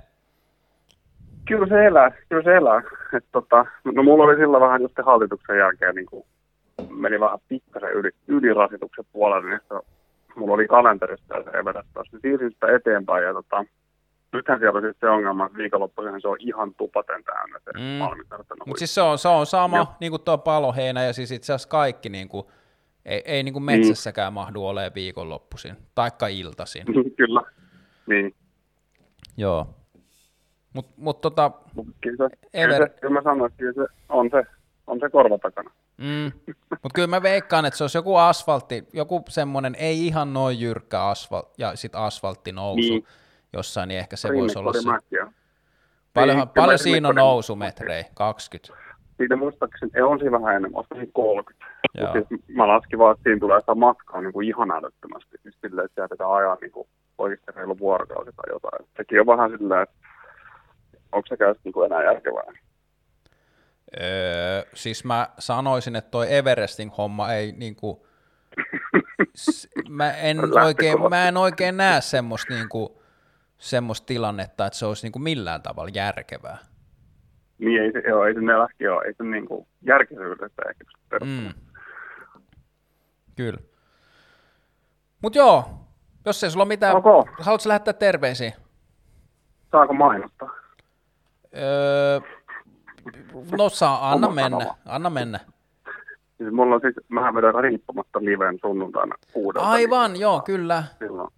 Kyllä 1.48 1.66
se 1.66 1.86
elää, 1.86 2.10
kyllä 2.28 2.42
se 2.42 2.56
elää. 2.56 2.82
Et 3.16 3.24
tota, 3.32 3.66
no 3.84 4.02
mulla 4.02 4.24
oli 4.24 4.36
sillä 4.36 4.60
vähän 4.60 4.82
just 4.82 4.94
sen 4.96 5.04
hallituksen 5.04 5.58
jälkeen 5.58 5.94
niin 5.94 6.06
kuin, 6.06 6.24
meni 6.90 7.20
vähän 7.20 7.38
pikkasen 7.48 7.92
yli, 7.92 8.10
ylirasituksen 8.28 9.04
puolelle, 9.12 9.50
niin 9.50 9.60
mulla 10.36 10.54
oli 10.54 10.66
kalenterista 10.68 11.34
se 11.44 11.58
Everest 11.58 11.88
taas. 11.94 12.08
Niin 12.12 12.20
Siirsin 12.22 12.50
sitä 12.50 12.66
eteenpäin 12.76 13.24
ja 13.24 13.32
tota, 13.32 13.64
nythän 14.32 14.58
siellä 14.58 14.76
on 14.76 14.82
siis 14.84 14.96
se 15.00 15.08
ongelma, 15.08 15.46
että 15.46 15.58
viikonloppuisin 15.58 16.20
se 16.20 16.28
on 16.28 16.36
ihan 16.40 16.74
tupaten 16.74 17.24
täynnä 17.24 17.58
se 17.64 17.70
Mm. 17.76 17.82
mm. 17.82 18.66
Mutta 18.66 18.78
siis 18.78 18.94
se 18.94 19.02
on, 19.02 19.18
se 19.18 19.28
on 19.28 19.46
sama, 19.46 19.76
Joo. 19.76 19.86
niin 20.00 20.12
kuin 20.12 20.22
tuo 20.22 20.38
paloheinä, 20.38 21.04
ja 21.04 21.12
siis 21.12 21.30
itse 21.32 21.52
asiassa 21.52 21.68
kaikki, 21.68 22.08
niin 22.08 22.28
kuin, 22.28 22.46
ei, 23.04 23.22
ei 23.24 23.42
niin 23.42 23.52
kuin 23.52 23.62
metsässäkään 23.62 24.32
mahdu 24.32 24.66
olemaan 24.66 24.94
viikonloppuisin, 24.94 25.76
taikka 25.94 26.26
iltaisin. 26.26 26.84
kyllä, 27.16 27.42
niin. 28.06 28.34
Joo. 29.36 29.66
Mutta 30.74 30.92
mut 30.96 31.20
tota, 31.20 31.50
Mut 31.74 31.86
Kyllä, 32.00 32.28
se, 32.28 32.36
Ever- 32.54 32.72
kyllä, 32.74 32.86
se, 32.88 32.94
kyllä 33.00 33.14
mä 33.14 33.22
sanoin, 33.22 33.50
että 33.52 33.58
kyllä 33.58 33.86
se 33.86 33.92
on 34.08 34.30
se, 34.30 34.42
on 34.86 35.00
se 35.00 35.08
korva 35.10 35.38
takana. 35.38 35.70
mm, 35.96 36.32
mut 36.82 36.92
kyllä 36.94 37.06
mä 37.08 37.22
veikkaan, 37.22 37.64
että 37.66 37.76
se 37.76 37.84
olisi 37.84 37.98
joku 37.98 38.16
asfaltti, 38.16 38.84
joku 38.92 39.24
semmoinen 39.28 39.74
ei 39.74 40.06
ihan 40.06 40.32
noin 40.32 40.60
jyrkkä 40.60 41.02
asfalt, 41.02 41.52
ja 41.58 41.76
sit 41.76 41.94
asfaltti 41.94 42.52
nousu 42.52 42.80
Niin. 42.92 43.04
jossain, 43.52 43.88
niin 43.88 43.98
ehkä 43.98 44.16
se 44.16 44.28
voisi 44.34 44.58
olla 44.58 44.72
se. 44.72 44.78
Paljon, 46.14 46.36
Niin, 46.36 46.48
paljon 46.48 46.78
siinä 46.78 47.08
on 47.08 47.14
nousumetrejä? 47.14 48.04
20. 48.14 48.86
Siitä 49.16 49.36
muistaakseni, 49.36 49.90
ei, 49.94 50.02
on 50.02 50.18
siinä 50.18 50.40
vähän 50.40 50.56
enemmän, 50.56 50.76
olisiko 50.76 50.94
siinä 50.94 51.10
30. 51.14 51.66
Joo. 51.94 52.06
Mutta 52.14 52.28
siis 52.28 52.40
mä 52.48 52.68
laskin 52.68 52.98
vaan, 52.98 53.12
että 53.14 53.22
siinä 53.22 53.40
tulee 53.40 53.60
sitä 53.60 53.74
matkaa 53.74 54.20
niin 54.20 54.32
kuin 54.32 54.48
ihan 54.48 54.70
älyttömästi. 54.70 55.36
Siis 55.42 55.56
silleen, 55.60 55.84
että 55.84 56.08
pitää 56.08 56.34
ajaa 56.34 56.56
niin 56.60 56.72
kuin 56.72 56.88
oikeasti 57.18 57.52
reilu 57.56 57.78
vuorokausi 57.78 58.30
tai 58.36 58.52
jotain. 58.54 58.88
Sekin 58.96 59.20
on 59.20 59.26
vähän 59.26 59.50
silleen, 59.50 59.82
että 59.82 59.94
onko 61.12 61.26
se 61.28 61.36
käy 61.36 61.54
niin 61.64 61.72
kuin 61.72 61.86
enää 61.86 62.04
järkevää. 62.04 62.52
Öö, 64.00 64.62
siis 64.74 65.04
mä 65.04 65.28
sanoisin, 65.38 65.96
että 65.96 66.10
toi 66.10 66.34
Everestin 66.34 66.90
homma 66.98 67.32
ei 67.32 67.52
niinku, 67.52 68.06
s- 69.36 69.68
mä 69.88 70.12
en, 70.12 70.38
oikein, 70.64 71.00
mä 71.10 71.28
en 71.28 71.36
oikein 71.36 71.76
näe 71.76 72.00
semmoista, 72.00 72.54
niinku, 72.54 73.02
semmoista 73.58 74.06
tilannetta, 74.06 74.66
että 74.66 74.78
se 74.78 74.86
olisi 74.86 75.06
niinku 75.06 75.18
millään 75.18 75.62
tavalla 75.62 75.90
järkevää. 75.94 76.58
Niin 77.58 77.82
ei 77.82 77.92
se, 77.92 77.98
joo, 78.08 78.24
ei 78.24 78.34
se 78.34 78.40
lähti, 78.40 78.84
joo, 78.84 79.02
ei 79.02 79.14
se 79.14 79.22
niin 79.24 79.46
kuin 79.48 79.66
järkisyydestä 79.82 80.62
ehkä. 80.70 80.84
Mm. 81.24 81.48
Kyllä. 83.36 83.58
Mut 85.22 85.34
joo, 85.34 85.64
jos 86.24 86.44
ei 86.44 86.50
sulla 86.50 86.62
ole 86.62 86.68
mitään, 86.68 86.96
Ok. 86.96 87.04
haluatko 87.40 87.68
lähettää 87.68 87.94
terveisiä? 87.94 88.52
Saako 89.70 89.92
mainostaa? 89.92 90.50
Öö, 91.56 92.20
no 93.58 93.68
saa, 93.68 94.10
anna 94.12 94.28
mennä, 94.28 94.58
kanava. 94.58 94.74
anna 94.86 95.10
mennä. 95.10 95.40
Siis 96.36 96.52
mulla 96.52 96.74
on 96.74 96.80
siis, 96.80 96.94
mähän 97.08 97.34
vedän 97.34 97.54
riippumatta 97.54 98.18
liven 98.22 98.58
sunnuntaina 98.60 99.14
kuudelta. 99.32 99.68
Aivan, 99.68 100.12
niin, 100.12 100.20
joo, 100.20 100.40
kyllä. 100.40 100.84
Silloin, 100.98 101.30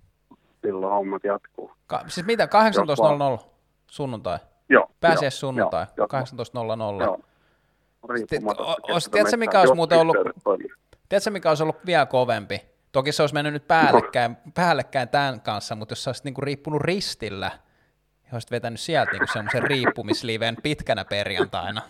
silloin 0.63 0.93
hommat 0.93 1.25
jatkuu. 1.25 1.73
Ka- 1.87 2.05
siis 2.07 2.27
mitä, 2.27 2.47
18.00 2.47 3.45
sunnuntai? 3.87 4.39
Joo. 4.69 4.91
Pääsiäis 5.01 5.41
sunnuntai, 5.41 5.87
joo, 5.97 6.09
joo, 6.13 6.23
18.00. 7.01 7.03
Joo. 7.03 7.19
Tiedätkö, 9.11 9.37
mikä 9.37 9.61
olisi 9.61 9.75
muuten 9.75 9.99
ollut-. 9.99 10.17
Tiedätkö, 11.09 11.31
mikä 11.31 11.49
olisi 11.49 11.63
ollut 11.63 11.87
vielä 11.87 12.07
kovempi? 12.07 12.61
Toki 12.93 13.13
se 13.13 13.23
olisi 13.23 13.35
mennyt 13.35 13.53
nyt 13.53 13.69
päällekkäin, 13.69 14.37
päällekkäin 14.55 15.09
tämän 15.09 15.41
kanssa, 15.41 15.75
mutta 15.75 15.93
jos 15.93 16.05
sä 16.05 16.09
olisit 16.11 16.25
niinku 16.25 16.41
riippunut 16.41 16.81
ristillä, 16.81 17.51
ja 18.31 18.33
olisit 18.33 18.51
vetänyt 18.51 18.81
sieltä 18.81 19.11
niinku 19.13 19.27
semmoisen 19.33 19.63
riippumisliven 19.63 20.57
pitkänä 20.63 21.05
perjantaina. 21.05 21.81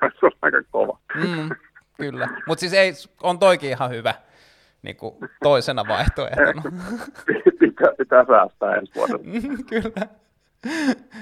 se 0.00 0.26
on 0.26 0.32
aika 0.42 0.62
kova. 0.70 0.98
Mm, 1.14 1.50
kyllä. 1.96 2.28
Mutta 2.46 2.60
siis 2.60 2.72
ei, 2.72 2.92
on 3.22 3.38
toikin 3.38 3.70
ihan 3.70 3.90
hyvä 3.90 4.14
niinku 4.82 5.18
toisena 5.42 5.84
vaihtoehtona. 5.88 6.62
pitää, 7.60 7.88
pitää 7.98 8.24
säästää 8.26 8.74
ensi 8.74 8.92
vuodelle. 8.94 9.24
kyllä. 9.70 10.06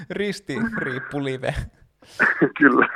Risti 0.09 0.55
riippulive. 0.77 1.55
Kyllä. 2.57 2.87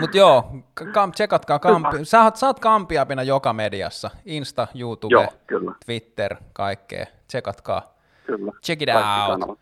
Mutta 0.00 0.16
joo, 0.16 0.50
kam, 0.92 1.12
tsekatkaa 1.12 1.58
kampi. 1.58 2.04
Sä, 2.04 2.18
oot- 2.18 2.36
sä 2.36 2.46
oot 2.46 2.60
kampiapina 2.60 3.22
joka 3.22 3.52
mediassa. 3.52 4.10
Insta, 4.24 4.66
YouTube, 4.74 5.12
Joo, 5.12 5.26
kyllä. 5.46 5.72
Twitter, 5.86 6.36
kaikkea. 6.52 7.06
Tsekatkaa. 7.26 7.97
Kyllä. 8.28 8.52
Check 8.62 8.82
it 8.82 8.88
out. 8.88 9.30
kanavat. 9.30 9.58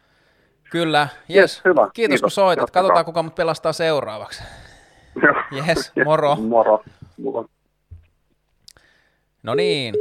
Kyllä, 0.70 1.08
yes. 1.30 1.36
Yes, 1.36 1.62
hyvä. 1.64 1.80
Kiitos, 1.82 1.92
Kiitos. 1.94 2.20
kun 2.20 2.30
soitit. 2.30 2.62
Jatkakaa. 2.62 2.82
Katsotaan, 2.82 3.04
kuka 3.04 3.22
mut 3.22 3.34
pelastaa 3.34 3.72
seuraavaksi. 3.72 4.42
Joo. 5.22 5.64
Yes, 5.66 5.92
moro. 6.06 6.36
Moro. 6.36 6.82
Moro. 7.22 7.44
No 9.42 9.54
niin, 9.54 9.94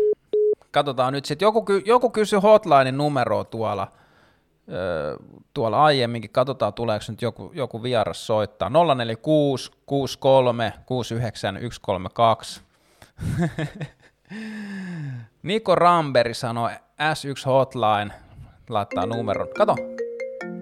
katsotaan 0.71 1.13
nyt 1.13 1.25
sitten. 1.25 1.45
Joku, 1.45 1.65
joku 1.85 2.09
kysyi 2.09 2.39
hotlinein 2.39 2.97
numeroa 2.97 3.43
tuolla, 3.43 3.91
öö, 4.71 5.17
tuolla 5.53 5.83
aiemminkin. 5.85 6.31
Katsotaan, 6.31 6.73
tuleeko 6.73 7.05
nyt 7.07 7.21
joku, 7.21 7.51
joku 7.53 7.83
vieras 7.83 8.27
soittaa. 8.27 8.69
046 8.95 9.71
63 9.85 10.73
69 10.85 11.55
132. 11.71 12.61
Niko 15.43 15.75
Ramberi 15.75 16.33
sanoi 16.33 16.71
S1 17.01 17.45
Hotline, 17.45 18.13
laittaa 18.69 19.05
numeron. 19.05 19.47
Kato, 19.57 19.75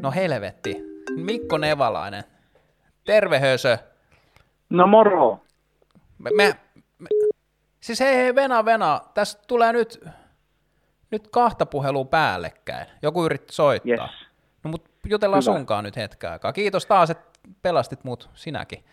no 0.02 0.12
helvetti. 0.12 0.76
Mikko 1.16 1.58
Nevalainen. 1.58 2.24
Terve 3.04 3.40
hösö. 3.40 3.78
No 4.70 4.88
moro. 4.88 5.40
Me, 6.18 6.30
me, 6.36 6.56
me, 7.00 7.08
siis 7.80 8.00
hei, 8.00 8.16
hei, 8.16 8.36
Vena, 8.36 8.66
Vena, 8.66 9.02
tässä 9.14 9.40
tulee 9.48 9.74
nyt, 9.74 10.04
nyt 11.12 11.28
kahta 11.28 11.66
puhelua 11.66 12.06
päällekkäin. 12.06 12.88
Joku 13.02 13.26
yritti 13.26 13.54
soittaa. 13.54 14.08
Yes. 14.08 14.28
No 14.64 14.70
mut 14.72 14.86
jutellaan 15.10 15.44
Hyvä. 15.44 15.54
sunkaan 15.54 15.84
nyt 15.84 15.96
hetken 15.96 16.32
aikaa. 16.32 16.54
Kiitos 16.54 16.86
taas, 16.86 17.10
että 17.10 17.40
pelastit 17.62 18.04
mut 18.04 18.30
sinäkin. 18.34 18.84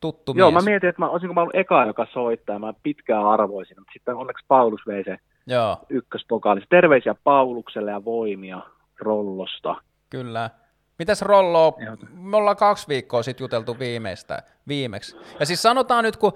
Tuttu 0.00 0.32
Joo, 0.36 0.50
mies. 0.50 0.64
mä 0.64 0.70
mietin, 0.70 0.88
että 0.88 1.02
mä 1.02 1.08
olisinko 1.08 1.34
mä 1.34 1.40
ollut 1.40 1.54
eka, 1.54 1.84
joka 1.84 2.06
soittaa, 2.12 2.58
mä 2.58 2.74
pitkään 2.82 3.26
arvoisin, 3.26 3.76
mutta 3.80 3.92
sitten 3.92 4.14
onneksi 4.16 4.44
Paulus 4.48 4.80
vei 4.86 5.04
se 5.04 5.16
Joo, 5.46 5.76
ykköspokaali. 5.88 6.60
Terveisiä 6.68 7.14
Paulukselle 7.24 7.90
ja 7.90 8.04
voimia 8.04 8.60
Rollosta. 8.98 9.76
kyllä. 10.10 10.50
Mitäs 10.98 11.22
Rollo, 11.22 11.78
me 12.12 12.36
ollaan 12.36 12.56
kaksi 12.56 12.88
viikkoa 12.88 13.22
sitten 13.22 13.44
juteltu 13.44 13.78
viimeistä, 13.78 14.42
viimeksi. 14.68 15.16
Ja 15.40 15.46
siis 15.46 15.62
sanotaan 15.62 16.04
nyt, 16.04 16.16
kun 16.16 16.32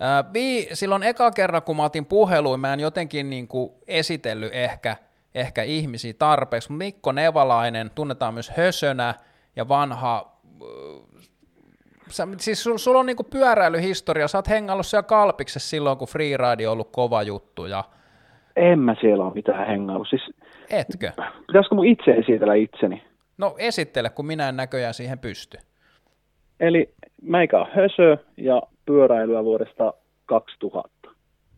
ää, 0.00 0.32
vii, 0.32 0.68
silloin 0.72 1.02
eka 1.02 1.30
kerran, 1.30 1.62
kun 1.62 1.76
mä 1.76 1.84
otin 1.84 2.06
puheluin, 2.06 2.60
mä 2.60 2.72
en 2.72 2.80
jotenkin 2.80 3.30
niin 3.30 3.48
kuin 3.48 3.72
esitellyt 3.86 4.54
ehkä, 4.54 4.96
ehkä 5.34 5.62
ihmisiä 5.62 6.12
tarpeeksi. 6.18 6.72
Mikko 6.72 7.12
Nevalainen, 7.12 7.90
tunnetaan 7.94 8.34
myös 8.34 8.50
Hösönä 8.56 9.14
ja 9.56 9.68
vanha, 9.68 10.38
sä, 12.08 12.28
siis 12.38 12.62
sul, 12.62 12.78
sulla 12.78 13.00
on 13.00 13.06
niinku 13.06 13.24
pyöräilyhistoria, 13.24 14.28
sä 14.28 14.38
oot 14.38 14.48
hengaillut 14.48 14.86
siellä 14.86 15.02
Kalpiksessa 15.02 15.70
silloin, 15.70 15.98
kun 15.98 16.08
freeride 16.08 16.68
on 16.68 16.72
ollut 16.72 16.92
kova 16.92 17.22
juttu, 17.22 17.66
ja 17.66 17.84
En 18.56 18.78
mä 18.78 18.96
siellä 19.00 19.24
ole 19.24 19.34
mitään 19.34 19.66
hengailu. 19.66 20.04
Siis 20.04 20.22
etkö? 20.70 21.12
pitäisikö 21.46 21.74
mun 21.74 21.86
itse 21.86 22.10
esitellä 22.10 22.54
itseni? 22.54 23.02
No 23.38 23.54
esittele, 23.58 24.10
kun 24.10 24.26
minä 24.26 24.48
en 24.48 24.56
näköjään 24.56 24.94
siihen 24.94 25.18
pysty. 25.18 25.58
Eli 26.60 26.94
meikä 27.22 27.60
on 27.60 27.66
hösö 27.74 28.16
ja 28.36 28.62
pyöräilyä 28.86 29.44
vuodesta 29.44 29.94
2000. 30.26 31.10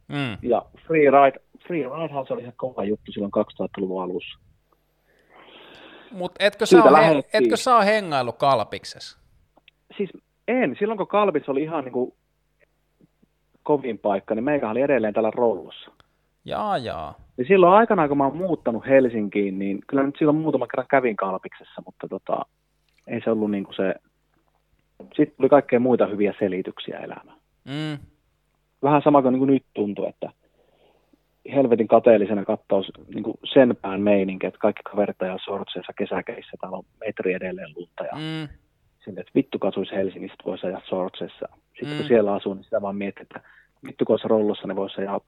Mm. 0.09 0.39
Ja 0.43 0.62
freeride, 0.87 1.41
freeridehan 1.67 2.27
se 2.27 2.33
oli 2.33 2.43
ihan 2.43 2.55
kova 2.57 2.85
juttu 2.85 3.12
silloin 3.12 3.33
2000-luvun 3.62 4.03
alussa. 4.03 4.39
Mutta 6.11 6.45
etkö, 6.45 6.65
he, 7.07 7.23
etkö 7.33 7.57
saa 7.57 7.83
hengailu 7.83 8.33
Kalpiksessa? 8.33 9.19
Siis 9.97 10.11
en, 10.49 10.77
silloin 10.79 10.99
kun 10.99 11.07
Kalpis 11.07 11.49
oli 11.49 11.62
ihan 11.62 11.85
niin 11.85 11.93
kuin 11.93 12.15
kovin 13.62 13.99
paikka, 13.99 14.35
niin 14.35 14.45
meikä 14.45 14.71
oli 14.71 14.81
edelleen 14.81 15.15
täällä 15.15 15.31
Rollossa. 15.35 15.91
Jaa, 16.51 16.78
jaa. 16.78 17.14
Ja 17.39 17.44
silloin 17.44 17.72
aikanaan, 17.74 18.09
kun 18.09 18.18
mä 18.18 18.24
oon 18.24 18.36
muuttanut 18.36 18.86
Helsinkiin, 18.86 19.59
niin 19.59 19.78
kyllä 19.86 20.02
nyt 20.02 20.14
silloin 20.18 20.36
muutaman 20.39 20.68
kerran 20.68 20.86
kävin 20.90 21.16
Kalpiksessa, 21.16 21.82
mutta 21.86 22.09
tota, 22.09 22.43
ei 23.06 23.20
se 23.24 23.31
ollut 23.31 23.51
niin 23.51 23.64
kuin 23.64 23.74
se... 23.74 23.94
Sitten 25.16 25.36
tuli 25.36 25.48
kaikkea 25.48 25.81
muita 25.81 26.06
hyviä 26.06 26.35
selityksiä 26.39 26.98
elämään. 26.98 27.39
Mm. 27.64 27.98
Vähän 28.82 29.02
sama 29.02 29.22
kuin, 29.22 29.32
niin 29.32 29.39
kuin 29.39 29.51
nyt 29.51 29.64
tuntuu, 29.74 30.06
että 30.06 30.31
helvetin 31.55 31.89
kateellisena 31.89 32.44
katsoo 32.44 32.82
niin 33.14 33.22
kuin 33.22 33.36
sen 33.55 33.77
pään 33.82 34.01
meininki, 34.01 34.47
että 34.47 34.59
kaikki 34.60 34.82
kaverit 34.82 35.22
ajaa 35.22 35.39
sortseissa 35.44 35.93
kesäkeissä, 35.93 36.56
täällä 36.60 36.77
on 36.78 36.85
metri 37.06 37.32
edelleen 37.32 37.72
lunta 37.77 38.05
ja 38.05 38.12
Mm. 38.12 38.48
sille, 39.05 39.20
että 39.20 39.32
vittu 39.35 39.59
kasuisi 39.59 39.94
Helsingistä, 39.94 40.44
voisi 40.47 40.66
ajaa 40.66 40.81
sortseissa. 40.89 41.47
Sitten 41.72 41.89
Mm. 41.89 41.97
kun 41.97 42.06
siellä 42.06 42.32
asuu, 42.35 42.55
niin 42.55 42.64
sitä 42.64 42.82
vaan 42.82 42.97
miettii, 42.97 43.22
että 43.22 43.40
vittu 43.86 44.05
kun 44.05 44.12
olisi 44.14 44.28
rollossa, 44.28 44.66
niin 44.68 44.77
voisi 44.77 45.01
ajaa 45.01 45.20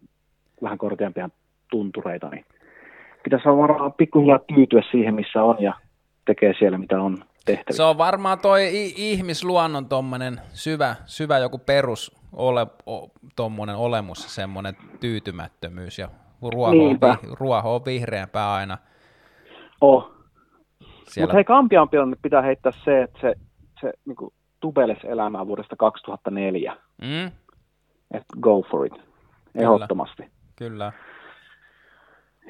vähän 0.63 0.79
korkeampia 0.79 1.31
tuntureita, 1.71 2.29
niin 2.29 2.45
pitäisi 3.25 3.49
varmaan 3.49 3.93
pikkuhiljaa 3.93 4.39
tyytyä 4.55 4.83
siihen, 4.91 5.15
missä 5.15 5.43
on 5.43 5.63
ja 5.63 5.75
tekee 6.27 6.55
siellä, 6.59 6.79
mitä 6.79 7.03
on 7.03 7.19
tehtävissä. 7.45 7.77
Se 7.77 7.83
on 7.83 7.99
varmaan 7.99 8.39
toi 8.39 8.69
ihmisluonnon 8.97 9.87
tommonen 9.87 10.41
syvä, 10.53 10.97
syvä 11.07 11.39
joku 11.39 11.59
perus 11.59 12.17
ole, 12.33 12.67
o, 12.87 13.09
tommonen 13.37 13.77
olemus, 13.77 14.35
semmoinen 14.35 14.77
tyytymättömyys 15.01 15.99
ja 15.99 16.09
ruoho 16.53 16.89
on, 16.89 16.99
ruoho 17.41 17.75
on 17.75 17.85
vihreämpää 17.85 18.53
aina 18.53 18.79
Oh. 19.83 20.13
Mutta 21.21 21.35
hei, 21.35 21.45
Kampiampion 21.45 22.17
pitää 22.23 22.43
heittää 22.43 22.73
se, 22.85 23.03
että 23.03 23.19
se, 23.21 23.35
se 23.81 23.93
niin 24.05 24.33
tubeles 24.61 24.99
elämää 25.05 25.47
vuodesta 25.47 25.77
2004. 25.77 26.77
Mm, 27.03 27.27
Että 28.11 28.37
go 28.41 28.63
for 28.71 28.87
it. 28.87 28.93
Ehdottomasti. 29.55 30.23
kyllä. 30.23 30.42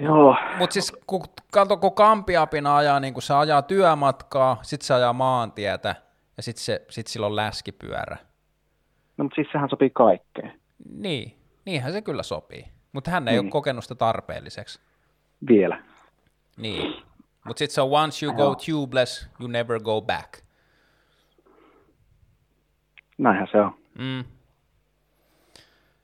Joo, 0.00 0.36
Mutta 0.58 0.74
siis 0.74 0.92
kun, 1.06 1.22
kato, 1.52 1.76
kun 1.76 1.94
kampiapina 1.94 2.76
ajaa, 2.76 3.00
niin 3.00 3.14
kun 3.14 3.22
se 3.22 3.34
ajaa 3.34 3.62
työmatkaa, 3.62 4.58
sitten 4.62 4.86
se 4.86 4.94
ajaa 4.94 5.12
maantietä 5.12 5.94
ja 6.36 6.42
sitten 6.42 6.64
se, 6.64 6.86
sit 6.90 7.06
sillä 7.06 7.26
on 7.26 7.36
läskipyörä. 7.36 8.16
no, 9.16 9.24
mutta 9.24 9.34
siis 9.34 9.48
sehän 9.52 9.68
sopii 9.70 9.90
kaikkeen. 9.90 10.60
Niin, 10.90 11.36
niinhän 11.64 11.92
se 11.92 12.02
kyllä 12.02 12.22
sopii. 12.22 12.64
Mutta 12.92 13.10
hän 13.10 13.28
ei 13.28 13.34
Niin. 13.34 13.44
ole 13.44 13.50
kokenut 13.50 13.84
sitä 13.84 13.94
tarpeelliseksi. 13.94 14.80
Vielä. 15.48 15.82
Niin. 16.56 17.02
Mutta 17.44 17.58
sitten 17.58 17.74
se 17.74 17.80
on 17.80 17.90
once 17.92 18.26
you 18.26 18.34
go 18.34 18.54
tubeless, 18.54 19.30
you 19.40 19.48
never 19.48 19.80
go 19.80 20.00
back. 20.02 20.32
Näinhän 23.18 23.48
se 23.52 23.60
on. 23.60 23.74
Mm. 23.98 24.24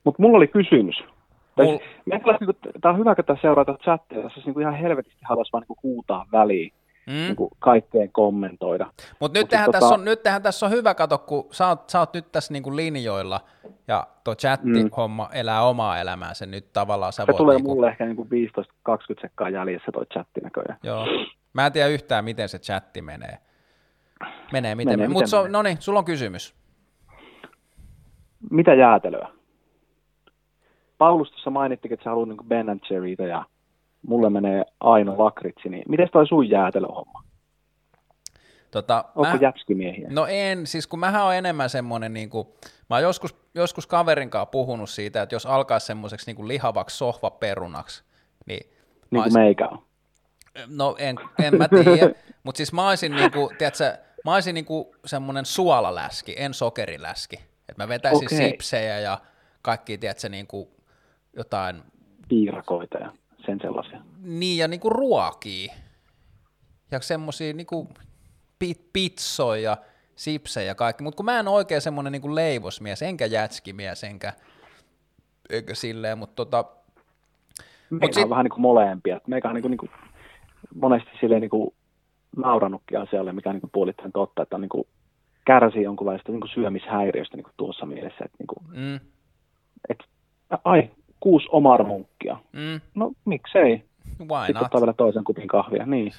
Mutta 0.05 0.23
mulla 0.23 0.37
oli 0.37 0.49
kysymys. 0.49 0.97
Mul-. 1.65 1.79
Niinku, 2.07 2.53
Tämä 2.81 2.93
on 2.93 2.99
hyvä, 2.99 3.15
kun 3.15 3.25
tässä 3.25 3.43
seurata 3.43 3.75
chattia. 3.83 4.23
Tässä 4.23 4.41
niinku 4.45 4.61
ihan 4.61 4.75
helvetisti 4.75 5.21
haluaisi 5.29 5.53
vaan 5.53 5.61
niinku 5.61 5.79
huutaa 5.83 6.27
väliin. 6.33 6.73
Mm. 7.09 7.15
niin 7.15 7.37
kuin 7.37 7.51
kaikkeen 7.59 8.13
kommentoida. 8.13 8.85
Mutta 8.85 9.15
Mut 9.21 9.33
nythän, 9.33 9.65
sit 9.65 9.73
tässä 9.73 9.89
tota- 9.89 9.95
on, 9.95 10.05
nythän 10.05 10.43
tässä 10.43 10.67
on 10.67 10.73
hyvä 10.73 10.95
kato, 10.95 11.19
kun 11.19 11.47
sä 11.51 11.69
oot, 11.69 11.91
sä 11.91 11.99
oot 11.99 12.15
nyt 12.15 12.33
tässä 12.33 12.53
niinku 12.53 12.77
linjoilla 12.77 13.41
ja 13.89 14.07
tuo 14.25 14.35
chatti-homma 14.35 15.29
elää 15.33 15.63
omaa 15.63 16.01
elämäänsä 16.01 16.47
nyt 16.47 16.73
tavallaan. 16.73 17.13
Sä 17.13 17.25
Se 17.27 17.33
tulee 17.33 17.57
niinku, 17.57 17.75
mulle 17.75 17.89
ehkä 17.89 18.05
niin 18.05 18.17
kuin 18.17 18.29
15-20 18.29 19.21
sekkaa 19.21 19.51
jäljessä 19.51 19.93
toi 19.93 20.07
chatti 20.07 20.41
näköjään. 20.41 20.79
Joo. 20.83 21.07
Mä 21.53 21.67
en 21.67 21.73
tiedä 21.73 21.89
yhtään, 21.89 22.25
miten 22.25 22.49
se 22.49 22.59
chatti 22.59 23.03
menee. 23.03 23.39
Menee 24.53 24.75
miten 24.75 24.93
Menee, 24.93 25.09
menee. 25.09 25.09
Mutta 25.09 25.49
no 25.49 25.63
niin, 25.63 25.77
sulla 25.81 25.99
on 25.99 26.05
kysymys. 26.05 26.55
Mitä 28.51 28.75
jäätelöä? 28.75 29.29
Paulus 30.99 31.31
tuossa 31.31 31.51
mainittikin, 31.51 31.95
että 31.95 32.05
sä 32.05 32.11
haluat 32.11 32.29
niin 32.29 32.49
Ben 32.49 32.81
Jerrytä 32.91 33.23
ja 33.23 33.45
mulle 34.07 34.31
menee 34.31 34.65
Aino 34.81 35.15
lakritsi, 35.19 35.69
niin 35.69 35.83
miten 35.89 36.09
toi 36.13 36.27
sun 36.27 36.51
jäätelöhomma? 36.51 37.23
Tota, 38.71 39.05
Onko 39.15 39.31
mä, 39.31 39.39
jätskimiehiä? 39.41 40.09
No 40.11 40.27
en, 40.27 40.67
siis 40.67 40.87
kun 40.87 40.99
mähän 40.99 41.25
on 41.25 41.35
enemmän 41.35 41.71
semmoinen, 41.71 42.15
niin 42.15 42.31
kuin, 42.31 42.49
mä 42.91 42.97
oon 42.97 43.03
joskus, 43.03 43.37
joskus 43.55 43.87
kaverin 43.87 44.31
kanssa 44.31 44.47
puhunut 44.47 44.91
siitä, 44.91 45.23
että 45.23 45.35
jos 45.35 45.47
alkaa 45.47 45.79
semmoiseksi 45.79 46.27
niin 46.27 46.37
kuin 46.37 46.49
lihavaksi 46.49 46.97
sohvaperunaksi, 46.97 48.05
niin 48.47 48.71
niin 49.11 49.23
kuin 49.23 49.33
meikä 49.33 49.69
on. 49.69 49.79
No 50.67 50.97
en, 50.99 51.17
en 51.45 51.59
mä 51.59 51.69
tiedä, 51.69 52.15
mutta 52.45 52.57
siis 52.57 52.73
mä 52.73 52.89
olisin, 52.89 53.17
niinku, 53.17 53.51
tiedätkö, 53.59 53.99
mä 54.25 54.35
olisin 54.35 54.55
niinku 54.55 54.95
semmoinen 55.05 55.45
suolaläski, 55.45 56.35
en 56.39 56.55
sokeriläski. 56.55 57.37
Että 57.69 57.83
mä 57.83 57.89
vetäisin 57.89 58.27
Okei. 58.27 58.51
sipsejä 58.51 58.99
ja 58.99 59.21
kaikki, 59.63 59.99
tiedätkö, 59.99 60.29
niinku 60.29 60.78
jotain, 61.39 61.83
Piirakoita 62.29 62.99
ja 62.99 63.13
sen 63.47 63.59
sellaisia. 63.63 64.01
niin 64.23 64.59
ja 64.59 64.69
niinku 64.69 64.91
ruokia. 64.91 65.75
Ja 66.91 67.01
semmosia 67.01 67.53
niinku 67.53 67.89
pi- 68.59 68.89
pizzoja 68.93 69.63
ja 69.63 69.77
sipsejä 70.17 70.67
ja 70.67 70.75
kaikki. 70.75 71.03
Mutta 71.03 71.17
kun 71.17 71.25
mä 71.25 71.39
en 71.41 71.49
ole 71.49 71.57
oikein 71.57 71.81
semmoinen 71.81 72.13
niinku 72.13 72.35
leivosmies, 72.35 73.03
enkä 73.03 73.27
jätskimies, 73.27 74.05
enkä, 74.05 74.33
enkä 75.51 75.75
silleen, 75.75 76.19
mutta 76.19 76.35
tota, 76.45 76.65
Meikä 77.91 78.15
sit- 78.15 78.25
on 78.25 78.31
vähän 78.31 78.45
niin 78.45 78.51
kuin 78.51 78.61
molempia. 78.61 79.21
Meikä 79.27 79.49
on 79.49 79.55
niin 79.55 79.63
kuin, 79.63 79.71
niin 79.71 79.79
kuin, 79.79 79.91
monesti 80.75 81.11
silleen 81.21 81.41
niin 81.41 81.51
kuin 81.51 81.75
naurannutkin 82.37 83.01
asialle, 83.01 83.33
mikä 83.33 83.49
on 83.49 83.55
niin 83.55 83.61
kuin 83.61 83.71
puolittain 83.75 84.13
totta, 84.13 84.43
että 84.43 84.57
on 84.57 84.61
niin 84.61 84.69
kuin, 84.69 84.87
kärsii 85.47 85.83
jonkunlaista 85.83 86.33
niin 86.33 86.41
kuin 86.41 86.51
syömishäiriöstä 86.51 87.37
niin 87.37 87.45
kuin 87.45 87.55
tuossa 87.57 87.87
mielessä. 87.87 88.25
Että, 88.25 88.37
niin 88.39 88.47
kuin, 88.47 88.67
mm, 88.77 89.01
että, 89.89 90.05
ai, 90.65 90.91
kuusi 91.21 91.47
omarmunkkia. 91.53 92.37
mm, 92.53 92.81
No 92.95 93.13
miksei? 93.25 93.85
why 94.21 94.41
Sitten 94.47 94.55
not? 94.55 94.63
ottaa 94.63 94.81
vielä 94.81 94.93
toisen 94.93 95.25
kupin 95.25 95.49
kahvia. 95.49 95.87
Niin, 95.93 96.13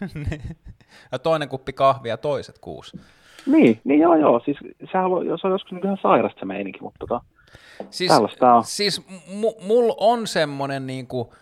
ja 1.11 1.19
toinen 1.19 1.49
kuppi 1.49 1.73
kahvia 1.73 2.17
toiset 2.17 2.59
kuusi. 2.59 2.99
niin, 3.45 3.81
niin 3.83 3.99
joo 3.99 4.15
joo. 4.15 4.41
Siis 4.45 4.57
sehän 4.91 5.05
on, 5.05 5.25
se 5.41 5.47
on 5.47 5.51
joskus 5.53 5.71
niin 5.71 5.81
kuin 5.81 5.87
ihan 5.89 5.97
sairasta 6.01 6.39
se 6.39 6.45
meininki, 6.45 6.79
mutta 6.81 6.97
tota, 6.99 7.21
Siis, 7.89 8.11
Tällaista 8.11 8.53
on. 8.53 8.63
siis 8.63 9.01
mu- 9.27 9.63
mulla 9.65 9.93
on 9.97 10.27
semmoinen 10.27 10.87
niinku 10.87 11.33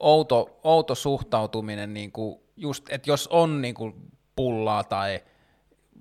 outo, 0.00 0.58
outo 0.64 0.94
suhtautuminen, 0.94 1.94
niinku 1.94 2.42
just, 2.56 2.92
että 2.92 3.10
jos 3.10 3.28
on 3.28 3.62
niinku 3.62 3.92
pullaa 4.36 4.84
tai 4.84 5.20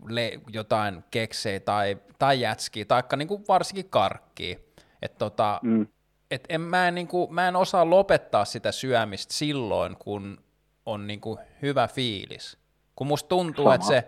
le- 0.09 0.39
jotain 0.53 1.03
keksejä 1.11 1.59
tai, 1.59 1.97
tai 2.19 2.41
jätskiä, 2.41 2.85
taikka 2.85 3.15
niinku 3.17 3.41
varsinkin 3.47 3.89
karkkia, 3.89 4.57
että 5.01 5.17
tota, 5.17 5.59
mm, 5.63 5.87
et 6.31 6.43
en, 6.49 6.61
mä, 6.61 6.87
en, 6.87 6.95
niinku, 6.95 7.27
mä 7.31 7.47
en 7.47 7.55
osaa 7.55 7.89
lopettaa 7.89 8.45
sitä 8.45 8.71
syömistä 8.71 9.33
silloin, 9.33 9.97
kun 9.97 10.43
on 10.85 11.07
niinku 11.07 11.39
hyvä 11.61 11.87
fiilis. 11.87 12.57
Kun 12.95 13.07
musta 13.07 13.27
tuntuu, 13.27 13.65
Sama. 13.65 13.75
että 13.75 13.87
se, 13.87 14.07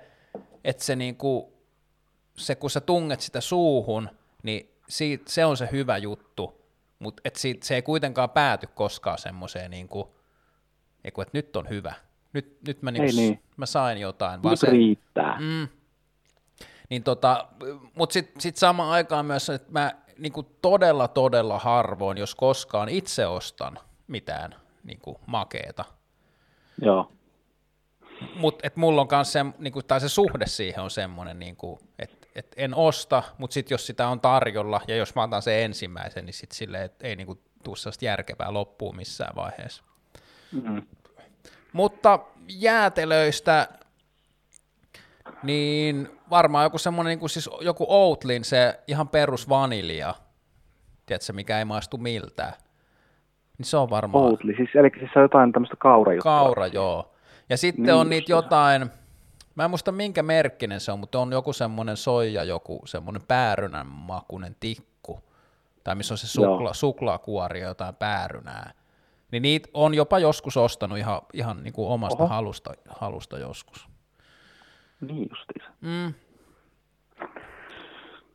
et 0.64 0.80
se, 0.80 0.96
niinku, 0.96 1.54
se, 2.38 2.56
kun 2.56 2.70
sä 2.70 2.82
tunget 2.82 3.22
sitä 3.22 3.42
suuhun, 3.42 4.10
niin 4.44 4.70
siitä, 4.90 5.24
se 5.28 5.46
on 5.46 5.58
se 5.58 5.70
hyvä 5.72 5.98
juttu, 5.98 6.62
mutta 7.00 7.24
se 7.62 7.76
ei 7.76 7.82
kuitenkaan 7.82 8.30
pääty 8.30 8.68
koskaan 8.68 9.18
semmoiseen, 9.18 9.74
eiku, 9.74 11.22
että 11.22 11.30
nyt 11.34 11.56
on 11.56 11.70
hyvä. 11.70 11.94
Nyt, 12.34 12.58
nyt 12.68 12.82
mä, 12.82 12.92
niinku, 12.92 13.20
Ei 13.22 13.28
niin. 13.28 13.44
mä 13.58 13.66
sain 13.66 13.98
jotain. 13.98 14.44
Vaan 14.44 14.52
nyt 14.52 14.60
se, 14.60 14.70
riittää. 14.70 15.40
Mm. 15.40 15.68
Niin 16.90 17.04
tota, 17.04 17.48
mutta 17.96 18.14
sitten 18.14 18.42
sit 18.42 18.58
samaan 18.58 18.92
aikaan 18.92 19.26
myös, 19.26 19.50
että 19.50 19.72
mä 19.72 19.92
niinku 20.20 20.44
todella, 20.44 21.08
todella 21.08 21.60
harvoin, 21.60 22.18
jos 22.18 22.36
koskaan 22.36 22.90
itse 22.90 23.28
ostan 23.28 23.80
mitään 24.08 24.56
niinku 24.84 25.20
makeeta. 25.26 25.86
Joo. 26.82 27.12
Mutta 28.36 28.68
et 28.68 28.76
mulla 28.76 29.02
on 29.02 29.08
myös 29.12 29.32
se, 29.32 29.46
niinku, 29.58 29.84
tai 29.84 30.02
se 30.02 30.10
suhde 30.10 30.48
siihen 30.48 30.84
on 30.84 30.92
semmoinen, 30.92 31.40
niinku, 31.40 31.80
että 32.00 32.28
et 32.36 32.54
en 32.58 32.76
osta, 32.76 33.24
mutta 33.38 33.54
sitten 33.54 33.74
jos 33.74 33.88
sitä 33.88 34.08
on 34.08 34.22
tarjolla, 34.22 34.82
ja 34.88 34.96
jos 34.96 35.16
mä 35.16 35.24
otan 35.24 35.42
sen 35.42 35.64
ensimmäisen, 35.64 36.26
niin 36.26 36.34
sitten 36.34 36.58
silleen, 36.58 36.84
että 36.84 37.08
ei 37.08 37.16
niinku, 37.16 37.42
tuu 37.64 37.76
sellaista 37.76 38.06
järkevää 38.06 38.54
loppuun 38.54 38.96
missään 38.96 39.36
vaiheessa. 39.36 39.84
Mm. 40.52 40.82
Mutta 41.74 42.20
jäätelöistä, 42.48 43.68
niin 45.44 46.10
varmaan 46.30 46.66
joku 46.66 46.78
semmoinen, 46.78 47.12
niin 47.12 47.20
kuin 47.20 47.30
siis 47.30 47.50
joku 47.62 47.86
Outlin, 47.90 48.44
se 48.44 48.80
ihan 48.88 49.08
perus 49.08 49.50
vanilja, 49.50 50.16
tiedätkö, 51.06 51.34
mikä 51.34 51.60
ei 51.60 51.66
maistu 51.66 51.98
miltään. 51.98 52.54
Niin 53.58 53.66
se 53.66 53.78
on 53.78 53.90
varmaan 53.90 54.24
Oatly, 54.24 54.54
siis, 54.58 54.70
eli 54.76 54.92
siis 55.00 55.12
on 55.16 55.22
jotain 55.22 55.52
tämmöistä 55.52 55.76
kaurajuttua. 55.80 56.32
kaura, 56.32 56.68
joo. 56.68 57.12
Ja 57.50 57.58
sitten 57.58 57.86
Niin 57.86 57.94
on 57.94 58.10
niitä 58.10 58.32
jotain, 58.32 58.90
mä 59.56 59.64
en 59.64 59.70
muista 59.70 59.92
minkä 59.92 60.24
merkkinen 60.24 60.80
se 60.80 60.92
on, 60.92 61.00
mutta 61.00 61.20
on 61.20 61.32
joku 61.32 61.54
semmoinen 61.54 61.98
soija, 61.98 62.44
joku 62.44 62.82
semmoinen 62.86 63.22
päärynän 63.28 63.88
makunen 63.88 64.56
tikku, 64.60 65.20
tai 65.84 65.96
missä 65.96 66.14
on 66.14 66.18
se 66.18 66.28
sukla, 66.28 66.74
suklaakuori 66.74 67.62
ja 67.62 67.68
jotain 67.68 67.96
päärynää. 67.96 68.74
Niin 69.32 69.42
niitä 69.44 69.70
on 69.74 69.94
jopa 69.94 70.20
joskus 70.20 70.58
ostanut 70.58 70.98
ihan, 70.98 71.22
ihan 71.34 71.64
niin 71.64 71.74
kuin 71.74 71.90
omasta 71.90 72.24
Oho. 72.24 72.34
halusta, 72.34 72.74
halusta 72.90 73.38
joskus. 73.38 73.90
Niin 75.02 75.30
justiinsa. 75.30 75.70
Mm. 75.82 76.14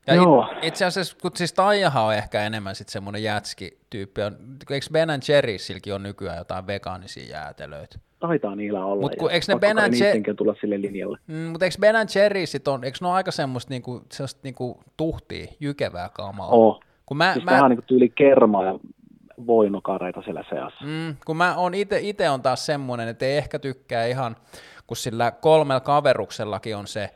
Ja 0.07 0.15
Joo. 0.15 0.49
it, 0.53 0.65
itse 0.65 0.85
asiassa, 0.85 1.16
kun 1.23 1.31
siis 1.35 1.53
Taijahan 1.53 2.05
on 2.05 2.15
ehkä 2.15 2.43
enemmän 2.47 2.74
sitten 2.74 2.93
semmoinen 2.93 3.23
jätski-tyyppi, 3.23 4.23
on, 4.23 4.36
eikö 4.70 4.86
Ben 4.93 5.09
Jerrysilläkin 5.28 5.95
on 5.95 6.03
nykyään 6.03 6.39
jotain 6.39 6.66
vegaanisia 6.66 7.31
jäätelöitä? 7.31 7.99
Taitaa 8.20 8.55
niillä 8.55 8.85
olla. 8.85 9.01
Mut 9.01 9.16
kun 9.19 9.31
ja 9.31 9.35
eikö 9.35 9.47
ne 9.49 9.59
Ben 9.59 9.77
Jer- 9.77 10.35
tulla 10.35 10.55
sille 10.61 10.81
linjalle. 10.81 11.19
Mm, 11.27 11.36
mutta 11.36 11.65
eikö 11.65 11.77
Ben 11.81 11.97
Jerrysit 12.15 12.69
on, 12.69 12.85
eikö 12.85 12.99
ne 13.01 13.07
ole 13.07 13.16
aika 13.16 13.31
semmoista 13.31 13.70
niinku, 13.70 14.03
sellaista 14.12 14.41
niinku 14.43 14.82
tuhtia, 14.97 15.47
jykevää 15.61 16.09
kamaa? 16.09 16.49
Oo. 16.49 16.81
Kun 17.07 17.16
mä, 17.16 17.32
Siis 17.32 17.45
mä, 17.45 17.51
vähän 17.51 17.70
niin 17.70 17.77
kuin 17.78 17.86
tyyli 17.86 18.09
kermaa 18.09 18.65
ja 18.65 18.78
voinokareita 19.47 20.23
siellä 20.23 20.45
seassa. 20.49 20.85
mm, 20.85 21.16
kun 21.27 21.36
mä 21.36 21.57
on 21.57 21.74
ite, 21.74 21.99
ite 22.03 22.31
on 22.31 22.43
taas 22.43 22.66
semmoinen, 22.66 23.09
että 23.09 23.27
ei 23.27 23.36
ehkä 23.36 23.59
tykkää 23.59 24.07
ihan, 24.07 24.36
kun 24.86 24.97
sillä 24.97 25.31
kolmella 25.31 25.81
kaveruksellakin 25.81 26.77
on 26.77 26.86
se, 26.86 27.15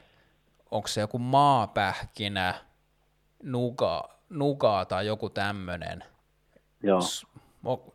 onko 0.70 0.88
se 0.88 1.00
joku 1.00 1.18
maapähkinä, 1.18 2.54
nuga, 3.42 4.08
nugaa 4.28 4.84
tai 4.84 5.06
joku 5.06 5.30
tämmönen, 5.30 6.04
Joo. 6.82 7.00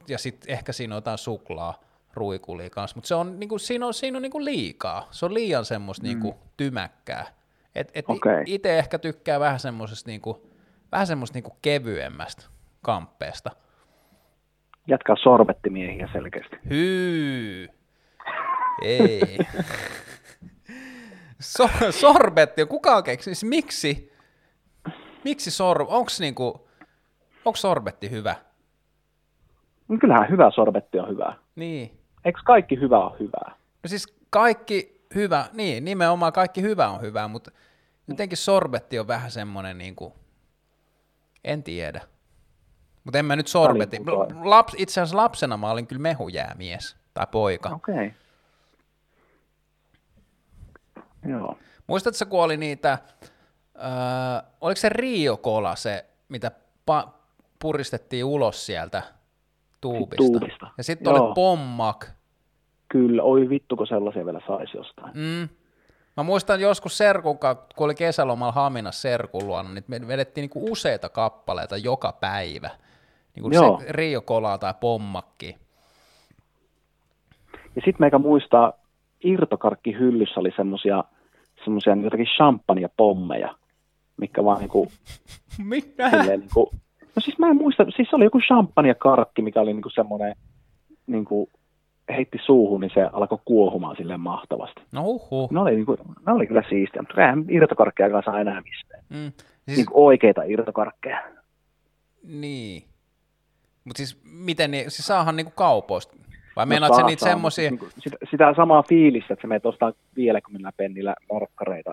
Ja 0.07 0.17
sitten 0.17 0.51
ehkä 0.51 0.73
siinä 0.73 0.95
on 0.95 0.97
jotain 0.97 1.17
suklaa, 1.17 1.79
ruikulia 2.13 2.69
kanssa, 2.69 2.97
mutta 2.97 3.07
se 3.07 3.15
on, 3.15 3.39
niinku, 3.39 3.59
siinä 3.59 3.85
on, 3.85 3.93
siinä 3.93 4.17
on 4.17 4.21
niinku 4.21 4.43
liikaa, 4.43 5.07
se 5.11 5.25
on 5.25 5.33
liian 5.33 5.65
semmoista 5.65 6.03
mm. 6.03 6.07
niinku, 6.07 6.35
tymäkkää. 6.57 7.25
Et, 7.75 7.91
et 7.93 8.05
Okei. 8.07 8.43
Itse 8.45 8.79
ehkä 8.79 8.99
tykkää 8.99 9.39
vähän 9.39 9.59
semmoisesta 9.59 10.09
niinku, 10.09 10.49
vähän 10.91 11.07
semmoista 11.07 11.35
niinku 11.35 11.57
kevyemmästä 11.61 12.43
kamppeesta. 12.81 13.51
Jatkaa 14.87 15.15
sorvettimiehiä 15.23 16.09
selkeästi. 16.13 16.57
Hyy. 16.69 17.67
Ei. 18.81 19.37
So, 21.39 21.69
sorbetti, 21.91 22.65
kuka 22.65 22.95
on 22.95 23.03
keksinyt? 23.03 23.37
Siis 23.37 23.49
miksi? 23.49 24.13
Miksi 25.23 25.51
sor... 25.51 25.85
Onks 25.87 26.19
niinku... 26.19 26.69
Onks 27.45 27.61
sorbetti 27.61 28.11
hyvä? 28.11 28.35
No 29.87 29.97
kyllähän 30.01 30.29
hyvä 30.29 30.51
sorbetti 30.51 30.99
on 30.99 31.09
hyvä. 31.09 31.35
Niin. 31.55 31.99
Eikö 32.25 32.39
kaikki 32.45 32.79
hyvä 32.79 33.05
ole 33.05 33.19
hyvää? 33.19 33.55
No 33.83 33.87
siis 33.87 34.15
kaikki 34.29 35.05
hyvä, 35.15 35.45
niin 35.53 35.85
nimenomaan 35.85 36.33
kaikki 36.33 36.61
hyvä 36.61 36.87
on 36.89 37.01
hyvä, 37.01 37.27
mutta 37.27 37.51
jotenkin 38.07 38.37
sorbetti 38.37 38.99
on 38.99 39.07
vähän 39.07 39.31
semmoinen 39.31 39.77
niin 39.77 39.95
kuin, 39.95 40.13
en 41.43 41.63
tiedä. 41.63 42.01
Mutta 43.03 43.19
en 43.19 43.25
mä 43.25 43.35
nyt 43.35 43.47
sorbetti. 43.47 43.97
Laps, 44.43 44.73
itse 44.77 45.01
asiassa 45.01 45.17
lapsena 45.17 45.57
mä 45.57 45.71
olin 45.71 45.87
kyllä 45.87 46.01
mehujäämies 46.01 46.97
tai 47.13 47.27
poika. 47.31 47.69
Okei. 47.69 47.95
Okay. 47.95 48.11
Joo. 51.25 51.57
Muistatko, 51.87 52.25
kun 52.25 52.43
oli 52.43 52.57
niitä, 52.57 52.97
öö, 53.75 53.83
oliko 54.61 54.79
se 54.79 54.89
Rio 54.89 55.37
Cola 55.37 55.75
se, 55.75 56.05
mitä 56.29 56.51
pa- 56.91 57.09
puristettiin 57.61 58.25
ulos 58.25 58.65
sieltä 58.65 59.03
tuubista? 59.81 60.15
tuubista. 60.15 60.67
Ja 60.77 60.83
sitten 60.83 61.13
oli. 61.13 61.33
Pommak 61.35 62.05
Kyllä, 62.93 63.23
oi 63.23 63.49
vittu, 63.49 63.75
kun 63.75 63.87
sellaisia 63.87 64.25
vielä 64.25 64.41
saisi 64.47 64.77
jostain. 64.77 65.11
Mm. 65.13 65.49
Mä 66.17 66.23
muistan 66.23 66.61
joskus 66.61 66.97
Serkun, 66.97 67.39
kanssa, 67.39 67.65
kun 67.75 67.85
oli 67.85 67.95
kesälomalla 67.95 68.51
Haminassa 68.51 69.01
Serkun 69.01 69.47
luona, 69.47 69.69
niin 69.69 69.83
me 69.87 70.07
vedettiin 70.07 70.41
niinku 70.41 70.71
useita 70.71 71.09
kappaleita 71.09 71.77
joka 71.77 72.11
päivä. 72.11 72.69
Niinku 73.35 73.49
se 73.53 73.91
Rio 73.91 74.21
Colaa 74.21 74.57
tai 74.57 74.73
Pommakki. 74.79 75.57
Ja 77.53 77.81
sitten 77.85 77.95
meikä 77.99 78.17
muistaa, 78.17 78.73
irtokarkkihyllyssä 79.23 80.39
oli 80.39 80.51
semmosia, 80.55 81.03
semmosia 81.63 81.95
jotakin 81.95 82.25
champagne-pommeja, 82.25 83.55
mikä 84.17 84.43
vaan 84.43 84.59
niinku, 84.59 84.87
Mitä? 85.63 86.09
silleen 86.09 86.39
niinku, 86.39 86.71
no 87.15 87.19
siis 87.19 87.39
mä 87.39 87.49
en 87.49 87.55
muista, 87.57 87.85
siis 87.95 88.09
se 88.09 88.15
oli 88.15 88.23
joku 88.23 88.39
champagne-karkki, 88.39 89.41
mikä 89.41 89.61
oli 89.61 89.73
niinku 89.73 89.89
semmoinen, 89.89 90.35
niinku, 91.07 91.49
heitti 92.09 92.37
suuhun, 92.45 92.81
niin 92.81 92.91
se 92.93 93.01
alkoi 93.13 93.37
kuohumaan 93.45 93.95
silleen 93.95 94.19
mahtavasti. 94.19 94.81
No 94.91 95.03
huhhuh. 95.03 95.51
Ne 95.51 95.59
oli, 95.59 95.75
niinku, 95.75 95.97
ne 96.27 96.33
oli 96.33 96.47
kyllä 96.47 96.63
siistiä, 96.69 97.01
mutta 97.01 97.21
eihän 97.21 97.45
irtokarkkeja 97.49 98.09
kanssa 98.09 98.39
enää 98.39 98.61
mistään. 98.61 99.03
Mm. 99.09 99.31
Siis... 99.31 99.53
Siis, 99.65 99.77
Niinku 99.77 100.05
oikeita 100.05 100.43
irtokarkkeja. 100.43 101.23
niin. 102.23 102.83
Mutta 103.85 103.97
siis 103.97 104.21
miten, 104.23 104.71
niin, 104.71 104.91
siis 104.91 105.07
saahan 105.07 105.35
niinku 105.35 105.51
kaupoista? 105.55 106.15
Vai 106.55 106.65
No 106.65 106.69
meinaat 106.69 106.93
saa, 106.95 107.05
niitä 107.07 107.35
mutta 107.35 107.61
Niinku, 107.61 107.87
sitä, 107.99 108.17
sitä, 108.31 108.53
samaa 108.55 108.83
fiilistä, 108.83 109.33
että 109.33 109.41
sä 109.41 109.47
menet 109.47 109.65
ostaa 109.65 109.93
50 110.15 110.71
pennillä 110.77 111.15
morkkareita. 111.31 111.91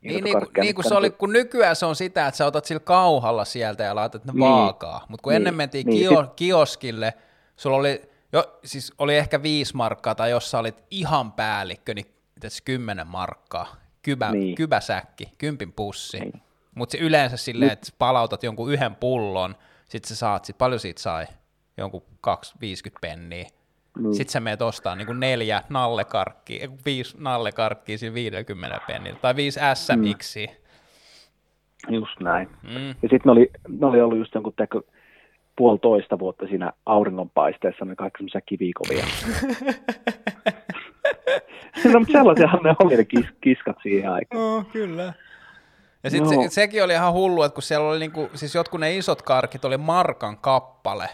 Niin, 0.00 0.24
niin, 0.24 0.38
kuin, 0.38 0.48
niin 0.60 0.74
kuin 0.74 0.84
se 0.88 0.94
oli, 0.94 1.06
niinku- 1.06 1.18
kun 1.18 1.32
nykyään 1.32 1.76
se 1.76 1.86
on 1.86 1.96
sitä, 1.96 2.26
että 2.26 2.38
sä 2.38 2.46
otat 2.46 2.64
sillä 2.64 2.80
kauhalla 2.80 3.44
sieltä 3.44 3.82
ja 3.84 3.94
laitat 3.94 4.24
ne 4.24 4.32
Niin. 4.32 4.40
vaakaa. 4.40 5.06
Mutta 5.08 5.22
kun 5.22 5.30
Niin, 5.30 5.36
ennen 5.36 5.54
mentiin 5.54 5.86
niin, 5.86 5.98
kio, 6.08 6.32
kioskille, 6.36 7.14
sulla 7.56 7.76
oli, 7.76 8.02
jo, 8.32 8.58
siis 8.64 8.92
oli 8.98 9.16
ehkä 9.16 9.42
viisi 9.42 9.76
markkaa, 9.76 10.14
tai 10.14 10.30
jos 10.30 10.50
sä 10.50 10.58
olit 10.58 10.84
ihan 10.90 11.32
päällikkö, 11.32 11.94
niin 11.94 12.06
tässä 12.40 12.62
kymmenen 12.64 13.06
markkaa. 13.06 13.76
Kybä, 14.02 14.30
Niin. 14.32 14.54
Kybäsäkki, 14.54 15.32
kympin 15.38 15.72
pussi. 15.72 16.20
Niin. 16.20 16.32
Mutta 16.74 16.92
se 16.92 16.98
yleensä 16.98 17.36
silleen, 17.36 17.70
että 17.72 17.88
palautat 17.98 18.42
jonkun 18.42 18.72
yhden 18.72 18.94
pullon, 18.96 19.54
sit 19.88 20.04
sä 20.04 20.16
saat, 20.16 20.44
sit 20.44 20.58
paljon 20.58 20.80
siitä 20.80 21.02
sai? 21.02 21.26
Jonkun 21.76 22.02
250 22.20 23.00
penniä. 23.00 23.48
Niin. 23.98 24.14
Sitten 24.14 24.32
sä 24.32 24.40
meet 24.40 24.62
ostaa 24.62 24.96
niin 24.96 25.06
kuin 25.06 25.20
neljä 25.20 25.62
nallekarkkia, 25.68 26.68
kun 26.68 26.78
viisi 26.84 27.16
nallekarkkia 27.20 27.98
siinä 27.98 28.14
50 28.14 28.80
pennillä, 28.86 29.18
tai 29.22 29.36
viisi 29.36 29.60
SMXiä. 29.74 30.50
Just 31.88 32.20
näin. 32.20 32.48
Mm. 32.62 32.88
Ja 32.88 32.94
sitten 33.10 33.20
ne 33.24 33.30
oli, 33.30 33.50
ne 33.68 33.86
oli 33.86 34.00
ollut 34.00 34.18
just 34.18 34.34
jonkun 34.34 34.52
teko, 34.56 34.82
puolitoista 35.56 36.18
vuotta 36.18 36.46
siinä 36.46 36.72
auringonpaisteessa, 36.86 37.84
ne 37.84 37.96
kaikki 37.96 38.18
semmoisia 38.18 38.40
kivikovia. 38.40 39.04
no, 41.92 41.98
mutta 41.98 42.12
sellaisiahan 42.12 42.62
ne 42.62 42.74
oli 42.84 42.96
ne 42.96 43.04
kis, 43.04 43.26
kiskat 43.40 43.76
siihen 43.82 44.10
aikaan. 44.10 44.42
No, 44.42 44.64
kyllä. 44.72 45.12
Ja 46.04 46.10
sitten 46.10 46.32
Joo. 46.32 46.42
se, 46.42 46.54
sekin 46.54 46.84
oli 46.84 46.92
ihan 46.92 47.12
hullu, 47.12 47.42
että 47.42 47.54
kun 47.54 47.62
siellä 47.62 47.88
oli 47.88 47.98
niinku, 47.98 48.30
siis 48.34 48.54
jotkut 48.54 48.80
ne 48.80 48.96
isot 48.96 49.22
karkit 49.22 49.64
oli 49.64 49.76
markan 49.76 50.38
kappale. 50.38 51.08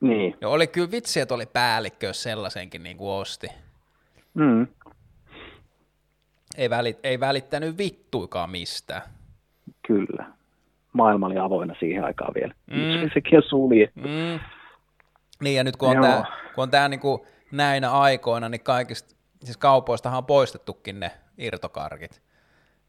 Niin. 0.00 0.36
Ja 0.40 0.48
oli 0.48 0.66
kyllä 0.66 0.90
vitsi, 0.90 1.20
että 1.20 1.34
oli 1.34 1.46
päällikkö, 1.46 2.06
jos 2.06 2.22
sellaisenkin 2.22 2.82
niinku 2.82 3.12
osti. 3.12 3.48
Mm. 4.34 4.66
Ei, 6.56 6.70
välit, 6.70 6.98
ei 7.02 7.20
välittänyt 7.20 7.78
vittuikaan 7.78 8.50
mistään. 8.50 9.02
Kyllä. 9.86 10.26
Maailma 10.92 11.26
oli 11.26 11.38
avoinna 11.38 11.74
siihen 11.78 12.04
aikaan 12.04 12.34
vielä. 12.34 12.54
Mm. 12.66 12.76
Se, 12.76 13.10
sekin 13.14 13.36
on 13.38 13.42
sulje. 13.48 13.92
Mm. 13.94 14.40
Niin 15.40 15.56
ja 15.56 15.64
nyt 15.64 15.76
kun 15.76 15.88
on 15.88 15.94
Joo. 15.94 16.02
tämä, 16.02 16.24
kun 16.54 16.62
on 16.62 16.70
tää 16.70 16.88
niinku 16.88 17.26
näinä 17.52 17.90
aikoina, 17.90 18.48
niin 18.48 18.60
kaikista, 18.60 19.16
siis 19.44 19.56
kaupoistahan 19.56 20.18
on 20.18 20.26
poistettukin 20.26 21.00
ne 21.00 21.10
irtokarkit, 21.38 22.22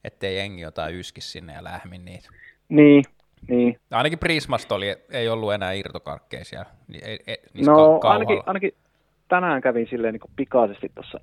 ettei 0.03 0.37
jengi 0.37 0.61
jotain 0.61 0.95
yskis 0.95 1.31
sinne 1.31 1.53
ja 1.53 1.63
lähmin 1.63 2.05
niitä. 2.05 2.29
Niin, 2.69 3.03
niin. 3.47 3.79
Ainakin 3.91 4.19
Prismasta 4.19 4.75
oli, 4.75 4.95
ei 5.11 5.29
ollut 5.29 5.53
enää 5.53 5.71
irtokarkkeja 5.71 6.45
siellä, 6.45 6.65
niin 6.87 7.05
ei, 7.05 7.19
ei, 7.27 7.37
No 7.65 7.99
ka- 7.99 8.09
ainakin, 8.09 8.27
kauhalla. 8.27 8.43
ainakin 8.47 8.71
tänään 9.27 9.61
kävin 9.61 9.87
silleen 9.89 10.13
niin 10.13 10.31
pikaisesti 10.35 10.91
tuossa 10.95 11.19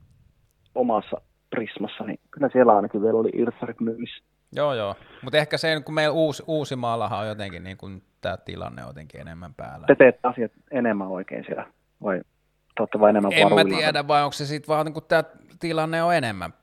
omassa 0.75 1.21
Prismassa, 1.51 2.05
niin 2.05 2.21
kyllä 2.31 2.49
siellä 2.53 2.77
ainakin 2.77 3.03
vielä 3.03 3.19
oli 3.19 3.31
irtsarit 3.35 3.81
myynnissä. 3.81 4.25
Joo, 4.53 4.75
joo. 4.75 4.95
Mutta 5.23 5.39
ehkä 5.39 5.59
se, 5.59 5.81
kun 5.85 5.95
meillä 5.95 6.13
uusi, 6.13 6.43
Uusimaallahan 6.47 7.19
on 7.21 7.29
jotenkin, 7.29 7.65
niin 7.65 7.77
kuin 7.77 8.03
tämä 8.21 8.37
tilanne 8.37 8.83
on 8.83 8.89
jotenkin 8.89 9.21
enemmän 9.21 9.55
päällä. 9.55 9.87
Te 9.87 9.95
teette 9.95 10.29
asiat 10.29 10.53
enemmän 10.71 11.09
oikein 11.09 11.45
siellä, 11.47 11.67
vai 12.03 12.19
te 12.19 12.83
olette 12.83 13.01
vain 13.01 13.11
enemmän 13.11 13.33
En 13.33 13.47
mä 13.47 13.51
varuillaan? 13.57 13.79
tiedä, 13.83 14.09
vai 14.09 14.23
onko 14.25 14.33
se 14.33 14.47
sitten 14.47 14.69
vaan, 14.69 14.93
kun 14.93 15.03
tämä 15.09 15.25
tilanne 15.61 16.03
on 16.03 16.15
enemmän, 16.15 16.55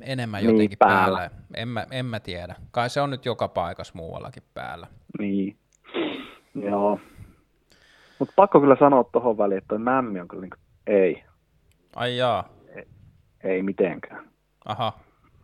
enemmän 0.00 0.42
Niin, 0.42 0.52
jotenkin 0.52 0.78
päällä. 0.78 1.18
päällä. 1.18 1.30
En 1.54 1.68
mä, 1.68 1.86
en 1.90 2.06
mä 2.06 2.20
tiedä. 2.20 2.54
Kai 2.70 2.90
se 2.90 3.00
on 3.00 3.10
nyt 3.10 3.24
joka 3.26 3.48
paikassa 3.48 3.92
muuallakin 3.96 4.42
päällä. 4.54 4.86
Niin, 5.18 5.56
joo. 6.54 7.00
Mutta 8.18 8.32
pakko 8.36 8.60
kyllä 8.60 8.76
sanoa 8.78 9.04
tuohon 9.04 9.38
väliin, 9.38 9.58
että 9.58 9.68
toi 9.68 9.78
mämmi 9.78 10.20
on 10.20 10.28
kyllä 10.28 10.40
niin 10.40 10.50
kuin, 10.50 10.60
ei, 10.86 11.24
Ai 11.96 12.16
jaa. 12.16 12.48
ei 13.44 13.62
mitenkään. 13.62 14.30
Aha. 14.64 14.92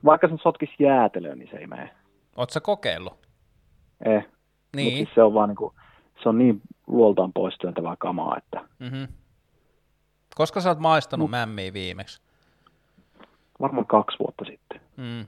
Vaikka 0.05 0.29
sen 0.29 0.39
sotkisi 0.43 0.73
jäätelöön, 0.79 1.39
niin 1.39 1.49
se 1.51 1.57
ei 1.57 1.67
mene. 1.67 1.91
Oot 2.37 2.51
sä 2.51 2.61
kokeillut? 2.61 3.19
Eh. 4.05 4.27
Niin. 4.77 4.97
siis 4.97 5.09
se 5.15 5.23
on 5.23 5.35
vaan 5.35 5.49
niin 5.49 5.57
kuin, 5.57 5.75
se 6.23 6.29
on 6.29 6.39
niin 6.39 6.61
luoltaan 6.87 7.33
pois 7.33 7.55
työntävää 7.61 7.97
kamaa, 7.99 8.37
että 8.39 8.61
Mm-hmm. 8.79 9.09
Koska 10.35 10.61
sä 10.61 10.69
oot 10.69 10.79
maistanut 10.79 11.31
mämmiä 11.31 11.73
viimeksi? 11.73 12.23
Varmaan 13.61 13.87
kaksi 13.87 14.19
vuotta 14.19 14.45
sitten. 14.45 14.81
Mm. 14.97 15.27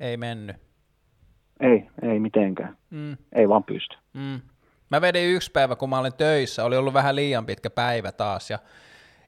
Ei 0.00 0.16
mennyt. 0.16 0.56
Ei, 1.60 1.88
ei 2.02 2.20
mitenkään. 2.20 2.76
Mm. 2.90 3.16
Ei 3.32 3.48
vaan 3.48 3.64
pysty. 3.64 3.96
Mm. 4.12 4.40
Mä 4.90 5.00
vedin 5.00 5.28
yksi 5.34 5.50
päivä, 5.50 5.76
kun 5.76 5.88
mä 5.88 5.98
olin 5.98 6.14
töissä, 6.14 6.64
oli 6.64 6.76
ollut 6.76 6.94
vähän 6.94 7.16
liian 7.16 7.46
pitkä 7.46 7.70
päivä 7.70 8.12
taas 8.12 8.50
ja 8.50 8.58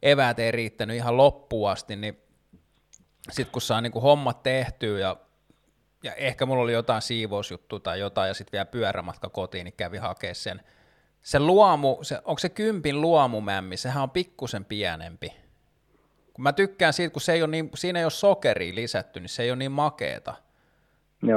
eväät 0.02 0.38
ei 0.38 0.52
riittänyt 0.52 0.96
ihan 0.96 1.16
loppuun 1.16 1.70
asti, 1.70 1.96
niin 1.96 2.18
sitten 3.30 3.52
kun 3.52 3.62
saa 3.62 3.80
niinku 3.80 4.00
hommat 4.00 4.42
tehtyä 4.42 4.98
ja, 4.98 5.16
ja 6.02 6.14
ehkä 6.14 6.46
mulla 6.46 6.62
oli 6.62 6.72
jotain 6.72 7.02
siivousjuttua 7.02 7.80
tai 7.80 8.00
jotain 8.00 8.28
ja 8.28 8.34
sitten 8.34 8.52
vielä 8.52 8.66
pyörämatka 8.66 9.28
kotiin, 9.28 9.64
niin 9.64 9.74
kävi 9.76 9.98
hakea 9.98 10.34
sen. 10.34 10.60
Se 11.22 11.40
luomu, 11.40 11.98
se, 12.02 12.20
onko 12.24 12.38
se 12.38 12.48
kympin 12.48 13.00
luomumämmi, 13.00 13.76
sehän 13.76 14.02
on 14.02 14.10
pikkusen 14.10 14.64
pienempi. 14.64 15.43
Kun 16.34 16.42
mä 16.42 16.52
tykkään 16.52 16.92
siitä, 16.92 17.12
kun 17.12 17.20
se 17.22 17.32
ei 17.32 17.42
ole 17.42 17.50
niin, 17.50 17.70
siinä 17.74 17.98
ei 17.98 18.04
ole 18.04 18.10
sokeria 18.10 18.74
lisätty, 18.74 19.20
niin 19.20 19.28
se 19.28 19.42
ei 19.42 19.50
ole 19.50 19.58
niin 19.58 19.72
makeeta. 19.72 20.34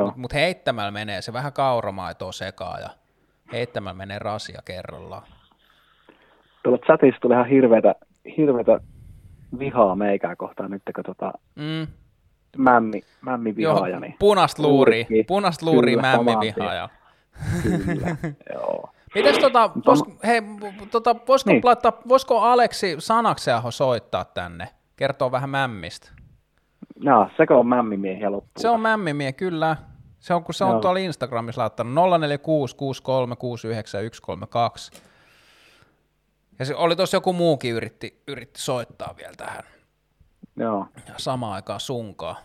Mutta 0.06 0.20
mut 0.20 0.34
heittämällä 0.34 0.92
menee 0.92 1.22
se 1.22 1.34
vähän 1.34 1.54
kauramaitoa 1.54 2.32
sekaan 2.32 2.82
ja 2.82 2.90
heittämällä 3.52 3.98
menee 3.98 4.20
rasia 4.20 4.62
kerrallaan. 4.66 5.24
Tuolla 6.64 6.80
chatissa 6.86 7.20
tuli 7.22 7.34
ihan 7.34 7.48
hirveätä, 7.48 7.96
hirveätä 8.38 8.80
vihaa 9.60 9.96
meikää 9.96 10.36
kohtaan 10.36 10.72
nyt, 10.72 10.82
kun 10.96 11.04
tota, 11.04 11.34
Mm. 11.56 11.88
mämmi, 12.58 13.02
mämmi 13.22 13.54
Joo, 13.58 13.76
vihaaja. 13.76 14.00
Niin, 14.00 14.16
punasta 14.20 14.64
luuri, 14.64 15.08
punasta 15.28 15.66
luuri 15.66 15.92
Kyllä, 15.96 16.02
mämmi 16.02 16.32
vihaaja. 16.42 16.90
kyllä, 17.64 18.18
joo. 18.54 18.90
Mites 19.16 19.38
tota, 19.40 19.70
vois, 19.86 20.04
hei, 20.26 20.42
tota, 20.92 21.16
voisiko, 21.28 21.52
Niin. 21.52 21.62
laittaa, 21.64 21.94
voisiko 22.08 22.40
Aleksi 22.42 22.96
Sanakseaho 23.00 23.72
soittaa 23.72 24.26
tänne, 24.26 24.68
kertoo 24.98 25.32
vähän 25.32 25.50
mämmistä? 25.50 26.12
Jaa, 27.00 27.30
sekö 27.38 27.58
on 27.58 27.68
mämmimiehiä 27.68 28.32
loppuun? 28.32 28.62
Se 28.62 28.70
on 28.70 28.80
mämmimie, 28.80 29.34
kyllä. 29.34 29.76
Se 30.20 30.34
on, 30.34 30.44
kun 30.44 30.54
se 30.54 30.64
on 30.64 30.72
Joo. 30.72 30.82
tuolla 30.82 31.00
Instagramissa 31.00 31.62
laittanut 31.62 31.94
046 31.94 32.76
63 32.76 33.36
69 33.36 34.02
132. 34.02 34.92
Ja 36.60 36.66
se 36.66 36.76
oli 36.76 36.96
tuossa 36.96 37.18
joku 37.18 37.34
muukin 37.34 37.74
yritti, 37.74 38.22
yritti 38.28 38.62
soittaa 38.62 39.16
vielä 39.18 39.34
tähän. 39.38 39.64
Joo. 40.56 40.86
ja 41.08 41.14
samaan 41.18 41.54
aikaan 41.54 41.80
sunkaa. 41.80 42.36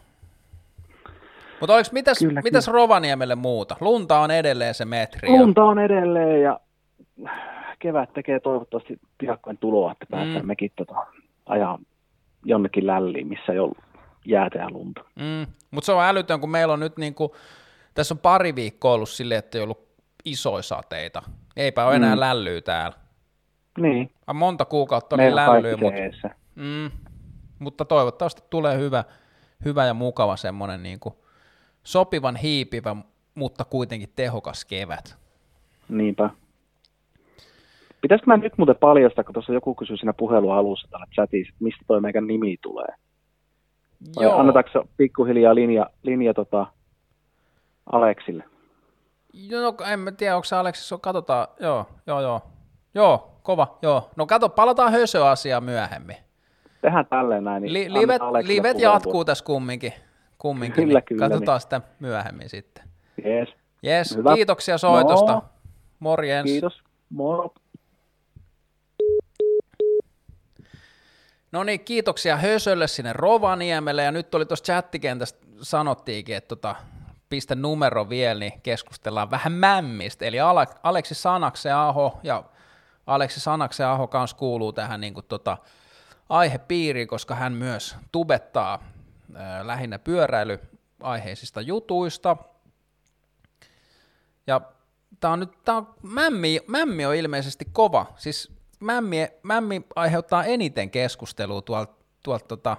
Mutta 1.61 1.75
oliks, 1.75 1.93
mitäs, 1.93 2.19
Kyllä, 2.19 2.41
mitäs 2.45 2.69
Rovaniemelle 2.69 3.35
muuta? 3.35 3.77
Lunta 3.81 4.21
on 4.21 4.31
edelleen 4.31 4.75
se 4.75 4.85
metri. 4.85 5.29
Lunta 5.29 5.65
on 5.65 5.79
edelleen 5.79 6.43
ja 6.43 6.61
kevät 7.79 8.13
tekee 8.13 8.41
toivottavasti 8.41 9.01
piakkoin 9.19 9.59
tuloa, 9.59 9.93
että 9.93 10.07
päästään 10.11 10.45
mm. 10.45 10.47
mekin 10.47 10.73
tota, 10.77 10.95
ajaa 11.47 11.79
jonnekin 12.45 12.87
lälliin, 12.87 13.27
missä 13.27 13.53
ei 13.53 13.59
ollut 13.59 13.79
jäätä 14.27 14.59
ja 14.59 14.71
lunta. 14.71 15.01
Mm, 15.17 15.47
Mutta 15.71 15.87
se 15.87 15.93
on 15.93 16.03
älytön, 16.05 16.41
kun 16.41 16.51
meillä 16.51 16.73
on 16.75 16.81
nyt 16.81 16.97
niinku, 16.97 17.37
tässä 17.95 18.15
on 18.15 18.19
pari 18.19 18.55
viikkoa 18.55 18.93
ollut 18.93 19.09
silleen, 19.09 19.39
että 19.39 19.59
ei 19.59 19.65
ollut 19.65 19.89
isoja 20.25 20.63
sateita. 20.63 21.23
Eipä 21.57 21.87
ole 21.87 21.97
enää 21.97 22.15
Mm. 22.15 22.21
lällyä 22.21 22.61
täällä. 22.61 22.97
Niin, 23.79 24.11
Monta 24.35 24.65
kuukautta 24.65 25.17
oli 25.17 25.35
lällyä, 25.35 25.77
mutta, 25.77 26.29
mm, 26.55 26.91
mutta 27.59 27.85
toivottavasti 27.85 28.43
tulee 28.51 28.79
hyvä, 28.79 29.05
hyvä 29.65 29.87
ja 29.87 29.95
mukava 29.95 30.37
semmoinen 30.37 30.83
niinku 30.83 31.25
sopivan 31.85 32.37
hiipivä, 32.37 32.97
mutta 33.35 33.65
kuitenkin 33.65 34.13
tehokas 34.17 34.65
kevät. 34.65 35.17
Niinpä. 35.89 36.31
Pitäisikö 38.03 38.31
mä 38.31 38.37
nyt 38.37 38.59
muuten 38.59 38.77
paljastaa, 38.77 39.25
kun 39.25 39.35
tuossa 39.35 39.53
joku 39.53 39.75
kysyi 39.75 39.97
siinä 39.97 40.13
puhelun 40.13 40.55
alussa 40.55 40.89
täällä 40.91 41.07
chatissa, 41.15 41.53
että 41.53 41.65
mistä 41.65 41.85
toi 41.87 42.01
meidän 42.01 42.27
nimi 42.27 42.57
tulee? 42.63 42.95
Vai 44.17 44.25
Joo. 44.25 44.39
annetaanko 44.39 44.89
pikkuhiljaa 44.97 45.55
linja, 45.55 45.87
linja 46.03 46.35
tota 46.35 46.67
Aleksille? 47.93 48.45
Joo, 49.33 49.63
no, 49.63 49.75
en 49.93 49.99
mä 50.01 50.13
tiedä, 50.13 50.37
onko 50.37 50.45
se 50.45 50.57
Aleksis, 50.57 50.95
katsotaan, 51.01 51.49
joo, 51.61 51.87
joo, 52.07 52.21
joo, 52.21 52.41
joo, 52.95 53.31
kova, 53.43 53.79
joo. 53.83 54.11
No 54.17 54.27
kato, 54.27 54.49
palataan 54.49 54.93
hösöasiaan 54.93 55.65
myöhemmin. 55.65 56.17
Tehdään 56.83 57.07
tälleen 57.07 57.45
näin. 57.45 57.63
Niin 57.63 57.73
Li- 57.73 57.93
livet, 57.93 58.23
livet 58.43 58.81
jatkuu 58.81 59.25
tässä 59.25 59.45
kumminkin, 59.45 59.93
kumminkin 60.39 60.85
Kyllä, 60.85 60.99
niin 60.99 61.05
kyllä, 61.05 61.29
katsotaan 61.29 61.61
sitä 61.61 61.81
myöhemmin 62.01 62.49
sitten. 62.49 62.85
Yes. 63.27 63.49
Jes, 63.83 64.17
Hyvä. 64.17 64.35
kiitoksia 64.35 64.79
soitosta. 64.79 65.33
No. 65.33 65.43
Morjens. 66.01 66.51
Kiitos. 66.51 66.83
Moro. 67.11 67.55
No 71.53 71.65
niin, 71.65 71.85
kiitoksia 71.85 72.37
Hösölle 72.37 72.89
sinne 72.89 73.13
Rovaniemelle, 73.13 74.03
ja 74.03 74.13
nyt 74.13 74.35
oli 74.35 74.47
tuossa 74.47 74.65
chattikentästä 74.65 75.47
sanottiinkin, 75.63 76.37
että 76.37 76.49
tota, 76.49 76.77
pistä 77.29 77.55
numero 77.55 78.09
vielä, 78.09 78.41
niin 78.41 78.61
keskustellaan 78.63 79.31
vähän 79.31 79.53
mämmistä, 79.53 80.25
eli 80.25 80.41
Ale- 80.41 80.67
Aleksi 80.83 81.15
Sanaksen 81.15 81.77
Aho, 81.77 82.21
ja 82.23 82.45
Aleksi 83.07 83.41
Sanaksen 83.41 83.87
Aho 83.87 84.09
kanssa 84.09 84.37
kuuluu 84.37 84.73
tähän 84.73 85.01
niin 85.01 85.15
kuin, 85.15 85.27
tota, 85.27 85.59
aihepiiriin, 86.29 87.09
koska 87.09 87.35
hän 87.35 87.53
myös 87.53 87.97
tubettaa 88.13 88.85
ää, 89.35 89.67
lähinnä 89.67 89.99
pyöräilyaiheisista 89.99 91.61
jutuista, 91.61 92.37
ja 94.47 94.61
tää 95.21 95.31
on 95.31 95.41
nyt, 95.41 95.65
tää 95.65 95.75
on, 95.75 95.95
mämmi, 96.03 96.61
mämmi 96.67 97.07
on 97.07 97.15
ilmeisesti 97.15 97.65
kova, 97.73 98.07
siis 98.17 98.53
mämmi, 98.83 99.29
mämmi 99.43 99.83
aiheuttaa 99.97 100.45
eniten 100.45 100.91
keskustelua 100.91 101.63
tuolta 101.63 101.95
tuolt, 102.23 102.49
tota, 102.49 102.77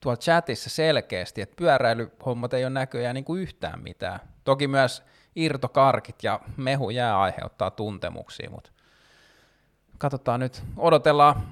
tuolla 0.00 0.16
chatissa 0.16 0.70
selkeästi, 0.70 1.40
että 1.40 1.56
pyöräilyhommat 1.56 2.54
ei 2.54 2.64
ole 2.64 2.70
näköjään 2.70 3.14
niin 3.14 3.24
kuin 3.24 3.42
yhtään 3.42 3.82
mitään. 3.82 4.20
Toki 4.44 4.68
myös 4.68 5.02
irtokarkit 5.36 6.22
ja 6.22 6.40
mehu 6.56 6.90
jää 6.90 7.20
aiheuttaa 7.20 7.70
tuntemuksia, 7.70 8.50
mutta 8.50 8.70
katsotaan 9.98 10.40
nyt, 10.40 10.62
odotellaan, 10.76 11.42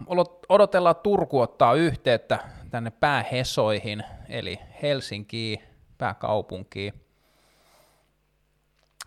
odotellaan 0.49 0.97
Turku 0.97 1.41
ottaa 1.41 1.75
yhteyttä 1.75 2.39
tänne 2.71 2.91
päähesoihin, 2.91 4.05
eli 4.29 4.59
Helsinkiin, 4.83 5.63
pääkaupunkiin. 5.99 7.08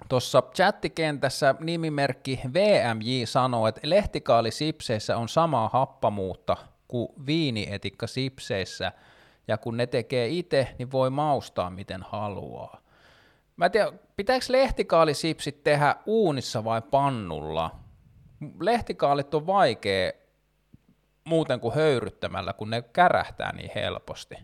Tuossa 0.10 0.42
chattikentässä 0.42 1.56
nimimerkki 1.60 2.40
VMJ 2.54 3.26
sanoo, 3.26 3.68
että 3.68 3.82
lehtikaali 3.84 4.52
sipseissä 4.52 5.18
on 5.18 5.30
samaa 5.30 5.70
happamuutta 5.74 6.58
kuin 6.88 7.10
viinietikka 7.26 8.08
sipseissä, 8.08 8.92
ja 9.48 9.58
kun 9.58 9.78
ne 9.78 9.88
tekee 9.88 10.28
itse, 10.28 10.76
niin 10.80 10.92
voi 10.92 11.10
maustaa 11.10 11.70
miten 11.70 12.04
haluaa. 12.04 12.82
Mä 13.56 13.66
en 13.66 13.72
tiedä, 13.72 13.92
pitääkö 14.16 14.46
lehtikaalisipsit 14.50 15.64
tehdä 15.64 15.96
uunissa 16.06 16.64
vai 16.64 16.82
pannulla? 16.82 17.72
Lehtikaalit 18.60 19.34
on 19.34 19.48
vaikea 19.48 20.12
muuten 21.24 21.60
kuin 21.60 21.76
höyryttämällä, 21.76 22.54
kun 22.54 22.70
ne 22.70 22.82
kärähtää 22.82 23.56
niin 23.56 23.72
helposti. 23.76 24.36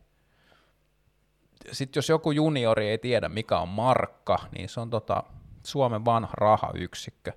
Sitten 1.72 1.98
jos 1.98 2.10
joku 2.10 2.32
juniori 2.32 2.90
ei 2.90 2.98
tiedä, 2.98 3.30
mikä 3.30 3.60
on 3.60 3.68
markka, 3.68 4.38
niin 4.58 4.70
se 4.70 4.80
on 4.80 4.90
tota 4.90 5.24
Suomen 5.68 6.06
vanha 6.06 6.34
rahayksikkö. 6.34 7.32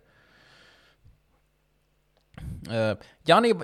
Jani, 3.28 3.57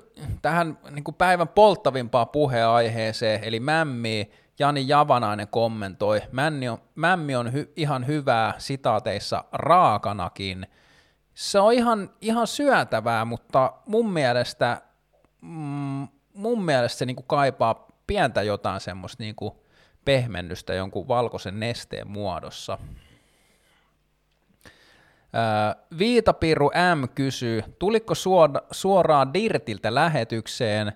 tähän 0.42 0.78
niin 0.90 1.04
kuin 1.04 1.14
päivän 1.14 1.48
polttavimpaan 1.48 2.28
puheenaiheeseen, 2.28 3.44
eli 3.44 3.60
mämmi, 3.60 4.30
Jani 4.58 4.88
Javanainen 4.88 5.48
kommentoi, 5.48 6.22
Männi 6.32 6.68
on, 6.68 6.78
mämmi 6.94 7.36
on 7.36 7.52
hy, 7.52 7.72
ihan 7.76 8.06
hyvää 8.06 8.54
sitaateissa 8.58 9.44
raakanakin. 9.52 10.66
Se 11.34 11.60
on 11.60 11.72
ihan, 11.72 12.10
ihan 12.20 12.46
syötävää, 12.46 13.24
mutta 13.24 13.72
mun 13.86 14.12
mielestä, 14.12 14.82
mm, 15.40 16.08
mun 16.34 16.64
mielestä 16.64 16.98
se 16.98 17.06
niin 17.06 17.16
kuin 17.16 17.26
kaipaa 17.26 17.86
pientä 18.06 18.42
jotain 18.42 18.80
semmoista 18.80 19.22
niin 19.22 19.34
kuin 19.34 19.54
pehmennystä 20.04 20.74
jonkun 20.74 21.08
valkoisen 21.08 21.60
nesteen 21.60 22.08
muodossa. 22.08 22.78
Viitapiru 25.98 26.70
M 26.70 27.08
kysyy, 27.14 27.62
tuliko 27.78 28.14
suora, 28.14 28.60
suoraan 28.70 29.34
Dirtiltä 29.34 29.94
lähetykseen? 29.94 30.92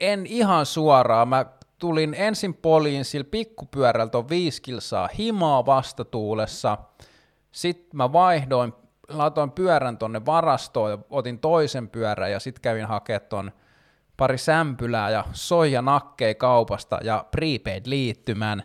En 0.00 0.26
ihan 0.26 0.66
suoraan, 0.66 1.28
mä 1.28 1.46
tulin 1.78 2.14
ensin 2.14 2.54
poliin 2.54 3.04
sillä 3.04 3.26
pikkupyörältä 3.30 4.18
on 4.18 4.28
viisi 4.28 4.62
kilsaa 4.62 5.08
himaa 5.18 5.66
vastatuulessa, 5.66 6.78
sitten 7.52 7.96
mä 7.96 8.12
vaihdoin, 8.12 8.72
laitoin 9.08 9.50
pyörän 9.50 9.98
tonne 9.98 10.26
varastoon 10.26 10.90
ja 10.90 10.98
otin 11.10 11.38
toisen 11.38 11.88
pyörän 11.88 12.32
ja 12.32 12.40
sitten 12.40 12.62
kävin 12.62 12.86
hakemaan 12.86 13.28
ton 13.28 13.52
pari 14.16 14.38
sämpylää 14.38 15.10
ja 15.10 15.24
soijanakkeja 15.32 16.34
kaupasta 16.34 16.98
ja 17.02 17.24
prepaid-liittymän, 17.30 18.62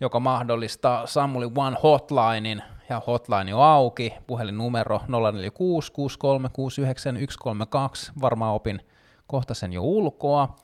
joka 0.00 0.20
mahdollistaa 0.20 1.06
Samuli 1.06 1.50
One 1.56 1.76
hotlinein, 1.82 2.62
ja 2.88 3.02
hotline 3.06 3.54
on 3.54 3.62
auki, 3.62 4.14
puhelinnumero 4.26 5.00
046 5.08 5.92
63 5.92 6.48
69 6.52 7.16
132, 7.16 8.12
varmaan 8.20 8.54
opin 8.54 8.80
kohta 9.26 9.54
sen 9.54 9.72
jo 9.72 9.82
ulkoa, 9.82 10.56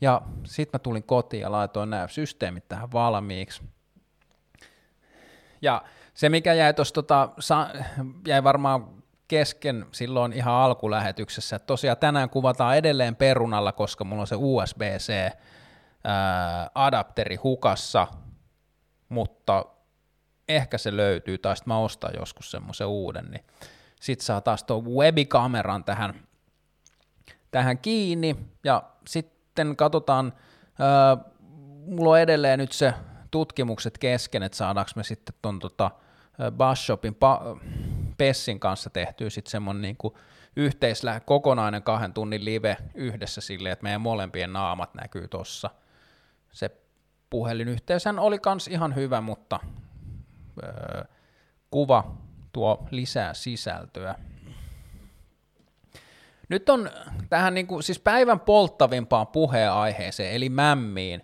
ja 0.00 0.22
sitten 0.44 0.78
mä 0.78 0.82
tulin 0.82 1.02
kotiin 1.02 1.40
ja 1.40 1.52
laitoin 1.52 1.90
nämä 1.90 2.08
systeemit 2.08 2.68
tähän 2.68 2.92
valmiiksi. 2.92 3.62
Ja 5.62 5.82
se, 6.14 6.28
mikä 6.28 6.52
jäi 6.52 6.74
tuossa, 6.74 6.94
tota, 6.94 7.28
sa- 7.38 7.70
jäi 8.26 8.44
varmaan 8.44 8.86
kesken 9.28 9.86
silloin 9.92 10.32
ihan 10.32 10.54
alkulähetyksessä, 10.54 11.56
että 11.56 11.66
tosiaan 11.66 11.96
tänään 11.96 12.30
kuvataan 12.30 12.76
edelleen 12.76 13.16
perunalla, 13.16 13.72
koska 13.72 14.04
mulla 14.04 14.20
on 14.20 14.26
se 14.26 14.36
USB-C 14.38 15.32
ää, 16.04 16.70
adapteri 16.74 17.36
hukassa, 17.36 18.06
mutta 19.10 19.64
ehkä 20.48 20.78
se 20.78 20.96
löytyy, 20.96 21.38
tai 21.38 21.56
sitten 21.56 21.72
mä 21.72 21.78
ostan 21.78 22.10
joskus 22.18 22.50
semmoisen 22.50 22.86
uuden, 22.86 23.24
niin 23.30 23.44
sit 24.00 24.20
saa 24.20 24.40
taas 24.40 24.64
tuon 24.64 24.84
webikameran 24.84 25.84
tähän, 25.84 26.14
tähän 27.50 27.78
kiinni, 27.78 28.36
ja 28.64 28.82
sitten 29.06 29.76
katsotaan, 29.76 30.32
ää, 30.78 31.16
mulla 31.86 32.10
on 32.10 32.20
edelleen 32.20 32.58
nyt 32.58 32.72
se 32.72 32.94
tutkimukset 33.30 33.98
kesken, 33.98 34.42
että 34.42 34.58
saadaanko 34.58 34.90
me 34.96 35.04
sitten 35.04 35.34
ton 35.42 35.58
tota, 35.58 35.90
Bashopin 36.50 37.14
pa- 37.14 37.60
Pessin 38.18 38.60
kanssa 38.60 38.90
tehtyä 38.90 39.30
sitten 39.30 39.50
semmoinen 39.50 39.82
niinku 39.82 40.18
yhteislä 40.56 41.20
kokonainen 41.20 41.82
kahden 41.82 42.12
tunnin 42.12 42.44
live 42.44 42.76
yhdessä 42.94 43.40
silleen, 43.40 43.72
että 43.72 43.82
meidän 43.82 44.00
molempien 44.00 44.52
naamat 44.52 44.94
näkyy 44.94 45.28
tossa. 45.28 45.70
Se 46.52 46.70
puhelinyhteyshän 47.30 48.18
oli 48.18 48.38
kans 48.38 48.68
ihan 48.68 48.94
hyvä, 48.94 49.20
mutta 49.20 49.60
öö, 50.62 51.04
kuva 51.70 52.14
tuo 52.52 52.86
lisää 52.90 53.34
sisältöä. 53.34 54.14
Nyt 56.48 56.68
on 56.68 56.90
tähän 57.28 57.54
niinku, 57.54 57.82
siis 57.82 57.98
päivän 57.98 58.40
polttavimpaan 58.40 59.26
puheenaiheeseen, 59.26 60.34
eli 60.34 60.48
mämmiin, 60.48 61.22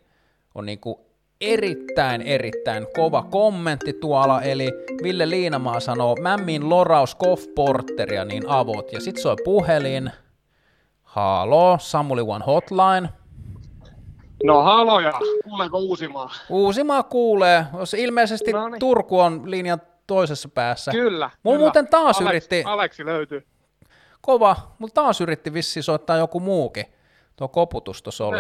on 0.54 0.66
niinku 0.66 1.06
erittäin, 1.40 2.22
erittäin 2.22 2.86
kova 2.94 3.22
kommentti 3.22 3.92
tuolla, 3.92 4.42
eli 4.42 4.70
Ville 5.02 5.30
Liinamaa 5.30 5.80
sanoo, 5.80 6.16
mämmin 6.20 6.68
loraus 6.68 7.14
Koff 7.14 7.46
Porteria, 7.54 8.24
niin 8.24 8.48
avot, 8.48 8.92
ja 8.92 9.00
sit 9.00 9.16
soi 9.16 9.36
puhelin, 9.44 10.10
Halo, 11.02 11.78
Samuli 11.80 12.22
One 12.22 12.44
Hotline, 12.46 13.08
No 14.44 14.62
haloja, 14.62 15.12
kuuleeko 15.44 15.78
Uusimaa? 15.78 16.30
Uusimaa 16.48 17.02
kuulee, 17.02 17.66
jos 17.78 17.94
ilmeisesti 17.94 18.52
Noniin. 18.52 18.80
Turku 18.80 19.20
on 19.20 19.50
linjan 19.50 19.82
toisessa 20.06 20.48
päässä. 20.48 20.90
Kyllä. 20.90 21.30
Mulla 21.42 21.56
kyllä. 21.56 21.64
muuten 21.66 21.88
taas 21.88 22.16
Aleksi, 22.16 22.28
yritti, 22.28 22.62
Aleksi 22.66 23.04
löytyy. 23.04 23.46
kova, 24.20 24.56
mulla 24.78 24.92
taas 24.94 25.20
yritti 25.20 25.52
vissiin 25.52 25.82
soittaa 25.82 26.16
joku 26.16 26.40
muukin, 26.40 26.84
tuo 27.36 27.48
koputus 27.48 28.02
tuossa 28.02 28.26
oli. 28.26 28.38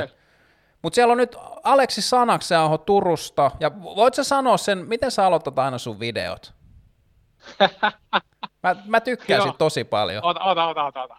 Mutta 0.82 0.94
siellä 0.94 1.12
on 1.12 1.18
nyt 1.18 1.36
Aleksi 1.64 2.02
Sanakseaho 2.02 2.78
Turusta, 2.78 3.50
ja 3.60 3.70
voit 3.82 4.14
sä 4.14 4.24
sanoa 4.24 4.56
sen, 4.56 4.78
miten 4.78 5.10
sä 5.10 5.26
aloitat 5.26 5.58
aina 5.58 5.78
sun 5.78 6.00
videot? 6.00 6.54
Mä, 8.62 8.76
mä 8.86 9.00
tykkään 9.00 9.42
sit 9.42 9.58
tosi 9.58 9.84
paljon. 9.84 10.24
Ota, 10.24 10.40
ota, 10.40 10.66
ota, 10.66 10.84
ota. 10.84 11.02
ota. 11.02 11.16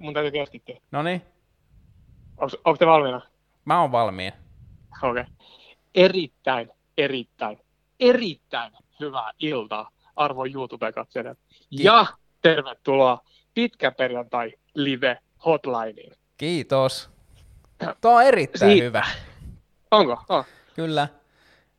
Mun 0.00 0.14
täytyy 0.14 0.30
keskittyä. 0.30 0.76
No 0.90 1.02
niin, 1.02 1.22
Onko 2.64 2.76
te 2.78 2.86
valmiina? 2.86 3.20
Mä 3.64 3.80
oon 3.80 3.92
valmiin. 3.92 4.32
Okei. 5.02 5.10
Okay. 5.10 5.24
Erittäin, 5.94 6.70
erittäin, 6.98 7.58
erittäin 8.00 8.72
hyvää 9.00 9.30
iltaa, 9.38 9.90
arvon 10.16 10.52
YouTube-katselijat. 10.54 11.38
Ja 11.70 12.06
tervetuloa 12.42 13.20
pitkä 13.54 13.92
perjantai 13.92 14.52
live 14.74 15.18
hotlineen. 15.44 16.16
Kiitos. 16.36 17.10
Tuo 18.00 18.14
on 18.14 18.22
erittäin 18.22 18.72
Siitä. 18.72 18.84
hyvä. 18.84 19.04
Onko? 19.90 20.22
Oh. 20.28 20.46
Kyllä. 20.74 21.08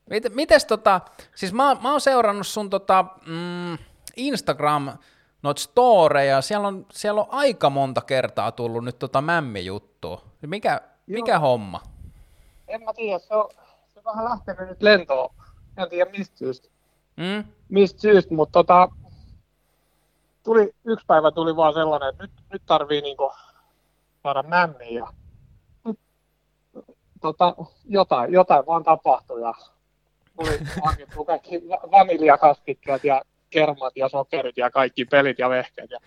Miten, 0.09 0.35
mites 0.35 0.65
tota, 0.65 1.01
siis 1.35 1.53
mä, 1.53 1.75
mä 1.81 1.91
oon 1.91 2.01
seurannut 2.01 2.47
sun 2.47 2.69
tota, 2.69 3.05
mm, 3.25 3.77
Instagram 4.15 4.97
noit 5.43 5.57
storeja, 5.57 6.41
siellä 6.41 6.67
on, 6.67 6.85
siellä 6.91 7.21
on 7.21 7.27
aika 7.29 7.69
monta 7.69 8.01
kertaa 8.01 8.51
tullut 8.51 8.83
nyt 8.83 8.99
tota 8.99 9.21
mämmi-juttua. 9.21 10.21
Mikä, 10.47 10.81
mikä 11.07 11.40
homma? 11.40 11.82
En 12.68 12.84
mä 12.84 12.94
tiedä, 12.94 13.19
se 13.19 13.34
on, 13.36 13.49
se 13.94 13.99
on 13.99 14.03
vähän 14.06 14.26
lähtenyt 14.26 14.69
nyt 14.69 14.82
lentoon. 14.82 15.36
En 15.77 15.90
tiedä 15.90 16.11
mistä 16.11 16.38
syystä, 16.38 16.68
Mm? 17.18 17.44
mistä 17.69 18.02
syystä 18.02 18.34
mutta 18.34 18.52
tota, 18.52 18.90
tuli, 20.44 20.72
yksi 20.86 21.06
päivä 21.06 21.32
tuli 21.32 21.56
vaan 21.56 21.73
sellainen, 21.73 22.10
että 22.10 22.23
nyt, 22.23 22.32
nyt 22.53 22.61
tarvii 22.65 23.02
niinku 23.02 23.32
saada 24.23 24.44
mämmiä 24.44 24.90
ja 24.99 25.07
tota, 27.22 27.56
jotain, 27.86 28.34
jotain 28.34 28.65
vaan 28.65 28.84
tapahtui 28.84 29.41
ja 29.41 29.53
tuli 30.36 30.60
hankittu 30.86 31.26
kaikki 31.26 31.69
va- 31.69 31.91
vaniljakastikkeet 31.91 33.03
ja 33.03 33.22
kermat 33.49 33.94
ja 33.98 34.10
sokerit 34.10 34.57
ja 34.57 34.72
kaikki 34.72 35.06
pelit 35.06 35.40
ja 35.40 35.49
vehkeet. 35.49 35.91
Ja 35.91 35.99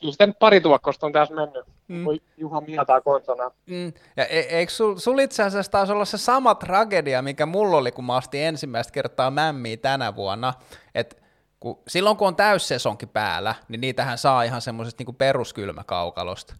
kyllä 0.00 0.12
sitten 0.12 0.34
pari 0.34 0.60
tuokkosta 0.60 1.06
on 1.06 1.12
tässä 1.12 1.34
mennyt, 1.34 1.64
Mm. 1.88 2.04
kun 2.04 2.18
Juha 2.36 2.60
mieltää 2.60 3.00
konsana. 3.00 3.50
Mm. 3.66 3.92
Ja 4.16 4.26
e- 4.26 4.38
eikö 4.40 4.72
sul, 4.72 4.96
sul 4.96 5.18
itse 5.18 5.42
asiassa 5.42 5.72
taisi 5.72 5.92
olla 5.92 6.04
se 6.04 6.18
sama 6.18 6.54
tragedia, 6.54 7.22
mikä 7.22 7.46
mulla 7.46 7.76
oli, 7.76 7.92
kun 7.92 8.04
mä 8.04 8.16
astin 8.16 8.40
ensimmäistä 8.40 8.92
kertaa 8.92 9.30
mämmiä 9.30 9.76
tänä 9.76 10.16
vuonna, 10.16 10.54
että 10.94 11.16
kun, 11.60 11.78
silloin 11.88 12.16
kun 12.16 12.28
on 12.28 12.36
täyssesonki 12.36 13.06
päällä, 13.06 13.54
niin 13.68 13.80
niitähän 13.80 14.18
saa 14.18 14.42
ihan 14.42 14.60
semmoisesta 14.60 15.00
niinku 15.00 15.12
peruskylmäkaukalosta. 15.12 16.54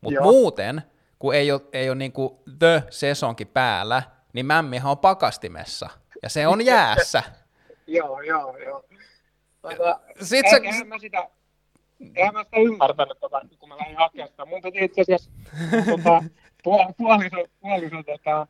Mutta 0.00 0.20
muuten, 0.22 0.82
kun 1.18 1.34
ei 1.34 1.52
ole, 1.52 1.60
ei 1.72 1.88
ole 1.90 1.96
niinku 1.98 2.42
the 2.58 2.82
sesonki 2.90 3.44
päällä, 3.44 4.02
niin 4.32 4.46
mämmihän 4.46 4.90
on 4.90 4.98
pakastimessa, 4.98 5.88
ja 6.22 6.28
se 6.28 6.46
on 6.46 6.64
jäässä. 6.64 7.22
Joo, 7.86 8.20
joo, 8.20 8.56
joo. 8.56 8.84
Tota, 9.62 10.00
Sit 10.22 10.46
sä, 10.50 10.56
en, 10.56 10.64
eihän 10.64 10.88
mä 10.88 10.98
sitä, 10.98 11.28
eihän 12.16 12.34
mä 12.34 12.44
sitä 12.44 12.56
ymmärtänyt, 12.56 13.20
tota, 13.20 13.40
kun 13.58 13.68
mä 13.68 13.76
lähdin 13.76 13.96
hakemaan 13.96 14.28
sitä. 14.28 14.44
Mun 14.44 14.62
piti 14.62 14.84
itse 14.84 15.00
asiassa 15.00 15.30
tota, 15.90 16.24
puol- 16.64 16.94
puoliso, 16.96 17.36
puoliso 17.60 17.96
tota, 18.02 18.46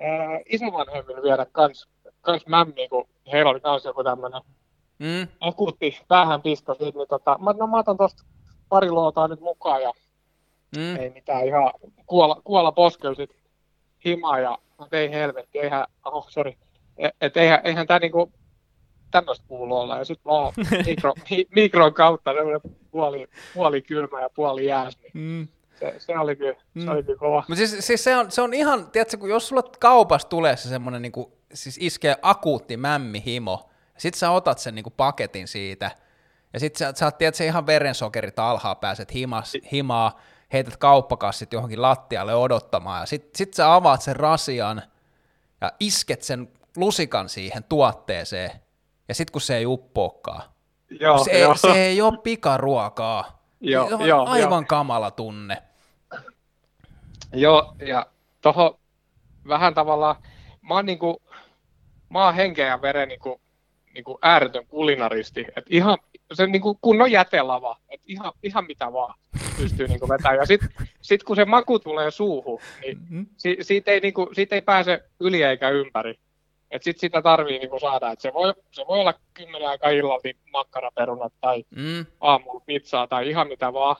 ää, 0.00 0.40
isovanhemmille 0.48 1.22
viedä 1.22 1.46
kans, 1.52 1.88
kans 2.20 2.46
mämmiä, 2.46 2.88
kun 2.88 3.08
heillä 3.32 3.50
oli 3.50 3.60
kans 3.60 3.84
joku 3.84 4.04
tämmönen 4.04 4.42
mm, 4.98 5.28
akuutti 5.40 6.00
päähän 6.08 6.42
pisto 6.42 6.74
siitä, 6.74 6.98
niin 6.98 7.08
tota, 7.08 7.38
mä, 7.40 7.52
no, 7.52 7.66
mä 7.66 7.78
otan 7.78 7.96
tosta 7.96 8.24
pari 8.68 8.90
luotaa 8.90 9.28
nyt 9.28 9.40
mukaan 9.40 9.82
ja 9.82 9.92
mm, 10.76 10.96
ei 10.96 11.10
mitään 11.10 11.46
ihan 11.46 11.72
kuolla, 12.06 12.40
kuolla 12.44 12.72
poskella 12.72 13.14
sit 13.14 13.30
himaa 14.04 14.38
ja 14.40 14.58
no, 14.78 14.88
ei 14.92 15.10
helvetti, 15.10 15.58
eihän, 15.58 15.86
oh 16.04 16.28
sorry, 16.28 16.52
et, 16.98 17.16
et 17.20 17.36
eihän, 17.36 17.60
eihän 17.64 17.86
tää 17.86 17.98
niinku 17.98 18.32
tämmöistä 19.10 19.44
kuulu 19.48 19.76
olla 19.76 19.98
ja 19.98 20.04
sit 20.04 20.20
vaan 20.24 20.52
mikro, 20.86 21.14
mi, 21.30 21.46
mikron 21.54 21.94
kautta 21.94 22.34
semmoinen 22.34 22.60
puoli, 22.90 23.26
puoli 23.54 23.82
kylmä 23.82 24.20
ja 24.20 24.30
puoli 24.30 24.66
jääs, 24.66 24.98
niin 25.02 25.12
mm. 25.14 25.48
se, 25.80 25.94
se 25.98 26.18
oli 26.18 26.36
kyllä, 26.36 26.54
Mm. 26.74 26.84
se 26.84 26.90
oli 26.90 27.02
kyllä 27.02 27.18
kova. 27.18 27.44
Mutta 27.48 27.66
siis, 27.66 27.86
siis 27.86 28.04
se, 28.04 28.16
on, 28.16 28.30
se 28.30 28.42
on 28.42 28.54
ihan, 28.54 28.90
tiedätkö, 28.90 29.16
kun 29.16 29.30
jos 29.30 29.48
sulla 29.48 29.62
kaupassa 29.62 30.28
tulee 30.28 30.56
se 30.56 30.68
semmoinen, 30.68 31.02
niinku, 31.02 31.32
siis 31.54 31.78
iskee 31.80 32.16
akuutti 32.22 32.76
mämmihimo, 32.76 33.70
sit 33.98 34.14
sä 34.14 34.30
otat 34.30 34.58
sen 34.58 34.74
niinku 34.74 34.90
paketin 34.90 35.48
siitä, 35.48 35.90
ja 36.52 36.60
sit 36.60 36.76
sä, 36.76 36.92
sä 36.96 37.04
oot, 37.04 37.18
tiedätkö, 37.18 37.44
ihan 37.44 37.66
verensokerit 37.66 38.38
alhaa, 38.38 38.74
pääset 38.74 39.14
himas, 39.14 39.52
himaa, 39.72 40.20
heität 40.52 40.76
kauppakassit 40.76 41.52
johonkin 41.52 41.82
lattialle 41.82 42.34
odottamaan, 42.34 43.00
ja 43.02 43.06
sit, 43.06 43.34
sit 43.34 43.54
sä 43.54 43.74
avaat 43.74 44.02
sen 44.02 44.16
rasian, 44.16 44.82
ja 45.60 45.72
isket 45.80 46.22
sen 46.22 46.48
lusikan 46.76 47.28
siihen 47.28 47.64
tuotteeseen, 47.64 48.50
ja 49.10 49.14
sit 49.14 49.30
kun 49.30 49.40
se 49.40 49.56
ei 49.56 49.66
uppoakaan, 49.66 50.42
Joo, 51.00 51.24
se, 51.24 51.38
joo, 51.38 51.52
ei, 51.52 51.58
se 51.58 51.86
ei 51.86 52.00
ole 52.02 52.18
pikaruokaa, 52.22 53.42
Joo, 53.60 53.88
se 53.88 53.94
on 53.94 54.08
joo, 54.08 54.26
aivan 54.26 54.62
joo. 54.62 54.68
kamala 54.68 55.10
tunne. 55.10 55.62
Joo, 57.32 57.74
ja 57.86 58.06
toho 58.40 58.80
vähän 59.48 59.74
tavallaan, 59.74 60.16
mä 60.62 60.74
oon 60.74 60.86
niinku, 60.86 61.22
mä 62.08 62.24
oon 62.24 62.34
henkeä 62.34 62.66
ja 62.66 62.82
veren 62.82 63.08
niinku, 63.08 63.40
niinku 63.94 64.18
ääretön 64.22 64.66
kulinaristi, 64.66 65.40
että 65.40 65.70
ihan 65.70 65.98
se 66.32 66.46
niinku 66.46 66.78
kunnon 66.80 67.10
jätelava, 67.10 67.76
että 67.88 68.04
ihan, 68.06 68.32
ihan 68.42 68.64
mitä 68.68 68.92
vaan 68.92 69.14
pystyy 69.56 69.88
niinku 69.88 70.08
vetämään. 70.08 70.36
Ja 70.38 70.46
sit, 70.46 70.60
sit 71.00 71.24
kun 71.24 71.36
se 71.36 71.44
maku 71.44 71.78
tulee 71.78 72.10
suuhun, 72.10 72.60
niin 72.80 72.98
Mm-hmm. 72.98 73.26
si, 73.36 73.56
siitä, 73.60 73.90
ei 73.90 74.00
niinku, 74.00 74.28
siitä 74.32 74.54
ei 74.54 74.62
pääse 74.62 75.04
yli 75.20 75.42
eikä 75.42 75.68
ympäri. 75.68 76.18
Et 76.70 76.82
sit 76.82 76.98
sitä 76.98 77.22
tarvii 77.22 77.58
niinku 77.58 77.78
saada, 77.78 78.12
että 78.12 78.22
se 78.22 78.32
voi, 78.32 78.54
se 78.70 78.84
voi 78.88 79.00
olla 79.00 79.14
kymmenen 79.34 79.68
aika 79.68 79.90
illalla 79.90 80.20
niin 80.24 80.36
makkaraperunat 80.52 81.32
tai 81.40 81.64
Mm, 81.70 82.06
aamulla 82.20 82.62
pizzaa 82.66 83.06
tai 83.06 83.28
ihan 83.28 83.48
mitä 83.48 83.72
vaan. 83.72 83.96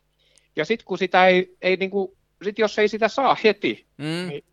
Ja 0.57 0.65
sitten 0.65 0.85
kun 0.85 0.99
sitä 0.99 1.27
ei, 1.27 1.57
ei 1.63 1.77
niinku, 1.77 2.17
sit 2.45 2.59
jos 2.59 2.79
ei 2.79 2.89
sitä 2.89 3.09
saa 3.09 3.37
heti, 3.45 3.87
mm. 3.99 4.29
niin, 4.29 4.45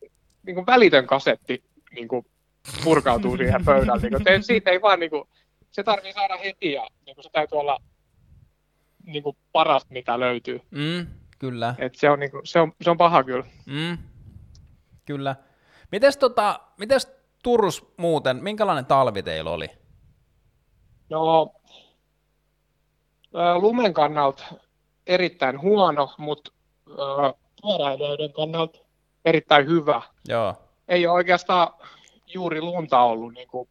niin 0.45 0.55
kuin 0.55 0.65
välitön 0.65 1.07
kasetti 1.07 1.63
niin 1.91 2.07
kuin 2.07 2.25
purkautuu 2.83 3.37
siihen 3.37 3.65
pöydälle. 3.65 4.01
Niin 4.01 4.11
kuin, 4.11 4.23
te, 4.23 4.41
siitä 4.41 4.71
ei 4.71 4.81
vaan, 4.81 4.99
niin 4.99 5.09
kuin, 5.09 5.23
se 5.71 5.83
tarvii 5.83 6.13
saada 6.13 6.37
heti 6.37 6.71
ja 6.71 6.87
niin 7.05 7.15
kuin, 7.15 7.23
se 7.23 7.29
täytyy 7.33 7.59
olla 7.59 7.77
niin 9.03 9.23
kuin, 9.23 9.37
parasta, 9.51 9.93
mitä 9.93 10.19
löytyy. 10.19 10.61
Mm, 10.71 11.07
kyllä. 11.39 11.75
Et 11.77 11.95
se, 11.95 12.09
on, 12.09 12.19
niin 12.19 12.31
kuin, 12.31 12.47
se, 12.47 12.59
on, 12.59 12.73
se 12.81 12.89
on 12.89 12.97
paha 12.97 13.23
kyllä. 13.23 13.45
Mm, 13.65 13.97
kyllä. 15.05 15.35
Mites, 15.91 16.17
tota, 16.17 16.59
mites 16.77 17.16
Turus 17.47 17.85
muuten, 17.97 18.43
minkälainen 18.43 18.85
talvi 18.85 19.23
teillä 19.23 19.51
oli? 19.51 19.67
No, 21.09 21.53
lumen 23.59 23.93
kannalta 23.93 24.43
erittäin 25.05 25.61
huono, 25.61 26.09
mutta 26.17 26.51
pyöräilijöiden 27.61 28.33
kannalta 28.33 28.79
erittäin 29.25 29.67
hyvä. 29.67 30.01
Joo. 30.27 30.55
ei 30.87 31.07
ole 31.07 31.15
oikeastaan 31.15 31.67
juuri 32.33 32.61
lunta 32.61 33.01
ollut 33.01 33.33
niin 33.33 33.47
kuin 33.47 33.69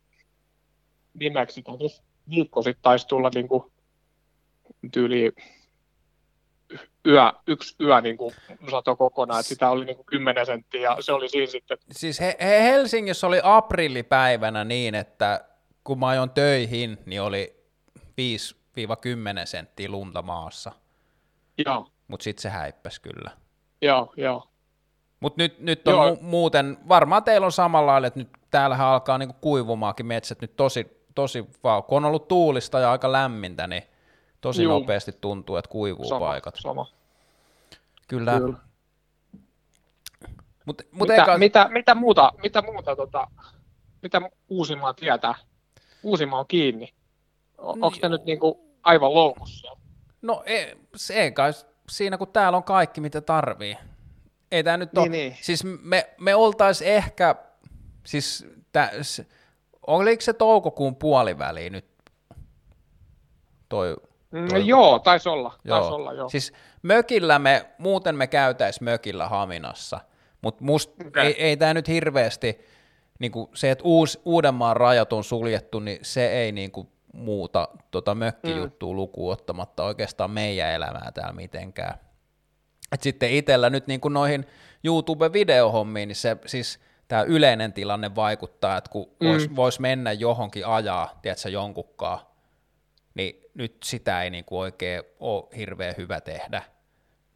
viimeksi. 1.18 1.64
Viikko 2.30 2.62
sitten 2.62 2.82
taisi 2.82 3.06
tulla 3.06 3.30
niin 3.34 3.48
kuin, 3.48 3.72
tyyli 4.92 5.32
yö, 7.06 7.32
yksi 7.46 7.76
yö 7.80 8.00
niin 8.00 8.16
kuin 8.16 8.34
sato 8.70 8.96
kokonaan, 8.96 9.40
että 9.40 9.48
sitä 9.48 9.70
oli 9.70 9.84
niin 9.84 9.96
kuin 9.96 10.06
10 10.06 10.46
senttiä 10.46 10.80
ja 10.80 10.96
se 11.00 11.12
oli 11.12 11.28
siinä 11.28 11.46
sitten. 11.46 11.78
Siis 11.92 12.20
he, 12.20 12.36
he 12.40 12.62
Helsingissä 12.62 13.26
oli 13.26 13.40
aprillipäivänä 13.42 14.64
niin, 14.64 14.94
että 14.94 15.44
kun 15.84 15.98
mä 15.98 16.08
ajoin 16.08 16.30
töihin, 16.30 16.98
niin 17.06 17.22
oli 17.22 17.56
5-10 17.98 18.02
senttiä 19.44 19.88
lunta 19.88 20.22
maassa. 20.22 20.72
Joo, 21.66 21.86
Mutta 22.08 22.24
sitten 22.24 22.42
se 22.42 22.48
häippäs 22.48 23.00
kyllä. 23.00 23.30
joo, 23.82 24.12
joo. 24.16 24.48
Mutta 25.20 25.42
nyt, 25.42 25.58
nyt 25.60 25.88
on 25.88 25.94
Joo. 25.94 26.14
mu- 26.14 26.22
muuten, 26.22 26.78
varmaan 26.88 27.24
teillä 27.24 27.44
on 27.44 27.52
samalla 27.52 27.92
lailla, 27.92 28.06
että 28.06 28.20
nyt 28.20 28.28
täällähän 28.50 28.86
alkaa 28.86 29.18
niinku 29.18 29.36
kuivumaakin 29.40 30.06
metsät 30.06 30.40
nyt 30.40 30.56
tosi, 30.56 30.86
tosi 31.14 31.44
vaan, 31.64 31.82
kun 31.82 31.96
on 31.96 32.04
ollut 32.04 32.28
tuulista 32.28 32.80
ja 32.80 32.90
aika 32.90 33.12
lämmintä, 33.12 33.66
niin 33.66 33.82
tosi 34.40 34.62
Juu. 34.62 34.72
nopeasti 34.80 35.12
tuntuu, 35.20 35.56
että 35.56 35.68
kuivuu 35.68 36.08
Sama, 36.08 36.26
paikat. 36.26 36.54
sama. 36.60 36.92
Kyllä. 38.08 38.38
Kyllä. 38.38 38.58
Mut, 40.64 40.82
mut 40.92 41.08
mitä, 41.08 41.14
eikä, 41.22 41.38
mitä, 41.38 41.68
mitä, 41.72 41.94
muuta, 41.94 42.32
mitä 42.42 42.62
muuta 42.62 42.96
tota, 42.96 43.26
mitä 44.02 44.20
Uusimaa 44.48 44.94
tietää? 44.94 45.34
Uusimaa 46.02 46.40
on 46.40 46.46
kiinni. 46.48 46.94
O, 47.58 47.62
No 47.76 47.86
Onko 47.86 47.98
joo. 48.02 48.08
nyt 48.10 48.24
niin 48.24 48.38
kuin 48.40 48.54
aivan 48.82 49.14
loukussa? 49.14 49.76
No 50.22 50.42
ei, 50.46 50.74
se 50.96 51.14
ei 51.14 51.32
kai 51.32 51.52
siinä, 51.88 52.18
kun 52.18 52.28
täällä 52.28 52.56
on 52.56 52.64
kaikki, 52.64 53.00
mitä 53.00 53.20
tarvii. 53.20 53.76
Ei 54.50 54.64
tämä 54.64 54.76
nyt 54.76 54.98
ole, 54.98 55.08
Niin, 55.08 55.12
niin. 55.30 55.36
siis 55.40 55.64
me, 55.64 56.10
me 56.20 56.34
oltais 56.34 56.82
ehkä, 56.82 57.34
siis 58.04 58.46
tä, 58.72 58.90
oliko 59.86 60.20
se 60.20 60.32
toukokuun 60.32 60.96
puoliväli 60.96 61.70
nyt 61.70 61.84
toi, 63.68 63.96
Mm, 64.36 64.66
joo, 64.66 64.98
taisi 64.98 65.28
olla. 65.28 65.52
Taisi 65.68 65.90
olla, 65.90 66.12
joo. 66.12 66.28
Siis 66.28 66.52
mökillä 66.82 67.38
me, 67.38 67.66
muuten 67.78 68.16
me 68.16 68.26
käytäis 68.26 68.80
mökillä 68.80 69.28
Haminassa, 69.28 70.00
mutta 70.42 70.64
Okei. 71.06 71.26
ei, 71.26 71.42
ei 71.42 71.56
tämä 71.56 71.74
nyt 71.74 71.88
hirveästi, 71.88 72.60
niinku 73.18 73.50
se, 73.54 73.70
että 73.70 73.84
uus, 73.84 74.20
Uudenmaan 74.24 74.76
rajat 74.76 75.12
on 75.12 75.24
suljettu, 75.24 75.80
niin 75.80 75.98
se 76.02 76.28
ei 76.28 76.52
niinku 76.52 76.90
muuta 77.12 77.68
tota 77.90 78.14
mökkijuttua 78.14 78.92
mm. 78.92 78.96
lukuun 78.96 79.32
ottamatta 79.32 79.84
oikeastaan 79.84 80.30
meidän 80.30 80.72
elämää 80.72 81.10
täällä 81.14 81.32
mitenkään. 81.32 81.94
Et 82.92 83.02
sitten 83.02 83.30
itsellä 83.30 83.70
nyt 83.70 83.86
niinku 83.86 84.08
noihin 84.08 84.46
YouTube-videohommiin, 84.84 86.08
niin 86.08 86.16
se 86.16 86.36
siis 86.46 86.80
tämä 87.08 87.22
yleinen 87.22 87.72
tilanne 87.72 88.14
vaikuttaa, 88.14 88.76
että 88.76 88.90
kun 88.90 89.06
Mm. 89.20 89.28
vois, 89.28 89.56
vois 89.56 89.80
mennä 89.80 90.12
johonkin 90.12 90.66
ajaa, 90.66 91.18
tiedätkö, 91.22 91.48
jonkunkaan, 91.48 92.18
niin 93.16 93.43
nyt 93.55 93.76
sitä 93.84 94.22
ei 94.22 94.30
niin 94.30 94.44
kuin 94.44 94.59
oikein 94.59 95.02
ole 95.20 95.56
hirveän 95.56 95.94
hyvä 95.97 96.20
tehdä. 96.20 96.62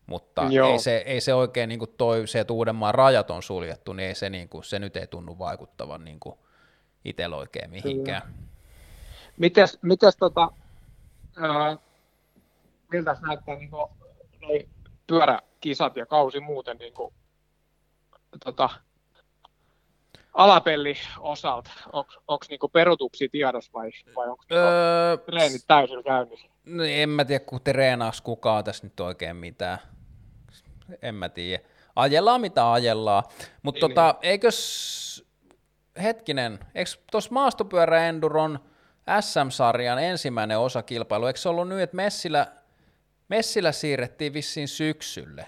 Mutta 0.06 0.42
Joo. 0.50 0.72
ei 0.72 0.78
se, 0.78 0.96
ei 0.96 1.20
se 1.20 1.34
oikein 1.34 1.68
niin 1.68 1.78
kuin 1.78 1.94
toi, 1.98 2.26
se, 2.26 2.40
että 2.40 2.52
Uudenmaan 2.52 2.94
rajat 2.94 3.30
on 3.30 3.42
suljettu, 3.42 3.92
niin 3.92 4.08
ei 4.08 4.14
se, 4.14 4.30
niin 4.30 4.48
kuin, 4.48 4.64
se 4.64 4.78
nyt 4.78 4.96
ei 4.96 5.06
tunnu 5.06 5.38
vaikuttavan 5.38 6.04
niin 6.04 6.20
kuin 6.20 6.38
itsellä 7.04 7.36
oikein 7.36 7.70
mihinkään. 7.70 8.34
Mites, 9.36 9.78
mites 9.82 10.16
tota, 10.16 10.50
ää, 11.36 11.76
miltä 12.92 13.16
näyttää 13.26 13.54
niin 13.54 13.70
kuin, 13.70 13.90
noi 14.42 14.68
pyöräkisat 15.06 15.96
ja 15.96 16.06
kausi 16.06 16.40
muuten 16.40 16.76
niin 16.76 16.94
kuin, 16.94 17.14
tota, 18.44 18.70
alapelli 20.34 20.94
osalta? 21.18 21.70
Onko 21.92 22.44
niinku 22.48 22.68
perutuksia 22.68 23.28
tiedossa 23.32 23.72
vai, 23.74 23.90
vai 24.16 24.28
onko 24.28 24.44
niinku 24.50 24.54
Öö, 24.54 25.16
treenit 25.16 25.62
täysin 25.66 26.04
käynnissä? 26.04 26.46
No 26.64 26.84
en 26.84 27.08
mä 27.08 27.24
tiedä, 27.24 27.44
kun 27.44 27.60
treenaaks 27.60 28.20
kukaan 28.20 28.64
tässä 28.64 28.86
nyt 28.86 29.00
oikein 29.00 29.36
mitään. 29.36 29.78
En 31.02 31.14
mä 31.14 31.28
tiedä. 31.28 31.64
Ajellaan 31.96 32.40
mitä 32.40 32.72
ajellaan. 32.72 33.22
Mutta 33.62 33.86
Niin, 33.86 33.94
tota, 33.94 34.14
eikös, 34.22 35.24
hetkinen, 36.02 36.58
eikö 36.74 36.90
tuossa 37.10 37.30
maastopyörä 37.32 38.08
Enduron 38.08 38.58
SM-sarjan 39.20 40.02
ensimmäinen 40.02 40.58
osakilpailu, 40.58 41.26
eikö 41.26 41.40
se 41.40 41.48
ollut 41.48 41.68
nyt, 41.68 41.80
että 41.80 41.96
Messillä, 41.96 42.46
Messillä 43.28 43.72
siirrettiin 43.72 44.32
vissiin 44.34 44.68
syksylle? 44.68 45.46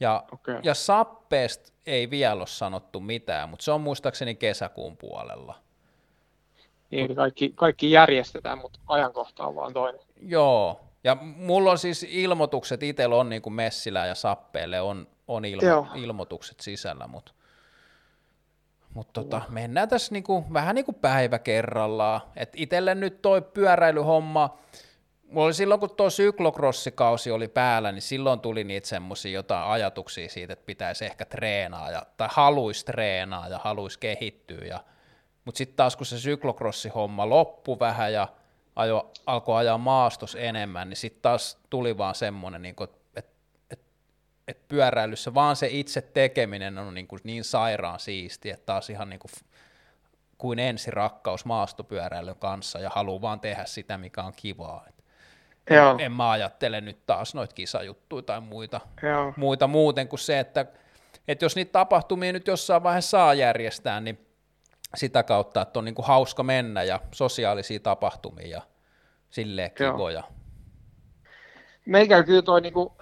Ja, 0.00 0.24
Okei. 0.32 0.56
ja 0.62 0.74
Sappeesta 0.74 1.72
ei 1.86 2.10
vielä 2.10 2.40
ole 2.40 2.46
sanottu 2.46 3.00
mitään, 3.00 3.48
mutta 3.48 3.64
se 3.64 3.72
on 3.72 3.80
muistaakseni 3.80 4.34
kesäkuun 4.34 4.96
puolella. 4.96 5.58
Niin, 6.90 7.16
kaikki, 7.16 7.52
kaikki 7.54 7.90
järjestetään, 7.90 8.58
mutta 8.58 8.80
ajankohta 8.86 9.46
on 9.46 9.54
vaan 9.54 9.72
toinen. 9.72 10.00
Joo, 10.22 10.80
ja 11.04 11.14
mulla 11.20 11.70
on 11.70 11.78
siis 11.78 12.06
ilmoitukset, 12.08 12.82
itsellä 12.82 13.16
on 13.16 13.28
niin 13.28 13.42
kuin 13.42 13.52
Messilä 13.52 14.06
ja 14.06 14.14
Sappeelle 14.14 14.80
on, 14.80 15.06
on 15.28 15.44
ilmo, 15.44 15.68
Joo. 15.68 15.86
ilmoitukset 15.94 16.60
sisällä, 16.60 17.06
mutta 17.06 17.32
mut 18.94 19.12
tota, 19.12 19.42
mennään 19.48 19.88
tässä 19.88 20.12
niinku, 20.12 20.44
vähän 20.52 20.74
niin 20.74 20.84
kuin 20.84 20.94
päivä 20.94 21.38
kerrallaan. 21.38 22.20
Et 22.36 22.52
itselle 22.56 22.94
nyt 22.94 23.22
toi 23.22 23.42
pyöräilyhomma, 23.42 24.58
mulla 25.30 25.52
silloin 25.52 25.80
kun 25.80 25.96
tuo 25.96 26.10
syklokrossikausi 26.10 27.30
oli 27.30 27.48
päällä, 27.48 27.92
niin 27.92 28.02
silloin 28.02 28.40
tuli 28.40 28.64
niitä 28.64 28.88
semmoisia 28.88 29.32
jotain 29.32 29.70
ajatuksia 29.70 30.28
siitä, 30.28 30.52
että 30.52 30.66
pitäisi 30.66 31.04
ehkä 31.04 31.24
treenaa, 31.24 31.90
ja, 31.90 32.06
tai 32.16 32.28
haluaisi 32.30 32.84
treenaa 32.84 33.48
ja 33.48 33.58
haluaisi 33.58 33.98
kehittyä, 33.98 34.64
ja, 34.64 34.84
mutta 35.44 35.58
sitten 35.58 35.76
taas 35.76 35.96
kun 35.96 36.06
se 36.06 36.18
syklokrossihomma 36.18 37.28
loppui 37.28 37.78
vähän 37.78 38.12
ja 38.12 38.28
ajo, 38.76 39.10
alkoi 39.26 39.58
ajaa 39.58 39.78
maastos 39.78 40.36
enemmän, 40.40 40.88
niin 40.88 40.96
sitten 40.96 41.22
taas 41.22 41.58
tuli 41.70 41.98
vaan 41.98 42.14
semmoinen, 42.14 42.62
niin 42.62 42.74
että 42.84 42.98
et, 43.16 43.30
et, 43.70 43.80
et 44.48 44.68
pyöräilyssä 44.68 45.34
vaan 45.34 45.56
se 45.56 45.68
itse 45.70 46.00
tekeminen 46.02 46.78
on 46.78 46.94
niin, 46.94 47.08
kuin 47.08 47.20
niin 47.24 47.44
sairaan 47.44 48.00
siisti, 48.00 48.50
että 48.50 48.66
taas 48.66 48.90
ihan 48.90 49.10
niin 49.10 49.20
kuin, 49.20 49.30
kuin 50.38 50.58
ensirakkaus 50.58 51.44
maastopyöräilyn 51.44 52.36
kanssa 52.36 52.78
ja 52.78 52.90
haluaa 52.90 53.20
vaan 53.20 53.40
tehdä 53.40 53.64
sitä, 53.64 53.98
mikä 53.98 54.22
on 54.22 54.32
kivaa. 54.36 54.84
Et 54.88 54.99
Joo, 55.70 55.96
en 55.98 56.12
mä 56.12 56.30
ajattele 56.30 56.80
nyt 56.80 57.06
taas 57.06 57.34
noita 57.34 57.54
kisajuttuja 57.54 58.22
tai 58.22 58.40
muita, 58.40 58.80
joo. 59.02 59.32
muita 59.36 59.66
muuten 59.66 60.08
kuin 60.08 60.20
se, 60.20 60.38
että, 60.38 60.66
että 61.28 61.44
jos 61.44 61.56
niitä 61.56 61.72
tapahtumia 61.72 62.32
nyt 62.32 62.46
jossain 62.46 62.82
vaiheessa 62.82 63.10
saa 63.10 63.34
järjestää, 63.34 64.00
niin 64.00 64.26
sitä 64.94 65.22
kautta, 65.22 65.62
että 65.62 65.78
on 65.78 65.84
niin 65.84 65.94
kuin 65.94 66.06
hauska 66.06 66.42
mennä 66.42 66.82
ja 66.82 67.00
sosiaalisia 67.12 67.80
tapahtumia 67.80 68.46
ja 68.48 68.62
silleen 69.30 69.70
kivoja. 69.70 70.22
Meikä 71.86 72.22
kyllä 72.22 72.42
toi, 72.42 72.60
niinku, 72.60 72.96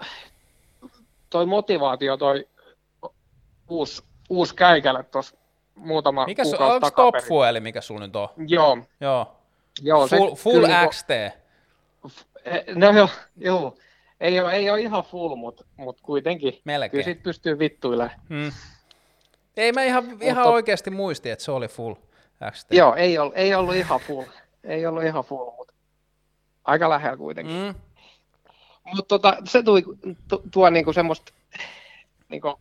toi 1.29 1.45
motivaatio, 1.45 2.17
toi 2.17 2.47
uusi, 3.69 4.03
uusi 4.29 4.55
käikälle 4.55 5.03
tuossa 5.03 5.35
muutama 5.75 6.25
Mikä 6.25 6.43
kuukausi 6.43 6.73
onko 6.73 6.85
Top 6.85 6.95
takaperin. 6.95 7.27
Fueli, 7.27 7.59
mikä 7.59 7.81
sulla 7.81 7.99
nyt 8.01 8.15
on? 8.15 8.29
Joo, 8.47 8.77
Joo. 9.01 9.35
joo. 9.81 10.07
Full, 10.07 10.35
full 10.35 10.55
kyllä 10.55 10.67
niinku- 10.67 10.91
XT. 10.91 11.09
Eh, 12.45 12.63
No 12.75 12.91
joo, 12.91 13.09
joo. 13.37 13.77
Ei 14.19 14.39
ole, 14.39 14.53
ei 14.53 14.69
ole 14.69 14.81
ihan 14.81 15.03
full, 15.03 15.35
mutta 15.35 15.65
mut 15.77 16.01
kuitenkin. 16.01 16.61
Melkein. 16.65 16.91
Kyllä 16.91 17.03
sit 17.03 17.23
pystyy 17.23 17.59
vittuilemaan. 17.59 18.19
Hmm. 18.29 18.51
Ei 19.57 19.71
mä 19.71 19.83
ihan, 19.83 20.17
ihan 20.21 20.45
oikeasti 20.47 20.89
muisti, 20.89 21.29
että 21.29 21.45
se 21.45 21.51
oli 21.51 21.67
full 21.67 21.93
XT. 22.51 22.71
Joo, 22.71 22.95
ei 22.95 23.17
ollut, 23.17 23.33
ei 23.37 23.55
ollut 23.55 23.75
ihan 23.75 23.99
full. 23.99 24.25
Ei 24.63 24.85
ollut 24.85 25.03
ihan 25.03 25.23
full, 25.23 25.51
mutta 25.57 25.73
aika 26.63 26.89
lähellä 26.89 27.17
kuitenkin. 27.17 27.55
Mm. 27.55 27.75
Mutta 28.95 29.07
tota, 29.07 29.37
se 29.45 29.63
tui, 29.63 29.83
tu, 30.27 30.43
tuo 30.51 30.69
niinku 30.69 30.93
semmoista 30.93 31.33
niinku 32.29 32.59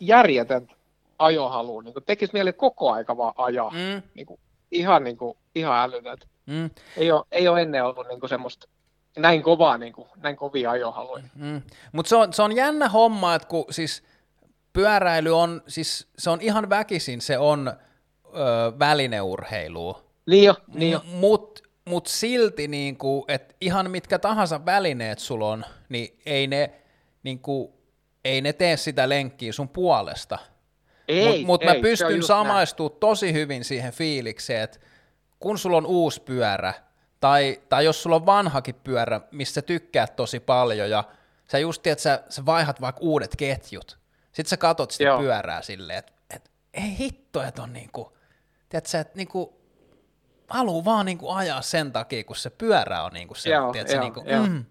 järjetöntä 0.00 0.74
ajohalua. 1.18 1.82
Niinku 1.82 2.00
tekisi 2.00 2.32
mieli 2.32 2.52
koko 2.52 2.92
aika 2.92 3.16
vaan 3.16 3.34
ajaa. 3.36 3.70
Mm. 3.70 3.76
Mm. 3.78 4.02
Niinku, 4.14 4.40
ihan, 4.70 5.04
niinku, 5.04 5.36
ihan 5.54 5.78
älytöntä. 5.78 6.26
Mm. 6.46 6.70
Ei 6.96 7.12
ole, 7.12 7.24
ei 7.32 7.48
ole 7.48 7.62
ennen 7.62 7.84
ollut 7.84 8.08
niinku 8.08 8.28
semmoista 8.28 8.68
näin 9.16 9.42
kovaa, 9.42 9.78
niinku, 9.78 10.08
näin 10.16 10.36
kovia 10.36 10.70
ajohaluja. 10.70 11.24
Mm. 11.34 11.62
Mutta 11.92 12.08
se 12.08 12.16
on, 12.16 12.32
se 12.32 12.42
on 12.42 12.56
jännä 12.56 12.88
homma, 12.88 13.34
että 13.34 13.48
kun 13.48 13.64
siis 13.70 14.02
pyöräily 14.72 15.38
on, 15.38 15.62
siis 15.68 16.08
se 16.18 16.30
on 16.30 16.40
ihan 16.40 16.70
väkisin, 16.70 17.20
se 17.20 17.38
on 17.38 17.68
ö, 17.68 18.78
välineurheilua. 18.78 20.04
Niin 20.26 20.44
jo, 20.44 20.54
niin 20.74 20.92
jo. 20.92 21.00
Mut, 21.04 21.62
mut 21.84 22.06
silti, 22.06 22.68
niinku, 22.68 23.24
että 23.28 23.54
ihan 23.60 23.90
mitkä 23.90 24.18
tahansa 24.18 24.66
välineet 24.66 25.18
sulla 25.18 25.48
on, 25.48 25.64
niin 25.88 26.18
ei 26.26 26.46
ne, 26.46 26.70
niinku, 27.22 27.74
ei 28.24 28.40
ne 28.40 28.52
tee 28.52 28.76
sitä 28.76 29.08
lenkkiä 29.08 29.52
sun 29.52 29.68
puolesta. 29.68 30.38
Ei, 31.08 31.24
Mutta 31.24 31.46
mut 31.46 31.64
mä 31.64 31.82
pystyn 31.82 32.22
samaistumaan 32.22 32.96
tosi 33.00 33.32
hyvin 33.32 33.64
siihen 33.64 33.92
fiilikseen, 33.92 34.62
että 34.62 34.78
kun 35.40 35.58
sulla 35.58 35.76
on 35.76 35.86
uusi 35.86 36.20
pyörä, 36.22 36.74
tai, 37.24 37.60
tai 37.68 37.84
jos 37.84 38.02
sulla 38.02 38.16
on 38.16 38.26
vanhakin 38.26 38.74
pyörä, 38.74 39.20
missä 39.30 39.54
sä 39.54 39.62
tykkäät 39.62 40.16
tosi 40.16 40.40
paljon, 40.40 40.90
ja 40.90 41.04
sä 41.48 41.58
just 41.58 41.82
tiedät, 41.82 41.98
sä, 41.98 42.22
sä 42.28 42.46
vaihat 42.46 42.80
vaikka 42.80 43.00
uudet 43.00 43.36
ketjut, 43.36 43.98
sit 44.32 44.46
sä 44.46 44.56
katot 44.56 44.90
sitä 44.90 45.04
Joo. 45.04 45.18
pyörää 45.18 45.62
silleen, 45.62 45.98
että 45.98 46.12
et, 46.30 46.50
ei 46.74 46.98
hitto, 46.98 47.42
että 47.42 47.62
on 47.62 47.72
niinku, 47.72 48.16
tiedät 48.68 48.86
sä, 48.86 49.00
että 49.00 49.16
niinku, 49.16 49.60
haluu 50.48 50.84
vaan 50.84 51.06
niinku 51.06 51.30
ajaa 51.30 51.62
sen 51.62 51.92
takia, 51.92 52.24
kun 52.24 52.36
se 52.36 52.50
pyörä 52.50 53.02
on 53.02 53.12
niinku 53.12 53.34
se, 53.34 53.50
Joo, 53.50 53.72
tiedät 53.72 53.88
sä, 53.88 53.94
joo, 53.94 54.02
niinku, 54.02 54.24
joo. 54.26 54.46
mm, 54.46 54.64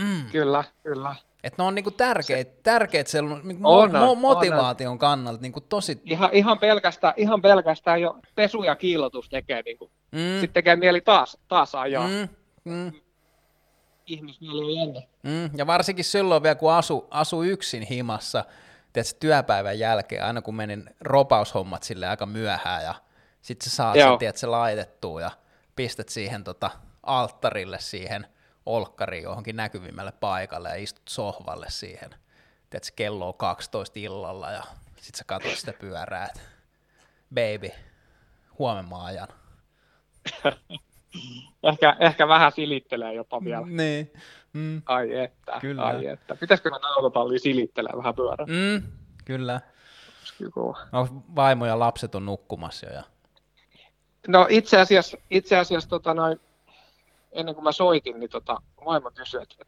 mm. 0.00 0.24
Kyllä, 0.32 0.64
kyllä. 0.82 1.14
Että 1.44 1.62
ne 1.62 1.66
on 1.66 1.74
niinku 1.74 1.90
tärkeitä, 1.90 2.52
tärkeitä 2.62 3.10
se, 3.10 3.22
niinku 3.22 3.68
On, 3.68 3.90
mo- 3.90 3.96
on, 3.96 4.02
on. 4.02 4.18
motivaation 4.18 4.98
kannalta 4.98 5.42
niinku 5.42 5.60
tosi... 5.60 6.00
Ihan, 6.04 6.30
ihan, 6.32 6.58
pelkästään, 6.58 7.14
ihan 7.16 7.42
pelkästään 7.42 8.00
jo 8.00 8.18
pesu 8.34 8.62
ja 8.62 8.76
kiilotus 8.76 9.28
tekee, 9.28 9.62
niin 9.62 9.78
kuin, 9.78 9.90
Mm, 10.12 10.40
sitten 10.40 10.52
tekee 10.54 10.76
mieli 10.76 11.00
taas, 11.00 11.38
taas 11.48 11.74
ajaa. 11.74 12.08
Mm. 12.08 12.28
mm. 12.64 12.92
Ihmismieli. 14.06 15.08
Mm, 15.22 15.50
ja 15.56 15.66
varsinkin 15.66 16.04
silloin 16.04 16.42
vielä, 16.42 16.54
kun 16.54 16.72
asu, 16.72 17.06
asu 17.10 17.42
yksin 17.42 17.82
himassa, 17.82 18.44
tiedätkö, 18.92 19.16
työpäivän 19.20 19.78
jälkeen, 19.78 20.24
aina 20.24 20.42
kun 20.42 20.54
menin 20.54 20.90
ropaushommat 21.00 21.82
sille 21.82 22.08
aika 22.08 22.26
myöhään, 22.26 22.84
ja 22.84 22.94
sitten 23.42 23.70
sä 23.70 23.76
saat 23.76 23.96
Joo. 23.96 24.10
sen, 24.10 24.18
tiedätkö, 24.18 24.50
laitettua, 24.50 25.20
ja 25.20 25.30
pistät 25.76 26.08
siihen 26.08 26.44
tota, 26.44 26.70
alttarille 27.02 27.78
siihen 27.80 28.26
olkkariin 28.66 29.22
johonkin 29.24 29.56
näkyvimmälle 29.56 30.12
paikalle, 30.12 30.68
ja 30.68 30.74
istut 30.74 31.08
sohvalle 31.08 31.66
siihen, 31.68 32.10
tiedätkö, 32.70 32.92
kello 32.96 33.28
on 33.28 33.34
12 33.34 33.98
illalla, 34.00 34.50
ja 34.50 34.62
sitten 34.96 35.18
sä 35.18 35.24
katsot 35.26 35.52
sitä 35.52 35.72
pyörää, 35.72 36.26
että 36.26 36.40
baby, 37.34 37.70
huomenna 38.58 39.04
ajan. 39.04 39.28
Ehkä, 41.62 41.96
ehkä 42.00 42.28
vähän 42.28 42.52
silittelee 42.52 43.14
jopa 43.14 43.44
vielä. 43.44 43.66
Niin. 43.66 44.12
Mm. 44.52 44.82
Ai 44.86 45.18
että, 45.18 45.58
Kyllä. 45.60 45.82
ai 45.82 46.06
että. 46.06 46.34
Pitäisikö 46.34 46.70
mennä 46.70 46.88
autotalliin 46.88 47.40
silittelee 47.40 47.92
vähän 47.96 48.14
pyörää? 48.14 48.46
Mm, 48.46 48.82
kyllä. 49.24 49.60
No, 50.92 51.08
vaimo 51.36 51.66
ja 51.66 51.78
lapset 51.78 52.14
on 52.14 52.26
nukkumassa 52.26 52.86
jo. 52.86 52.92
Ja... 52.92 53.02
No 54.28 54.46
itse 54.50 54.80
asiassa, 54.80 55.16
itse 55.30 55.56
asiassa 55.56 55.88
tota 55.88 56.14
noin, 56.14 56.40
ennen 57.34 57.54
kuin 57.54 57.64
mä 57.64 57.72
soitin, 57.72 58.20
niin 58.20 58.30
tota, 58.30 58.56
vaimo 58.84 59.10
kysyi, 59.10 59.42
että 59.42 59.64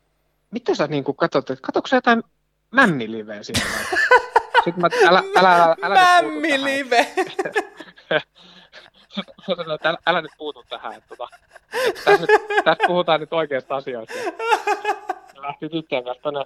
mitä 0.51 0.75
sä 0.75 0.87
niinku 0.87 1.15
katsot, 1.15 1.51
että 1.51 1.67
katsotko 1.67 1.89
sä 1.89 1.97
jotain 1.97 2.23
mämmiliveä 2.71 3.43
siinä? 3.43 3.61
vai?" 3.75 3.85
Sitten 4.65 4.81
mä, 4.81 4.89
älä, 5.09 5.23
älä, 5.37 5.55
älä, 5.55 5.77
älä, 5.83 5.95
nyt 5.95 6.03
puutu 6.03 6.03
tähän. 6.03 6.25
Mämmilive! 6.25 7.07
Mä 9.17 9.55
sanoin, 9.57 9.71
että 9.71 9.89
älä, 9.89 9.99
älä 10.07 10.23
nyt 10.23 10.33
puutu 10.39 10.65
tähän. 10.69 10.95
Että, 10.95 11.09
tota, 11.09 11.29
että 11.87 12.03
tässä, 12.05 12.21
nyt, 12.21 12.65
tässä 12.65 12.85
puhutaan 12.87 13.21
nyt 13.21 13.33
oikeista 13.33 13.77
asioista. 13.77 14.15
Ja 15.35 15.43
lähti 15.43 15.69
tyttöjen 15.69 16.05
kanssa 16.05 16.23
tänne 16.23 16.45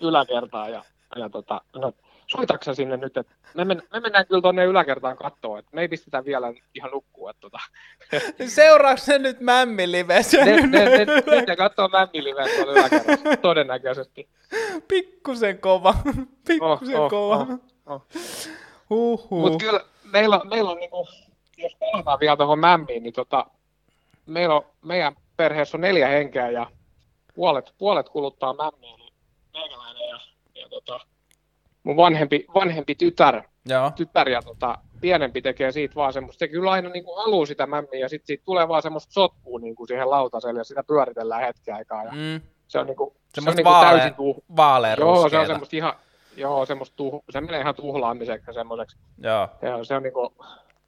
yläkertaan 0.00 0.72
ja, 0.72 0.82
ja 1.16 1.30
tota, 1.30 1.60
no, 1.76 1.92
soitatko 2.30 2.74
sinne 2.74 2.96
nyt, 2.96 3.16
että 3.16 3.34
me, 3.54 3.64
men, 3.64 3.82
me 3.92 4.00
mennään 4.00 4.26
kyllä 4.26 4.42
tuonne 4.42 4.64
yläkertaan 4.64 5.16
kattoon, 5.16 5.58
että 5.58 5.70
me 5.74 5.80
ei 5.80 5.88
pistetä 5.88 6.24
vielä 6.24 6.52
ihan 6.74 6.90
nukkua. 6.90 7.30
Että 7.30 7.40
tota. 7.40 7.58
Seuraako 8.54 8.96
se 8.96 9.18
nyt 9.18 9.40
Mämmi 9.40 9.90
livessä? 9.90 10.44
Ne, 10.44 10.66
ne, 10.66 10.84
ne, 10.84 11.04
ne, 11.04 11.42
ne 11.46 11.56
katsoo 11.56 11.88
mämmiliveä 11.88 12.46
tuolla 12.56 12.72
yläkerrassa, 12.72 13.36
todennäköisesti. 13.42 14.28
Pikkusen 14.88 15.58
kova. 15.58 15.94
Pikkusen 16.48 16.96
Oh, 16.96 17.02
oh, 17.02 17.10
kova. 17.10 17.36
oh, 17.36 17.60
oh. 17.86 18.02
Huhhuh. 18.90 19.40
Mutta 19.40 19.64
kyllä 19.64 19.80
meillä, 20.12 20.40
meillä 20.44 20.70
on, 20.70 20.78
niinku, 20.78 21.08
jos 21.56 21.76
palataan 21.80 22.20
vielä 22.20 22.36
tuohon 22.36 22.58
mämmiin, 22.58 23.02
niin 23.02 23.12
tota, 23.14 23.46
meillä 24.26 24.54
on, 24.54 24.62
meidän 24.82 25.16
perheessä 25.36 25.76
on 25.76 25.80
neljä 25.80 26.08
henkeä 26.08 26.50
ja 26.50 26.66
puolet, 27.34 27.74
puolet 27.78 28.08
kuluttaa 28.08 28.54
mämmiä, 28.54 28.96
niin 28.96 29.12
meikäläinen 29.52 30.08
ja, 30.08 30.20
ja 30.54 30.68
tota, 30.68 31.00
mun 31.82 31.96
vanhempi, 31.96 32.44
vanhempi 32.54 32.94
tytär, 32.94 33.42
Joo. 33.68 33.90
tytär 33.96 34.28
ja 34.28 34.42
tota, 34.42 34.78
pienempi 35.00 35.42
tekee 35.42 35.72
siitä 35.72 35.94
vaan 35.94 36.12
semmoista, 36.12 36.38
se 36.38 36.48
kyllä 36.48 36.70
aina 36.70 36.88
niinku 36.88 37.14
haluaa 37.16 37.46
sitä 37.46 37.66
mämmiä 37.66 38.00
ja 38.00 38.08
sitten 38.08 38.26
siitä 38.26 38.44
tulee 38.44 38.68
vaan 38.68 38.82
semmoista 38.82 39.12
sotkua 39.12 39.58
niinku 39.58 39.86
siihen 39.86 40.10
lautaselle 40.10 40.60
ja 40.60 40.64
sitä 40.64 40.84
pyöritellään 40.84 41.40
hetken 41.42 41.74
aikaa 41.74 42.04
ja 42.04 42.10
Mm. 42.12 42.40
se 42.68 42.78
on 42.78 42.86
niinku, 42.86 43.16
se 43.34 43.40
on 43.50 43.56
niinku 43.56 43.70
vaalea, 43.70 43.90
täysin 43.98 44.14
tuh, 44.14 44.44
vaalea 44.56 44.94
Joo, 44.98 45.28
se 45.28 45.38
on 45.38 45.46
semmoista 45.46 45.76
ihan, 45.76 45.92
joo, 46.36 46.66
semmoista 46.66 46.96
tuh, 46.96 47.24
se 47.30 47.40
menee 47.40 47.60
ihan 47.60 47.74
tuhlaamiseksi 47.74 48.52
semmoiseksi. 48.52 48.96
Joo. 49.18 49.48
Ja 49.62 49.84
se 49.84 49.94
on 49.94 50.02
niinku, 50.02 50.34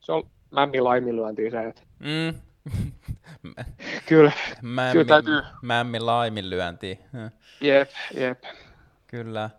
se 0.00 0.12
on 0.12 0.22
mämmi 0.50 0.80
laiminlyöntiä 0.80 1.50
se, 1.50 1.64
että 1.64 1.82
Mm. 1.98 2.34
kyllä, 4.08 4.32
Mämmi, 4.62 4.92
Kyllä 4.92 5.04
täytyy. 5.04 5.40
mämmi 5.62 6.00
laiminlyönti. 6.00 7.00
jep, 7.60 7.90
jep. 8.14 8.42
Kyllä. 9.06 9.50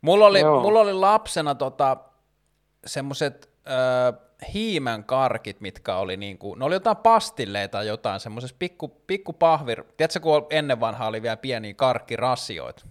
Mulla 0.00 0.26
oli, 0.26 0.40
Joo. 0.40 0.60
mulla 0.62 0.80
oli 0.80 0.92
lapsena 0.92 1.54
tota, 1.54 1.96
semmoset 2.86 3.50
ö, 3.68 4.12
hiimän 4.54 5.04
karkit, 5.04 5.60
mitkä 5.60 5.96
oli 5.96 6.16
niinku, 6.16 6.54
ne 6.54 6.64
oli 6.64 6.74
jotain 6.74 6.96
pastilleita 6.96 7.72
tai 7.72 7.86
jotain, 7.86 8.20
semmoisessa 8.20 8.56
pikku, 8.58 8.88
pikku 9.06 9.32
pahvir, 9.32 9.84
tiedätkö 9.96 10.20
kun 10.20 10.46
ennen 10.50 10.80
vanhaa 10.80 11.08
oli 11.08 11.22
vielä 11.22 11.36
pieniä 11.36 11.74
karkkirasioita? 11.74 12.82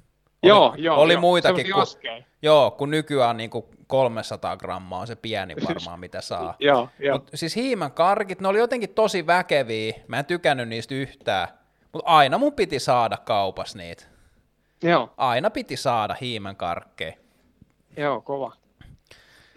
Oli, 0.42 0.50
Joo, 0.50 0.76
joo. 0.78 0.98
Oli 0.98 1.14
joo. 1.14 1.22
muitakin, 1.22 1.76
askeja. 1.76 2.24
joo, 2.42 2.72
kun 2.72 2.92
nykyään 2.92 3.38
niinku 3.38 3.70
300 3.88 4.58
grammaa 4.58 5.00
on 5.00 5.08
se 5.08 5.16
pieni 5.16 5.56
varmaan, 5.70 6.00
mitä 6.00 6.22
saa. 6.22 6.56
Joo, 6.60 6.90
joo. 7.00 7.18
Mut 7.18 7.30
siis 7.36 7.56
hiimän 7.56 7.92
karkit, 7.92 8.42
ne 8.42 8.48
oli 8.48 8.58
jotenkin 8.60 8.90
tosi 8.90 9.28
väkeviä, 9.28 9.94
mä 10.08 10.20
en 10.20 10.26
tykännyt 10.26 10.70
niistä 10.70 10.96
yhtään, 10.96 11.48
mutta 11.94 12.12
aina 12.12 12.38
mun 12.38 12.54
piti 12.54 12.80
saada 12.80 13.18
kaupas 13.18 13.76
niitä. 13.76 14.06
Joo, 14.84 15.14
Aina 15.18 15.50
piti 15.50 15.78
saada 15.78 16.16
hiimän 16.22 16.56
karkkeja. 16.56 17.14
joo, 17.98 18.22
kova. 18.22 18.54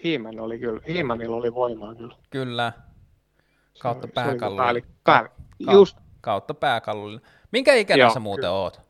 Hiiman 0.04 0.40
oli 0.40 0.58
kyllä, 0.58 0.80
Hiimanilla 0.88 1.36
oli 1.36 1.54
voimaa 1.54 1.94
kyllä. 1.94 2.16
Kyllä. 2.30 2.72
Kautta 3.78 4.08
pääli- 4.08 4.38
pääli- 4.56 4.82
Ka- 5.02 5.28
Just. 5.58 5.96
Kautta 6.20 6.54
pääkallolla. 6.54 7.20
Minkä 7.52 7.74
ikäinen 7.74 8.04
Joo, 8.04 8.14
sä 8.14 8.20
muuten 8.20 8.42
kyllä. 8.42 8.52
oot? 8.52 8.80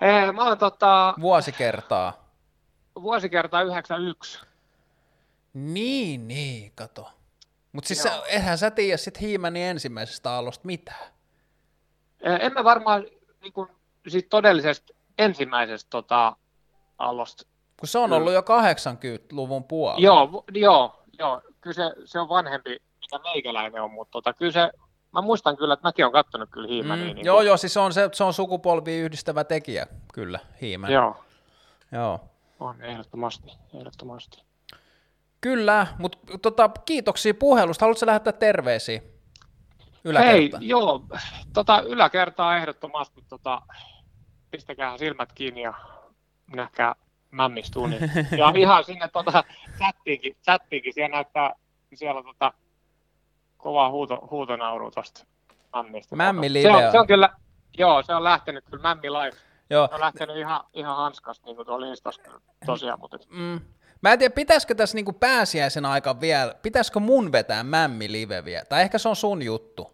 Hei, 0.00 0.32
mä 0.32 0.44
oon 0.44 0.58
tota, 0.58 1.14
Vuosikertaa. 1.20 2.28
vuosikerta 3.02 3.62
91. 3.62 4.40
Niin, 5.54 6.28
niin, 6.28 6.72
kato. 6.74 7.10
Mutta 7.72 7.88
siis 7.88 8.04
Joo. 8.04 8.14
sä, 8.14 8.22
eihän 8.26 8.58
sä 8.58 8.70
tiedä 8.70 8.96
sit 8.96 9.20
Hiimänin 9.20 9.62
ensimmäisestä 9.62 10.30
aallosta 10.30 10.66
mitään. 10.66 11.06
En 12.20 12.52
mä 12.52 12.64
varmaan 12.64 13.04
niin 13.42 13.52
kuin, 13.52 13.68
siis 14.08 14.26
todellisesta 14.30 14.93
ensimmäisestä 15.18 15.90
tota, 15.90 16.36
aallosta 16.98 17.44
Kun 17.80 17.88
se 17.88 17.98
on 17.98 18.12
ollut 18.12 18.32
jo 18.32 18.40
80-luvun 18.40 19.64
puolella. 19.64 20.00
Joo, 20.00 20.44
joo, 20.52 21.02
joo. 21.18 21.42
Kyllä 21.60 21.74
se, 21.74 21.94
se 22.04 22.20
on 22.20 22.28
vanhempi, 22.28 22.70
mitä 23.00 23.18
meikäläinen 23.18 23.82
on, 23.82 23.90
mutta 23.90 24.12
tota, 24.12 24.32
kyllä 24.32 24.52
se, 24.52 24.70
mä 25.12 25.20
muistan 25.20 25.56
kyllä, 25.56 25.74
että 25.74 25.88
mäkin 25.88 26.04
olen 26.04 26.12
kattonut 26.12 26.50
kyllä 26.50 26.68
Hiimania. 26.68 27.04
Mm, 27.08 27.14
niin 27.14 27.26
joo, 27.26 27.36
kuin- 27.36 27.46
joo, 27.46 27.56
siis 27.56 27.74
se 27.74 27.80
on, 27.80 27.92
se, 27.92 28.08
se 28.12 28.24
on 28.24 28.32
sukupolvi 28.34 28.98
yhdistävä 28.98 29.44
tekijä, 29.44 29.86
kyllä, 30.14 30.38
Hiimän. 30.60 30.92
Joo, 30.92 31.16
joo. 31.92 32.20
on 32.60 32.82
ehdottomasti, 32.82 33.52
ehdottomasti. 33.74 34.42
Kyllä, 35.40 35.86
mutta 35.98 36.38
tota, 36.42 36.70
kiitoksia 36.84 37.34
puhelusta. 37.34 37.84
Haluatko 37.84 38.06
lähettää 38.06 38.32
terveisiä 38.32 38.98
Hei, 38.98 39.10
yläkertaan? 40.04 40.62
joo, 40.62 41.04
tota, 41.52 41.80
yläkertaa 41.80 42.56
ehdottomasti, 42.56 43.24
tota, 43.28 43.62
pistäkää 44.54 44.98
silmät 44.98 45.32
kiinni 45.32 45.62
ja 45.62 45.74
nähkää 46.54 46.94
mämmistuu. 47.30 47.86
Niin. 47.86 48.10
Ja 48.38 48.52
ihan 48.56 48.84
sinne 48.84 49.08
tota, 49.08 49.44
chattiinkin, 49.76 50.36
chattiinkin, 50.44 50.94
siellä 50.94 51.16
näyttää, 51.16 51.54
siellä 51.94 52.22
tota, 52.22 52.52
kova 53.56 53.90
huuto, 53.90 54.28
huutonauru 54.30 54.90
tuosta 54.90 55.26
mämmistä. 55.74 56.16
Mämmi 56.16 56.62
se 56.62 56.70
on, 56.70 56.92
se 56.92 56.98
on 56.98 57.06
kyllä, 57.06 57.30
joo, 57.78 58.02
se 58.02 58.14
on 58.14 58.24
lähtenyt 58.24 58.64
kyllä 58.70 58.82
Mämmi 58.82 59.10
live. 59.10 59.36
Joo, 59.70 59.88
Se 59.88 59.94
on 59.94 60.00
lähtenyt 60.00 60.36
ihan, 60.36 60.60
ihan 60.74 60.96
hanskasta, 60.96 61.46
niin 61.46 61.56
kuin 61.56 61.66
tuolla 61.66 61.86
Instassa 61.86 62.22
tosiaan, 62.66 63.00
mutta 63.00 63.18
mm. 63.28 63.60
Mä 64.00 64.12
en 64.12 64.18
tiedä, 64.18 64.34
pitäisikö 64.34 64.74
tässä 64.74 64.94
niinku 64.94 65.12
pääsiäisen 65.12 65.86
aika 65.86 66.20
vielä, 66.20 66.54
pitäisikö 66.62 67.00
mun 67.00 67.32
vetää 67.32 67.64
mämmi 67.64 68.12
live 68.12 68.44
vielä, 68.44 68.64
tai 68.64 68.82
ehkä 68.82 68.98
se 68.98 69.08
on 69.08 69.16
sun 69.16 69.42
juttu. 69.42 69.90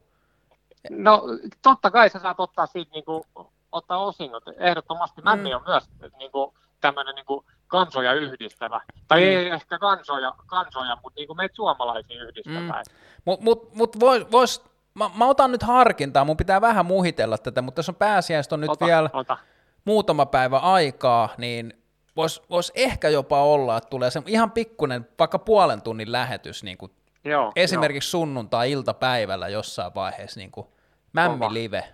No 0.90 1.22
totta 1.62 1.90
kai 1.90 2.10
sä 2.10 2.18
saat 2.18 2.40
ottaa 2.40 2.66
siitä 2.66 2.90
niinku, 2.92 3.26
ottaa 3.72 3.98
osingot. 3.98 4.42
Ehdottomasti 4.58 5.22
Mämmi 5.22 5.50
Mm. 5.50 5.56
on 5.56 5.62
myös 5.66 5.84
niinku, 6.18 6.54
tämmöinen 6.80 7.14
niinku, 7.14 7.44
kansoja 7.66 8.12
yhdistävä. 8.12 8.80
Tai 9.08 9.20
Mm. 9.20 9.26
ei 9.26 9.48
ehkä 9.48 9.78
kansoja, 9.78 10.32
kansoja 10.46 10.96
mutta 11.02 11.20
niinku 11.20 11.34
meitä 11.34 11.54
suomalaisia 11.54 12.22
yhdistävä. 12.22 12.58
Mm. 12.60 12.94
Mutta 13.24 13.44
mut, 13.44 13.74
mut 13.74 14.00
vois, 14.00 14.32
vois, 14.32 14.64
mä, 14.94 15.10
mä, 15.14 15.26
otan 15.26 15.52
nyt 15.52 15.62
harkintaa, 15.62 16.24
mun 16.24 16.36
pitää 16.36 16.60
vähän 16.60 16.86
muhitella 16.86 17.38
tätä, 17.38 17.62
mutta 17.62 17.78
jos 17.78 17.88
on 17.88 17.94
pääsiäistä 17.94 18.54
on 18.54 18.60
nyt 18.60 18.70
Ota, 18.70 18.86
vielä 18.86 19.10
ota. 19.12 19.36
muutama 19.84 20.26
päivä 20.26 20.58
aikaa, 20.58 21.28
niin 21.38 21.82
voisi 22.16 22.42
vois 22.50 22.72
ehkä 22.74 23.08
jopa 23.08 23.42
olla, 23.42 23.76
että 23.76 23.90
tulee 23.90 24.10
se 24.10 24.22
ihan 24.26 24.50
pikkunen, 24.50 25.08
vaikka 25.18 25.38
puolen 25.38 25.82
tunnin 25.82 26.12
lähetys, 26.12 26.62
niin 26.62 26.78
kuin 26.78 26.92
Joo, 27.24 27.52
esimerkiksi 27.56 28.10
sunnuntai-iltapäivällä 28.10 29.48
jossain 29.48 29.94
vaiheessa, 29.94 30.40
niin 30.40 30.50
kuin 30.50 30.66
Mämmi 31.12 31.46
live. 31.52 31.84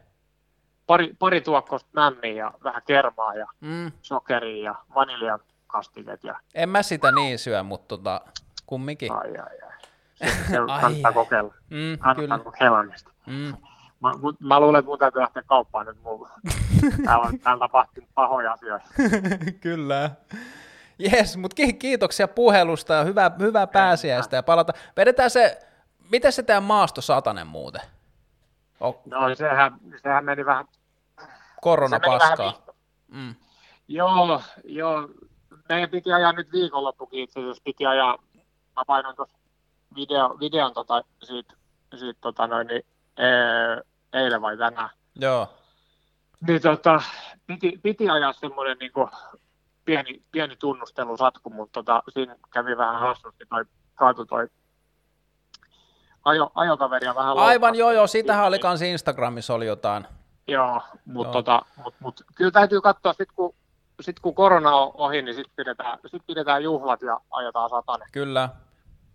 Pari, 0.86 1.14
pari 1.18 1.40
tuokkosta 1.40 1.90
mämmiä 1.92 2.32
ja 2.32 2.52
vähän 2.64 2.82
kermaa 2.86 3.34
ja 3.34 3.46
Mm, 3.60 3.92
sokeria 4.02 4.64
ja 4.64 4.74
vaniljakastikeet 4.94 6.24
ja 6.24 6.40
en 6.54 6.68
mä 6.68 6.82
sitä 6.82 7.12
niin 7.12 7.38
syö, 7.38 7.62
mutta 7.62 7.88
tota, 7.96 8.20
kumminkin. 8.66 9.12
ai 9.12 9.36
ai 9.38 9.58
ai. 9.62 9.72
Se, 10.14 10.26
se 10.50 10.58
Ai, 10.68 10.80
kannattaa 10.80 11.08
ai. 11.08 11.12
kokeilla. 11.14 11.54
Mm, 11.70 11.98
Kannattaa 11.98 12.14
kyllä. 12.14 12.38
kokeilla 12.38 12.82
niistä. 12.82 13.10
Mm. 13.26 13.54
Mä, 14.00 14.10
mut- 14.20 14.40
mä 14.40 14.60
luulen, 14.60 14.78
että 14.78 14.88
mun 14.88 14.98
täytyy 14.98 15.20
lähteä 15.20 15.42
kauppaan 15.46 15.86
nyt 15.86 16.02
mulla. 16.02 16.28
Täällä 17.04 17.26
on, 17.26 17.38
täällä 17.38 17.60
tapahtunut 17.60 18.10
pahoja 18.14 18.52
asioita. 18.52 18.86
Kyllä. 19.60 20.10
Jes, 20.98 21.36
mutta 21.36 21.56
kiitoksia 21.78 22.28
puhelusta 22.28 22.94
ja 22.94 23.04
hyvää, 23.04 23.30
hyvää 23.38 23.66
pääsiäistä 23.66 24.36
ja 24.36 24.42
palata. 24.42 24.72
Vedetään 24.96 25.30
se, 25.30 25.58
miten 26.10 26.32
se 26.32 26.42
tämä 26.42 26.60
maasto 26.60 27.00
satanen 27.00 27.46
muuten? 27.46 27.82
No 28.80 29.34
sehän, 29.34 29.80
sehän 30.02 30.24
meni 30.24 30.44
vähän... 30.44 30.64
korona 31.62 31.96
se 31.96 32.08
meni 32.08 32.18
vähän. 32.18 32.54
Mm. 33.08 33.34
Joo, 33.88 34.42
joo. 34.64 35.08
Meidän 35.68 35.90
piti 35.90 36.12
ajaa 36.12 36.32
nyt 36.32 36.52
viikonloppukin 36.52 37.20
itse 37.20 37.40
asiassa. 37.40 37.62
Piti 37.64 37.86
ajaa, 37.86 38.18
mä 38.76 38.82
painoin 38.86 39.16
tuossa 39.16 39.38
video, 39.94 40.36
videon 40.40 40.74
tota, 40.74 41.02
siitä, 41.22 41.54
siitä 41.96 42.18
tota 42.20 42.46
noin, 42.46 42.66
niin, 42.66 42.82
ee, 43.18 43.82
eilen 44.12 44.42
vai 44.42 44.56
tänään. 44.56 44.90
Joo. 45.14 45.48
Niin 46.46 46.62
tota, 46.62 47.02
piti, 47.46 47.80
piti 47.82 48.08
ajaa 48.08 48.32
semmoinen 48.32 48.76
niin 48.78 48.92
pieni, 49.84 50.22
pieni 50.32 50.56
tunnustelusatku, 50.56 51.50
mutta 51.50 51.72
tota, 51.72 52.02
siinä 52.12 52.36
kävi 52.52 52.76
vähän 52.76 53.00
hassusti 53.00 53.44
toi, 53.48 53.64
kaatu 53.94 54.26
toi 54.26 54.48
ajo, 56.26 56.50
ajokaveri 56.54 57.06
ja 57.06 57.14
vähän 57.14 57.38
Aivan 57.38 57.74
joo, 57.74 57.90
joo, 57.92 58.06
siitähän 58.06 58.46
oli 58.46 58.58
kans 58.58 58.82
Instagramissa 58.82 59.54
oli 59.54 59.66
jotain. 59.66 60.06
Joo, 60.48 60.82
mutta 61.04 61.32
tota, 61.32 61.62
mut, 61.84 61.94
mut, 62.00 62.24
kyllä 62.34 62.50
täytyy 62.50 62.80
katsoa, 62.80 63.12
sit 63.12 63.28
kun, 63.32 63.54
sit 64.00 64.20
kun 64.20 64.34
korona 64.34 64.76
on 64.76 64.90
ohi, 64.94 65.22
niin 65.22 65.34
sitten 65.34 65.52
pidetään, 65.56 65.98
sit 66.06 66.22
pidetään 66.26 66.62
juhlat 66.62 67.02
ja 67.02 67.20
ajetaan 67.30 67.70
satanen. 67.70 68.08
Kyllä, 68.12 68.48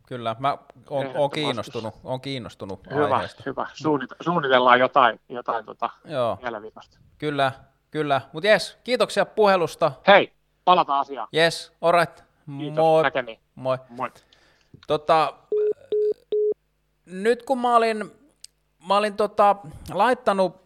kyllä. 0.08 0.36
Mä 0.40 0.58
oon, 0.90 1.12
oon 1.16 1.30
kiinnostunut, 1.30 1.94
oon 2.04 2.22
kiinnostunut 2.22 2.80
Hyvä, 2.94 3.16
aiheesta. 3.16 3.44
hyvä. 3.46 3.68
Suunnite- 3.74 4.16
suunnitellaan 4.24 4.80
jotain, 4.80 5.20
jotain 5.30 5.66
tota, 5.66 5.90
Joo, 6.06 6.38
kyllä, 7.18 7.52
kyllä. 7.92 8.22
Mutta 8.34 8.48
jes, 8.48 8.78
kiitoksia 8.84 9.26
puhelusta. 9.26 9.92
Hei, 10.08 10.34
palataan 10.66 11.00
asiaan. 11.00 11.28
Jes, 11.32 11.74
alright. 11.82 12.24
Kiitos, 12.58 12.78
Moi. 12.78 13.04
näkemiin. 13.04 13.40
Moi. 13.56 13.78
Moi. 13.90 14.10
Tota, 14.88 15.34
nyt 17.06 17.44
kun 17.44 17.58
mä 17.58 17.76
olin, 17.76 18.12
mä 18.88 18.98
olin 18.98 19.14
tota, 19.14 19.56
laittanut 19.94 20.62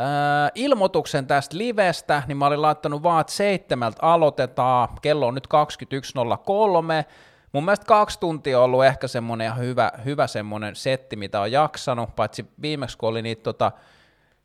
Ää, 0.00 0.50
ilmoituksen 0.54 1.26
tästä 1.26 1.58
livestä, 1.58 2.22
niin 2.26 2.36
mä 2.36 2.46
olin 2.46 2.62
laittanut 2.62 3.02
vaan, 3.02 3.20
että 3.20 3.32
seitsemältä 3.32 3.98
aloitetaan, 4.02 4.88
kello 5.02 5.26
on 5.26 5.34
nyt 5.34 5.46
21.03, 5.46 7.08
Mun 7.52 7.64
mielestä 7.64 7.86
kaksi 7.86 8.20
tuntia 8.20 8.58
on 8.58 8.64
ollut 8.64 8.84
ehkä 8.84 9.08
semmoinen 9.08 9.44
ihan 9.44 9.58
hyvä, 9.58 9.92
hyvä 10.04 10.26
semmoinen 10.26 10.76
setti, 10.76 11.16
mitä 11.16 11.40
on 11.40 11.52
jaksanut, 11.52 12.16
paitsi 12.16 12.46
viimeksi 12.62 12.98
kun 12.98 13.08
oli 13.08 13.22
niitä 13.22 13.42
tota, 13.42 13.72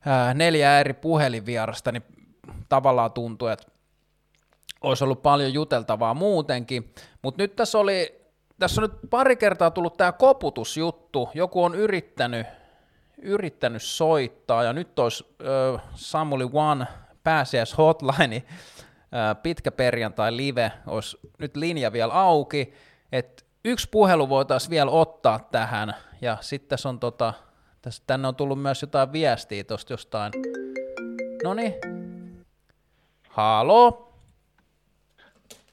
ää, 0.05 0.33
neljä 0.33 0.79
eri 0.79 0.93
puhelinvierasta, 0.93 1.91
niin 1.91 2.03
tavallaan 2.69 3.11
tuntui, 3.11 3.51
että 3.51 3.67
olisi 4.81 5.03
ollut 5.03 5.23
paljon 5.23 5.53
juteltavaa 5.53 6.13
muutenkin, 6.13 6.93
mutta 7.21 7.43
nyt 7.43 7.55
tässä 7.55 7.79
oli, 7.79 8.21
tässä 8.63 8.81
on 8.81 8.89
nyt 8.89 8.99
pari 9.09 9.35
kertaa 9.35 9.71
tullut 9.71 9.97
tämä 9.97 10.11
koputusjuttu, 10.11 11.29
joku 11.33 11.63
on 11.63 11.75
yrittänyt, 11.75 12.47
yrittänyt 13.21 13.81
soittaa, 13.81 14.63
ja 14.63 14.73
nyt 14.73 14.99
olisi 14.99 15.25
äh, 15.75 15.81
Samuli 15.95 16.49
One 16.53 16.87
pääsiäis 17.23 17.77
hotline, 17.77 18.35
äh, 18.35 19.43
pitkä 19.43 19.71
perjantai 19.71 20.37
live, 20.37 20.71
olisi 20.87 21.17
nyt 21.39 21.55
linja 21.55 21.93
vielä 21.93 22.13
auki, 22.13 22.73
että 23.11 23.43
yksi 23.65 23.89
puhelu 23.91 24.29
voitaisiin 24.29 24.69
vielä 24.69 24.91
ottaa 24.91 25.39
tähän, 25.51 25.95
ja 26.21 26.37
sitten 26.41 26.69
tässä 26.69 26.89
on 26.89 26.99
tota, 26.99 27.33
tässä, 27.81 28.03
tänne 28.07 28.27
on 28.27 28.35
tullut 28.35 28.61
myös 28.61 28.81
jotain 28.81 29.13
viestiä 29.13 29.63
tuosta 29.63 29.93
jostain, 29.93 30.31
no 31.43 31.53
niin, 31.53 31.73
halo, 33.29 34.12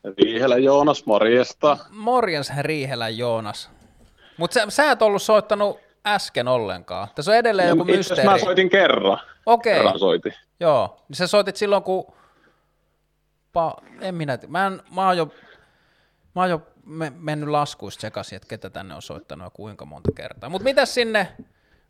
Riihelä 0.04 0.56
Joonas, 0.56 1.06
morjesta. 1.06 1.76
Morjens 1.90 2.52
Riihelän 2.60 3.18
Joonas. 3.18 3.70
Mutta 4.36 4.54
sä, 4.54 4.66
sä 4.68 4.90
et 4.90 5.02
ollut 5.02 5.22
soittanut 5.22 5.80
äsken 6.06 6.48
ollenkaan. 6.48 7.08
Tässä 7.14 7.30
on 7.30 7.36
edelleen 7.36 7.68
joku 7.68 7.82
Itse 7.82 7.92
asiassa 7.92 8.14
mysteeri. 8.14 8.30
mä 8.30 8.38
soitin 8.38 8.70
kerran. 8.70 9.18
Okei, 9.46 9.74
Kerran 9.74 9.98
soitin. 9.98 10.34
joo. 10.60 11.04
Niin 11.08 11.16
sä 11.16 11.26
soitit 11.26 11.56
silloin, 11.56 11.82
kun... 11.82 12.04
Pa... 13.52 13.76
En 14.00 14.14
minä... 14.14 14.38
Mä, 14.48 14.66
en, 14.66 14.82
mä 14.94 15.06
oon 15.06 15.16
jo, 15.16 15.26
mä 16.34 16.40
oon 16.42 16.50
jo 16.50 16.62
me, 16.84 17.12
mennyt 17.16 17.48
laskuista 17.48 18.00
sekaisin, 18.00 18.36
että 18.36 18.48
ketä 18.48 18.70
tänne 18.70 18.94
on 18.94 19.02
soittanut 19.02 19.46
ja 19.46 19.50
kuinka 19.50 19.84
monta 19.84 20.12
kertaa. 20.14 20.50
Mutta 20.50 20.64
mitä 20.64 20.86
sinne... 20.86 21.28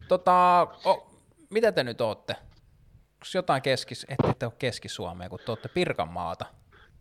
Tota, 0.08 0.66
o, 0.86 1.10
mitä 1.50 1.72
te 1.72 1.84
nyt 1.84 2.00
ootte? 2.00 2.32
Onko 2.32 3.26
jotain 3.34 3.62
keskis... 3.62 4.06
Ette 4.08 4.34
te 4.38 4.46
ole 4.46 4.52
Keski-Suomea, 4.58 5.28
kun 5.28 5.38
te 5.46 5.52
ootte 5.52 5.68
Pirkanmaata. 5.68 6.46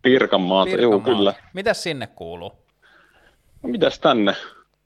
Pirkanmaata, 0.02 0.70
joo 0.70 0.78
Pirkanmaata. 0.78 1.18
kyllä. 1.18 1.34
Mitäs 1.54 1.84
sinne 1.84 2.08
kuuluu? 2.08 2.52
No, 3.64 3.70
mitäs 3.70 4.00
tänne? 4.00 4.36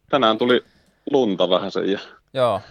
Tänään 0.10 0.38
tuli 0.38 0.64
lunta 1.11 1.49
vähän 1.49 1.72
sen 1.72 1.91
ja 1.91 1.99
Joo. 2.34 2.61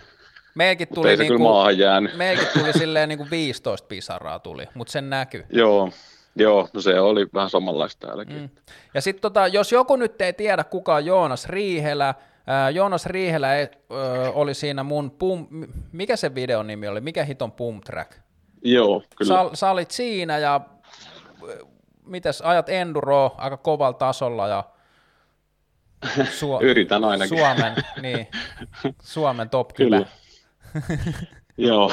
Meilläkin 0.55 0.89
tuli, 0.95 1.09
ei 1.11 1.17
se 1.17 1.23
niinku, 1.23 1.39
kyllä 1.39 1.51
maahan 1.51 1.79
jäänyt. 1.79 2.17
meilläkin 2.17 2.61
tuli 2.61 2.73
silleen 2.73 3.09
niinku 3.09 3.27
15 3.31 3.87
pisaraa 3.89 4.39
tuli, 4.39 4.67
mutta 4.75 4.93
sen 4.93 5.11
näkyy. 5.11 5.45
Joo, 5.51 5.91
joo, 6.37 6.69
no 6.73 6.81
se 6.81 7.01
oli 7.01 7.27
vähän 7.35 7.51
samanlaista 7.51 8.07
täälläkin. 8.07 8.37
Mm. 8.37 8.49
Ja 8.95 9.01
sitten 9.01 9.23
tota, 9.23 9.47
jos 9.47 9.73
joku 9.73 9.97
nyt 9.97 10.21
ei 10.23 10.33
tiedä, 10.33 10.65
kuka 10.65 10.95
on 10.95 11.07
Joonas 11.07 11.47
Riihelä, 11.47 12.15
ää, 12.47 12.71
Joonas 12.71 13.07
Riihelä 13.07 13.57
e, 13.59 13.63
ö, 13.93 14.31
oli 14.33 14.55
siinä 14.55 14.83
mun 14.83 15.11
pum, 15.11 15.47
mikä 15.93 16.17
se 16.17 16.35
videon 16.35 16.67
nimi 16.67 16.89
oli, 16.89 17.01
mikä 17.01 17.25
hiton 17.25 17.53
pump 17.53 17.85
track? 17.85 18.13
Joo, 18.65 19.03
kyllä. 19.17 19.45
Sä, 19.51 19.57
sä 19.57 19.71
olit 19.71 19.91
siinä 19.91 20.39
ja 20.39 20.61
ö, 22.13 22.15
mitäs 22.15 22.41
ajat 22.41 22.69
enduro 22.69 23.35
aika 23.39 23.57
kovalla 23.57 23.93
tasolla 23.99 24.49
ja 24.49 24.65
Suo- 26.39 26.61
Yritän 26.63 27.05
ainakin. 27.05 27.39
Suomen, 27.39 27.75
niin, 28.03 28.27
Suomen 29.03 29.51
top 29.51 29.73
Kyllä. 29.75 29.97
Joo. 31.57 31.93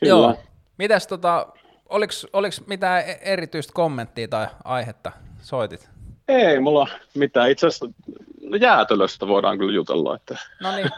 kyllä. 0.00 0.08
Joo. 0.08 0.38
Mitäs 0.78 1.06
tota, 1.06 1.46
oliks, 1.88 2.26
oliks 2.32 2.66
mitään 2.66 3.00
e- 3.06 3.18
erityistä 3.22 3.72
kommenttia 3.74 4.28
tai 4.28 4.46
aihetta 4.64 5.12
soitit? 5.38 5.90
Ei 6.28 6.60
mulla 6.60 6.88
mitään. 7.14 7.50
Itse 7.50 7.66
asiassa 7.66 7.86
no 8.42 8.56
jäätelöstä 8.56 9.26
voidaan 9.28 9.58
kyllä 9.58 9.72
jutella, 9.74 10.16
että, 10.16 10.38
No 10.60 10.76
niin, 10.76 10.90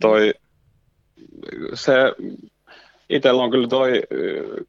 toi, 0.00 0.34
se 1.74 1.94
itsellä 3.14 3.42
on 3.42 3.50
kyllä 3.50 3.68
toi 3.68 4.02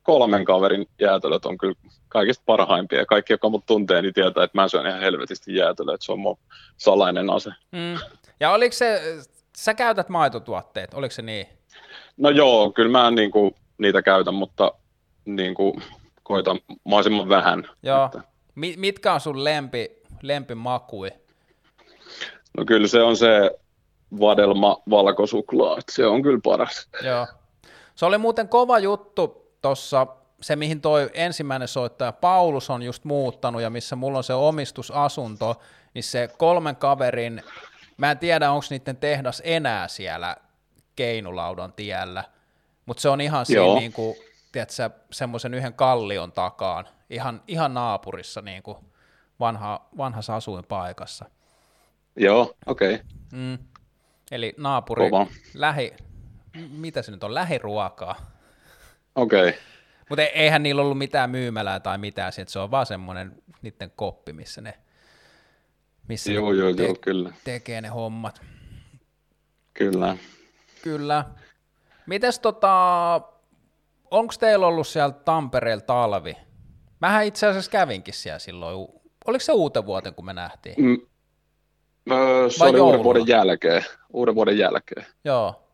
kolmen 0.04 0.46
kaverin 0.46 0.88
jäätelöt 1.00 1.46
on 1.46 1.58
kyllä 1.58 1.76
kaikista 2.10 2.44
parhaimpia. 2.46 3.06
Kaikki, 3.06 3.34
jotka 3.34 3.50
mut 3.50 3.66
tuntee, 3.66 4.02
niin 4.02 4.14
tietää, 4.14 4.44
että 4.44 4.58
mä 4.58 4.68
syön 4.68 4.88
ihan 4.88 5.00
helvetisti 5.00 5.56
jäätelöä, 5.56 5.96
että 5.96 6.06
se 6.06 6.12
on 6.12 6.20
mun 6.20 6.38
salainen 6.78 7.30
ase. 7.30 7.50
Mm. 7.72 7.98
Ja 8.40 8.52
oliko 8.52 8.74
se, 8.74 9.02
sä 9.58 9.74
käytät 9.74 10.10
maitotuotteet, 10.10 10.94
oliko 10.94 11.12
se 11.12 11.22
niin? 11.22 11.48
No 12.18 12.30
joo, 12.30 12.72
kyllä 12.72 12.92
mä 12.92 13.08
en 13.08 13.16
niinku 13.16 13.56
niitä 13.78 14.02
käytän, 14.02 14.34
mutta 14.34 14.72
niinku 15.26 15.82
koitan 16.24 16.60
mahdollisimman 16.84 17.30
vähän. 17.30 17.68
Joo. 17.84 18.06
Että, 18.06 18.22
Mi- 18.56 18.76
mitkä 18.78 19.14
on 19.14 19.20
sun 19.20 19.44
lempi, 19.44 19.92
lempimakui? 20.22 21.10
no 22.58 22.66
kyllä 22.66 22.88
se 22.88 23.02
on 23.02 23.18
se 23.18 23.52
vadelma 24.20 24.78
valkosuklaa, 24.90 25.78
se 25.92 26.06
on 26.06 26.22
kyllä 26.22 26.40
paras. 26.44 26.90
Joo. 27.04 27.28
Se 27.96 28.06
oli 28.06 28.18
muuten 28.18 28.50
kova 28.50 28.80
juttu 28.80 29.52
tuossa, 29.62 30.08
se 30.42 30.56
mihin 30.56 30.82
toi 30.82 31.10
ensimmäinen 31.14 31.68
soittaja 31.68 32.12
Paulus 32.12 32.70
on 32.70 32.84
just 32.84 33.04
muuttanut 33.04 33.62
ja 33.62 33.70
missä 33.70 33.96
mulla 33.96 34.18
on 34.18 34.24
se 34.24 34.34
omistusasunto, 34.34 35.62
niin 35.94 36.04
se 36.04 36.30
kolmen 36.38 36.76
kaverin, 36.76 37.44
mä 37.98 38.12
en 38.12 38.18
tiedä 38.18 38.52
onko 38.52 38.66
niiden 38.70 38.98
tehdas 38.98 39.42
enää 39.46 39.88
siellä 39.88 40.36
Keinulaudan 40.96 41.74
tiellä, 41.74 42.24
mutta 42.86 43.02
se 43.02 43.10
on 43.10 43.22
ihan 43.22 43.46
siinä 43.46 43.62
Joo. 43.62 43.80
niin 43.80 43.94
kuin, 43.94 44.16
tiedätkö, 44.52 44.90
semmoisen 45.12 45.54
yhden 45.54 45.74
kallion 45.74 46.32
takaan, 46.32 46.88
ihan, 47.10 47.42
ihan 47.48 47.74
naapurissa 47.74 48.42
niin 48.42 48.64
kuin 48.64 48.78
vanha, 49.40 49.86
vanhassa 49.98 50.36
asuinpaikassa. 50.36 51.26
Joo, 52.16 52.56
okei. 52.66 52.94
Okay. 52.94 53.06
Mm. 53.32 53.58
Eli 54.32 54.54
naapuri, 54.58 55.10
Kova. 55.10 55.28
lähi, 55.54 55.94
mitä 56.72 57.02
se 57.02 57.12
nyt 57.12 57.24
on, 57.24 57.34
lähiruokaa. 57.34 58.16
Okei. 59.16 59.50
Okay. 59.50 59.62
Mutta 60.10 60.24
eihän 60.24 60.64
niillä 60.64 60.82
ollut 60.82 60.98
mitään 60.98 61.30
myymälää 61.30 61.80
tai 61.80 61.98
mitään, 61.98 62.32
sit 62.34 62.50
se 62.50 62.60
on 62.60 62.72
vaan 62.72 62.86
semmoinen 62.86 63.32
niiden 63.62 63.92
koppi, 63.96 64.34
missä 64.34 64.62
ne, 64.62 64.74
missä 66.08 66.32
Joo, 66.32 66.52
ne 66.52 66.58
joo, 66.58 66.74
te- 66.74 66.84
joo, 66.84 66.96
kyllä. 67.02 67.34
tekee 67.44 67.82
ne 67.82 67.88
hommat. 67.88 68.42
Kyllä. 69.74 70.18
Kyllä. 70.82 71.26
Mites 72.06 72.40
tota, 72.40 73.22
onko 74.12 74.34
teillä 74.40 74.68
ollut 74.68 74.88
siellä 74.88 75.12
Tampereella 75.12 75.82
talvi? 75.82 76.38
Mähän 77.00 77.26
itse 77.26 77.48
asiassa 77.48 77.72
kävinkin 77.72 78.14
siellä 78.14 78.40
silloin, 78.40 78.88
oliko 79.26 79.44
se 79.44 79.52
uuten 79.52 79.86
vuoten, 79.86 80.14
kun 80.14 80.26
me 80.26 80.34
nähtiin? 80.34 80.76
Mm. 80.78 81.02
Öö, 82.12 82.50
se 82.50 82.60
Vai 82.60 82.70
oli 82.70 82.78
jouluna? 82.78 82.98
uuden 82.98 83.04
vuoden 83.04 83.28
jälkeen. 83.28 83.86
Uuden 84.14 84.36
vuoden 84.36 84.58
jälkeen. 84.58 85.06
Joo. 85.24 85.65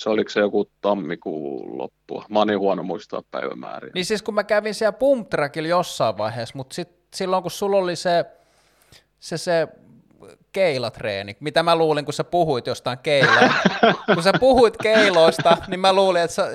Se 0.00 0.10
oliko 0.10 0.30
se 0.30 0.40
joku 0.40 0.70
tammikuun 0.80 1.78
loppua. 1.78 2.24
Mä 2.28 2.38
oon 2.38 2.48
niin 2.48 2.58
huono 2.58 2.82
muistaa 2.82 3.22
päivämääriä. 3.30 3.90
Niin 3.94 4.04
siis 4.04 4.22
kun 4.22 4.34
mä 4.34 4.44
kävin 4.44 4.74
siellä 4.74 4.92
Pump 4.92 5.30
Trackilla 5.30 5.68
jossain 5.68 6.18
vaiheessa, 6.18 6.56
mutta 6.56 6.74
sit, 6.74 6.88
silloin 7.14 7.42
kun 7.42 7.50
sulla 7.50 7.76
oli 7.76 7.96
se, 7.96 8.24
se, 9.20 9.38
se 9.38 9.68
keilatreeni, 10.52 11.36
mitä 11.40 11.62
mä 11.62 11.76
luulin, 11.76 12.04
kun 12.04 12.14
sä 12.14 12.24
puhuit 12.24 12.66
jostain 12.66 12.98
keilaa. 12.98 13.50
kun 14.14 14.22
sä 14.22 14.32
puhuit 14.40 14.76
keiloista, 14.82 15.56
niin 15.68 15.80
mä 15.80 15.92
luulin, 15.92 16.22
että 16.22 16.34
sä, 16.34 16.48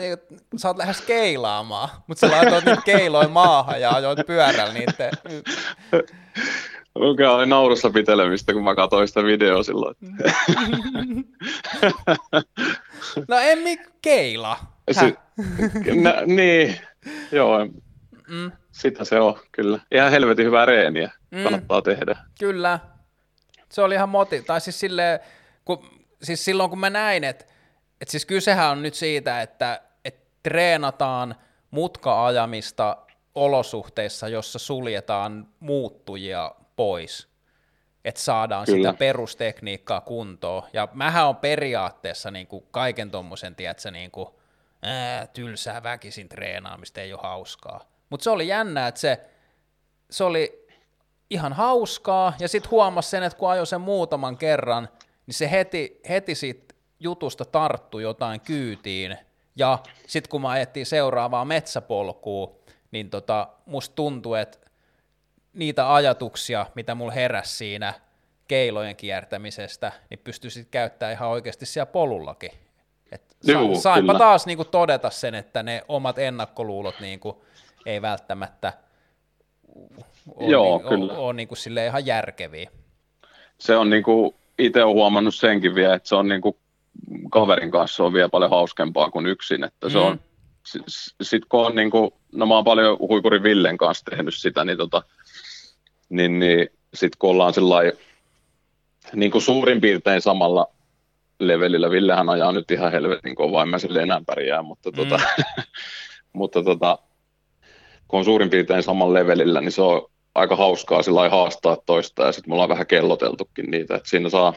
sä 0.57 0.67
oot 0.67 0.77
lähes 0.77 1.01
keilaamaan, 1.01 1.89
mutta 2.07 2.27
sä 2.27 2.35
laitoit 2.35 2.65
niitä 2.65 2.81
keiloja 2.85 3.27
maahan 3.27 3.81
ja 3.81 3.91
ajoit 3.91 4.19
pyörällä 4.27 4.73
niiden. 4.73 5.11
Mikä 6.99 7.31
oli 7.31 7.45
naurussa 7.45 7.89
pitelemistä, 7.89 8.53
kun 8.53 8.63
mä 8.63 8.75
katsoin 8.75 9.07
sitä 9.07 9.23
videoa 9.23 9.63
silloin. 9.63 9.95
No 13.27 13.37
en 13.39 13.59
mi 13.59 13.77
keila. 14.01 14.57
Si- 14.91 15.15
Nä, 16.03 16.21
niin, 16.25 16.79
joo, 17.31 17.57
Mm, 18.27 18.51
sitä 18.71 19.05
se 19.05 19.19
on 19.19 19.39
kyllä. 19.51 19.79
Ihan 19.91 20.11
helvetin 20.11 20.45
hyvää 20.45 20.65
reeniä 20.65 21.11
Mm. 21.31 21.43
kannattaa 21.43 21.81
tehdä. 21.81 22.15
kyllä. 22.39 22.79
Se 23.71 23.81
oli 23.81 23.95
ihan 23.95 24.09
moti. 24.09 24.41
Tai 24.41 24.61
siis, 24.61 24.79
silleen, 24.79 25.19
kun, 25.65 25.89
siis 26.23 26.45
silloin 26.45 26.69
kun 26.69 26.79
mä 26.79 26.89
näin, 26.89 27.23
että 27.23 27.45
et 28.01 28.07
siis 28.07 28.25
kysehän 28.25 28.69
on 28.71 28.81
nyt 28.83 28.93
siitä, 28.93 29.41
että 29.41 29.81
et 30.05 30.15
treenataan 30.43 31.35
mutka-ajamista 31.71 32.97
olosuhteissa, 33.35 34.27
jossa 34.27 34.59
suljetaan 34.59 35.47
muuttujia 35.59 36.51
pois, 36.75 37.27
että 38.05 38.21
saadaan 38.21 38.65
Kyllä. 38.65 38.89
sitä 38.89 38.99
perustekniikkaa 38.99 40.01
kuntoon. 40.01 40.63
Ja 40.73 40.87
mähän 40.93 41.27
on 41.27 41.35
periaatteessa 41.35 42.31
niin 42.31 42.47
kuin 42.47 42.65
kaiken 42.71 43.11
tuommoisen, 43.11 43.55
tiedätkö, 43.55 43.91
niin 43.91 44.11
kuin, 44.11 44.29
ää, 44.81 45.27
tylsää 45.27 45.83
väkisin 45.83 46.29
treenaamista, 46.29 47.01
ei 47.01 47.13
ole 47.13 47.21
hauskaa. 47.23 47.81
Mutta 48.09 48.23
se 48.23 48.29
oli 48.29 48.47
jännä, 48.47 48.87
että 48.87 49.01
se, 49.01 49.21
se 50.09 50.23
oli 50.23 50.67
ihan 51.29 51.53
hauskaa, 51.53 52.33
ja 52.39 52.47
sitten 52.47 52.71
huomasi 52.71 53.09
sen, 53.09 53.23
että 53.23 53.39
kun 53.39 53.49
ajoi 53.49 53.67
sen 53.67 53.81
muutaman 53.81 54.37
kerran, 54.37 54.89
niin 55.25 55.35
se 55.35 55.51
heti, 55.51 55.99
heti 56.09 56.35
siitä 56.35 56.75
jutusta 56.99 57.45
tarttu 57.45 57.99
jotain 57.99 58.41
kyytiin, 58.41 59.17
ja 59.55 59.79
sitten 60.07 60.29
kun 60.29 60.41
me 60.41 60.47
ajettiin 60.47 60.85
seuraavaa 60.85 61.45
metsäpolkua, 61.45 62.55
niin 62.91 63.09
tota, 63.09 63.47
musta 63.65 63.95
tuntui, 63.95 64.41
että 64.41 64.57
niitä 65.55 65.93
ajatuksia, 65.93 66.65
mitä 66.75 66.95
mulla 66.95 67.11
heräsi 67.11 67.55
siinä 67.55 67.93
keilojen 68.47 68.95
kiertämisestä, 68.95 69.91
niin 70.09 70.19
pystyisit 70.23 70.67
käyttämään 70.71 71.13
ihan 71.13 71.29
oikeasti 71.29 71.65
siellä 71.65 71.85
polullakin. 71.85 72.51
Et 73.11 73.21
Juu, 73.47 73.75
sa- 73.75 73.81
sainpa 73.81 74.13
kyllä. 74.13 74.19
taas 74.25 74.45
niinku 74.45 74.65
todeta 74.65 75.09
sen, 75.09 75.35
että 75.35 75.63
ne 75.63 75.81
omat 75.87 76.17
ennakkoluulot 76.19 76.99
niinku 76.99 77.45
ei 77.85 78.01
välttämättä 78.01 78.73
ole, 80.35 80.51
Joo, 80.51 80.77
niinku, 80.77 80.89
kyllä. 80.89 81.13
ole, 81.13 81.19
ole 81.19 81.33
niinku 81.33 81.55
silleen 81.55 81.87
ihan 81.87 82.05
järkeviä. 82.05 82.69
se 83.57 83.77
on 83.77 83.89
niinku, 83.89 84.35
itse 84.59 84.83
olen 84.83 84.95
huomannut 84.95 85.35
senkin 85.35 85.75
vielä, 85.75 85.93
että 85.93 86.09
se 86.09 86.15
on 86.15 86.27
niinku, 86.27 86.57
kaverin 87.31 87.71
kanssa 87.71 88.03
on 88.03 88.13
vielä 88.13 88.29
paljon 88.29 88.49
hauskempaa 88.51 89.11
kuin 89.11 89.25
yksin, 89.25 89.63
että 89.63 89.89
se 89.89 89.97
Mm. 89.97 90.03
on, 90.05 90.19
sitten 91.21 91.49
kun 91.49 91.65
on 91.65 91.75
niinku, 91.75 92.13
no 92.33 92.45
mä 92.45 92.55
oon 92.55 92.63
paljon 92.63 92.97
Huikuri 92.99 93.43
Villen 93.43 93.77
kanssa 93.77 94.05
tehnyt 94.09 94.33
sitä, 94.35 94.65
niin 94.65 94.77
tota, 94.77 95.03
niin, 96.09 96.39
niin 96.39 96.67
sitten 96.93 97.17
kun 97.19 97.29
ollaan 97.29 97.53
niin 99.15 99.31
kuin 99.31 99.41
suurin 99.41 99.81
piirtein 99.81 100.21
samalla 100.21 100.67
levelillä, 101.39 101.89
Villehän 101.89 102.29
ajaa 102.29 102.51
nyt 102.51 102.71
ihan 102.71 102.91
helvetin 102.91 103.35
kovaa, 103.35 103.63
en 103.63 103.69
mä 103.69 103.79
sille 103.79 104.01
enää 104.01 104.21
pärjää, 104.25 104.61
mutta, 104.61 104.91
Mm. 104.91 104.95
tota, 104.95 105.19
mutta 106.33 106.63
tota, 106.63 106.99
kun 108.07 108.19
on 108.19 108.25
suurin 108.25 108.49
piirtein 108.49 108.83
samalla 108.83 109.13
levelillä, 109.13 109.61
niin 109.61 109.71
se 109.71 109.81
on 109.81 110.11
aika 110.35 110.55
hauskaa 110.55 111.01
sillä 111.03 111.29
haastaa 111.29 111.77
toista, 111.85 112.23
ja 112.23 112.31
sitten 112.31 112.49
mulla 112.51 112.63
on 112.63 112.69
vähän 112.69 112.87
kelloteltukin 112.87 113.71
niitä, 113.71 113.95
että 113.95 114.09
siinä 114.09 114.29
saa 114.29 114.53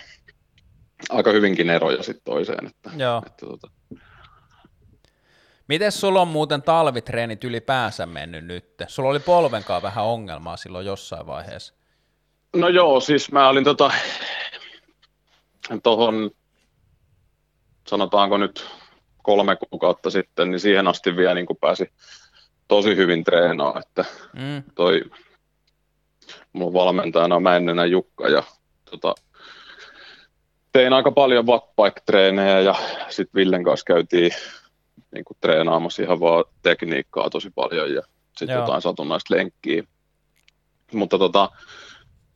aika 1.11 1.33
hyvinkin 1.33 1.71
eroja 1.71 2.03
sitten 2.03 2.25
toiseen. 2.25 2.67
Että, 2.67 2.91
Joo. 2.97 3.23
että, 3.27 3.47
tota, 3.47 3.71
Miten 5.69 5.93
sulla 5.93 6.21
on 6.23 6.29
muuten 6.29 6.63
talvitreenit 6.63 7.45
ylipäänsä 7.45 8.07
mennyt 8.07 8.45
nyt? 8.45 8.65
Sulla 8.87 9.09
oli 9.09 9.21
polvenkaan 9.21 9.83
vähän 9.83 10.05
ongelmaa 10.05 10.57
silloin 10.57 10.87
jossain 10.87 11.27
vaiheessa. 11.27 11.75
No 12.57 12.69
joo, 12.69 13.01
siis 13.01 13.33
mä 13.33 13.49
olin 13.49 13.65
tota, 13.65 13.91
tohon, 15.83 16.31
sanotaanko 17.87 18.37
nyt 18.37 18.67
kolme 19.23 19.57
kuukautta 19.71 20.11
sitten, 20.11 20.51
niin 20.51 20.61
siihen 20.61 20.89
asti 20.89 21.17
vielä 21.17 21.35
niin 21.35 21.47
kuin 21.47 21.57
pääsi 21.61 21.93
tosi 22.69 22.97
hyvin 22.97 23.25
treenaamaan, 23.25 23.83
että 23.87 24.05
Mm. 24.33 24.63
toi 24.75 25.03
mun 26.53 26.73
valmentajana 26.73 27.37
on 27.37 27.43
Männenä 27.43 27.85
Jukka 27.85 28.29
ja 28.29 28.43
tota, 28.91 29.15
tein 30.73 30.93
aika 30.93 31.13
paljon 31.13 31.47
wattbike-treenejä 31.47 32.61
ja 32.61 32.75
sitten 33.09 33.35
Villen 33.35 33.65
kanssa 33.65 33.85
käytiin 33.85 34.31
niin 35.15 35.25
kuin 35.25 35.37
treenaamassa 35.41 36.03
ihan 36.03 36.21
vaan 36.21 36.45
tekniikkaa 36.63 37.31
tosi 37.31 37.51
paljon 37.51 37.95
ja 37.95 38.03
sitten 38.37 38.57
jotain 38.57 38.83
satunnaista 38.83 39.35
lenkkiä. 39.37 39.83
Mutta 40.93 41.19
tota, 41.19 41.51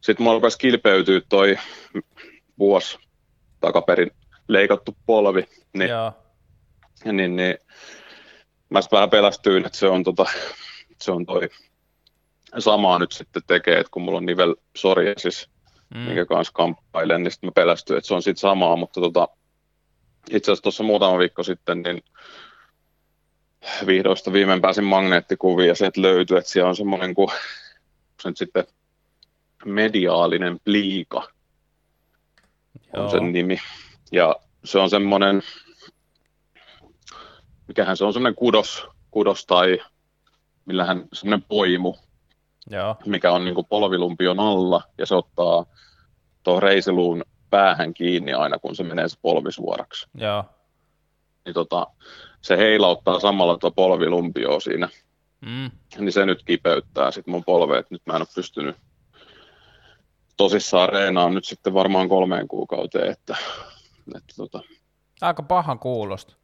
sitten 0.00 0.24
mulla 0.24 0.36
rupesi 0.36 0.58
kilpeytyä 0.58 1.20
toi 1.28 1.58
vuosi 2.58 2.98
takaperin 3.60 4.10
leikattu 4.48 4.96
polvi, 5.06 5.48
niin, 5.72 5.90
Joo. 5.90 6.12
niin, 7.04 7.36
niin 7.36 7.58
mä 8.70 8.80
vähän 8.92 9.10
pelästyin, 9.10 9.66
että 9.66 9.78
se 9.78 9.88
on, 9.88 10.04
tota, 10.04 10.24
se 11.00 11.12
on 11.12 11.26
toi 11.26 11.48
samaa 12.58 12.98
nyt 12.98 13.12
sitten 13.12 13.42
tekee, 13.46 13.78
että 13.78 13.90
kun 13.90 14.02
mulla 14.02 14.18
on 14.18 14.26
nivel 14.26 14.54
psoriasis, 14.72 15.52
Mm. 15.94 16.00
minkä 16.00 16.26
kanssa 16.26 16.52
kamppailen, 16.52 17.22
niin 17.22 17.30
sitten 17.30 17.48
mä 17.48 17.52
pelästyin, 17.54 17.98
että 17.98 18.08
se 18.08 18.14
on 18.14 18.22
sitten 18.22 18.40
samaa, 18.40 18.76
mutta 18.76 19.00
tota, 19.00 19.28
itse 20.30 20.50
asiassa 20.50 20.62
tuossa 20.62 20.84
muutama 20.84 21.18
viikko 21.18 21.42
sitten, 21.42 21.82
niin 21.82 22.02
vihdoista 23.86 24.32
viimein 24.32 24.60
pääsin 24.60 24.84
magneettikuviin 24.84 25.68
ja 25.68 25.74
sieltä 25.74 26.02
löytyi, 26.02 26.38
että 26.38 26.50
siellä 26.50 26.68
on 26.68 26.76
semmoinen 26.76 27.14
kuin 27.14 27.28
se 28.22 28.28
nyt 28.28 28.36
sitten 28.36 28.64
mediaalinen 29.64 30.60
pliika 30.64 31.28
on 32.92 33.02
Joo. 33.02 33.10
sen 33.10 33.32
nimi. 33.32 33.58
Ja 34.12 34.36
se 34.64 34.78
on 34.78 34.90
semmoinen, 34.90 35.42
mikähän 37.68 37.96
se 37.96 38.04
on 38.04 38.12
semmoinen 38.12 38.34
kudos, 38.34 38.86
kudos 39.10 39.46
tai 39.46 39.78
millähän 40.64 41.08
semmoinen 41.12 41.46
poimu, 41.48 41.94
Joo. 42.70 42.96
mikä 43.06 43.32
on 43.32 43.44
niin 43.44 43.54
kuin 43.54 43.66
polvilumpion 43.66 44.40
alla 44.40 44.82
ja 44.98 45.06
se 45.06 45.14
ottaa 45.14 45.66
tuohon 46.42 46.62
reisiluun 46.62 47.22
päähän 47.50 47.94
kiinni 47.94 48.32
aina, 48.32 48.58
kun 48.58 48.76
se 48.76 48.82
menee 48.82 49.08
se 49.08 49.18
polvi 49.22 49.52
suoraksi. 49.52 50.06
Joo. 50.14 50.44
Niin 51.44 51.54
tota, 51.54 51.86
se 52.42 52.56
heilauttaa 52.56 53.20
samalla 53.20 53.58
tuo 53.58 53.70
polvilumpio 53.70 54.60
siinä, 54.60 54.88
Mm. 55.40 55.70
niin 55.98 56.12
se 56.12 56.26
nyt 56.26 56.42
kipeyttää 56.44 57.10
sit 57.10 57.26
mun 57.26 57.44
polveet. 57.44 57.90
Nyt 57.90 58.02
mä 58.06 58.12
en 58.12 58.22
ole 58.22 58.28
pystynyt 58.34 58.76
tosissaan 60.36 60.88
reenaan 60.88 61.34
nyt 61.34 61.44
sitten 61.44 61.74
varmaan 61.74 62.08
kolmeen 62.08 62.48
kuukauteen, 62.48 63.10
että, 63.10 63.36
että 64.16 64.34
tota, 64.36 64.60
Aika 65.20 65.42
pahan 65.42 65.78
kuulosta. 65.78 66.34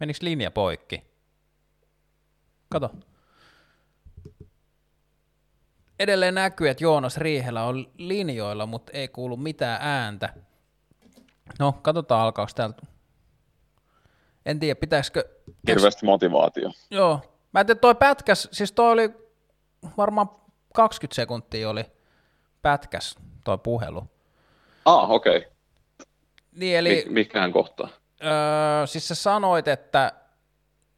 Menikö 0.00 0.18
linja 0.22 0.50
poikki? 0.50 1.02
Kato. 2.68 2.90
Edelleen 5.98 6.34
näkyy, 6.34 6.68
että 6.68 6.84
Joonas 6.84 7.16
Riihelä 7.16 7.64
on 7.64 7.90
linjoilla, 7.98 8.66
mutta 8.66 8.92
ei 8.92 9.08
kuulu 9.08 9.36
mitään 9.36 9.78
ääntä. 9.82 10.34
No, 11.58 11.72
katsotaan 11.82 12.20
alkaako 12.20 12.52
täältä. 12.54 12.82
En 14.46 14.60
tiedä, 14.60 14.80
pitäisikö... 14.80 15.24
hirveästi 15.68 16.06
motivaatio. 16.06 16.70
Joo. 16.90 17.20
Mä 17.52 17.60
en 17.60 17.66
tiedä, 17.66 17.80
toi 17.80 17.94
pätkäs, 17.94 18.48
siis 18.52 18.72
toi 18.72 18.92
oli 18.92 19.10
varmaan 19.96 20.30
20 20.74 21.14
sekuntia 21.14 21.70
oli 21.70 21.84
pätkäs 22.62 23.18
toi 23.44 23.58
puhelu. 23.58 24.06
Ah, 24.84 25.10
okei. 25.10 25.36
Okay. 25.36 25.50
Niin, 26.52 26.78
eli 26.78 27.04
Mi- 27.06 27.12
mikähän 27.12 27.52
kohtaa? 27.52 27.88
öö, 28.24 28.86
siis 28.86 29.08
sä 29.08 29.14
sanoit, 29.14 29.68
että 29.68 30.12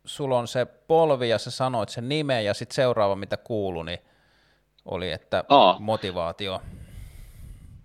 sulla 0.04 0.38
on 0.38 0.48
se 0.48 0.64
polvi 0.64 1.28
ja 1.28 1.38
sä 1.38 1.50
sanoit 1.50 1.88
sen 1.88 2.08
nimen 2.08 2.44
ja 2.44 2.54
sitten 2.54 2.74
seuraava 2.74 3.16
mitä 3.16 3.36
kuului, 3.36 3.84
niin 3.84 3.98
oli, 4.84 5.10
että 5.12 5.44
Aa. 5.48 5.76
motivaatio. 5.80 6.60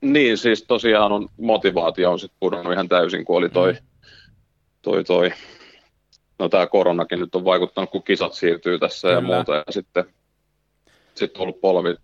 Niin, 0.01 0.37
siis 0.37 0.63
tosiaan 0.63 1.11
on 1.11 1.29
motivaatio 1.37 2.11
on 2.11 2.19
sitten 2.19 2.37
pudonnut 2.39 2.73
ihan 2.73 2.89
täysin, 2.89 3.25
kun 3.25 3.37
oli 3.37 3.49
toi, 3.49 3.73
toi, 4.81 5.03
toi 5.03 5.31
no 6.39 6.49
tämä 6.49 6.67
koronakin 6.67 7.19
nyt 7.19 7.35
on 7.35 7.45
vaikuttanut, 7.45 7.89
kun 7.89 8.03
kisat 8.03 8.33
siirtyy 8.33 8.79
tässä 8.79 9.07
ja 9.07 9.21
Kyllä. 9.21 9.35
muuta, 9.35 9.55
ja 9.55 9.63
sitten 9.69 10.05
sit 11.15 11.37
on 11.37 11.41
ollut 11.41 11.61
polvi, 11.61 11.95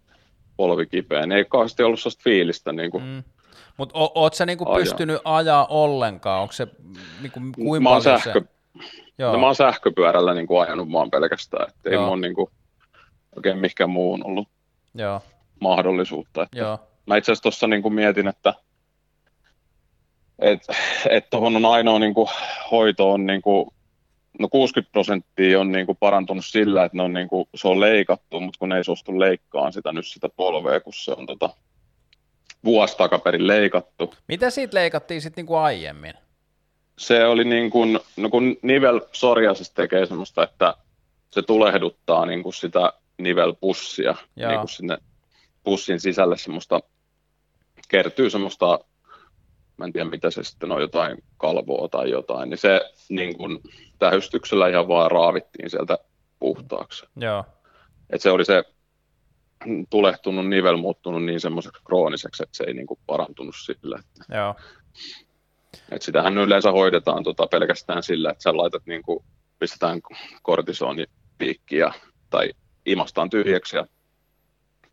polvi 0.57 0.85
kipeä, 0.85 1.21
niin 1.25 1.37
ei 1.37 1.45
kauheasti 1.45 1.83
ollut 1.83 1.99
sellaista 1.99 2.23
fiilistä, 2.23 2.71
niin 2.71 2.91
kuin, 2.91 3.03
Mm. 3.03 3.23
Mutta 3.77 3.93
oot 4.15 4.33
sä 4.33 4.45
niinku 4.45 4.65
Ajaa. 4.69 4.79
pystynyt 4.79 5.21
ajaa 5.23 5.65
ollenkaan? 5.65 6.41
Onko 6.41 6.51
se 6.51 6.67
niinku, 7.21 7.39
kuinka 7.55 7.83
mä 7.83 7.89
oon, 7.89 8.01
sähkö, 8.01 8.41
se? 8.41 8.41
Joo. 9.17 9.31
no, 9.33 9.39
mä 9.39 9.45
oon 9.45 9.55
sähköpyörällä 9.55 10.33
niin 10.33 10.47
kuin 10.47 10.61
ajanut 10.61 10.91
vaan 10.91 11.11
pelkästään, 11.11 11.67
että 11.69 11.89
ei 11.89 11.93
Joo. 11.93 12.01
mulla 12.01 12.13
on 12.13 12.21
niin 12.21 12.35
kuin, 12.35 12.51
oikein 13.35 13.57
mihinkään 13.57 13.89
muuhun 13.89 14.25
ollut 14.25 14.47
Joo, 14.95 15.21
mahdollisuutta. 15.59 16.43
Että 16.43 16.57
joo, 16.57 16.79
mä 17.07 17.17
itse 17.17 17.31
asiassa 17.31 17.43
tuossa 17.43 17.67
niin 17.67 17.93
mietin, 17.93 18.27
että 18.27 18.53
et, 20.39 20.67
et 21.09 21.29
tuohon 21.29 21.55
on 21.55 21.65
ainoa 21.65 21.99
niin 21.99 22.13
kuin, 22.13 22.27
hoito 22.71 23.11
on 23.11 23.25
niin 23.25 23.41
kuin, 23.41 23.69
no 24.39 24.49
60 24.49 24.91
prosenttia 24.91 25.59
on 25.59 25.71
niin 25.71 25.85
kuin, 25.85 25.97
parantunut 25.97 26.45
sillä, 26.45 26.85
että 26.85 26.97
ne 26.97 27.03
on, 27.03 27.13
niin 27.13 27.27
kuin, 27.27 27.49
se 27.55 27.67
on 27.67 27.79
leikattu, 27.79 28.39
mutta 28.39 28.59
kun 28.59 28.69
ne 28.69 28.77
ei 28.77 28.83
suostu 28.83 29.19
leikkaan 29.19 29.73
sitä 29.73 29.91
nyt 29.91 30.07
sitä 30.07 30.29
polvea, 30.29 30.79
kun 30.79 30.93
se 30.93 31.11
on 31.11 31.25
tota, 31.25 31.49
vuosi 32.63 32.97
takaperin 32.97 33.47
leikattu. 33.47 34.13
Mitä 34.27 34.49
siitä 34.49 34.77
leikattiin 34.77 35.21
sitten 35.21 35.41
niinku 35.41 35.55
aiemmin? 35.55 36.13
Se 36.97 37.25
oli 37.25 37.43
niin 37.43 37.69
kuin, 37.69 37.99
no 38.17 38.29
kun 38.29 38.57
nivel 38.61 38.99
psoriasis 38.99 39.71
tekee 39.71 40.05
semmoista, 40.05 40.43
että 40.43 40.75
se 41.31 41.41
tulehduttaa 41.41 42.25
niin 42.25 42.43
kuin 42.43 42.53
sitä 42.53 42.93
nivelpussia 43.17 44.15
Joo. 44.35 44.49
niin 44.49 44.59
kuin 44.59 44.69
sinne 44.69 44.97
pussin 45.63 45.99
sisälle 45.99 46.37
semmoista, 46.37 46.79
kertyy 47.87 48.29
semmoista, 48.29 48.79
mä 49.77 49.85
en 49.85 49.93
tiedä 49.93 50.09
mitä 50.09 50.31
se 50.31 50.43
sitten 50.43 50.71
on, 50.71 50.81
jotain 50.81 51.23
kalvoa 51.37 51.87
tai 51.87 52.09
jotain, 52.09 52.49
niin 52.49 52.57
se 52.57 52.81
niin 53.09 53.37
kuin 53.37 53.59
tähystyksellä 53.99 54.67
ihan 54.67 54.87
vaan 54.87 55.11
raavittiin 55.11 55.69
sieltä 55.69 55.97
puhtaaksi. 56.39 57.05
Joo, 57.15 57.45
Et 58.09 58.21
se 58.21 58.31
oli 58.31 58.45
se 58.45 58.63
tulehtunut 59.89 60.49
nivel 60.49 60.77
muuttunut 60.77 61.23
niin 61.23 61.39
semmoiseksi 61.39 61.83
krooniseksi, 61.83 62.43
että 62.43 62.57
se 62.57 62.63
ei 62.63 62.73
niin 62.73 62.87
kuin 62.87 62.99
parantunut 63.05 63.55
sillä. 63.65 63.99
joo, 64.33 64.55
Et 65.91 66.01
sitähän 66.01 66.37
yleensä 66.37 66.71
hoidetaan 66.71 67.23
tota 67.23 67.47
pelkästään 67.47 68.03
sillä, 68.03 68.29
että 68.29 68.43
sä 68.43 68.57
laitat 68.57 68.85
niin 68.85 69.01
kuin, 69.01 69.25
pistetään 69.59 70.01
kortisonipiikkiä 70.41 71.93
tai 72.29 72.49
imastaan 72.85 73.29
tyhjäksi 73.29 73.77
ja 73.77 73.87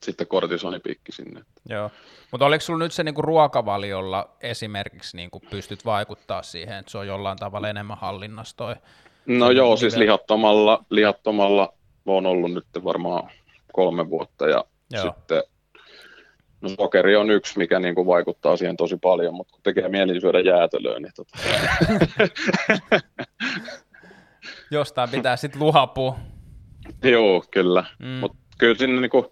sitten 0.05 0.27
kortisonipiikki 0.27 1.13
sinne. 1.13 1.41
Joo, 1.69 1.91
mutta 2.31 2.47
oliko 2.47 2.61
sulla 2.61 2.79
nyt 2.79 2.93
se 2.93 3.05
niinku 3.05 3.23
ruokavaliolla 3.23 4.29
esimerkiksi 4.41 5.17
niinku 5.17 5.41
pystyt 5.51 5.85
vaikuttaa 5.85 6.43
siihen, 6.43 6.77
että 6.79 6.93
se 6.93 6.99
on 6.99 7.07
jollain 7.07 7.39
tavalla 7.39 7.69
enemmän 7.69 7.99
hallinnassa 7.99 8.57
toi? 8.57 8.75
No 9.27 9.51
joo, 9.51 9.77
siis 9.77 9.95
nivel- 9.95 9.99
lihattomalla, 9.99 10.85
lihattomalla 10.91 11.73
on 12.07 12.27
ollut 12.27 12.53
nyt 12.53 12.67
varmaan 12.85 13.31
kolme 13.73 14.11
vuotta 14.11 14.49
ja 14.49 14.65
Joo. 14.91 15.05
sitten 15.05 15.43
no 16.61 16.69
sokeri 16.69 17.17
on 17.17 17.31
yksi, 17.31 17.59
mikä 17.59 17.79
niin 17.81 17.95
kuin 17.95 18.07
vaikuttaa 18.07 18.57
siihen 18.57 18.77
tosi 18.77 18.97
paljon, 18.97 19.35
mutta 19.35 19.53
kun 19.53 19.61
tekee 19.63 19.89
mieli 19.89 20.21
syödä 20.21 20.41
jäätelöä, 20.41 20.99
niin 21.01 21.13
tota, 21.17 21.39
Jostain 24.71 25.11
pitää 25.11 25.37
sitten 25.37 25.61
luhapua. 25.61 26.17
joo, 27.05 27.45
kyllä. 27.51 27.85
Mm. 27.99 28.07
Mutta 28.09 28.39
kyllä 28.59 28.75
sinne 28.75 29.01
niin 29.01 29.11
kuin, 29.11 29.27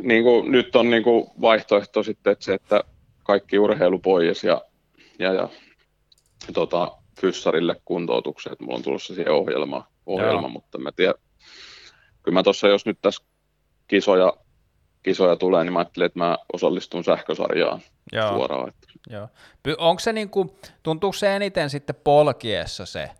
niin 0.00 0.24
kuin, 0.24 0.52
nyt 0.52 0.76
on 0.76 0.90
niin 0.90 1.02
kuin 1.02 1.26
vaihtoehto 1.40 2.02
sitten, 2.02 2.32
että 2.32 2.44
se, 2.44 2.54
että 2.54 2.84
kaikki 3.24 3.58
urheilu 3.58 3.98
pois 3.98 4.44
ja, 4.44 4.62
ja, 5.18 5.32
ja 5.32 5.48
tota, 6.52 6.92
fyssarille 7.20 7.76
kuntoutukseen, 7.84 8.52
että 8.52 8.64
mulla 8.64 8.76
on 8.76 8.82
tulossa 8.82 9.14
siihen 9.14 9.32
ohjelma, 9.32 9.86
ohjelma 10.06 10.48
mutta 10.48 10.78
mä 10.78 10.92
tiedän, 10.92 11.14
kyllä 12.22 12.34
mä 12.34 12.42
tuossa, 12.42 12.68
jos 12.68 12.86
nyt 12.86 12.98
tässä 13.02 13.24
kisoja, 13.88 14.32
kisoja 15.02 15.36
tulee, 15.36 15.64
niin 15.64 15.72
mä 15.72 15.78
ajattelin, 15.78 16.06
että 16.06 16.18
mä 16.18 16.38
osallistun 16.52 17.04
sähkösarjaan 17.04 17.80
Joo. 18.12 18.28
suoraan. 18.28 18.68
Että, 18.68 18.86
Joo. 19.10 19.28
Onko 19.78 20.00
se 20.00 20.12
niinku, 20.12 20.56
tuntuuko 20.82 21.16
se 21.16 21.36
eniten 21.36 21.70
sitten 21.70 21.96
polkiessa 22.04 22.86
se, 22.86 23.10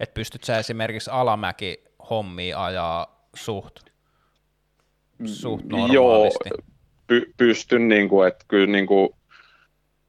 että 0.00 0.14
pystyt 0.14 0.44
sä 0.44 0.58
esimerkiksi 0.58 1.10
alamäki 1.10 1.84
hommia 2.10 2.64
ajaa 2.64 3.26
suht, 3.34 3.91
suht 5.28 5.64
normaalisti? 5.64 6.48
Joo, 6.48 6.58
py, 7.06 7.32
pystyn, 7.36 7.88
niin 7.88 8.08
kuin, 8.08 8.28
että 8.28 8.44
kyllä, 8.48 8.72
niin 8.72 8.86
kuin, 8.86 9.08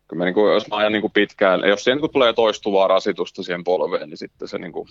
kyllä 0.07 0.17
mä, 0.17 0.25
niin 0.25 0.33
kuin, 0.33 0.53
jos 0.53 0.67
mä 0.67 0.75
ajan 0.75 0.91
niin 0.91 1.01
kuin 1.01 1.13
pitkään, 1.13 1.61
jos 1.69 1.83
siihen 1.83 1.95
niin 1.97 2.01
kuin 2.01 2.11
tulee 2.11 2.33
toistuvaa 2.33 2.87
rasitusta 2.87 3.43
siihen 3.43 3.63
polveen, 3.63 4.09
niin 4.09 4.17
sitten 4.17 4.47
se, 4.47 4.57
niin 4.57 4.71
kuin, 4.71 4.87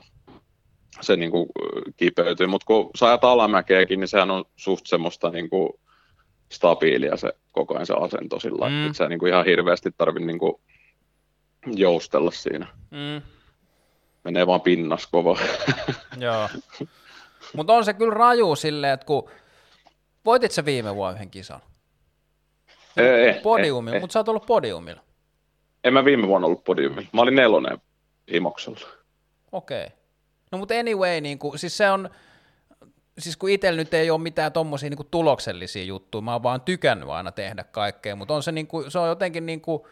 se 1.00 1.16
niin 1.16 1.30
kuin, 1.30 1.48
kipeytyy. 1.96 2.46
Mutta 2.46 2.66
kun 2.66 2.90
sä 2.98 3.06
ajat 3.06 3.24
alamäkeäkin, 3.24 4.00
niin 4.00 4.08
sehän 4.08 4.30
on 4.30 4.44
suht 4.56 4.86
semmoista 4.86 5.30
niin 5.30 5.50
kuin, 5.50 5.68
stabiilia 6.52 7.16
se 7.16 7.32
koko 7.52 7.74
ajan 7.74 7.86
se 7.86 7.94
asento 7.94 8.40
sillä 8.40 8.68
Mm. 8.68 8.74
mm. 8.74 8.86
että 8.86 8.96
sä 8.96 9.08
niin 9.08 9.18
kuin, 9.18 9.32
ihan 9.32 9.44
hirveästi 9.44 9.90
tarvitse 9.98 10.26
niin 10.26 10.38
kuin, 10.38 10.54
joustella 11.66 12.30
siinä. 12.30 12.66
Mm, 12.90 13.22
Menee 14.24 14.46
vaan 14.46 14.60
pinnas 14.60 15.06
kova. 15.06 15.38
joo. 16.18 16.48
Mutta 17.56 17.72
on 17.72 17.84
se 17.84 17.94
kyllä 17.94 18.14
raju 18.14 18.56
silleen, 18.56 18.92
että 18.92 19.06
kun 19.06 19.30
voitit 20.24 20.52
sä 20.52 20.64
viime 20.64 20.94
vuonna 20.94 21.16
yhden 21.16 21.30
kisan? 21.30 21.60
ei, 22.96 23.06
ei, 23.06 23.40
Podiumilla, 23.40 23.96
ei, 23.96 24.00
mutta 24.00 24.12
sä 24.12 24.18
oot 24.18 24.28
ollut 24.28 24.46
podiumilla. 24.46 25.02
En 25.84 25.92
mä 25.92 26.04
viime 26.04 26.26
vuonna 26.26 26.46
ollut 26.46 26.64
podiumilla. 26.64 27.08
Mä 27.12 27.22
olin 27.22 27.34
nelonen 27.34 27.78
Imoksella. 28.28 28.80
Okei. 29.52 29.86
No 30.52 30.58
mutta 30.58 30.74
anyway, 30.74 31.20
niin 31.20 31.38
kuin, 31.38 31.58
siis 31.58 31.76
se 31.76 31.90
on, 31.90 32.10
siis 33.18 33.36
kun 33.36 33.50
itsellä 33.50 33.76
nyt 33.76 33.94
ei 33.94 34.10
ole 34.10 34.20
mitään 34.20 34.52
tommosia 34.52 34.90
niin 34.90 34.96
kuin 34.96 35.08
tuloksellisia 35.10 35.84
juttuja, 35.84 36.22
mä 36.22 36.32
oon 36.32 36.42
vaan 36.42 36.60
tykännyt 36.60 37.08
aina 37.08 37.32
tehdä 37.32 37.64
kaikkea, 37.64 38.16
mutta 38.16 38.34
on 38.34 38.42
se, 38.42 38.52
niin 38.52 38.66
kuin, 38.66 38.90
se 38.90 38.98
on 38.98 39.08
jotenkin 39.08 39.46
niin 39.46 39.60
kuin, 39.60 39.82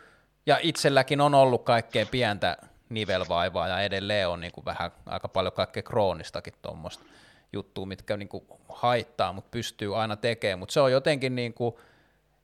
ja 0.47 0.59
itselläkin 0.63 1.21
on 1.21 1.35
ollut 1.35 1.65
kaikkea 1.65 2.07
pientä 2.07 2.57
nivelvaivaa 2.89 3.69
ja 3.69 3.81
edelleen 3.81 4.29
on 4.29 4.41
niin 4.41 4.53
kuin 4.53 4.65
vähän 4.65 4.91
aika 5.07 5.29
paljon 5.29 5.53
kaikkea 5.53 5.83
kroonistakin 5.83 6.55
tuommoista 6.63 7.05
juttua, 7.53 7.87
mitkä 7.87 8.17
niin 8.17 8.29
kuin 8.29 8.45
haittaa, 8.69 9.33
mutta 9.33 9.51
pystyy 9.51 10.01
aina 10.01 10.17
tekemään, 10.17 10.59
mutta 10.59 10.73
se 10.73 10.81
on 10.81 10.93
jotenkin 10.93 11.35
niin 11.35 11.55
kuin, 11.55 11.75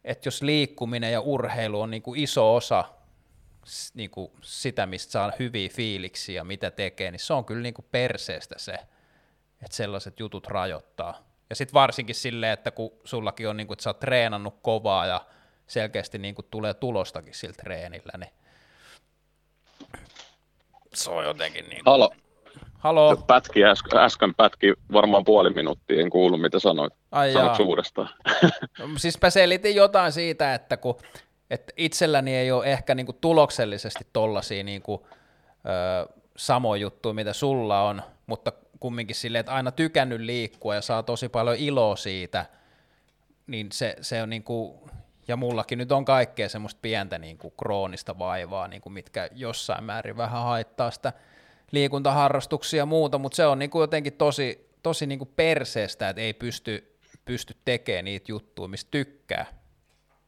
että 0.04 0.26
jos 0.26 0.42
liikkuminen 0.42 1.12
ja 1.12 1.20
urheilu 1.20 1.80
on 1.80 1.90
niin 1.90 2.02
kuin 2.02 2.20
iso 2.20 2.54
osa 2.54 2.84
niin 3.94 4.10
kuin 4.10 4.32
sitä, 4.42 4.86
mistä 4.86 5.12
saa 5.12 5.32
hyviä 5.38 5.68
fiiliksiä 5.68 6.34
ja 6.34 6.44
mitä 6.44 6.70
tekee, 6.70 7.10
niin 7.10 7.20
se 7.20 7.32
on 7.32 7.44
kyllä 7.44 7.62
niin 7.62 7.74
kuin 7.74 7.86
perseestä 7.90 8.54
se, 8.58 8.72
että 9.62 9.76
sellaiset 9.76 10.20
jutut 10.20 10.46
rajoittaa. 10.46 11.26
Ja 11.50 11.56
sitten 11.56 11.74
varsinkin 11.74 12.14
silleen, 12.14 12.52
että 12.52 12.70
kun 12.70 12.92
sullakin 13.04 13.48
on, 13.48 13.56
niin 13.56 13.66
kuin, 13.66 13.74
että 13.74 13.82
sä 13.82 13.90
oot 13.90 14.00
treenannut 14.00 14.58
kovaa 14.62 15.06
ja 15.06 15.26
selkeästi 15.66 16.18
niin 16.18 16.34
kuin 16.34 16.46
tulee 16.50 16.74
tulostakin 16.74 17.34
sillä 17.34 17.54
treenillä, 17.54 18.12
niin 18.18 18.32
se 20.94 21.10
on 21.10 21.24
jotenkin 21.24 21.68
niin 21.68 21.84
kuin... 21.84 21.92
Halo, 21.92 22.10
Halo? 22.86 23.16
pätki 23.26 23.64
äsken, 23.64 23.98
äsken 23.98 24.34
pätki 24.34 24.74
varmaan 24.92 25.24
puoli 25.24 25.50
minuuttia, 25.50 26.00
en 26.02 26.10
kuullut 26.10 26.40
mitä 26.40 26.58
sanoit. 26.58 26.92
Ai 27.12 27.32
Sanoit 27.32 27.58
jaa. 27.58 27.68
uudestaan. 27.68 28.08
No, 28.78 28.86
siis 28.96 29.18
mä 29.22 29.30
selitin 29.30 29.74
jotain 29.74 30.12
siitä, 30.12 30.54
että 30.54 30.76
kun 30.76 30.96
että 31.50 31.72
itselläni 31.76 32.36
ei 32.36 32.52
ole 32.52 32.66
ehkä 32.66 32.94
niinku 32.94 33.12
tuloksellisesti 33.12 34.06
tollasia 34.12 34.64
niinku, 34.64 35.06
ö, 35.48 36.12
samoja 36.36 36.80
juttuja, 36.80 37.14
mitä 37.14 37.32
sulla 37.32 37.82
on, 37.82 38.02
mutta 38.26 38.52
kumminkin 38.80 39.16
silleen, 39.16 39.40
että 39.40 39.52
aina 39.52 39.70
tykännyt 39.72 40.20
liikkua 40.20 40.74
ja 40.74 40.82
saa 40.82 41.02
tosi 41.02 41.28
paljon 41.28 41.56
iloa 41.56 41.96
siitä, 41.96 42.46
niin 43.46 43.68
se, 43.72 43.96
se 44.00 44.22
on 44.22 44.30
niinku, 44.30 44.88
ja 45.28 45.36
mullakin 45.36 45.78
nyt 45.78 45.92
on 45.92 46.04
kaikkea 46.04 46.48
semmoista 46.48 46.78
pientä 46.82 47.18
niinku 47.18 47.50
kroonista 47.50 48.18
vaivaa, 48.18 48.68
niinku 48.68 48.90
mitkä 48.90 49.28
jossain 49.32 49.84
määrin 49.84 50.16
vähän 50.16 50.42
haittaa 50.42 50.90
sitä 50.90 51.12
liikuntaharrastuksia 51.72 52.78
ja 52.78 52.86
muuta, 52.86 53.18
mutta 53.18 53.36
se 53.36 53.46
on 53.46 53.58
niinku 53.58 53.80
jotenkin 53.80 54.12
tosi, 54.12 54.70
tosi 54.82 55.06
niinku 55.06 55.26
perseestä, 55.26 56.08
että 56.08 56.22
ei 56.22 56.34
pysty, 56.34 56.98
pysty 57.24 57.56
tekemään 57.64 58.04
niitä 58.04 58.32
juttuja, 58.32 58.68
mistä 58.68 58.90
tykkää. 58.90 59.46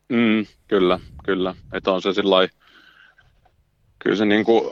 Mm, 0.08 0.47
kyllä, 0.68 1.00
kyllä. 1.25 1.55
Että 1.73 1.92
on 1.92 2.02
se 2.02 2.12
sillä 2.12 2.49
kyllä 3.99 4.17
se 4.17 4.25
niin 4.25 4.44
kuin, 4.44 4.65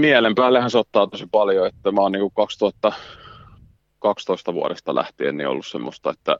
mielen 0.00 0.34
päällehän 0.34 0.70
se 0.70 0.78
ottaa 0.78 1.06
tosi 1.06 1.26
paljon, 1.30 1.66
että 1.66 1.92
mä 1.92 2.00
oon 2.00 2.12
niin 2.12 2.20
kuin 2.20 2.32
2012 2.34 4.54
vuodesta 4.54 4.94
lähtien 4.94 5.36
niin 5.36 5.48
ollut 5.48 5.66
semmoista, 5.66 6.10
että 6.10 6.36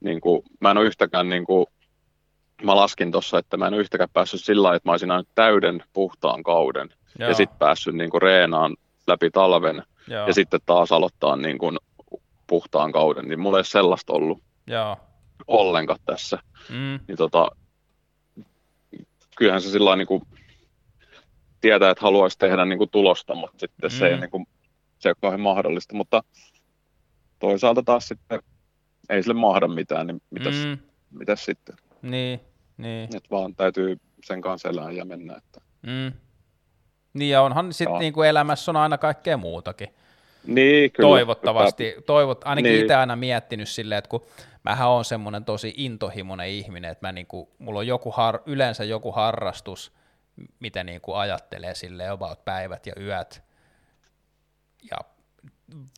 niin 0.00 0.20
kuin, 0.20 0.42
mä 0.60 0.70
en 0.70 0.78
ole 0.78 0.86
yhtäkään, 0.86 1.28
niin 1.28 1.44
kuin, 1.44 1.66
mä 2.62 2.76
laskin 2.76 3.12
tuossa, 3.12 3.38
että 3.38 3.56
mä 3.56 3.66
en 3.66 3.74
ole 3.74 3.80
yhtäkään 3.80 4.10
päässyt 4.12 4.44
sillä 4.44 4.62
lailla, 4.62 4.76
että 4.76 4.88
mä 4.88 4.92
olisin 4.92 5.08
täyden 5.34 5.84
puhtaan 5.92 6.42
kauden 6.42 6.88
Joo. 7.18 7.28
ja 7.28 7.34
sitten 7.34 7.58
päässyt 7.58 7.94
niin 7.94 8.10
kuin, 8.10 8.22
reenaan 8.22 8.76
läpi 9.06 9.30
talven 9.30 9.82
Joo, 10.08 10.26
ja 10.26 10.34
sitten 10.34 10.60
taas 10.66 10.92
aloittaa 10.92 11.36
niin 11.36 11.58
kuin, 11.58 11.78
puhtaan 12.46 12.92
kauden, 12.92 13.28
niin 13.28 13.40
mulla 13.40 13.58
ei 13.58 13.64
sellaista 13.64 14.12
ollut 14.12 14.42
joo. 14.66 14.96
ollenkaan 15.46 15.98
tässä 16.06 16.38
Mm, 16.70 17.00
niin 17.08 17.16
tota, 17.16 17.50
kyllähän 19.36 19.62
se 19.62 19.70
sillä 19.70 19.96
niin 19.96 20.06
kuin 20.06 20.22
tietää, 21.60 21.90
että 21.90 22.02
haluaisi 22.02 22.38
tehdä 22.38 22.64
niin 22.64 22.78
kuin 22.78 22.90
tulosta, 22.90 23.34
mutta 23.34 23.58
sitten 23.58 23.90
se, 23.90 24.06
ei, 24.08 24.14
Mm. 24.14 24.20
niin 24.20 24.30
kuin, 24.30 24.46
se 24.98 25.08
ei 25.08 25.10
ole 25.10 25.16
kauhean 25.20 25.40
mahdollista, 25.40 25.94
mutta 25.94 26.22
toisaalta 27.38 27.82
taas 27.82 28.08
sitten 28.08 28.40
ei 29.08 29.22
sille 29.22 29.34
mahda 29.34 29.68
mitään, 29.68 30.06
niin 30.06 30.22
mitäs, 30.30 30.54
mm. 30.54 30.68
mm, 30.70 30.78
mitäs 31.18 31.44
sitten, 31.44 31.76
niin, 32.02 32.40
niin. 32.76 33.16
että 33.16 33.30
vaan 33.30 33.54
täytyy 33.54 33.96
sen 34.24 34.40
kanssa 34.40 34.68
elää 34.68 34.90
ja 34.90 35.04
mennä, 35.04 35.36
että 35.36 35.60
Mm. 35.82 36.12
Niin 37.18 37.30
ja 37.30 37.42
onhan 37.42 37.72
sitten 37.72 37.92
Joo. 37.92 37.98
niinku 37.98 38.22
elämässä 38.22 38.70
on 38.70 38.76
aina 38.76 38.98
kaikkea 38.98 39.36
muutakin. 39.36 39.94
niin, 40.46 40.92
kyllä, 40.92 41.08
Toivottavasti, 41.08 41.94
toivot, 42.06 42.40
ainakin 42.44 42.72
Niin. 42.72 42.82
itse 42.82 42.94
aina 42.94 43.16
miettinyt 43.16 43.68
silleen, 43.68 43.98
että 43.98 44.08
kun 44.08 44.26
mähän 44.62 44.88
on 44.88 45.04
semmoinen 45.04 45.44
tosi 45.44 45.74
intohimoinen 45.76 46.48
ihminen, 46.48 46.90
että 46.90 47.06
mä 47.06 47.12
niinku, 47.12 47.50
mulla 47.58 47.78
on 47.78 47.86
joku 47.86 48.10
har, 48.10 48.40
yleensä 48.46 48.84
joku 48.84 49.12
harrastus, 49.12 49.92
mitä 50.60 50.84
niinku 50.84 51.12
ajattelee 51.12 51.74
silleen 51.74 52.10
about 52.12 52.44
päivät 52.44 52.86
ja 52.86 52.92
yöt, 53.00 53.42
ja 54.90 54.96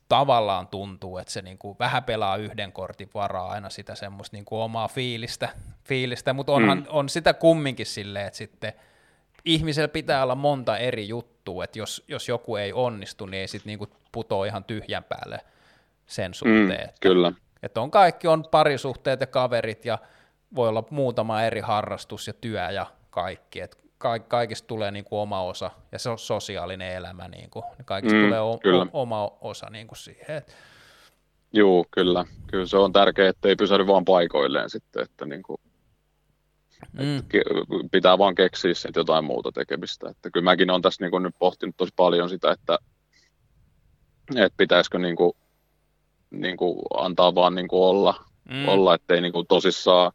tavallaan 0.09 0.67
tuntuu, 0.69 1.19
että 1.19 1.33
se 1.33 1.43
niinku 1.43 1.77
vähän 1.79 2.05
pelaa 2.05 2.37
yhden 2.37 2.73
kortin 2.73 3.11
varaa 3.15 3.49
aina 3.51 3.71
sitä 3.71 3.95
semmoista 3.95 4.37
niinku 4.37 4.61
omaa 4.61 4.89
fiilistä, 4.89 5.49
fiilistä 5.85 6.33
mutta 6.33 6.53
onhan, 6.53 6.79
mm. 6.79 6.87
on 6.89 7.09
sitä 7.09 7.35
kumminkin 7.35 7.87
silleen, 7.87 8.27
että 8.27 8.37
sitten 8.37 8.73
ihmisellä 9.52 9.89
pitää 9.89 10.23
olla 10.23 10.35
monta 10.35 10.78
eri 10.78 11.09
juttua, 11.09 11.65
että 11.65 11.78
jos, 11.78 12.05
jos 12.09 12.28
joku 12.28 12.57
ei 12.57 12.73
onnistu, 12.73 13.27
niin 13.27 13.41
ei 13.41 13.49
sitten 13.49 13.70
niinku 13.70 13.86
putoa 14.12 14.47
ihan 14.47 14.65
tyhjän 14.65 15.05
päälle 15.05 15.39
sen 16.07 16.31
mm, 16.31 16.35
suhteen. 16.35 16.81
että, 16.81 16.94
kyllä, 17.01 17.33
että 17.62 17.81
on 17.81 17.91
kaikki, 17.91 18.28
on 18.28 18.44
parisuhteet 18.51 19.20
ja 19.20 19.27
kaverit 19.27 19.85
ja 19.85 19.99
voi 20.55 20.68
olla 20.68 20.85
muutama 20.91 21.43
eri 21.43 21.60
harrastus 21.60 22.27
ja 22.27 22.33
työ 22.33 22.70
ja 22.70 22.86
kaikki, 23.10 23.60
että 23.60 23.77
ka- 23.99 24.18
kaikista 24.18 24.67
tulee 24.67 24.91
niinku 24.91 25.18
oma 25.20 25.43
osa 25.43 25.70
ja 25.93 25.99
se 25.99 26.10
on 26.10 26.18
sosiaalinen 26.18 26.93
elämä, 26.93 27.28
niinku, 27.28 27.65
niin 27.78 27.85
kaikista 27.86 28.17
Mm, 28.17 28.25
tulee 28.25 28.41
o- 28.41 28.59
kyllä. 28.62 28.83
o- 28.83 28.89
oma 29.02 29.31
osa 29.41 29.67
niinku 29.70 29.94
siihen. 29.94 30.36
Et, 30.36 30.57
juu, 31.52 31.86
kyllä, 31.91 32.25
kyllä 32.47 32.67
se 32.67 32.77
on 32.77 32.93
tärkeää, 32.93 33.28
että 33.31 33.49
ei 33.49 33.57
pysähdy 33.57 33.86
vaan 33.86 34.05
paikoilleen 34.05 34.70
sitten, 34.70 35.02
että 35.02 35.27
niin 35.27 35.43
kuin, 35.43 35.60
mm, 36.92 37.23
pitää 37.92 38.18
vaan 38.18 38.34
keksiä 38.34 38.74
sitten 38.74 39.00
jotain 39.00 39.24
muuta 39.24 39.52
tekemistä. 39.52 40.08
Että 40.10 40.31
kyllä 40.31 40.44
mäkin 40.44 40.70
olen 40.70 40.82
tässä 40.82 41.05
niin 41.05 41.10
kuin 41.10 41.23
nyt 41.23 41.34
pohtinut 41.39 41.76
tosi 41.76 41.92
paljon 41.97 42.28
sitä, 42.28 42.50
että, 42.50 42.78
että 44.36 44.57
pitäisikö 44.57 44.98
niin 44.98 45.16
kuin, 45.16 45.32
niin 46.31 46.57
kuin 46.57 46.78
antaa 46.94 47.34
vaan 47.34 47.55
niin 47.55 47.68
kuin 47.68 47.82
olla, 47.82 48.24
mm. 48.48 48.68
olla, 48.68 48.94
ettei 48.94 49.20
niin 49.20 49.32
kuin 49.32 49.47
tosissaan 49.47 50.12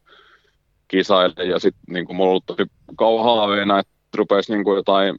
kisaile. 0.87 1.45
Ja 1.45 1.59
sitten 1.59 1.93
niin 1.93 2.05
kuin 2.05 2.15
mulla 2.15 2.27
on 2.27 2.31
ollut 2.31 2.45
tosi 2.45 2.63
kauan 2.97 3.25
haaveena, 3.25 3.79
että 3.79 3.93
rupesi 4.15 4.53
niin 4.53 4.63
kuin 4.63 4.75
jotain 4.75 5.15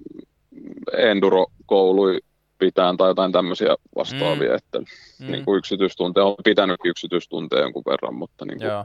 enduro-kouluja 0.98 2.20
pitään 2.58 2.96
tai 2.96 3.10
jotain 3.10 3.32
tämmöisiä 3.32 3.76
vastaavia, 3.96 4.50
mm. 4.50 4.56
että 4.56 4.78
mm. 4.78 5.32
Niin 5.32 5.44
kuin 5.44 5.58
yksityistunteja 5.58 6.24
on 6.24 6.36
pitänyt 6.44 6.80
yksityistunteja 6.84 7.62
jonkun 7.62 7.82
verran, 7.86 8.14
mutta 8.14 8.44
niin 8.44 8.58
kuin, 8.58 8.68
Joo. 8.68 8.84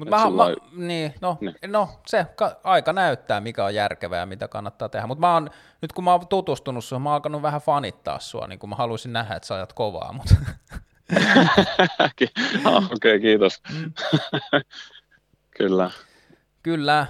Mutta 0.00 0.30
mä, 0.30 0.30
mä, 0.30 0.54
niin, 0.72 1.14
no, 1.20 1.38
niin. 1.40 1.54
no, 1.66 1.88
se 2.06 2.26
ka, 2.36 2.60
aika 2.64 2.92
näyttää, 2.92 3.40
mikä 3.40 3.64
on 3.64 3.74
järkevää 3.74 4.20
ja 4.20 4.26
mitä 4.26 4.48
kannattaa 4.48 4.88
tehdä. 4.88 5.06
Mutta 5.06 5.20
mä 5.20 5.34
oon, 5.34 5.50
nyt 5.82 5.92
kun 5.92 6.04
mä 6.04 6.12
oon 6.12 6.28
tutustunut 6.28 6.84
sun, 6.84 7.02
mä 7.02 7.08
oon 7.08 7.14
alkanut 7.14 7.42
vähän 7.42 7.60
fanittaa 7.60 8.18
sua, 8.20 8.46
niin 8.46 8.58
kuin 8.58 8.70
mä 8.70 8.76
haluaisin 8.76 9.12
nähdä, 9.12 9.34
että 9.34 9.46
sä 9.46 9.54
ajat 9.54 9.72
kovaa. 9.72 10.12
Mutta... 10.12 10.34
ah, 11.44 12.00
Okei, 12.04 12.28
okay, 12.94 13.20
kiitos. 13.20 13.62
Mm. 13.72 13.92
Kyllä. 15.58 15.90
Kyllä. 16.62 17.06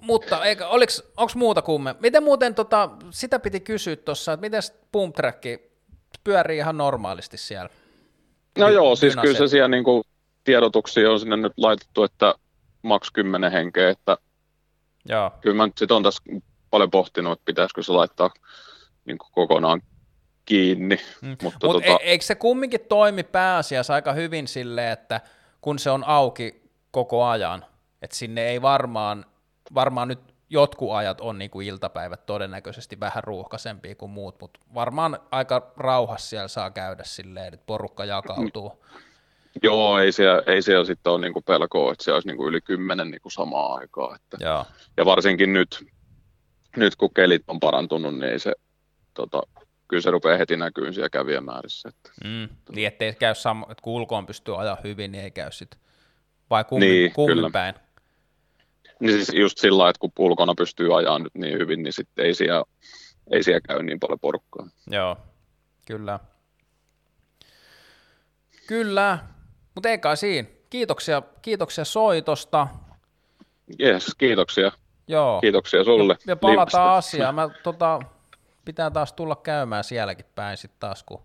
Mutta 0.00 0.40
oliks, 0.68 1.02
onks 1.16 1.34
muuta 1.34 1.62
kumme? 1.62 1.94
Miten 2.00 2.22
muuten, 2.22 2.54
tota, 2.54 2.90
sitä 3.10 3.38
piti 3.38 3.60
kysyä 3.60 3.96
tuossa, 3.96 4.32
että 4.32 4.40
miten 4.40 4.62
pump 4.92 5.16
pyörii 6.24 6.58
ihan 6.58 6.76
normaalisti 6.76 7.36
siellä? 7.36 7.70
No 8.58 8.68
joo, 8.68 8.96
siis 8.96 9.16
kyllä 9.22 9.38
se 9.38 9.48
siellä 9.48 9.68
niin 9.68 9.84
kuin, 9.84 10.04
tiedotuksia 10.50 11.10
on 11.10 11.20
sinne 11.20 11.36
nyt 11.36 11.52
laitettu, 11.56 12.04
että 12.04 12.34
maks 12.82 13.10
10 13.10 13.52
henkeä, 13.52 13.90
että 13.90 14.16
Joo. 15.08 15.30
kyllä 15.40 15.56
mä 15.56 15.66
nyt 15.66 15.78
sit 15.78 15.90
on 15.90 16.02
tässä 16.02 16.22
paljon 16.70 16.90
pohtinut, 16.90 17.32
että 17.32 17.44
pitäisikö 17.44 17.82
se 17.82 17.92
laittaa 17.92 18.30
niin 19.04 19.18
kokonaan 19.18 19.82
kiinni. 20.44 20.96
Mm. 21.22 21.28
Mutta 21.42 21.66
Mut 21.66 21.74
tota... 21.74 21.86
e- 21.86 21.98
eikö 22.02 22.24
se 22.24 22.34
kumminkin 22.34 22.80
toimi 22.88 23.22
pääasiassa 23.22 23.94
aika 23.94 24.12
hyvin 24.12 24.48
silleen, 24.48 24.92
että 24.92 25.20
kun 25.60 25.78
se 25.78 25.90
on 25.90 26.04
auki 26.04 26.62
koko 26.90 27.24
ajan, 27.24 27.64
että 28.02 28.16
sinne 28.16 28.48
ei 28.48 28.62
varmaan, 28.62 29.26
varmaan 29.74 30.08
nyt 30.08 30.34
jotkut 30.48 30.92
ajat 30.92 31.20
on 31.20 31.38
niin 31.38 31.50
kuin 31.50 31.66
iltapäivät 31.66 32.26
todennäköisesti 32.26 33.00
vähän 33.00 33.24
ruuhkaisempia 33.24 33.94
kuin 33.94 34.10
muut, 34.10 34.40
mutta 34.40 34.60
varmaan 34.74 35.18
aika 35.30 35.72
rauhassa 35.76 36.28
siellä 36.28 36.48
saa 36.48 36.70
käydä 36.70 37.04
silleen, 37.04 37.54
että 37.54 37.66
porukka 37.66 38.04
jakautuu. 38.04 38.68
Mm 38.68 39.09
Joo, 39.62 39.98
ei 39.98 40.12
siellä, 40.12 40.42
ei 40.46 40.62
siellä 40.62 40.84
sitten 40.84 41.12
ole 41.12 41.20
niinku 41.20 41.40
pelkoa, 41.40 41.92
että 41.92 42.04
se 42.04 42.12
olisi 42.12 42.28
niinku 42.28 42.48
yli 42.48 42.60
kymmenen 42.60 43.10
niinku 43.10 43.30
samaa 43.30 43.74
aikaa. 43.74 44.14
Että, 44.14 44.36
Joo. 44.40 44.64
Ja 44.96 45.04
varsinkin 45.04 45.52
nyt, 45.52 45.84
nyt, 46.76 46.96
kun 46.96 47.14
kelit 47.14 47.42
on 47.48 47.60
parantunut, 47.60 48.14
niin 48.14 48.32
ei 48.32 48.38
se, 48.38 48.52
tota, 49.14 49.42
kyllä 49.88 50.00
se 50.02 50.10
rupeaa 50.10 50.38
heti 50.38 50.56
näkyyn 50.56 50.94
siellä 50.94 51.10
kävijämäärissä. 51.10 51.88
Että, 51.88 52.10
mm. 52.24 52.48
Niin, 52.74 52.86
ettei 52.86 53.12
käy 53.14 53.34
sama, 53.34 53.66
että 53.70 53.82
kun 53.82 53.92
ulkoon 53.92 54.26
pystyy 54.26 54.60
ajaa 54.60 54.78
hyvin, 54.84 55.12
niin 55.12 55.24
ei 55.24 55.30
käy 55.30 55.52
sitten, 55.52 55.80
vai 56.50 56.64
kummin, 56.64 56.88
niin, 56.88 57.12
kummin 57.12 57.52
päin? 57.52 57.74
Niin 59.00 59.12
siis 59.12 59.32
just 59.34 59.58
sillä 59.58 59.88
että 59.88 60.00
kun 60.00 60.12
ulkona 60.18 60.54
pystyy 60.54 60.98
ajaa 60.98 61.18
nyt 61.18 61.34
niin 61.34 61.58
hyvin, 61.58 61.82
niin 61.82 61.92
sitten 61.92 62.26
ei 62.26 62.34
siellä, 62.34 62.64
ei 63.30 63.42
siellä 63.42 63.60
käy 63.60 63.82
niin 63.82 64.00
paljon 64.00 64.20
porukkaa. 64.20 64.66
Joo, 64.90 65.16
kyllä. 65.86 66.20
Kyllä, 68.66 69.18
mutta 69.74 69.88
ei 69.88 69.98
kai 69.98 70.16
siinä. 70.16 70.48
Kiitoksia, 70.70 71.22
kiitoksia 71.42 71.84
soitosta. 71.84 72.66
Yes, 73.80 74.14
kiitoksia. 74.18 74.72
Joo. 75.08 75.40
Kiitoksia 75.40 75.84
sulle. 75.84 76.12
Ja, 76.12 76.18
ja 76.26 76.36
palataan 76.36 76.96
asiaan. 76.96 77.34
Mä, 77.34 77.48
tota, 77.62 78.00
pitää 78.64 78.90
taas 78.90 79.12
tulla 79.12 79.36
käymään 79.36 79.84
sielläkin 79.84 80.26
päin 80.34 80.56
sitten 80.56 80.80
taas, 80.80 81.02
kun, 81.02 81.18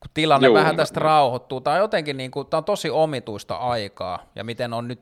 kun 0.00 0.10
tilanne 0.14 0.46
Juu, 0.46 0.54
vähän 0.54 0.76
tästä 0.76 1.00
rauhoittuu. 1.00 1.60
Tämä 1.60 1.74
on 1.74 1.80
jotenkin 1.80 2.16
niin 2.16 2.30
kuin, 2.30 2.46
tämä 2.46 2.58
on 2.58 2.64
tosi 2.64 2.90
omituista 2.90 3.54
aikaa, 3.54 4.26
ja 4.34 4.44
miten 4.44 4.72
on 4.72 4.88
nyt 4.88 5.00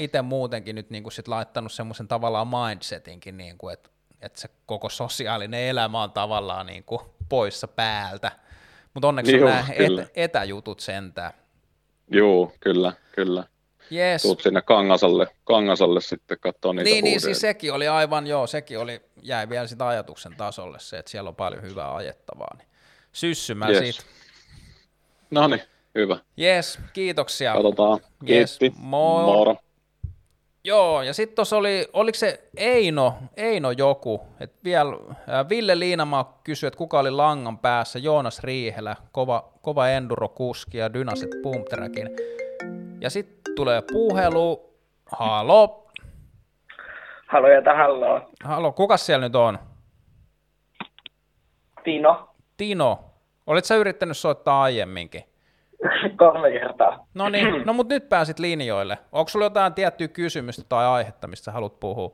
itse 0.00 0.22
muutenkin 0.22 0.74
nyt 0.76 0.90
niin 0.90 1.02
kuin 1.02 1.12
sit 1.12 1.28
laittanut 1.28 1.72
semmoisen 1.72 2.08
tavallaan 2.08 2.48
mindsetinkin, 2.48 3.36
niin 3.36 3.58
kuin, 3.58 3.72
että, 3.72 3.90
että 4.20 4.40
se 4.40 4.48
koko 4.66 4.88
sosiaalinen 4.88 5.60
elämä 5.60 6.02
on 6.02 6.12
tavallaan 6.12 6.66
niin 6.66 6.84
kuin 6.84 7.00
poissa 7.28 7.68
päältä. 7.68 8.32
Mutta 8.94 9.08
onneksi 9.08 9.36
Joo, 9.36 9.48
on 9.48 9.54
nämä 9.54 9.66
et, 9.72 10.10
etäjutut 10.14 10.80
sentään. 10.80 11.32
Joo, 12.10 12.52
kyllä, 12.60 12.92
kyllä. 13.12 13.44
Yes. 13.92 14.22
Tuut 14.22 14.42
sinne 14.42 14.62
Kangasalle, 14.62 15.26
Kangasalle 15.44 16.00
sitten 16.00 16.38
katsoa 16.40 16.72
niitä 16.72 16.90
Niin, 16.90 17.04
niin 17.04 17.20
siis 17.20 17.40
sekin 17.40 17.72
oli 17.72 17.88
aivan, 17.88 18.26
joo, 18.26 18.46
sekin 18.46 18.78
oli, 18.78 19.00
jäi 19.22 19.48
vielä 19.48 19.66
sitä 19.66 19.88
ajatuksen 19.88 20.34
tasolle 20.36 20.78
se, 20.80 20.98
että 20.98 21.10
siellä 21.10 21.28
on 21.28 21.36
paljon 21.36 21.62
hyvää 21.62 21.94
ajettavaa. 21.94 22.56
Niin 22.58 22.68
syssymään 23.12 23.70
yes. 23.70 23.78
siitä. 23.96 24.10
No 25.30 25.48
niin, 25.48 25.62
hyvä. 25.94 26.18
Yes, 26.40 26.78
kiitoksia. 26.92 27.52
Katsotaan. 27.52 28.00
Kiitti. 28.26 28.64
Yes, 28.66 28.74
moro. 28.76 29.26
moro. 29.26 29.56
Joo, 30.64 31.02
ja 31.02 31.14
sitten 31.14 31.36
tuossa 31.36 31.56
oli, 31.56 31.88
oliko 31.92 32.18
se 32.18 32.48
Eino, 32.56 33.14
Eino 33.36 33.70
joku, 33.70 34.20
että 34.40 34.56
vielä 34.64 34.90
äh, 34.90 35.48
Ville 35.48 35.78
Liinamaa 35.78 36.40
kysyi, 36.44 36.66
että 36.66 36.78
kuka 36.78 36.98
oli 36.98 37.10
langan 37.10 37.58
päässä, 37.58 37.98
Joonas 37.98 38.42
Riihelä, 38.42 38.96
kova, 39.12 39.52
kova 39.62 39.88
enduro-kuski 39.88 40.78
ja 40.78 40.92
Dynaset 40.92 41.30
Pumpteräkin. 41.42 42.08
Ja 43.00 43.10
sitten 43.10 43.54
tulee 43.56 43.82
puhelu, 43.92 44.74
halo. 45.12 45.86
Halo 47.26 47.48
ja 47.48 47.62
hallo. 47.76 48.30
Halo, 48.44 48.72
kuka 48.72 48.96
siellä 48.96 49.26
nyt 49.26 49.36
on? 49.36 49.58
Tino. 51.84 52.28
Tino, 52.56 53.04
olit 53.46 53.64
sä 53.64 53.76
yrittänyt 53.76 54.16
soittaa 54.16 54.62
aiemminkin? 54.62 55.29
Kolme 56.18 56.50
kertaa. 56.50 57.06
No 57.14 57.28
niin, 57.28 57.62
no 57.66 57.72
mutta 57.72 57.94
nyt 57.94 58.08
pääsit 58.08 58.38
linjoille. 58.38 58.98
Onko 59.12 59.28
sulla 59.28 59.46
jotain 59.46 59.74
tiettyä 59.74 60.08
kysymystä 60.08 60.62
tai 60.68 60.86
aihetta, 60.86 61.26
mistä 61.26 61.52
haluat 61.52 61.80
puhua? 61.80 62.12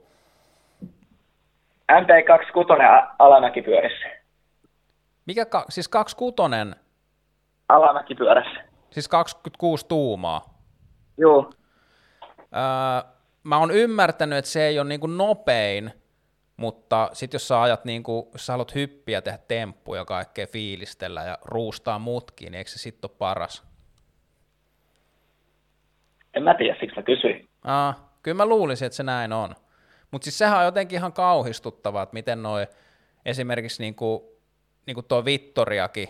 MT26 1.93 3.07
alamäkipyörissä. 3.19 4.07
Mikä, 5.27 5.45
ka- 5.47 5.65
siis 5.69 5.89
26? 5.89 6.77
Alamäkipyörässä. 7.69 8.61
Siis 8.91 9.09
26 9.09 9.87
tuumaa? 9.87 10.41
Joo. 11.19 11.51
Öö, 12.41 13.11
mä 13.43 13.59
oon 13.59 13.71
ymmärtänyt, 13.71 14.39
että 14.39 14.51
se 14.51 14.63
ei 14.67 14.79
ole 14.79 14.89
niinku 14.89 15.07
nopein, 15.07 15.93
mutta 16.57 17.11
sitten 17.13 17.35
jos 17.35 17.49
sä 17.49 17.63
ajat, 17.63 17.85
niinku, 17.85 18.31
jos 18.33 18.47
sä 18.47 18.53
haluat 18.53 18.75
hyppiä, 18.75 19.23
tehdä 19.23 19.39
temppuja, 19.49 20.05
kaikkea 20.05 20.47
fiilistellä 20.47 21.25
ja 21.25 21.39
ruustaa 21.45 21.99
mutkiin, 21.99 22.53
niin 22.53 22.59
eikö 22.59 22.71
se 22.71 22.79
sitten 22.79 23.11
ole 23.11 23.17
paras? 23.19 23.67
En 26.35 26.43
mä 26.43 26.55
tiedä, 26.55 26.77
siksi 26.81 26.97
mä 26.97 27.03
kysyin. 27.03 27.49
Aa, 27.65 28.19
kyllä 28.23 28.37
mä 28.37 28.47
luulisin, 28.47 28.87
että 28.87 28.97
se 28.97 29.03
näin 29.03 29.33
on. 29.33 29.55
Mutta 30.11 30.25
siis 30.25 30.39
sehän 30.39 30.59
on 30.59 30.65
jotenkin 30.65 30.99
ihan 30.99 31.13
kauhistuttavaa, 31.13 32.03
että 32.03 32.15
miten 32.15 32.43
noi 32.43 32.67
esimerkiksi 33.25 33.83
niinku, 33.83 34.39
niinku 34.87 35.03
tuo 35.03 35.25
Vittoriakin, 35.25 36.09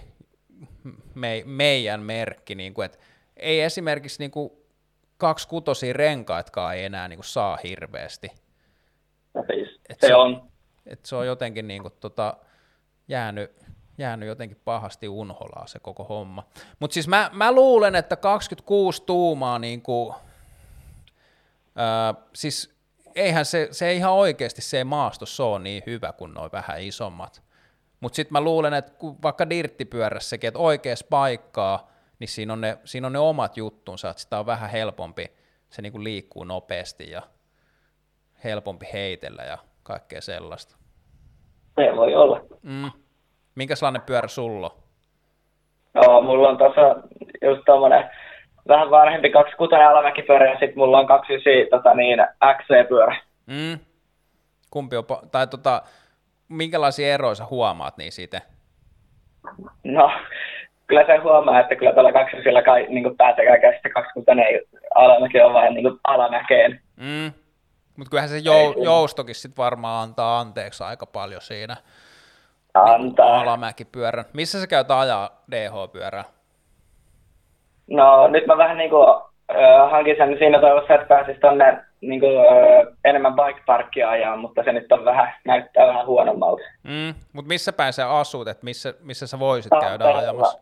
me, 1.14 1.42
meidän 1.46 2.00
merkki, 2.00 2.54
niinku, 2.54 2.82
että 2.82 2.98
ei 3.36 3.60
esimerkiksi 3.60 4.22
niinku 4.22 4.66
kaksikutosia 5.16 5.92
renkaitkaan 5.92 6.76
ei 6.76 6.84
enää 6.84 7.08
niinku 7.08 7.22
saa 7.22 7.58
hirveästi. 7.64 8.28
No 9.34 9.44
siis, 9.52 9.75
et 9.88 10.00
se, 10.00 10.06
se 10.06 10.14
on. 10.14 10.50
Et 10.86 11.04
se 11.04 11.16
on 11.16 11.26
jotenkin 11.26 11.68
niinku 11.68 11.90
tota, 11.90 12.36
jäänyt, 13.08 13.62
jäänyt 13.98 14.28
jotenkin 14.28 14.60
pahasti 14.64 15.08
unholaa 15.08 15.66
se 15.66 15.78
koko 15.78 16.04
homma. 16.04 16.46
Mutta 16.78 16.94
siis 16.94 17.08
mä, 17.08 17.30
mä 17.32 17.52
luulen, 17.52 17.94
että 17.94 18.16
26 18.16 19.02
tuumaa 19.02 19.58
niinku, 19.58 20.14
ää, 21.76 22.14
siis 22.34 22.76
eihän 23.14 23.44
se, 23.44 23.68
se 23.70 23.92
ihan 23.92 24.12
oikeasti 24.12 24.62
se 24.62 24.84
maastossa 24.84 25.44
ole 25.44 25.58
niin 25.58 25.82
hyvä 25.86 26.12
kuin 26.12 26.34
noin 26.34 26.52
vähän 26.52 26.82
isommat. 26.82 27.42
Mutta 28.00 28.16
sitten 28.16 28.32
mä 28.32 28.40
luulen, 28.40 28.74
että 28.74 28.92
kun 28.92 29.22
vaikka 29.22 29.50
dirttipyörässäkin, 29.50 30.48
että 30.48 30.60
oikeassa 30.60 31.06
paikkaa, 31.10 31.90
niin 32.18 32.28
siinä 32.28 32.52
on 32.52 32.60
ne, 32.60 32.78
siinä 32.84 33.06
on 33.06 33.12
ne 33.12 33.18
omat 33.18 33.56
juttunsa, 33.56 34.10
että 34.10 34.22
sitä 34.22 34.38
on 34.38 34.46
vähän 34.46 34.70
helpompi, 34.70 35.32
se 35.70 35.82
niinku 35.82 36.04
liikkuu 36.04 36.44
nopeasti 36.44 37.10
ja 37.10 37.22
helpompi 38.44 38.86
heitellä 38.92 39.42
ja 39.42 39.58
kaikkea 39.86 40.20
sellaista. 40.20 40.76
Se 41.74 41.96
voi 41.96 42.14
olla. 42.14 42.40
Mm. 42.62 42.90
Minkälainen 43.54 44.02
pyörä 44.02 44.28
sulla? 44.28 44.70
Joo, 45.94 46.22
mulla 46.22 46.48
on 46.48 46.58
tuossa 46.58 46.96
just 47.42 47.62
tommonen 47.66 48.10
vähän 48.68 48.90
vanhempi 48.90 49.30
26 49.30 49.74
alamäkipyörä 49.74 50.50
ja 50.50 50.58
sitten 50.58 50.78
mulla 50.78 50.98
on 50.98 51.06
29 51.06 51.70
tota 51.70 51.94
niin, 51.94 52.18
XC-pyörä. 52.58 53.16
Mm. 53.46 53.78
Kumpi 54.70 54.96
on, 54.96 55.04
tai 55.32 55.46
tota, 55.46 55.82
minkälaisia 56.48 57.14
eroja 57.14 57.34
sä 57.34 57.44
huomaat 57.50 57.96
niin 57.96 58.12
siitä? 58.12 58.40
No, 59.84 60.10
kyllä 60.86 61.06
se 61.06 61.16
huomaa, 61.16 61.60
että 61.60 61.76
kyllä 61.76 61.92
tuolla 61.92 62.12
kaksosilla 62.12 62.62
kai 62.62 62.86
niin 62.88 63.16
pääsee 63.16 63.46
kaikkea 63.46 63.72
sitten 63.72 63.92
20 63.92 64.42
alamäki 64.94 65.40
on 65.40 65.54
vähän 65.54 65.74
niin 65.74 66.00
alamäkeen. 66.04 66.80
Mm. 66.96 67.32
Mutta 67.96 68.10
kyllähän 68.10 68.28
se 68.28 68.38
jou, 68.38 68.74
joustokin 68.82 69.34
sit 69.34 69.58
varmaan 69.58 70.02
antaa 70.02 70.40
anteeksi 70.40 70.84
aika 70.84 71.06
paljon 71.06 71.40
siinä. 71.40 71.76
Antaa. 72.74 73.40
Alamäkipyörän. 73.40 74.24
Missä 74.32 74.60
sä 74.60 74.66
käyt 74.66 74.90
ajaa 74.90 75.30
DH-pyörää? 75.50 76.24
No 77.90 78.28
nyt 78.28 78.46
mä 78.46 78.56
vähän 78.56 78.76
niinku 78.76 79.06
äh, 79.50 79.90
hankin 79.90 80.16
sen 80.18 80.38
siinä 80.38 80.60
toivossa, 80.60 80.94
että 80.94 81.06
pääsis 81.06 81.36
tonne 81.40 81.78
niinku, 82.00 82.26
äh, 82.26 82.94
enemmän 83.04 83.34
bike 83.34 83.60
parkkia 83.66 84.10
ajaa, 84.10 84.36
mutta 84.36 84.62
se 84.64 84.72
nyt 84.72 84.92
on 84.92 85.04
vähän, 85.04 85.34
näyttää 85.44 85.86
vähän 85.86 86.06
huonommalta. 86.06 86.62
Mm, 86.82 87.14
mutta 87.32 87.48
missä 87.48 87.72
päin 87.72 87.92
sä 87.92 88.10
asut, 88.10 88.48
että 88.48 88.64
missä, 88.64 88.94
missä 89.00 89.26
sä 89.26 89.38
voisit 89.38 89.72
käydä 89.80 89.88
Tampereella. 89.88 90.20
ajamassa? 90.20 90.58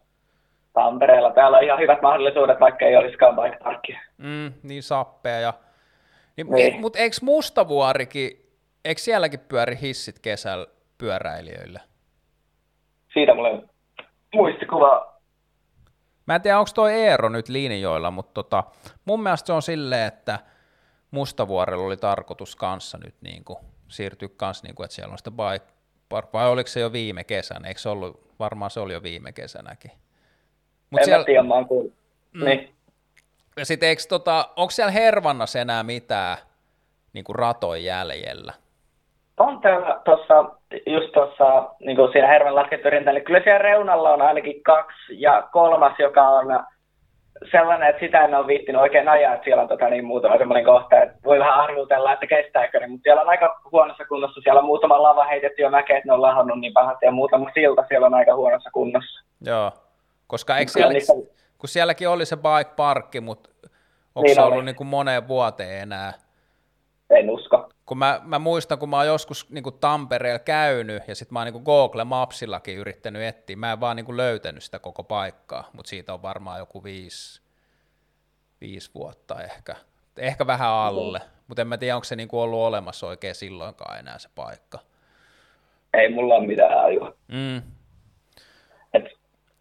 Tampereella. 0.73 1.31
Täällä 1.31 1.59
on 1.59 1.65
ihan 1.65 1.79
hyvät 1.79 2.03
mahdollisuudet, 2.03 2.61
vaikka 2.61 2.85
ei 2.85 2.97
olisikaan 2.97 3.37
bike 3.37 3.59
parkkia. 3.65 4.01
Mm, 4.19 4.53
niin 4.63 4.83
sappea. 4.83 5.41
Ja... 5.41 5.53
Niin, 6.37 6.51
Niin. 6.51 6.75
e, 6.75 6.79
mutta 6.79 6.99
eikö 6.99 7.17
Mustavuorikin, 7.23 8.51
eikö 8.85 9.01
sielläkin 9.01 9.41
pyöri 9.41 9.79
hissit 9.81 10.19
kesällä 10.19 10.67
pyöräilijöille? 10.99 11.81
Siitä 13.13 13.35
mulle 13.35 13.51
on 13.51 13.69
muistikuva. 14.35 15.15
Mä 16.27 16.35
en 16.35 16.43
tiedä, 16.43 16.59
onko 16.59 16.71
toi 16.75 16.93
Eero 16.93 17.29
nyt 17.29 17.49
linjoilla, 17.49 18.11
mutta 18.11 18.35
tota, 18.35 18.65
mun 19.05 19.23
mielestä 19.23 19.47
se 19.47 19.53
on 19.53 19.63
silleen, 19.63 20.09
että 20.09 20.39
Mustavuorella 21.11 21.85
oli 21.87 21.97
tarkoitus 21.97 22.57
kanssa 22.57 22.99
nyt 23.05 23.15
niin 23.21 23.45
kuin, 23.45 23.59
siirtyä 23.89 24.29
kanssa, 24.37 24.67
niin 24.67 24.75
kuin, 24.75 24.85
että 24.85 24.95
siellä 24.95 25.13
on 25.13 25.19
sitä 25.19 25.31
bike 25.31 25.73
park, 26.09 26.33
vai 26.33 26.49
oliko 26.49 26.67
se 26.67 26.81
jo 26.81 26.93
viime 26.93 27.25
kesänä? 27.25 27.69
Eikö 27.69 27.81
se 27.81 27.89
ollut, 27.89 28.35
varmaan 28.39 28.71
se 28.71 28.81
oli 28.81 28.93
jo 28.93 29.03
viime 29.03 29.33
kesänäkin. 29.33 29.91
Mut 30.91 31.01
en 31.01 31.19
mä 31.19 31.25
tiedä, 31.25 31.43
mä 31.43 31.55
oon 31.55 31.69
kuullut. 31.69 31.95
Mm. 32.33 32.45
Niin. 32.45 32.74
Ja 33.57 33.65
sitten 33.65 33.89
eikö 33.89 34.02
tota, 34.08 34.49
onko 34.57 34.70
siellä 34.70 34.91
Hervannassa 34.91 35.58
enää 35.58 35.83
mitään 35.83 36.36
niin 37.12 37.24
kuin 37.24 37.36
ratoja 37.36 37.83
jäljellä? 37.83 38.52
On 39.39 39.60
täällä 39.60 40.00
tuossa, 40.05 40.44
just 40.86 41.12
tuossa, 41.12 41.68
niin 41.81 41.97
kuin 41.97 42.12
siinä 42.12 42.28
Hervan 42.28 42.55
laskettu 42.55 42.89
niin 42.89 43.24
kyllä 43.24 43.41
siellä 43.44 43.58
reunalla 43.58 44.10
on 44.10 44.23
ainakin 44.23 44.62
kaksi 44.62 45.20
ja 45.20 45.49
kolmas, 45.52 45.99
joka 45.99 46.28
on 46.28 46.65
sellainen, 47.50 47.89
että 47.89 48.00
sitä 48.00 48.24
en 48.24 48.34
ole 48.34 48.47
viittinyt 48.47 48.81
oikein 48.81 49.08
ajaa, 49.08 49.34
että 49.34 49.44
siellä 49.44 49.62
on 49.62 49.68
tota, 49.68 49.89
niin 49.89 50.05
muutama 50.05 50.39
semmoinen 50.39 50.65
kohta, 50.65 51.02
että 51.02 51.16
voi 51.24 51.39
vähän 51.39 51.55
arvutella, 51.55 52.12
että 52.12 52.26
kestääkö 52.26 52.81
ne, 52.81 52.86
mutta 52.86 53.02
siellä 53.02 53.23
on 53.23 53.28
aika 53.28 53.60
huonossa 53.73 54.05
kunnossa, 54.05 54.41
siellä 54.41 54.58
on 54.58 54.66
muutama 54.66 55.02
lava 55.02 55.24
heitetty 55.24 55.62
jo 55.62 55.70
mäkeä, 55.70 55.97
että 55.97 56.08
ne 56.08 56.12
on 56.12 56.23
lahonnut 56.23 56.60
niin 56.60 56.73
pahasti 56.73 57.07
ja 57.07 57.12
muutama 57.12 57.50
silta 57.55 57.84
siellä 57.89 58.07
on 58.07 58.15
aika 58.15 58.34
huonossa 58.34 58.70
kunnossa. 58.70 59.24
Joo, 59.47 59.73
koska 60.26 60.57
eikö 60.58 60.73
siellä, 60.73 60.92
niissä- 60.92 61.44
kun 61.65 61.68
sielläkin 61.68 62.09
oli 62.09 62.26
se 62.26 62.36
bike 62.36 62.75
parkki, 62.76 63.20
mutta 63.20 63.51
onko 64.15 64.23
Niin 64.23 64.34
se 64.34 64.43
ollut 64.43 64.65
niin 64.65 64.76
kuin 64.76 64.86
moneen 64.86 65.28
vuoteen 65.28 65.83
enää? 65.83 66.12
En 67.10 67.31
usko. 67.31 67.70
Kun 67.86 67.99
mä, 67.99 68.20
mä 68.25 68.39
muistan, 68.39 68.78
kun 68.78 68.89
mä 68.89 68.97
oon 68.97 69.07
joskus 69.07 69.51
niin 69.51 69.65
kuin 69.65 69.78
Tampereella 69.81 70.39
käynyt 70.39 71.02
ja 71.09 71.15
sitten 71.15 71.33
mä 71.34 71.39
oon 71.39 71.47
niin 71.47 71.52
kuin 71.52 71.65
Google 71.65 72.05
Mapsillakin 72.05 72.76
yrittänyt 72.76 73.23
etsiä, 73.23 73.57
mä 73.57 73.73
en 73.73 73.81
vaan 73.81 73.97
niin 73.97 74.07
kuin 74.07 74.17
löytänyt 74.17 74.62
sitä 74.62 74.78
koko 74.78 75.05
paikkaa, 75.05 75.68
mutta 75.73 75.89
siitä 75.89 76.15
on 76.15 76.23
varmaan 76.23 76.59
joku 76.59 76.84
viisi, 76.84 77.43
viisi 78.60 78.91
vuotta 78.94 79.43
ehkä, 79.43 79.76
ehkä 80.18 80.47
vähän 80.47 80.70
alle, 80.70 81.20
mutta 81.49 81.62
en 81.62 81.68
mä 81.68 81.78
tiedä, 81.78 81.97
onko 81.97 82.05
se 82.05 82.17
niin 82.17 82.28
kuin 82.28 82.41
ollut 82.41 82.60
olemassa 82.60 83.07
oikein 83.07 83.34
silloinkaan 83.34 83.99
enää 83.99 84.18
se 84.18 84.28
paikka. 84.34 84.78
Ei 85.94 86.09
mulla 86.09 86.34
ole 86.34 86.47
mitään 86.47 86.84
ajua. 86.84 87.15
Mm. 87.28 87.62
Et 88.94 89.05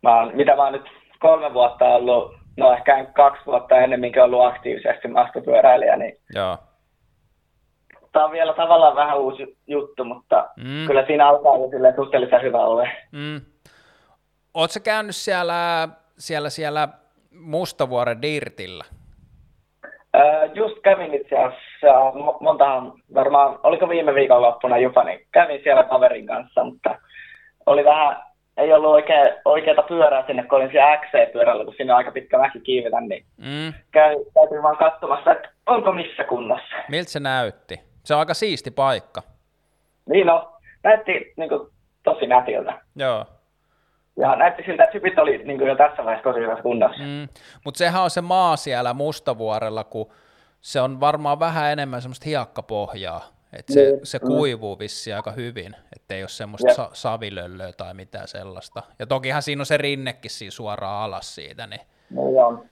mä 0.02 0.32
mitä 0.34 0.56
mä 0.56 0.72
nyt 0.72 1.03
kolme 1.24 1.54
vuotta 1.54 1.86
ollut, 1.86 2.34
no 2.58 2.74
ehkä 2.74 3.06
kaksi 3.14 3.46
vuotta 3.46 3.78
ennemminkin 3.78 4.24
ollut 4.24 4.46
aktiivisesti 4.46 5.08
maastopyöräilijä, 5.08 5.96
niin 5.98 6.18
Joo. 6.36 6.58
tämä 8.12 8.26
on 8.26 8.32
vielä 8.32 8.54
tavallaan 8.54 8.96
vähän 8.96 9.18
uusi 9.20 9.58
juttu, 9.68 10.06
mutta 10.06 10.50
Mm. 10.58 10.88
kyllä 10.88 11.06
siinä 11.06 11.28
alkaa 11.30 11.58
jo 11.58 11.70
silleen 11.70 11.96
suhteellisen 11.96 12.42
hyvä 12.42 12.60
olla. 12.66 12.88
Mm. 13.12 13.42
Oletko 14.54 14.80
käynyt 14.84 15.16
siellä, 15.16 15.88
siellä, 16.18 16.50
siellä 16.50 16.88
Mustavuoren 17.32 18.22
Dirtillä? 18.22 18.84
Öö, 20.16 20.46
just 20.54 20.76
kävin 20.84 21.14
itse 21.14 21.36
asiassa, 21.36 22.12
mo- 22.12 22.38
montahan 22.42 22.94
varmaan, 23.14 23.60
oliko 23.64 23.90
viime 23.90 24.14
viikonloppuna 24.16 24.78
jopa, 24.78 25.04
niin 25.04 25.28
kävin 25.32 25.60
siellä 25.64 25.84
kaverin 25.84 26.28
kanssa, 26.28 26.64
mutta 26.64 26.96
oli 27.66 27.86
vähän, 27.86 28.24
ei 28.58 28.74
ollut 28.74 28.92
oikea, 28.92 29.24
oikeata 29.46 29.82
pyörää 29.82 30.24
sinne, 30.28 30.44
kun 30.44 30.58
olin 30.58 30.72
siellä 30.72 30.98
XC-pyörällä, 30.98 31.66
kun 31.66 31.74
siinä 31.78 31.94
on 31.94 31.98
aika 31.98 32.12
pitkä 32.12 32.38
mäki 32.38 32.60
kiivetä, 32.60 33.02
niin 33.02 33.26
Mm. 33.38 33.74
käy, 33.92 34.16
käytiin 34.34 34.64
vaan 34.64 34.78
katsomassa, 34.78 35.32
että 35.32 35.50
onko 35.66 35.92
missä 35.92 36.24
kunnossa. 36.24 36.76
Miltä 36.90 37.10
se 37.10 37.20
näytti? 37.20 37.80
Se 38.04 38.14
on 38.14 38.20
aika 38.20 38.34
siisti 38.34 38.72
paikka. 38.72 39.22
Niin 40.10 40.28
no, 40.28 40.54
näytti 40.84 41.34
niin 41.38 41.50
kuin, 41.50 41.70
tosi 42.04 42.28
nätiltä. 42.28 42.82
Joo. 42.96 43.26
Ja 44.18 44.36
näytti 44.36 44.64
siltä, 44.66 44.84
että 44.84 44.94
sypit 44.94 45.20
oli 45.20 45.38
niin 45.38 45.58
kuin, 45.58 45.68
jo 45.70 45.76
tässä 45.76 46.06
vaiheessa 46.06 46.24
tosi 46.30 46.40
hyvässä 46.40 46.64
kunnossa. 46.64 47.04
Mm. 47.04 47.28
Mutta 47.66 47.78
sehän 47.78 48.04
on 48.04 48.10
se 48.10 48.22
maa 48.22 48.56
siellä 48.56 48.94
Mustavuorella, 48.94 49.84
kun 49.84 50.12
se 50.62 50.82
on 50.82 51.00
varmaan 51.00 51.40
vähän 51.40 51.72
enemmän 51.72 52.02
semmoista 52.02 52.24
hiekkapohjaa. 52.30 53.22
Että 53.60 53.74
se, 53.74 53.82
Niin, 53.92 54.06
se 54.06 54.20
mm. 54.20 54.28
kuivuu 54.28 54.80
vissi 54.80 55.14
aika 55.14 55.32
hyvin, 55.32 55.76
ettei 55.96 56.24
ole 56.24 56.30
semmoista 56.30 56.74
sa- 56.74 56.90
savilöllöä 56.94 57.72
tai 57.74 57.94
mitään 57.94 58.28
sellaista. 58.28 58.84
Ja 59.00 59.08
tokihan 59.08 59.42
siinä 59.42 59.62
on 59.62 59.66
se 59.66 59.78
rinnekin 59.78 60.32
siinä 60.32 60.52
suoraan 60.52 61.04
alas 61.04 61.36
siitä, 61.36 61.68
niin 61.68 61.82
Niin 62.10 62.44
on. 62.44 62.66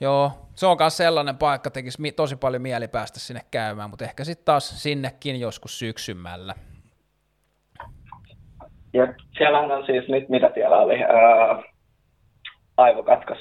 Joo, 0.00 0.32
se 0.54 0.66
on 0.66 0.76
myös 0.80 0.96
sellainen 0.96 1.36
paikka, 1.38 1.70
tekisi 1.70 2.00
mi- 2.00 2.12
tosi 2.12 2.36
paljon 2.36 2.62
mieli 2.62 2.88
päästä 2.88 3.20
sinne 3.20 3.40
käymään, 3.50 3.90
mutta 3.90 4.04
ehkä 4.04 4.24
sitten 4.24 4.44
taas 4.44 4.82
sinnekin 4.82 5.40
joskus 5.40 5.78
syksymällä. 5.78 6.54
Ja 8.92 9.14
siellähän 9.38 9.70
on 9.72 9.86
siis 9.86 10.08
nyt, 10.08 10.28
mitä 10.28 10.50
siellä 10.54 10.76
oli, 10.76 11.02
ää, 11.02 11.62
aivokatkos. 12.76 13.38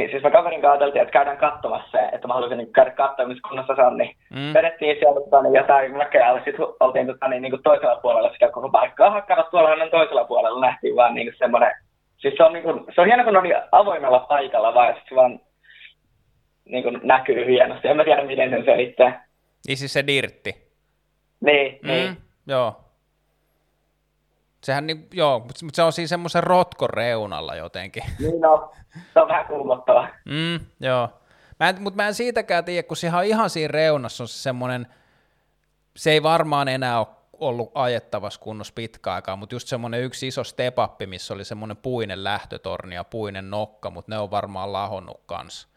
Niin 0.00 0.10
siis 0.10 0.22
mä 0.22 0.30
kaverin 0.30 0.60
kanssa 0.60 0.72
ajateltiin, 0.72 1.02
että 1.02 1.12
käydään 1.12 1.36
katsomassa 1.36 1.90
se, 1.90 1.98
että 2.12 2.28
mä 2.28 2.34
haluaisin 2.34 2.58
niin 2.58 2.72
käydä 2.72 2.90
katsomaan, 2.90 3.28
missä 3.28 3.48
kunnossa 3.48 3.74
se 3.76 3.82
on. 3.82 3.96
Niin 3.98 4.16
Mm. 4.30 4.54
vedettiin 4.54 4.96
siellä 4.98 5.20
tota, 5.20 5.42
niin 5.42 5.54
jotain 5.54 5.96
mäkeä, 5.96 6.34
sitten 6.44 6.66
oltiin 6.80 7.06
tota, 7.06 7.28
niin, 7.28 7.42
niin 7.42 7.50
kuin 7.52 7.62
toisella 7.62 7.96
puolella 7.96 8.32
sitä 8.32 8.48
koko 8.48 8.68
paikkaa 8.70 9.10
hakkavat. 9.10 9.50
Tuolla 9.50 9.68
on 9.84 9.90
toisella 9.90 10.24
puolella 10.24 10.60
nähtiin 10.60 10.96
vaan 10.96 11.14
niin 11.14 11.26
kuin 11.26 11.38
semmoinen, 11.38 11.72
siis 12.18 12.34
se 12.36 12.44
on, 12.44 12.52
niin 12.52 12.62
kuin, 12.62 12.84
se 12.94 13.00
on 13.00 13.06
hieno, 13.06 13.24
kun 13.24 13.36
on 13.36 13.42
niin 13.42 13.56
avoimella 13.72 14.18
paikalla 14.20 14.74
vaan, 14.74 14.88
ja 14.88 14.94
se 15.08 15.14
vaan 15.14 15.40
niin 16.64 16.82
kuin 16.82 17.00
näkyy 17.02 17.46
hienosti. 17.46 17.88
En 17.88 17.96
mä 17.96 18.04
tiedä, 18.04 18.24
miten 18.24 18.50
sen 18.50 18.64
selittää. 18.64 19.26
Niin 19.66 19.76
siis 19.76 19.92
se 19.92 20.06
dirtti. 20.06 20.54
Niin, 21.40 21.78
Mm. 21.82 21.88
niin. 21.88 22.16
Joo. 22.46 22.76
Sehän 24.64 24.86
niin, 24.86 25.08
joo, 25.12 25.38
mutta 25.38 25.60
se 25.72 25.82
on 25.82 25.92
siinä 25.92 26.08
semmoisen 26.08 26.42
rotkon 26.42 26.90
reunalla 26.90 27.54
jotenkin. 27.54 28.02
Niin 28.18 28.40
no, 28.40 28.72
se 29.14 29.20
on 29.20 29.28
vähän 29.28 29.46
kuumottavaa. 29.46 30.08
Mm, 30.24 30.66
joo. 30.80 31.08
Mä 31.60 31.68
en, 31.68 31.82
mutta 31.82 31.96
mä 31.96 32.08
en 32.08 32.14
siitäkään 32.14 32.64
tiedä, 32.64 32.88
kun 32.88 32.96
sehän 32.96 33.18
on 33.18 33.26
ihan 33.26 33.50
siinä 33.50 33.72
reunassa 33.72 34.24
on 34.24 34.28
se 34.28 34.38
semmoinen, 34.38 34.86
se 35.96 36.10
ei 36.10 36.22
varmaan 36.22 36.68
enää 36.68 36.98
ole 36.98 37.06
ollut 37.32 37.70
ajettavassa 37.74 38.40
kunnossa 38.40 38.72
pitkä 38.74 39.14
aikaa, 39.14 39.36
mutta 39.36 39.54
just 39.54 39.68
semmoinen 39.68 40.02
yksi 40.02 40.28
iso 40.28 40.44
step 40.44 40.78
up, 40.78 40.94
missä 41.06 41.34
oli 41.34 41.44
semmoinen 41.44 41.76
puinen 41.76 42.24
lähtötorni 42.24 42.94
ja 42.94 43.04
puinen 43.04 43.50
nokka, 43.50 43.90
mutta 43.90 44.12
ne 44.12 44.18
on 44.18 44.30
varmaan 44.30 44.72
lahonnut 44.72 45.20
kanssa 45.26 45.68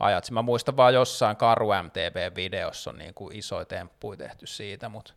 ajat. 0.00 0.30
Mä 0.30 0.42
muistan 0.42 0.76
vaan 0.76 0.94
jossain 0.94 1.36
Karu 1.36 1.68
MTV-videossa 1.82 2.90
on 2.90 2.98
niin 2.98 3.14
kuin 3.14 3.36
isoja 3.36 3.64
temppuja 3.64 4.16
tehty 4.16 4.46
siitä, 4.46 4.88
mutta 4.88 5.14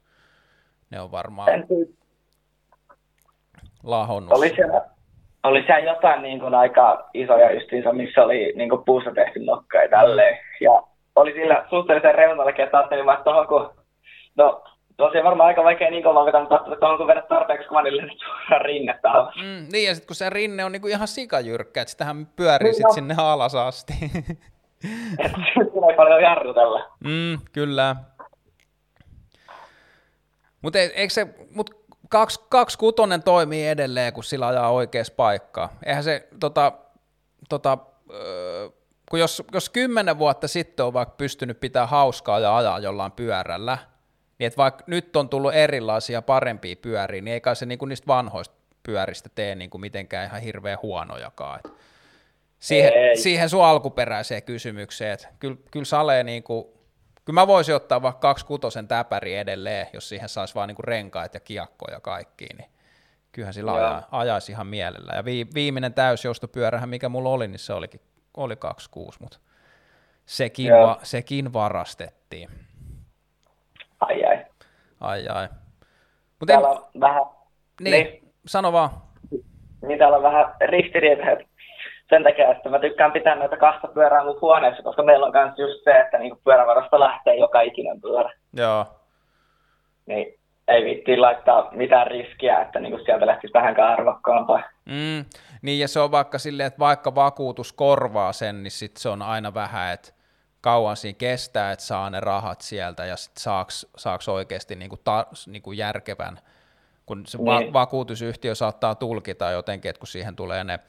ne 0.90 1.02
on 1.02 1.12
varmaan 1.12 1.50
En. 1.50 1.68
Lahonnut. 3.83 4.33
Oli 4.33 4.49
siellä, 4.56 4.82
oli 5.43 5.64
siellä 5.64 5.91
jotain 5.91 6.22
niin 6.22 6.40
kuin 6.40 6.56
aika 6.56 7.09
isoja 7.14 7.51
justiinsa, 7.51 7.93
missä 7.93 8.24
oli 8.24 8.53
niin 8.56 8.69
kuin 8.69 8.85
puusta 8.85 9.11
tehty 9.11 9.40
nokka 9.40 9.77
ja 9.77 9.90
tälleen. 9.90 10.38
Ja 10.61 10.83
oli 11.16 11.33
sillä 11.33 11.66
suhteellisen 11.69 12.16
reunallakin, 12.16 12.66
että 12.66 12.77
ajattelin 12.77 13.06
vaan, 13.06 13.17
että 13.17 13.32
tohon 13.32 13.48
kun, 13.48 13.69
no 14.35 14.64
tosiaan 14.98 15.25
varmaan 15.25 15.48
aika 15.48 15.64
vaikea 15.64 15.91
niin 15.91 16.03
kovaa 16.03 16.25
vetää, 16.25 16.41
mutta 16.41 16.75
tohon 16.80 16.98
kun 16.98 17.08
vedät 17.08 17.27
tarpeeksi 17.27 17.67
kuvanille, 17.67 18.06
niin 18.06 18.19
suoraan 18.19 18.66
rinnettä 18.66 19.11
alas. 19.11 19.35
Mm, 19.35 19.67
niin, 19.72 19.88
ja 19.88 19.95
sitten 19.95 20.08
kun 20.08 20.16
se 20.16 20.30
rinne 20.30 20.66
on 20.66 20.72
niinku 20.72 20.88
ihan 20.88 21.08
sikajyrkkä, 21.08 21.82
että 21.82 21.91
sitähän 21.91 22.27
pyörii 22.35 22.74
sit 22.74 22.85
on. 22.85 22.93
sinne 22.93 23.16
alas 23.17 23.56
asti. 23.56 23.93
Että 25.25 25.38
siinä 25.56 25.88
ei 25.90 25.95
paljon 25.95 26.22
jarrutella. 26.22 26.80
mm, 27.03 27.38
kyllä. 27.53 27.95
Mutta 30.61 30.80
mut 31.56 31.78
kaksi, 32.10 32.40
kaksi 32.50 32.78
kutonen 32.78 33.24
toimii 33.24 33.68
edelleen, 33.68 34.14
kun 34.14 34.24
sillä 34.24 34.48
ajaa 34.48 34.72
oikeassa 34.72 35.14
paikkaa. 35.18 35.78
Eihän 35.86 36.04
se, 36.04 36.28
tota, 36.40 36.72
tota, 37.50 37.78
öö, 38.14 38.70
kun 39.10 39.20
jos, 39.20 39.44
jos 39.54 39.70
kymmenen 39.70 40.20
vuotta 40.20 40.48
sitten 40.48 40.86
on 40.86 40.94
vaikka 40.94 41.16
pystynyt 41.18 41.60
pitää 41.60 41.86
hauskaa 41.86 42.40
ja 42.40 42.58
ajaa 42.58 42.80
jollain 42.80 43.12
pyörällä, 43.12 43.78
niin 44.40 44.48
että 44.48 44.58
vaikka 44.58 44.84
nyt 44.88 45.16
on 45.16 45.30
tullut 45.30 45.54
erilaisia 45.54 46.22
parempia 46.22 46.76
pyöriä, 46.76 47.22
niin 47.22 47.34
ei 47.34 47.42
kai 47.42 47.56
se 47.56 47.66
niinku 47.66 47.86
niistä 47.86 48.08
vanhoista 48.08 48.56
pyöristä 48.84 49.30
tee 49.36 49.56
niinku 49.56 49.78
mitenkään 49.78 50.28
ihan 50.28 50.42
hirveän 50.42 50.78
huonojakaan. 50.82 51.60
Et 51.60 51.72
siihen, 52.60 52.94
Ei. 52.94 53.18
siihen 53.18 53.50
sun 53.50 53.66
alkuperäiseen 53.66 54.44
kysymykseen, 54.44 55.12
että 55.12 55.28
kyllä, 55.40 55.58
kyllä 55.72 55.86
Sale 55.86 56.24
niinku, 56.24 56.78
kyllä 57.30 57.41
mä 57.41 57.48
voisin 57.48 57.75
ottaa 57.75 58.01
vaikka 58.01 58.19
kaksi 58.19 58.45
kutosen 58.45 58.88
täpäri 58.88 59.35
edelleen, 59.35 59.88
jos 59.93 60.09
siihen 60.09 60.30
saisi 60.30 60.56
vaan 60.56 60.67
niinku 60.67 60.82
renkaat 60.82 61.33
ja 61.33 61.40
kiekkoja 61.40 61.93
ja 61.93 61.99
kaikki, 61.99 62.45
niin 62.58 62.69
kyllähän 63.32 63.53
sillä 63.53 63.74
aja, 63.74 64.03
ajaisi 64.11 64.51
ihan 64.51 64.67
mielellä. 64.67 65.14
Ja 65.16 65.25
vi, 65.25 65.48
viimeinen 65.53 65.93
täysjoustopyörähän, 65.93 66.90
mikä 66.90 67.09
mulla 67.09 67.30
oli, 67.30 67.48
niin 67.48 67.59
se 67.59 67.74
olikin, 67.74 68.01
oli 68.38 68.56
26, 68.56 69.22
mutta 69.22 69.38
sekin, 70.25 70.74
va, 70.74 70.99
sekin 71.03 71.53
varastettiin. 71.53 72.49
Ai 73.99 74.25
ai. 74.25 74.45
Ai 74.99 75.27
ai. 75.27 75.48
Mut 76.40 76.48
täällä 76.48 76.69
en... 76.69 76.77
on 76.77 76.85
vähän... 76.99 77.24
Niin, 77.82 77.91
niin, 77.91 78.33
sano 78.45 78.74
vaan. 78.74 78.90
Niin 79.88 79.99
täällä 79.99 80.17
on 80.17 80.24
vähän 80.24 80.56
ristiriita, 80.69 81.49
sen 82.10 82.24
takia, 82.24 82.52
että 82.52 82.70
mä 82.70 82.80
tykkään 82.80 83.12
pitää 83.12 83.36
näitä 83.36 83.58
kahta 83.58 83.88
pyörää 83.88 84.24
mun 84.24 84.42
huoneessa, 84.42 84.84
koska 84.84 85.04
meillä 85.04 85.26
on 85.26 85.32
myös 85.34 85.58
just 85.58 85.84
se, 85.84 85.92
että 85.92 86.18
niinku 86.18 86.42
pyörävarasta 86.44 87.00
lähtee 87.00 87.36
joka 87.36 87.62
ikinen 87.62 88.02
pyörä. 88.02 88.34
Joo. 88.54 88.86
Niin 90.06 90.40
ei 90.68 90.84
viitti 90.84 91.18
laittaa 91.18 91.70
mitään 91.72 92.08
riskiä, 92.08 92.62
että 92.62 92.80
niinku 92.80 93.00
sieltä 93.06 93.26
lähtisi 93.26 93.54
vähänkään 93.54 93.94
arvokkaampaa. 93.94 94.64
Mm, 94.86 95.26
niin 95.62 95.80
ja 95.80 95.88
se 95.88 96.00
on 96.00 96.12
vaikka 96.12 96.38
silleen, 96.38 96.68
että 96.68 96.80
vaikka 96.80 97.16
vakuutus 97.16 97.74
korvaa 97.74 98.34
sen, 98.34 98.64
niin 98.64 98.72
sit 98.72 98.98
se 98.98 99.10
on 99.10 99.22
aina 99.22 99.54
vähän, 99.54 99.94
että 99.94 100.12
kauan 100.62 100.98
siinä 100.98 101.18
kestää, 101.18 101.72
että 101.72 101.86
saa 101.86 102.10
ne 102.10 102.20
rahat 102.20 102.62
sieltä 102.62 103.06
ja 103.06 103.16
sitten 103.16 103.42
saaks, 103.42 103.88
saaks 103.98 104.30
oikeasti 104.30 104.76
niinku 104.76 104.98
ta, 104.98 105.28
niinku 105.48 105.72
järkevän, 105.72 106.40
kun 107.06 107.26
se 107.26 107.38
niin. 107.38 107.46
va- 107.46 107.74
vakuutusyhtiö 107.74 108.56
saattaa 108.56 108.96
tulkita 108.96 109.52
jotenkin, 109.52 109.90
että 109.90 110.00
kun 110.00 110.08
siihen 110.08 110.36
tulee 110.36 110.64
ne 110.64 110.80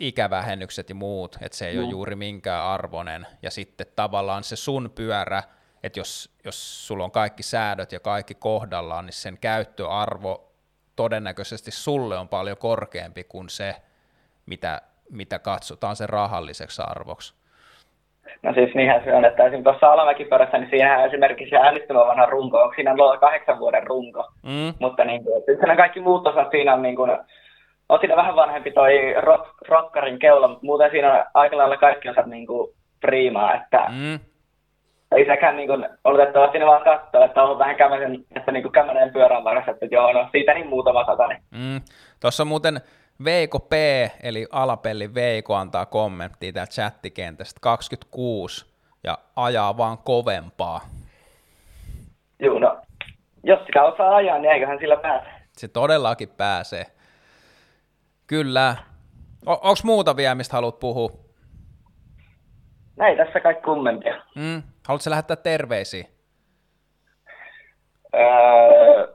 ikävähennykset 0.00 0.88
ja 0.88 0.94
muut, 0.94 1.36
että 1.42 1.58
se 1.58 1.68
ei 1.68 1.76
no. 1.76 1.82
ole 1.82 1.90
juuri 1.90 2.16
minkään 2.16 2.64
arvoinen, 2.64 3.26
ja 3.42 3.50
sitten 3.50 3.86
tavallaan 3.96 4.44
se 4.44 4.56
sun 4.56 4.90
pyörä, 4.94 5.42
että 5.82 6.00
jos, 6.00 6.36
jos 6.44 6.86
sulla 6.86 7.04
on 7.04 7.10
kaikki 7.10 7.42
säädöt 7.42 7.92
ja 7.92 8.00
kaikki 8.00 8.34
kohdallaan, 8.34 9.06
niin 9.06 9.12
sen 9.12 9.38
käyttöarvo 9.40 10.52
todennäköisesti 10.96 11.70
sulle 11.70 12.18
on 12.18 12.28
paljon 12.28 12.56
korkeampi 12.56 13.24
kuin 13.24 13.48
se, 13.48 13.74
mitä, 14.46 14.80
mitä 15.10 15.38
katsotaan 15.38 15.96
sen 15.96 16.08
rahalliseksi 16.08 16.82
arvoksi. 16.86 17.34
No 18.42 18.54
siis 18.54 18.74
niinhän 18.74 19.04
se 19.04 19.14
on, 19.14 19.24
että 19.24 19.42
esimerkiksi 19.42 19.64
tuossa 19.64 19.92
Alamäkipörässä, 19.92 20.58
niin 20.58 20.70
siinähän 20.70 21.06
esimerkiksi 21.06 21.56
äänestymä 21.56 22.06
vanha 22.06 22.26
runko, 22.26 22.62
onko 22.62 22.74
siinä 22.74 22.94
kahdeksan 23.20 23.58
vuoden 23.58 23.86
runko, 23.86 24.32
mm. 24.42 24.74
mutta 24.78 25.04
niin 25.04 25.24
kuin, 25.24 25.76
kaikki 25.76 26.00
muut 26.00 26.26
osat 26.26 26.50
siinä 26.50 26.74
on 26.74 26.82
niin 26.82 26.96
kuin, 26.96 27.10
on 27.94 28.00
siinä 28.00 28.16
vähän 28.16 28.36
vanhempi 28.36 28.70
toi 28.70 29.14
rock, 29.20 29.44
rockarin 29.68 30.18
keula, 30.18 30.48
mutta 30.48 30.66
muuten 30.66 30.90
siinä 30.90 31.12
on 31.12 31.24
aika 31.34 31.56
lailla 31.56 31.76
kaikki 31.76 32.08
osat 32.08 32.26
niin 32.26 32.46
kuin 32.46 32.74
priimaa, 33.00 33.54
että 33.54 33.86
mm. 33.88 34.20
ei 35.16 35.26
sekään 35.26 35.56
niin 35.56 35.68
kuin, 35.68 35.88
oletettavasti 36.04 36.58
ne 36.58 36.66
vaan 36.66 36.84
katsoo, 36.84 37.24
että 37.24 37.42
on 37.42 37.58
vähän 37.58 37.76
kämmäisen, 37.76 38.24
että 38.36 38.52
niin 38.52 38.62
kuin 38.62 38.72
kämmäinen 38.72 39.12
pyörän 39.12 39.44
varassa, 39.44 39.70
että 39.70 39.86
joo, 39.90 40.12
no 40.12 40.28
siitä 40.32 40.54
niin 40.54 40.68
muutama 40.68 41.04
satani. 41.04 41.34
Mm. 41.34 41.80
Tuossa 42.20 42.44
muuten 42.44 42.80
Veiko 43.24 43.60
P, 43.60 43.72
eli 44.22 44.46
Alapelli 44.52 45.14
Veiko 45.14 45.54
antaa 45.54 45.86
kommenttia 45.86 46.52
täältä 46.52 46.72
chattikentästä 46.72 47.58
26 47.62 48.66
ja 49.04 49.18
ajaa 49.36 49.76
vaan 49.76 49.98
kovempaa. 49.98 50.80
Joo, 52.40 52.58
no 52.58 52.76
jos 53.44 53.60
sitä 53.66 53.84
osaa 53.84 54.16
ajaa, 54.16 54.38
niin 54.38 54.52
eiköhän 54.52 54.78
sillä 54.78 54.96
pääse. 54.96 55.26
Se 55.52 55.68
todellakin 55.68 56.28
pääsee. 56.36 56.86
Kyllä. 58.26 58.76
O- 59.46 59.52
Onko 59.52 59.80
muuta 59.84 60.16
vielä, 60.16 60.34
mistä 60.34 60.56
haluat 60.56 60.78
puhua? 60.78 61.10
Näin 62.96 63.16
tässä 63.16 63.40
kaikki 63.40 63.62
kommentteja. 63.62 64.22
Mm. 64.36 64.62
Haluatko 64.88 65.10
lähettää 65.10 65.36
terveisiä? 65.36 66.04
Öö, 68.14 69.14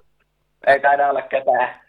ei 0.68 0.80
taida 0.82 1.10
olla 1.10 1.22
ketään. 1.22 1.80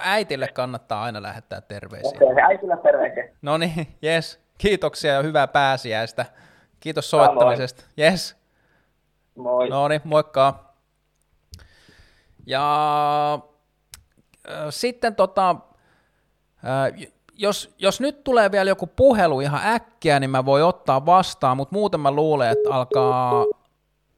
Äitille 0.00 0.48
kannattaa 0.48 1.02
aina 1.02 1.22
lähettää 1.22 1.60
terveisiä. 1.60 2.18
Äitille 2.48 2.76
terveisiä. 2.76 3.24
No 3.42 3.58
niin, 3.58 3.96
jes. 4.02 4.40
Kiitoksia 4.58 5.12
ja 5.12 5.22
hyvää 5.22 5.46
pääsiäistä. 5.48 6.26
Kiitos 6.80 7.10
soittamisesta. 7.10 7.84
Jes. 7.96 8.40
Moi. 9.34 9.68
No 9.68 9.88
niin, 9.88 10.00
moikka. 10.04 10.70
Ja 12.46 13.38
sitten 14.70 15.14
tota, 15.14 15.56
jos, 17.34 17.74
jos 17.78 18.00
nyt 18.00 18.24
tulee 18.24 18.52
vielä 18.52 18.70
joku 18.70 18.86
puhelu 18.86 19.40
ihan 19.40 19.60
äkkiä, 19.64 20.20
niin 20.20 20.30
mä 20.30 20.44
voi 20.44 20.62
ottaa 20.62 21.06
vastaan, 21.06 21.56
mutta 21.56 21.74
muuten 21.74 22.00
mä 22.00 22.10
luulen, 22.10 22.50
että 22.50 22.70
alkaa, 22.70 23.44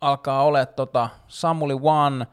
alkaa 0.01 0.43
olla 0.43 0.67
tota 0.67 1.09
Samuli 1.29 1.79
One 1.83 2.27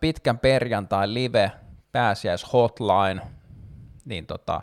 pitkän 0.00 0.38
perjantai 0.38 1.14
live 1.14 1.52
pääsiäis 1.92 2.52
hotline, 2.52 3.20
niin 4.04 4.26
tota, 4.26 4.60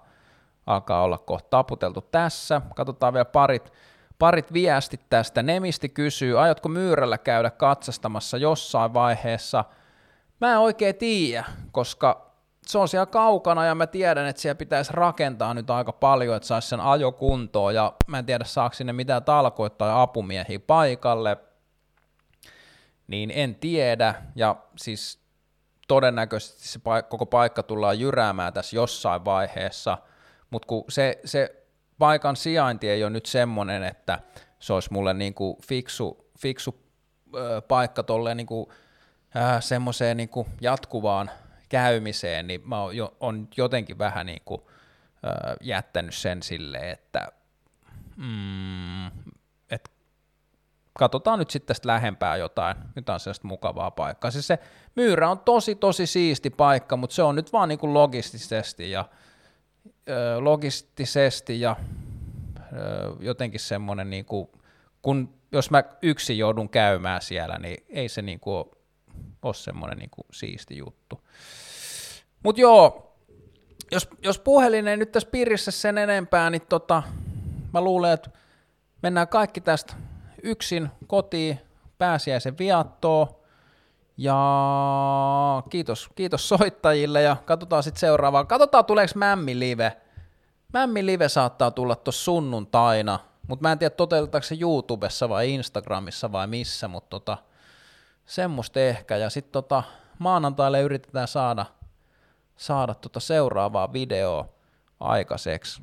alkaa 0.66 1.04
olla 1.04 1.18
kohta 1.18 1.50
taputeltu 1.50 2.02
tässä. 2.02 2.62
Katsotaan 2.76 3.14
vielä 3.14 3.26
parit, 3.26 3.74
parit 4.20 4.54
viestit 4.54 5.02
tästä. 5.10 5.44
Nemisti 5.44 5.90
kysyy, 5.90 6.40
aiotko 6.40 6.70
myyrällä 6.70 7.18
käydä 7.18 7.50
katsastamassa 7.50 8.38
jossain 8.38 8.94
vaiheessa? 8.94 9.66
Mä 10.42 10.52
en 10.52 10.58
oikein 10.58 10.96
tiedä, 10.96 11.46
koska 11.72 12.31
se 12.66 12.78
on 12.78 12.88
siellä 12.88 13.06
kaukana 13.06 13.66
ja 13.66 13.76
mä 13.76 13.88
tiedän, 13.88 14.28
että 14.28 14.42
siellä 14.42 14.58
pitäisi 14.58 14.94
rakentaa 14.94 15.54
nyt 15.54 15.70
aika 15.70 15.92
paljon, 15.92 16.36
että 16.36 16.48
saisi 16.48 16.68
sen 16.68 16.80
ajokuntoon. 16.80 17.76
Ja 17.76 17.94
mä 18.08 18.20
en 18.20 18.26
tiedä 18.26 18.44
saako 18.44 18.76
sinne 18.76 18.94
mitään 18.94 19.24
talkoita 19.24 19.76
tai 19.76 19.92
apumiehiä 19.94 20.60
paikalle, 20.60 21.38
niin 23.08 23.32
en 23.36 23.56
tiedä. 23.56 24.16
Ja 24.36 24.56
siis 24.78 25.22
todennäköisesti 25.88 26.68
se 26.68 26.80
paik- 26.80 27.10
koko 27.10 27.26
paikka 27.26 27.64
tullaan 27.64 28.00
jyräämään 28.00 28.54
tässä 28.54 28.76
jossain 28.76 29.26
vaiheessa, 29.26 29.98
mutta 30.50 30.68
kun 30.68 30.84
se, 30.90 31.20
se 31.26 31.66
paikan 32.00 32.36
sijainti 32.36 32.90
ei 32.90 33.04
ole 33.04 33.10
nyt 33.10 33.26
semmoinen, 33.26 33.84
että 33.84 34.20
se 34.60 34.74
olisi 34.74 34.94
mulle 34.94 35.14
niin 35.14 35.34
kuin 35.34 35.58
fiksu, 35.68 36.32
fiksu 36.40 36.84
ö, 37.36 37.62
paikka 37.62 38.04
tolleen 38.04 38.38
niin 38.38 38.48
kuin, 38.48 38.70
äh, 39.36 39.64
semmoiseen 39.64 40.18
niin 40.18 40.30
kuin 40.30 40.48
jatkuvaan 40.62 41.32
käymiseen, 41.72 42.48
niin 42.48 42.62
mä 42.66 42.82
oon, 42.82 42.98
jo, 42.98 43.14
on 43.20 43.48
jotenkin 43.58 43.98
vähän 43.98 44.26
niin 44.26 44.42
kuin, 44.46 44.62
ö, 44.62 45.56
jättänyt 45.62 46.16
sen 46.16 46.44
silleen, 46.44 46.90
että 46.90 47.28
mm, 48.18 49.06
et 49.70 49.92
katsotaan 50.94 51.40
nyt 51.40 51.50
sitten 51.50 51.68
tästä 51.68 51.88
lähempää 51.88 52.38
jotain, 52.38 52.78
jotain 52.96 53.20
sellaista 53.20 53.48
mukavaa 53.48 53.92
paikkaa. 53.92 54.32
Siis 54.32 54.48
se 54.48 54.60
myyrä 54.96 55.30
on 55.30 55.40
tosi 55.40 55.76
tosi 55.76 56.06
siisti 56.06 56.50
paikka, 56.50 56.98
mutta 56.98 57.14
se 57.14 57.24
on 57.24 57.36
nyt 57.36 57.54
vaan 57.54 57.70
niin 57.70 57.80
kuin 57.80 57.94
logistisesti 57.94 58.92
ja 58.92 59.06
ö, 60.10 60.40
logistisesti 60.40 61.62
ja 61.62 61.76
ö, 62.74 63.16
jotenkin 63.20 63.60
semmoinen, 63.60 64.10
niin 64.10 64.26
kuin, 64.26 64.50
kun 65.02 65.34
jos 65.52 65.72
mä 65.72 65.84
yksin 66.02 66.38
joudun 66.38 66.70
käymään 66.70 67.22
siellä, 67.22 67.58
niin 67.58 67.86
ei 67.90 68.10
se 68.10 68.22
niin 68.22 68.40
kuin 68.40 68.66
ole 69.42 69.54
semmoinen 69.54 69.98
niin 69.98 70.10
kuin 70.10 70.26
siisti 70.32 70.78
juttu. 70.78 71.22
Mutta 72.44 72.62
joo, 72.62 73.12
jos, 73.92 74.10
jos 74.22 74.40
puhelin 74.40 74.88
ei 74.88 74.98
nyt 74.98 75.12
tässä 75.12 75.30
pirissä 75.32 75.72
sen 75.72 75.98
enempää, 75.98 76.50
niin 76.50 76.62
tota, 76.70 77.04
mä 77.74 77.82
luulen, 77.82 78.12
että 78.12 78.30
mennään 79.04 79.28
kaikki 79.28 79.62
tästä 79.62 79.94
yksin 80.44 80.90
kotiin 81.08 81.60
pääsiäisen 81.98 82.58
viattoon. 82.58 83.28
Ja 84.18 85.64
kiitos, 85.70 86.10
kiitos 86.16 86.50
soittajille 86.50 87.22
ja 87.22 87.38
katsotaan 87.46 87.84
sitten 87.84 88.00
seuraavaa. 88.00 88.46
Katsotaan 88.46 88.86
tuleeko 88.86 89.14
Mämmi 89.16 89.60
Live. 89.60 89.98
Mämmi 90.74 91.06
Live 91.06 91.30
saattaa 91.30 91.72
tulla 91.72 91.96
tuossa 91.96 92.24
sunnuntaina, 92.24 93.20
mutta 93.48 93.64
mä 93.64 93.72
en 93.72 93.80
tiedä 93.80 93.96
toteutetaanko 93.96 94.46
se 94.46 94.58
YouTubessa 94.62 95.30
vai 95.30 95.52
Instagramissa 95.52 96.32
vai 96.32 96.48
missä, 96.48 96.88
mutta 96.88 97.10
tota, 97.10 97.38
semmoista 98.26 98.80
ehkä. 98.80 99.18
Ja 99.18 99.30
sitten 99.30 99.52
tota, 99.52 99.84
maanantaille 100.20 100.82
yritetään 100.82 101.28
saada– 101.28 101.66
saada 102.62 102.94
tuota 102.94 103.20
seuraavaa 103.20 103.94
videoa 103.94 104.50
aikaiseksi. 105.00 105.82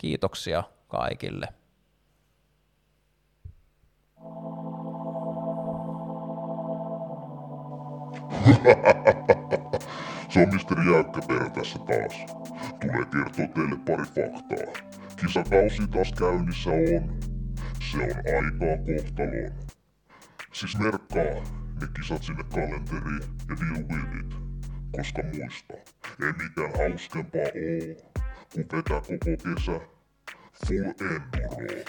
Kiitoksia 0.00 0.62
kaikille. 0.88 1.48
Se 10.28 10.42
on 10.42 10.48
Mr. 10.48 10.92
Jäykkäperä 10.92 11.50
tässä 11.50 11.78
taas. 11.78 12.14
Tulee 12.80 13.04
kertoa 13.12 13.46
teille 13.54 13.76
pari 13.86 14.04
faktaa. 14.04 14.72
Kisakausi 15.20 15.86
taas 15.86 16.12
käynnissä 16.18 16.70
on. 16.70 17.18
Se 17.90 17.98
on 17.98 18.10
aikaa 18.36 18.76
kohtaloon. 18.86 19.52
Siis 20.52 20.78
merkkaa 20.78 21.42
ne 21.80 21.88
kisat 21.96 22.22
sinne 22.22 22.44
kalenteriin 22.44 23.22
ja 23.48 23.56
deal 23.56 23.84
with 23.88 24.16
it 24.20 24.48
koska 24.96 25.22
muista, 25.22 25.74
ei 26.22 26.32
mitään 26.32 26.72
hauskempaa 26.78 27.40
oo, 27.40 28.12
kun 28.52 28.64
vetää 28.72 29.00
koko 29.00 29.36
kesä. 29.56 29.97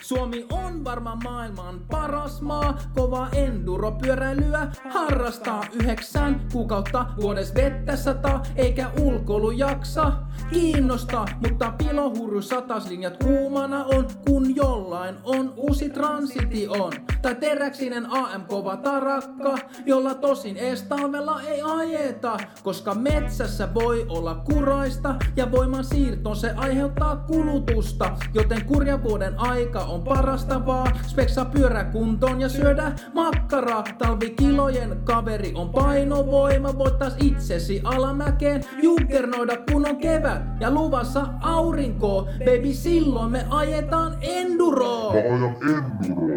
Suomi 0.01 0.45
on 0.51 0.83
varmaan 0.83 1.19
maailman 1.23 1.79
paras 1.91 2.41
maa, 2.41 2.77
kova 2.95 3.27
enduro-pyöräilyä 3.33 4.67
harrastaa 4.89 5.63
yhdeksän 5.73 6.47
kuukautta 6.51 7.05
vuodessa 7.21 7.53
vettä 7.53 7.95
sata, 7.95 8.39
eikä 8.55 8.91
ulkoilu 9.01 9.51
jaksa 9.51 10.13
kiinnosta, 10.53 11.25
mutta 11.41 11.73
pilohurru 11.77 12.41
sataslinjat 12.41 13.23
kuumana 13.23 13.85
on, 13.85 14.07
kun 14.27 14.55
jollain 14.55 15.15
on 15.23 15.53
uusi 15.57 15.89
transiti 15.89 16.67
on. 16.67 16.91
Tai 17.21 17.35
teräksinen 17.35 18.05
AM 18.05 18.45
kova 18.47 18.77
tarakka, 18.77 19.57
jolla 19.85 20.15
tosin 20.15 20.57
ees 20.57 20.83
talvella 20.83 21.41
ei 21.41 21.61
ajeta, 21.61 22.37
koska 22.63 22.95
metsässä 22.95 23.73
voi 23.73 24.05
olla 24.09 24.35
kuraista 24.35 25.15
ja 25.35 25.51
voiman 25.51 25.83
siirto 25.83 26.35
se 26.35 26.51
aiheuttaa 26.55 27.15
kulutusta, 27.15 28.17
joten 28.33 28.58
kurja 28.61 29.03
vuoden 29.03 29.39
aika 29.39 29.79
on 29.79 30.03
parastavaa, 30.03 30.85
speksa 31.07 31.45
pyörä 31.45 31.83
kuntoon 31.83 32.41
ja 32.41 32.49
syödä 32.49 32.91
makkaraa, 33.13 33.83
talvikilojen 33.97 35.01
kaveri 35.03 35.51
on 35.55 35.69
painovoima, 35.69 36.77
voittais 36.77 37.13
itsesi 37.21 37.81
alamäkeen, 37.83 38.63
juggernoida 38.83 39.57
kun 39.71 39.89
on 39.89 39.97
kevät 39.97 40.41
ja 40.59 40.71
luvassa 40.71 41.25
aurinko, 41.41 42.27
baby 42.39 42.73
silloin 42.73 43.31
me 43.31 43.45
ajetaan 43.49 44.17
enduroa. 44.21 45.13
Mä 45.13 45.19
ajan 45.19 45.57
enduro, 45.61 46.35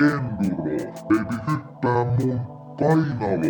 enduro, 0.00 0.92
baby 1.08 1.36
hyppää 1.50 2.04
mun 2.04 2.57
kainaloon. 2.78 3.42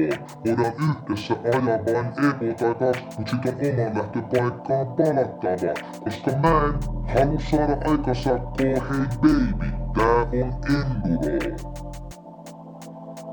Voidaan 0.45 0.73
yhdessä 0.89 1.35
ajaa 1.45 1.79
vain 1.79 2.07
eko 2.51 2.75
tai 2.75 2.75
kaksi, 2.75 3.19
mut 3.19 3.29
sit 3.29 3.47
on 3.47 3.55
oman 3.55 3.99
lähtöpaikkaan 3.99 4.87
palattava. 4.87 5.73
Koska 6.05 6.31
mä 6.31 6.49
en 6.65 6.75
halua 7.15 7.41
saada 7.51 7.77
aikasakkoa, 7.91 8.83
hei 8.91 9.07
baby, 9.21 9.67
tää 9.95 10.15
on 10.15 10.29
enduro. 10.35 11.57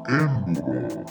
Enduro. 0.09 1.06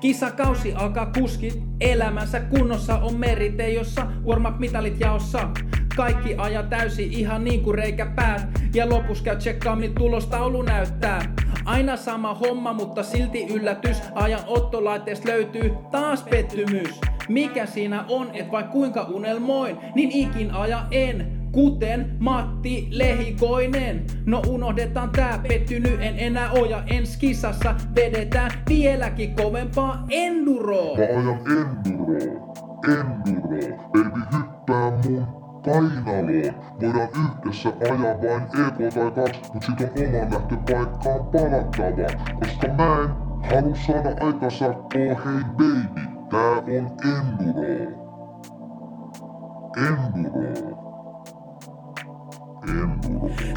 Kisakausi 0.00 0.74
alkaa 0.74 1.06
kuskit, 1.18 1.62
elämänsä 1.80 2.40
kunnossa 2.40 2.98
on 2.98 3.16
merite, 3.16 3.72
jossa 3.72 4.06
warm 4.26 4.44
mitalit 4.58 5.00
jaossa. 5.00 5.48
Kaikki 5.96 6.34
aja 6.38 6.62
täysi 6.62 7.04
ihan 7.04 7.44
niin 7.44 7.62
kuin 7.62 7.74
reikä 7.74 8.06
päät 8.06 8.48
Ja 8.74 8.88
lopussa 8.88 9.24
käy 9.24 9.36
tsekkaa 9.36 9.76
miltä 9.76 9.94
tulostaulu 9.94 10.62
näyttää. 10.62 11.34
Aina 11.64 11.96
sama 11.96 12.34
homma, 12.34 12.72
mutta 12.72 13.02
silti 13.02 13.46
yllätys. 13.46 14.02
Ajan 14.14 14.40
ottolaitteesta 14.46 15.28
löytyy 15.28 15.72
taas 15.90 16.22
pettymys. 16.22 17.00
Mikä 17.28 17.66
siinä 17.66 18.04
on, 18.08 18.30
et 18.34 18.50
vai 18.50 18.64
kuinka 18.64 19.02
unelmoin? 19.02 19.76
Niin 19.94 20.10
ikin 20.10 20.50
aja 20.50 20.86
en 20.90 21.36
Kuten 21.52 22.16
Matti 22.18 22.88
Lehikoinen. 22.90 24.04
No 24.26 24.42
unohdetaan 24.48 25.10
tää 25.10 25.40
pettynyt 25.48 26.00
en 26.00 26.18
enää 26.18 26.52
oo. 26.52 26.64
Ja 26.64 26.82
ensi 26.86 27.18
kisassa 27.18 27.74
vedetään 27.94 28.50
vieläkin 28.68 29.34
kovempaa 29.34 30.06
enduroa 30.10 30.96
Mä 30.96 31.02
ajan 31.02 31.40
enduro, 31.58 32.54
enduro, 32.88 33.76
baby 33.92 34.20
hyppää 34.32 34.90
mun 34.90 35.45
kainaloon. 35.66 36.26
Voidaan 36.80 37.08
yhdessä 37.22 37.72
ajaa 37.82 38.16
vain 38.22 38.42
eko 38.42 38.90
tai 38.94 39.10
kaksi, 39.24 39.40
mut 39.54 39.62
sit 39.62 39.80
on 39.80 39.88
oman 40.08 40.30
lähtöpaikkaan 40.32 41.22
palattava. 41.32 42.08
Koska 42.40 42.68
mä 42.68 43.02
en 43.02 43.10
halua 43.50 43.76
saada 43.86 44.26
aikasakkoa, 44.26 45.00
hei 45.24 45.44
baby, 45.56 46.00
tää 46.30 46.50
on 46.50 46.64
enduro. 46.68 47.72
Enduro. 49.76 50.75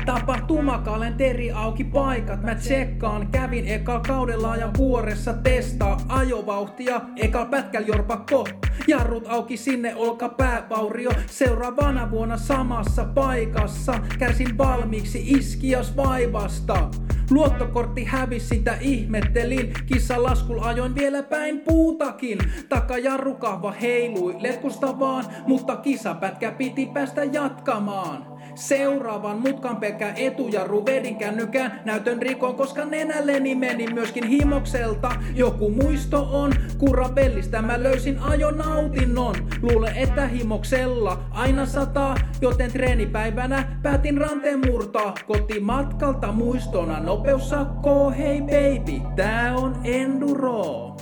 Tapahtumakalenteri 0.06 1.52
auki 1.52 1.84
paikat, 1.84 2.44
mä 2.44 2.56
tsekkaan 2.56 3.28
Kävin 3.28 3.68
eka 3.68 4.00
kaudella 4.00 4.56
ja 4.56 4.70
vuoressa 4.78 5.34
testaa 5.34 6.02
ajovauhtia. 6.08 7.02
Eka 7.16 7.46
pätkäl 7.46 7.84
jorpakko 7.88 8.48
Jarrut 8.88 9.24
auki 9.28 9.58
sinne 9.58 9.96
olkapäävaurio. 9.96 11.12
Seuraavana 11.28 12.12
vuonna 12.12 12.38
samassa 12.38 13.06
paikassa 13.06 14.00
Kärsin 14.20 14.58
valmiiksi 14.58 15.24
iskias 15.28 15.98
vaivasta. 15.98 16.92
Luottokortti 17.32 18.04
hävis 18.04 18.50
sitä 18.50 18.78
ihmettelin. 18.82 19.74
Kissa 19.86 20.24
laskul 20.24 20.60
ajoin 20.64 20.96
vielä 20.96 21.24
päin 21.24 21.60
puutakin. 21.60 22.38
Takajarrukahva 22.70 23.72
heilui 23.72 24.36
letkusta 24.40 25.00
vaan 25.00 25.26
Mutta 25.48 25.76
kisapätkä 25.76 26.52
piti 26.52 26.86
päästä 26.86 27.24
jatkamaan 27.24 28.39
Seuraavan 28.56 29.40
mutkan 29.40 29.78
pelkkä 29.78 30.14
etujarru 30.16 30.86
vedin 30.86 31.16
kännykään 31.16 31.82
Näytön 31.86 32.22
rikon, 32.22 32.56
koska 32.56 32.86
nenälleni 32.86 33.56
meni 33.56 33.88
myöskin 33.94 34.28
himokselta. 34.28 35.12
Joku 35.36 35.70
muisto 35.70 36.28
on, 36.32 36.54
kurabellista 36.78 37.62
mä 37.62 37.84
löysin 37.84 38.20
ajonautinnon. 38.20 39.36
Luulen, 39.62 39.98
että 39.98 40.28
himoksella 40.28 41.24
aina 41.32 41.66
sataa 41.66 42.16
Joten 42.42 42.72
treenipäivänä 42.72 43.78
päätin 43.84 44.18
ranteen 44.18 44.60
murtaa. 44.68 45.14
Kotimatkalta 45.28 46.32
muistona 46.32 47.00
nopeussakko 47.00 48.12
Hei 48.12 48.42
baby, 48.42 49.02
tää 49.16 49.56
on 49.56 49.76
enduro. 49.84 50.96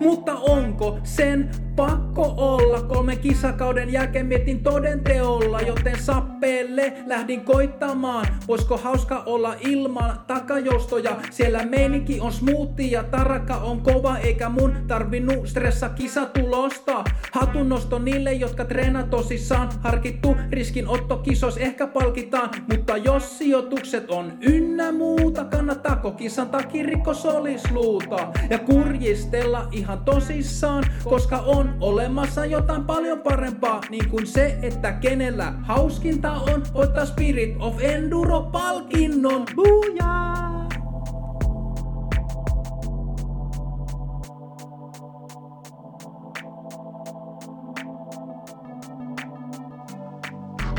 Mutta 0.00 0.34
onko 0.34 0.98
sen 1.02 1.50
pakko 1.80 2.34
olla? 2.36 2.82
Kolmen 2.82 3.18
kisakauden 3.18 3.92
jälkeen 3.92 4.26
mietin 4.26 4.62
toden 4.62 5.00
teolla, 5.00 5.60
joten 5.60 6.02
sappeelle 6.02 6.92
lähdin 7.06 7.40
koittamaan. 7.40 8.26
Voisiko 8.48 8.76
hauska 8.76 9.22
olla 9.26 9.54
ilman 9.60 10.20
takajoustoja? 10.26 11.16
Siellä 11.30 11.64
meininki 11.64 12.20
on 12.20 12.32
smoothie 12.32 12.86
ja 12.86 13.04
tarakka 13.04 13.56
on 13.56 13.80
kova, 13.80 14.18
eikä 14.18 14.48
mun 14.48 14.76
tarvinnut 14.86 15.48
stressa 15.48 15.88
kisatulosta. 15.88 17.04
Hatunnosto 17.32 17.98
niille, 17.98 18.32
jotka 18.32 18.64
treenaa 18.64 19.02
tosissaan. 19.02 19.68
Harkittu 19.80 20.36
riskinotto 20.50 21.16
kisos 21.16 21.56
ehkä 21.56 21.86
palkitaan, 21.86 22.50
mutta 22.72 22.96
jos 22.96 23.38
sijoitukset 23.38 24.10
on 24.10 24.32
ynnä 24.40 24.92
muuta, 24.92 25.44
kannattaako 25.44 26.10
kisan 26.10 26.50
takirikko 26.50 27.14
solisluuta 27.14 28.32
ja 28.50 28.58
kurjistella 28.58 29.68
ihan 29.72 30.04
tosissaan, 30.04 30.84
koska 31.04 31.38
on 31.38 31.69
olemassa 31.80 32.46
jotain 32.46 32.84
paljon 32.84 33.20
parempaa, 33.20 33.80
niin 33.90 34.08
kuin 34.08 34.26
se, 34.26 34.58
että 34.62 34.92
kenellä 34.92 35.52
hauskinta 35.62 36.32
on, 36.32 36.62
voittaa 36.74 37.06
Spirit 37.06 37.56
of 37.58 37.80
Enduro-palkinnon. 37.80 39.44
Booyah! 39.56 40.30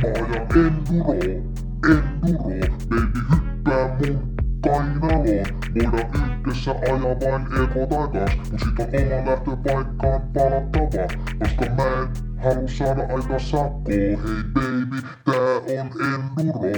Mä 0.03 0.07
ajan 0.07 0.47
enduro, 0.55 1.23
enduro, 1.23 2.01
baby 2.21 3.11
hyppää 3.31 3.97
mun 3.99 4.30
kainaloon. 4.61 5.25
Voidaan 5.75 6.41
yhdessä 6.41 6.71
ajaa 6.71 7.15
vain 7.21 7.43
eko 7.63 7.81
tai 7.89 8.07
kaksi, 8.07 8.37
mut 8.51 8.59
sit 8.59 8.79
on 8.79 8.87
oman 9.01 9.25
lähtöpaikkaan 9.25 10.21
palattava. 10.33 11.05
Koska 11.39 11.65
mä 11.77 11.83
en 12.01 12.07
halua 12.43 12.67
saada 12.67 13.01
aika 13.01 13.39
sakkoa, 13.39 13.93
hei 14.23 14.43
baby, 14.53 14.97
tää 15.25 15.55
on 15.55 15.89
enduro, 16.09 16.69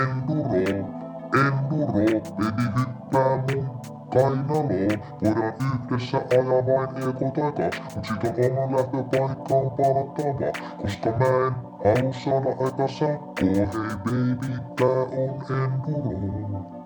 enduro, 0.00 0.60
enduro, 1.44 2.00
baby 2.36 2.64
hyppää 2.76 3.34
mun 3.36 3.66
kainaloon. 4.12 4.68
Voidaan 5.22 5.54
yhdessä 5.90 6.18
ajaa 6.18 6.66
vain 6.66 6.90
eko 6.96 7.30
tai 7.34 7.52
kaksi, 7.52 7.82
mut 7.96 8.04
sit 8.04 8.24
on 8.24 8.58
oman 8.58 8.76
lähtöpaikkaan 8.76 9.70
palattava. 9.76 10.50
Koska 10.82 11.10
mä 11.10 11.46
en 11.46 11.54
halua 11.84 12.12
saada 12.12 12.50
aika 12.64 12.88
sakkoa, 12.88 13.66
hei 13.72 13.96
baby, 14.04 14.52
tää 14.76 15.02
on 15.22 15.34
enduro. 15.62 16.81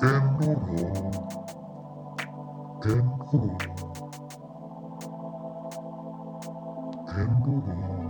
Enduro. 0.00 0.92
Enduro. 2.84 3.58
Enduro. 7.16 8.07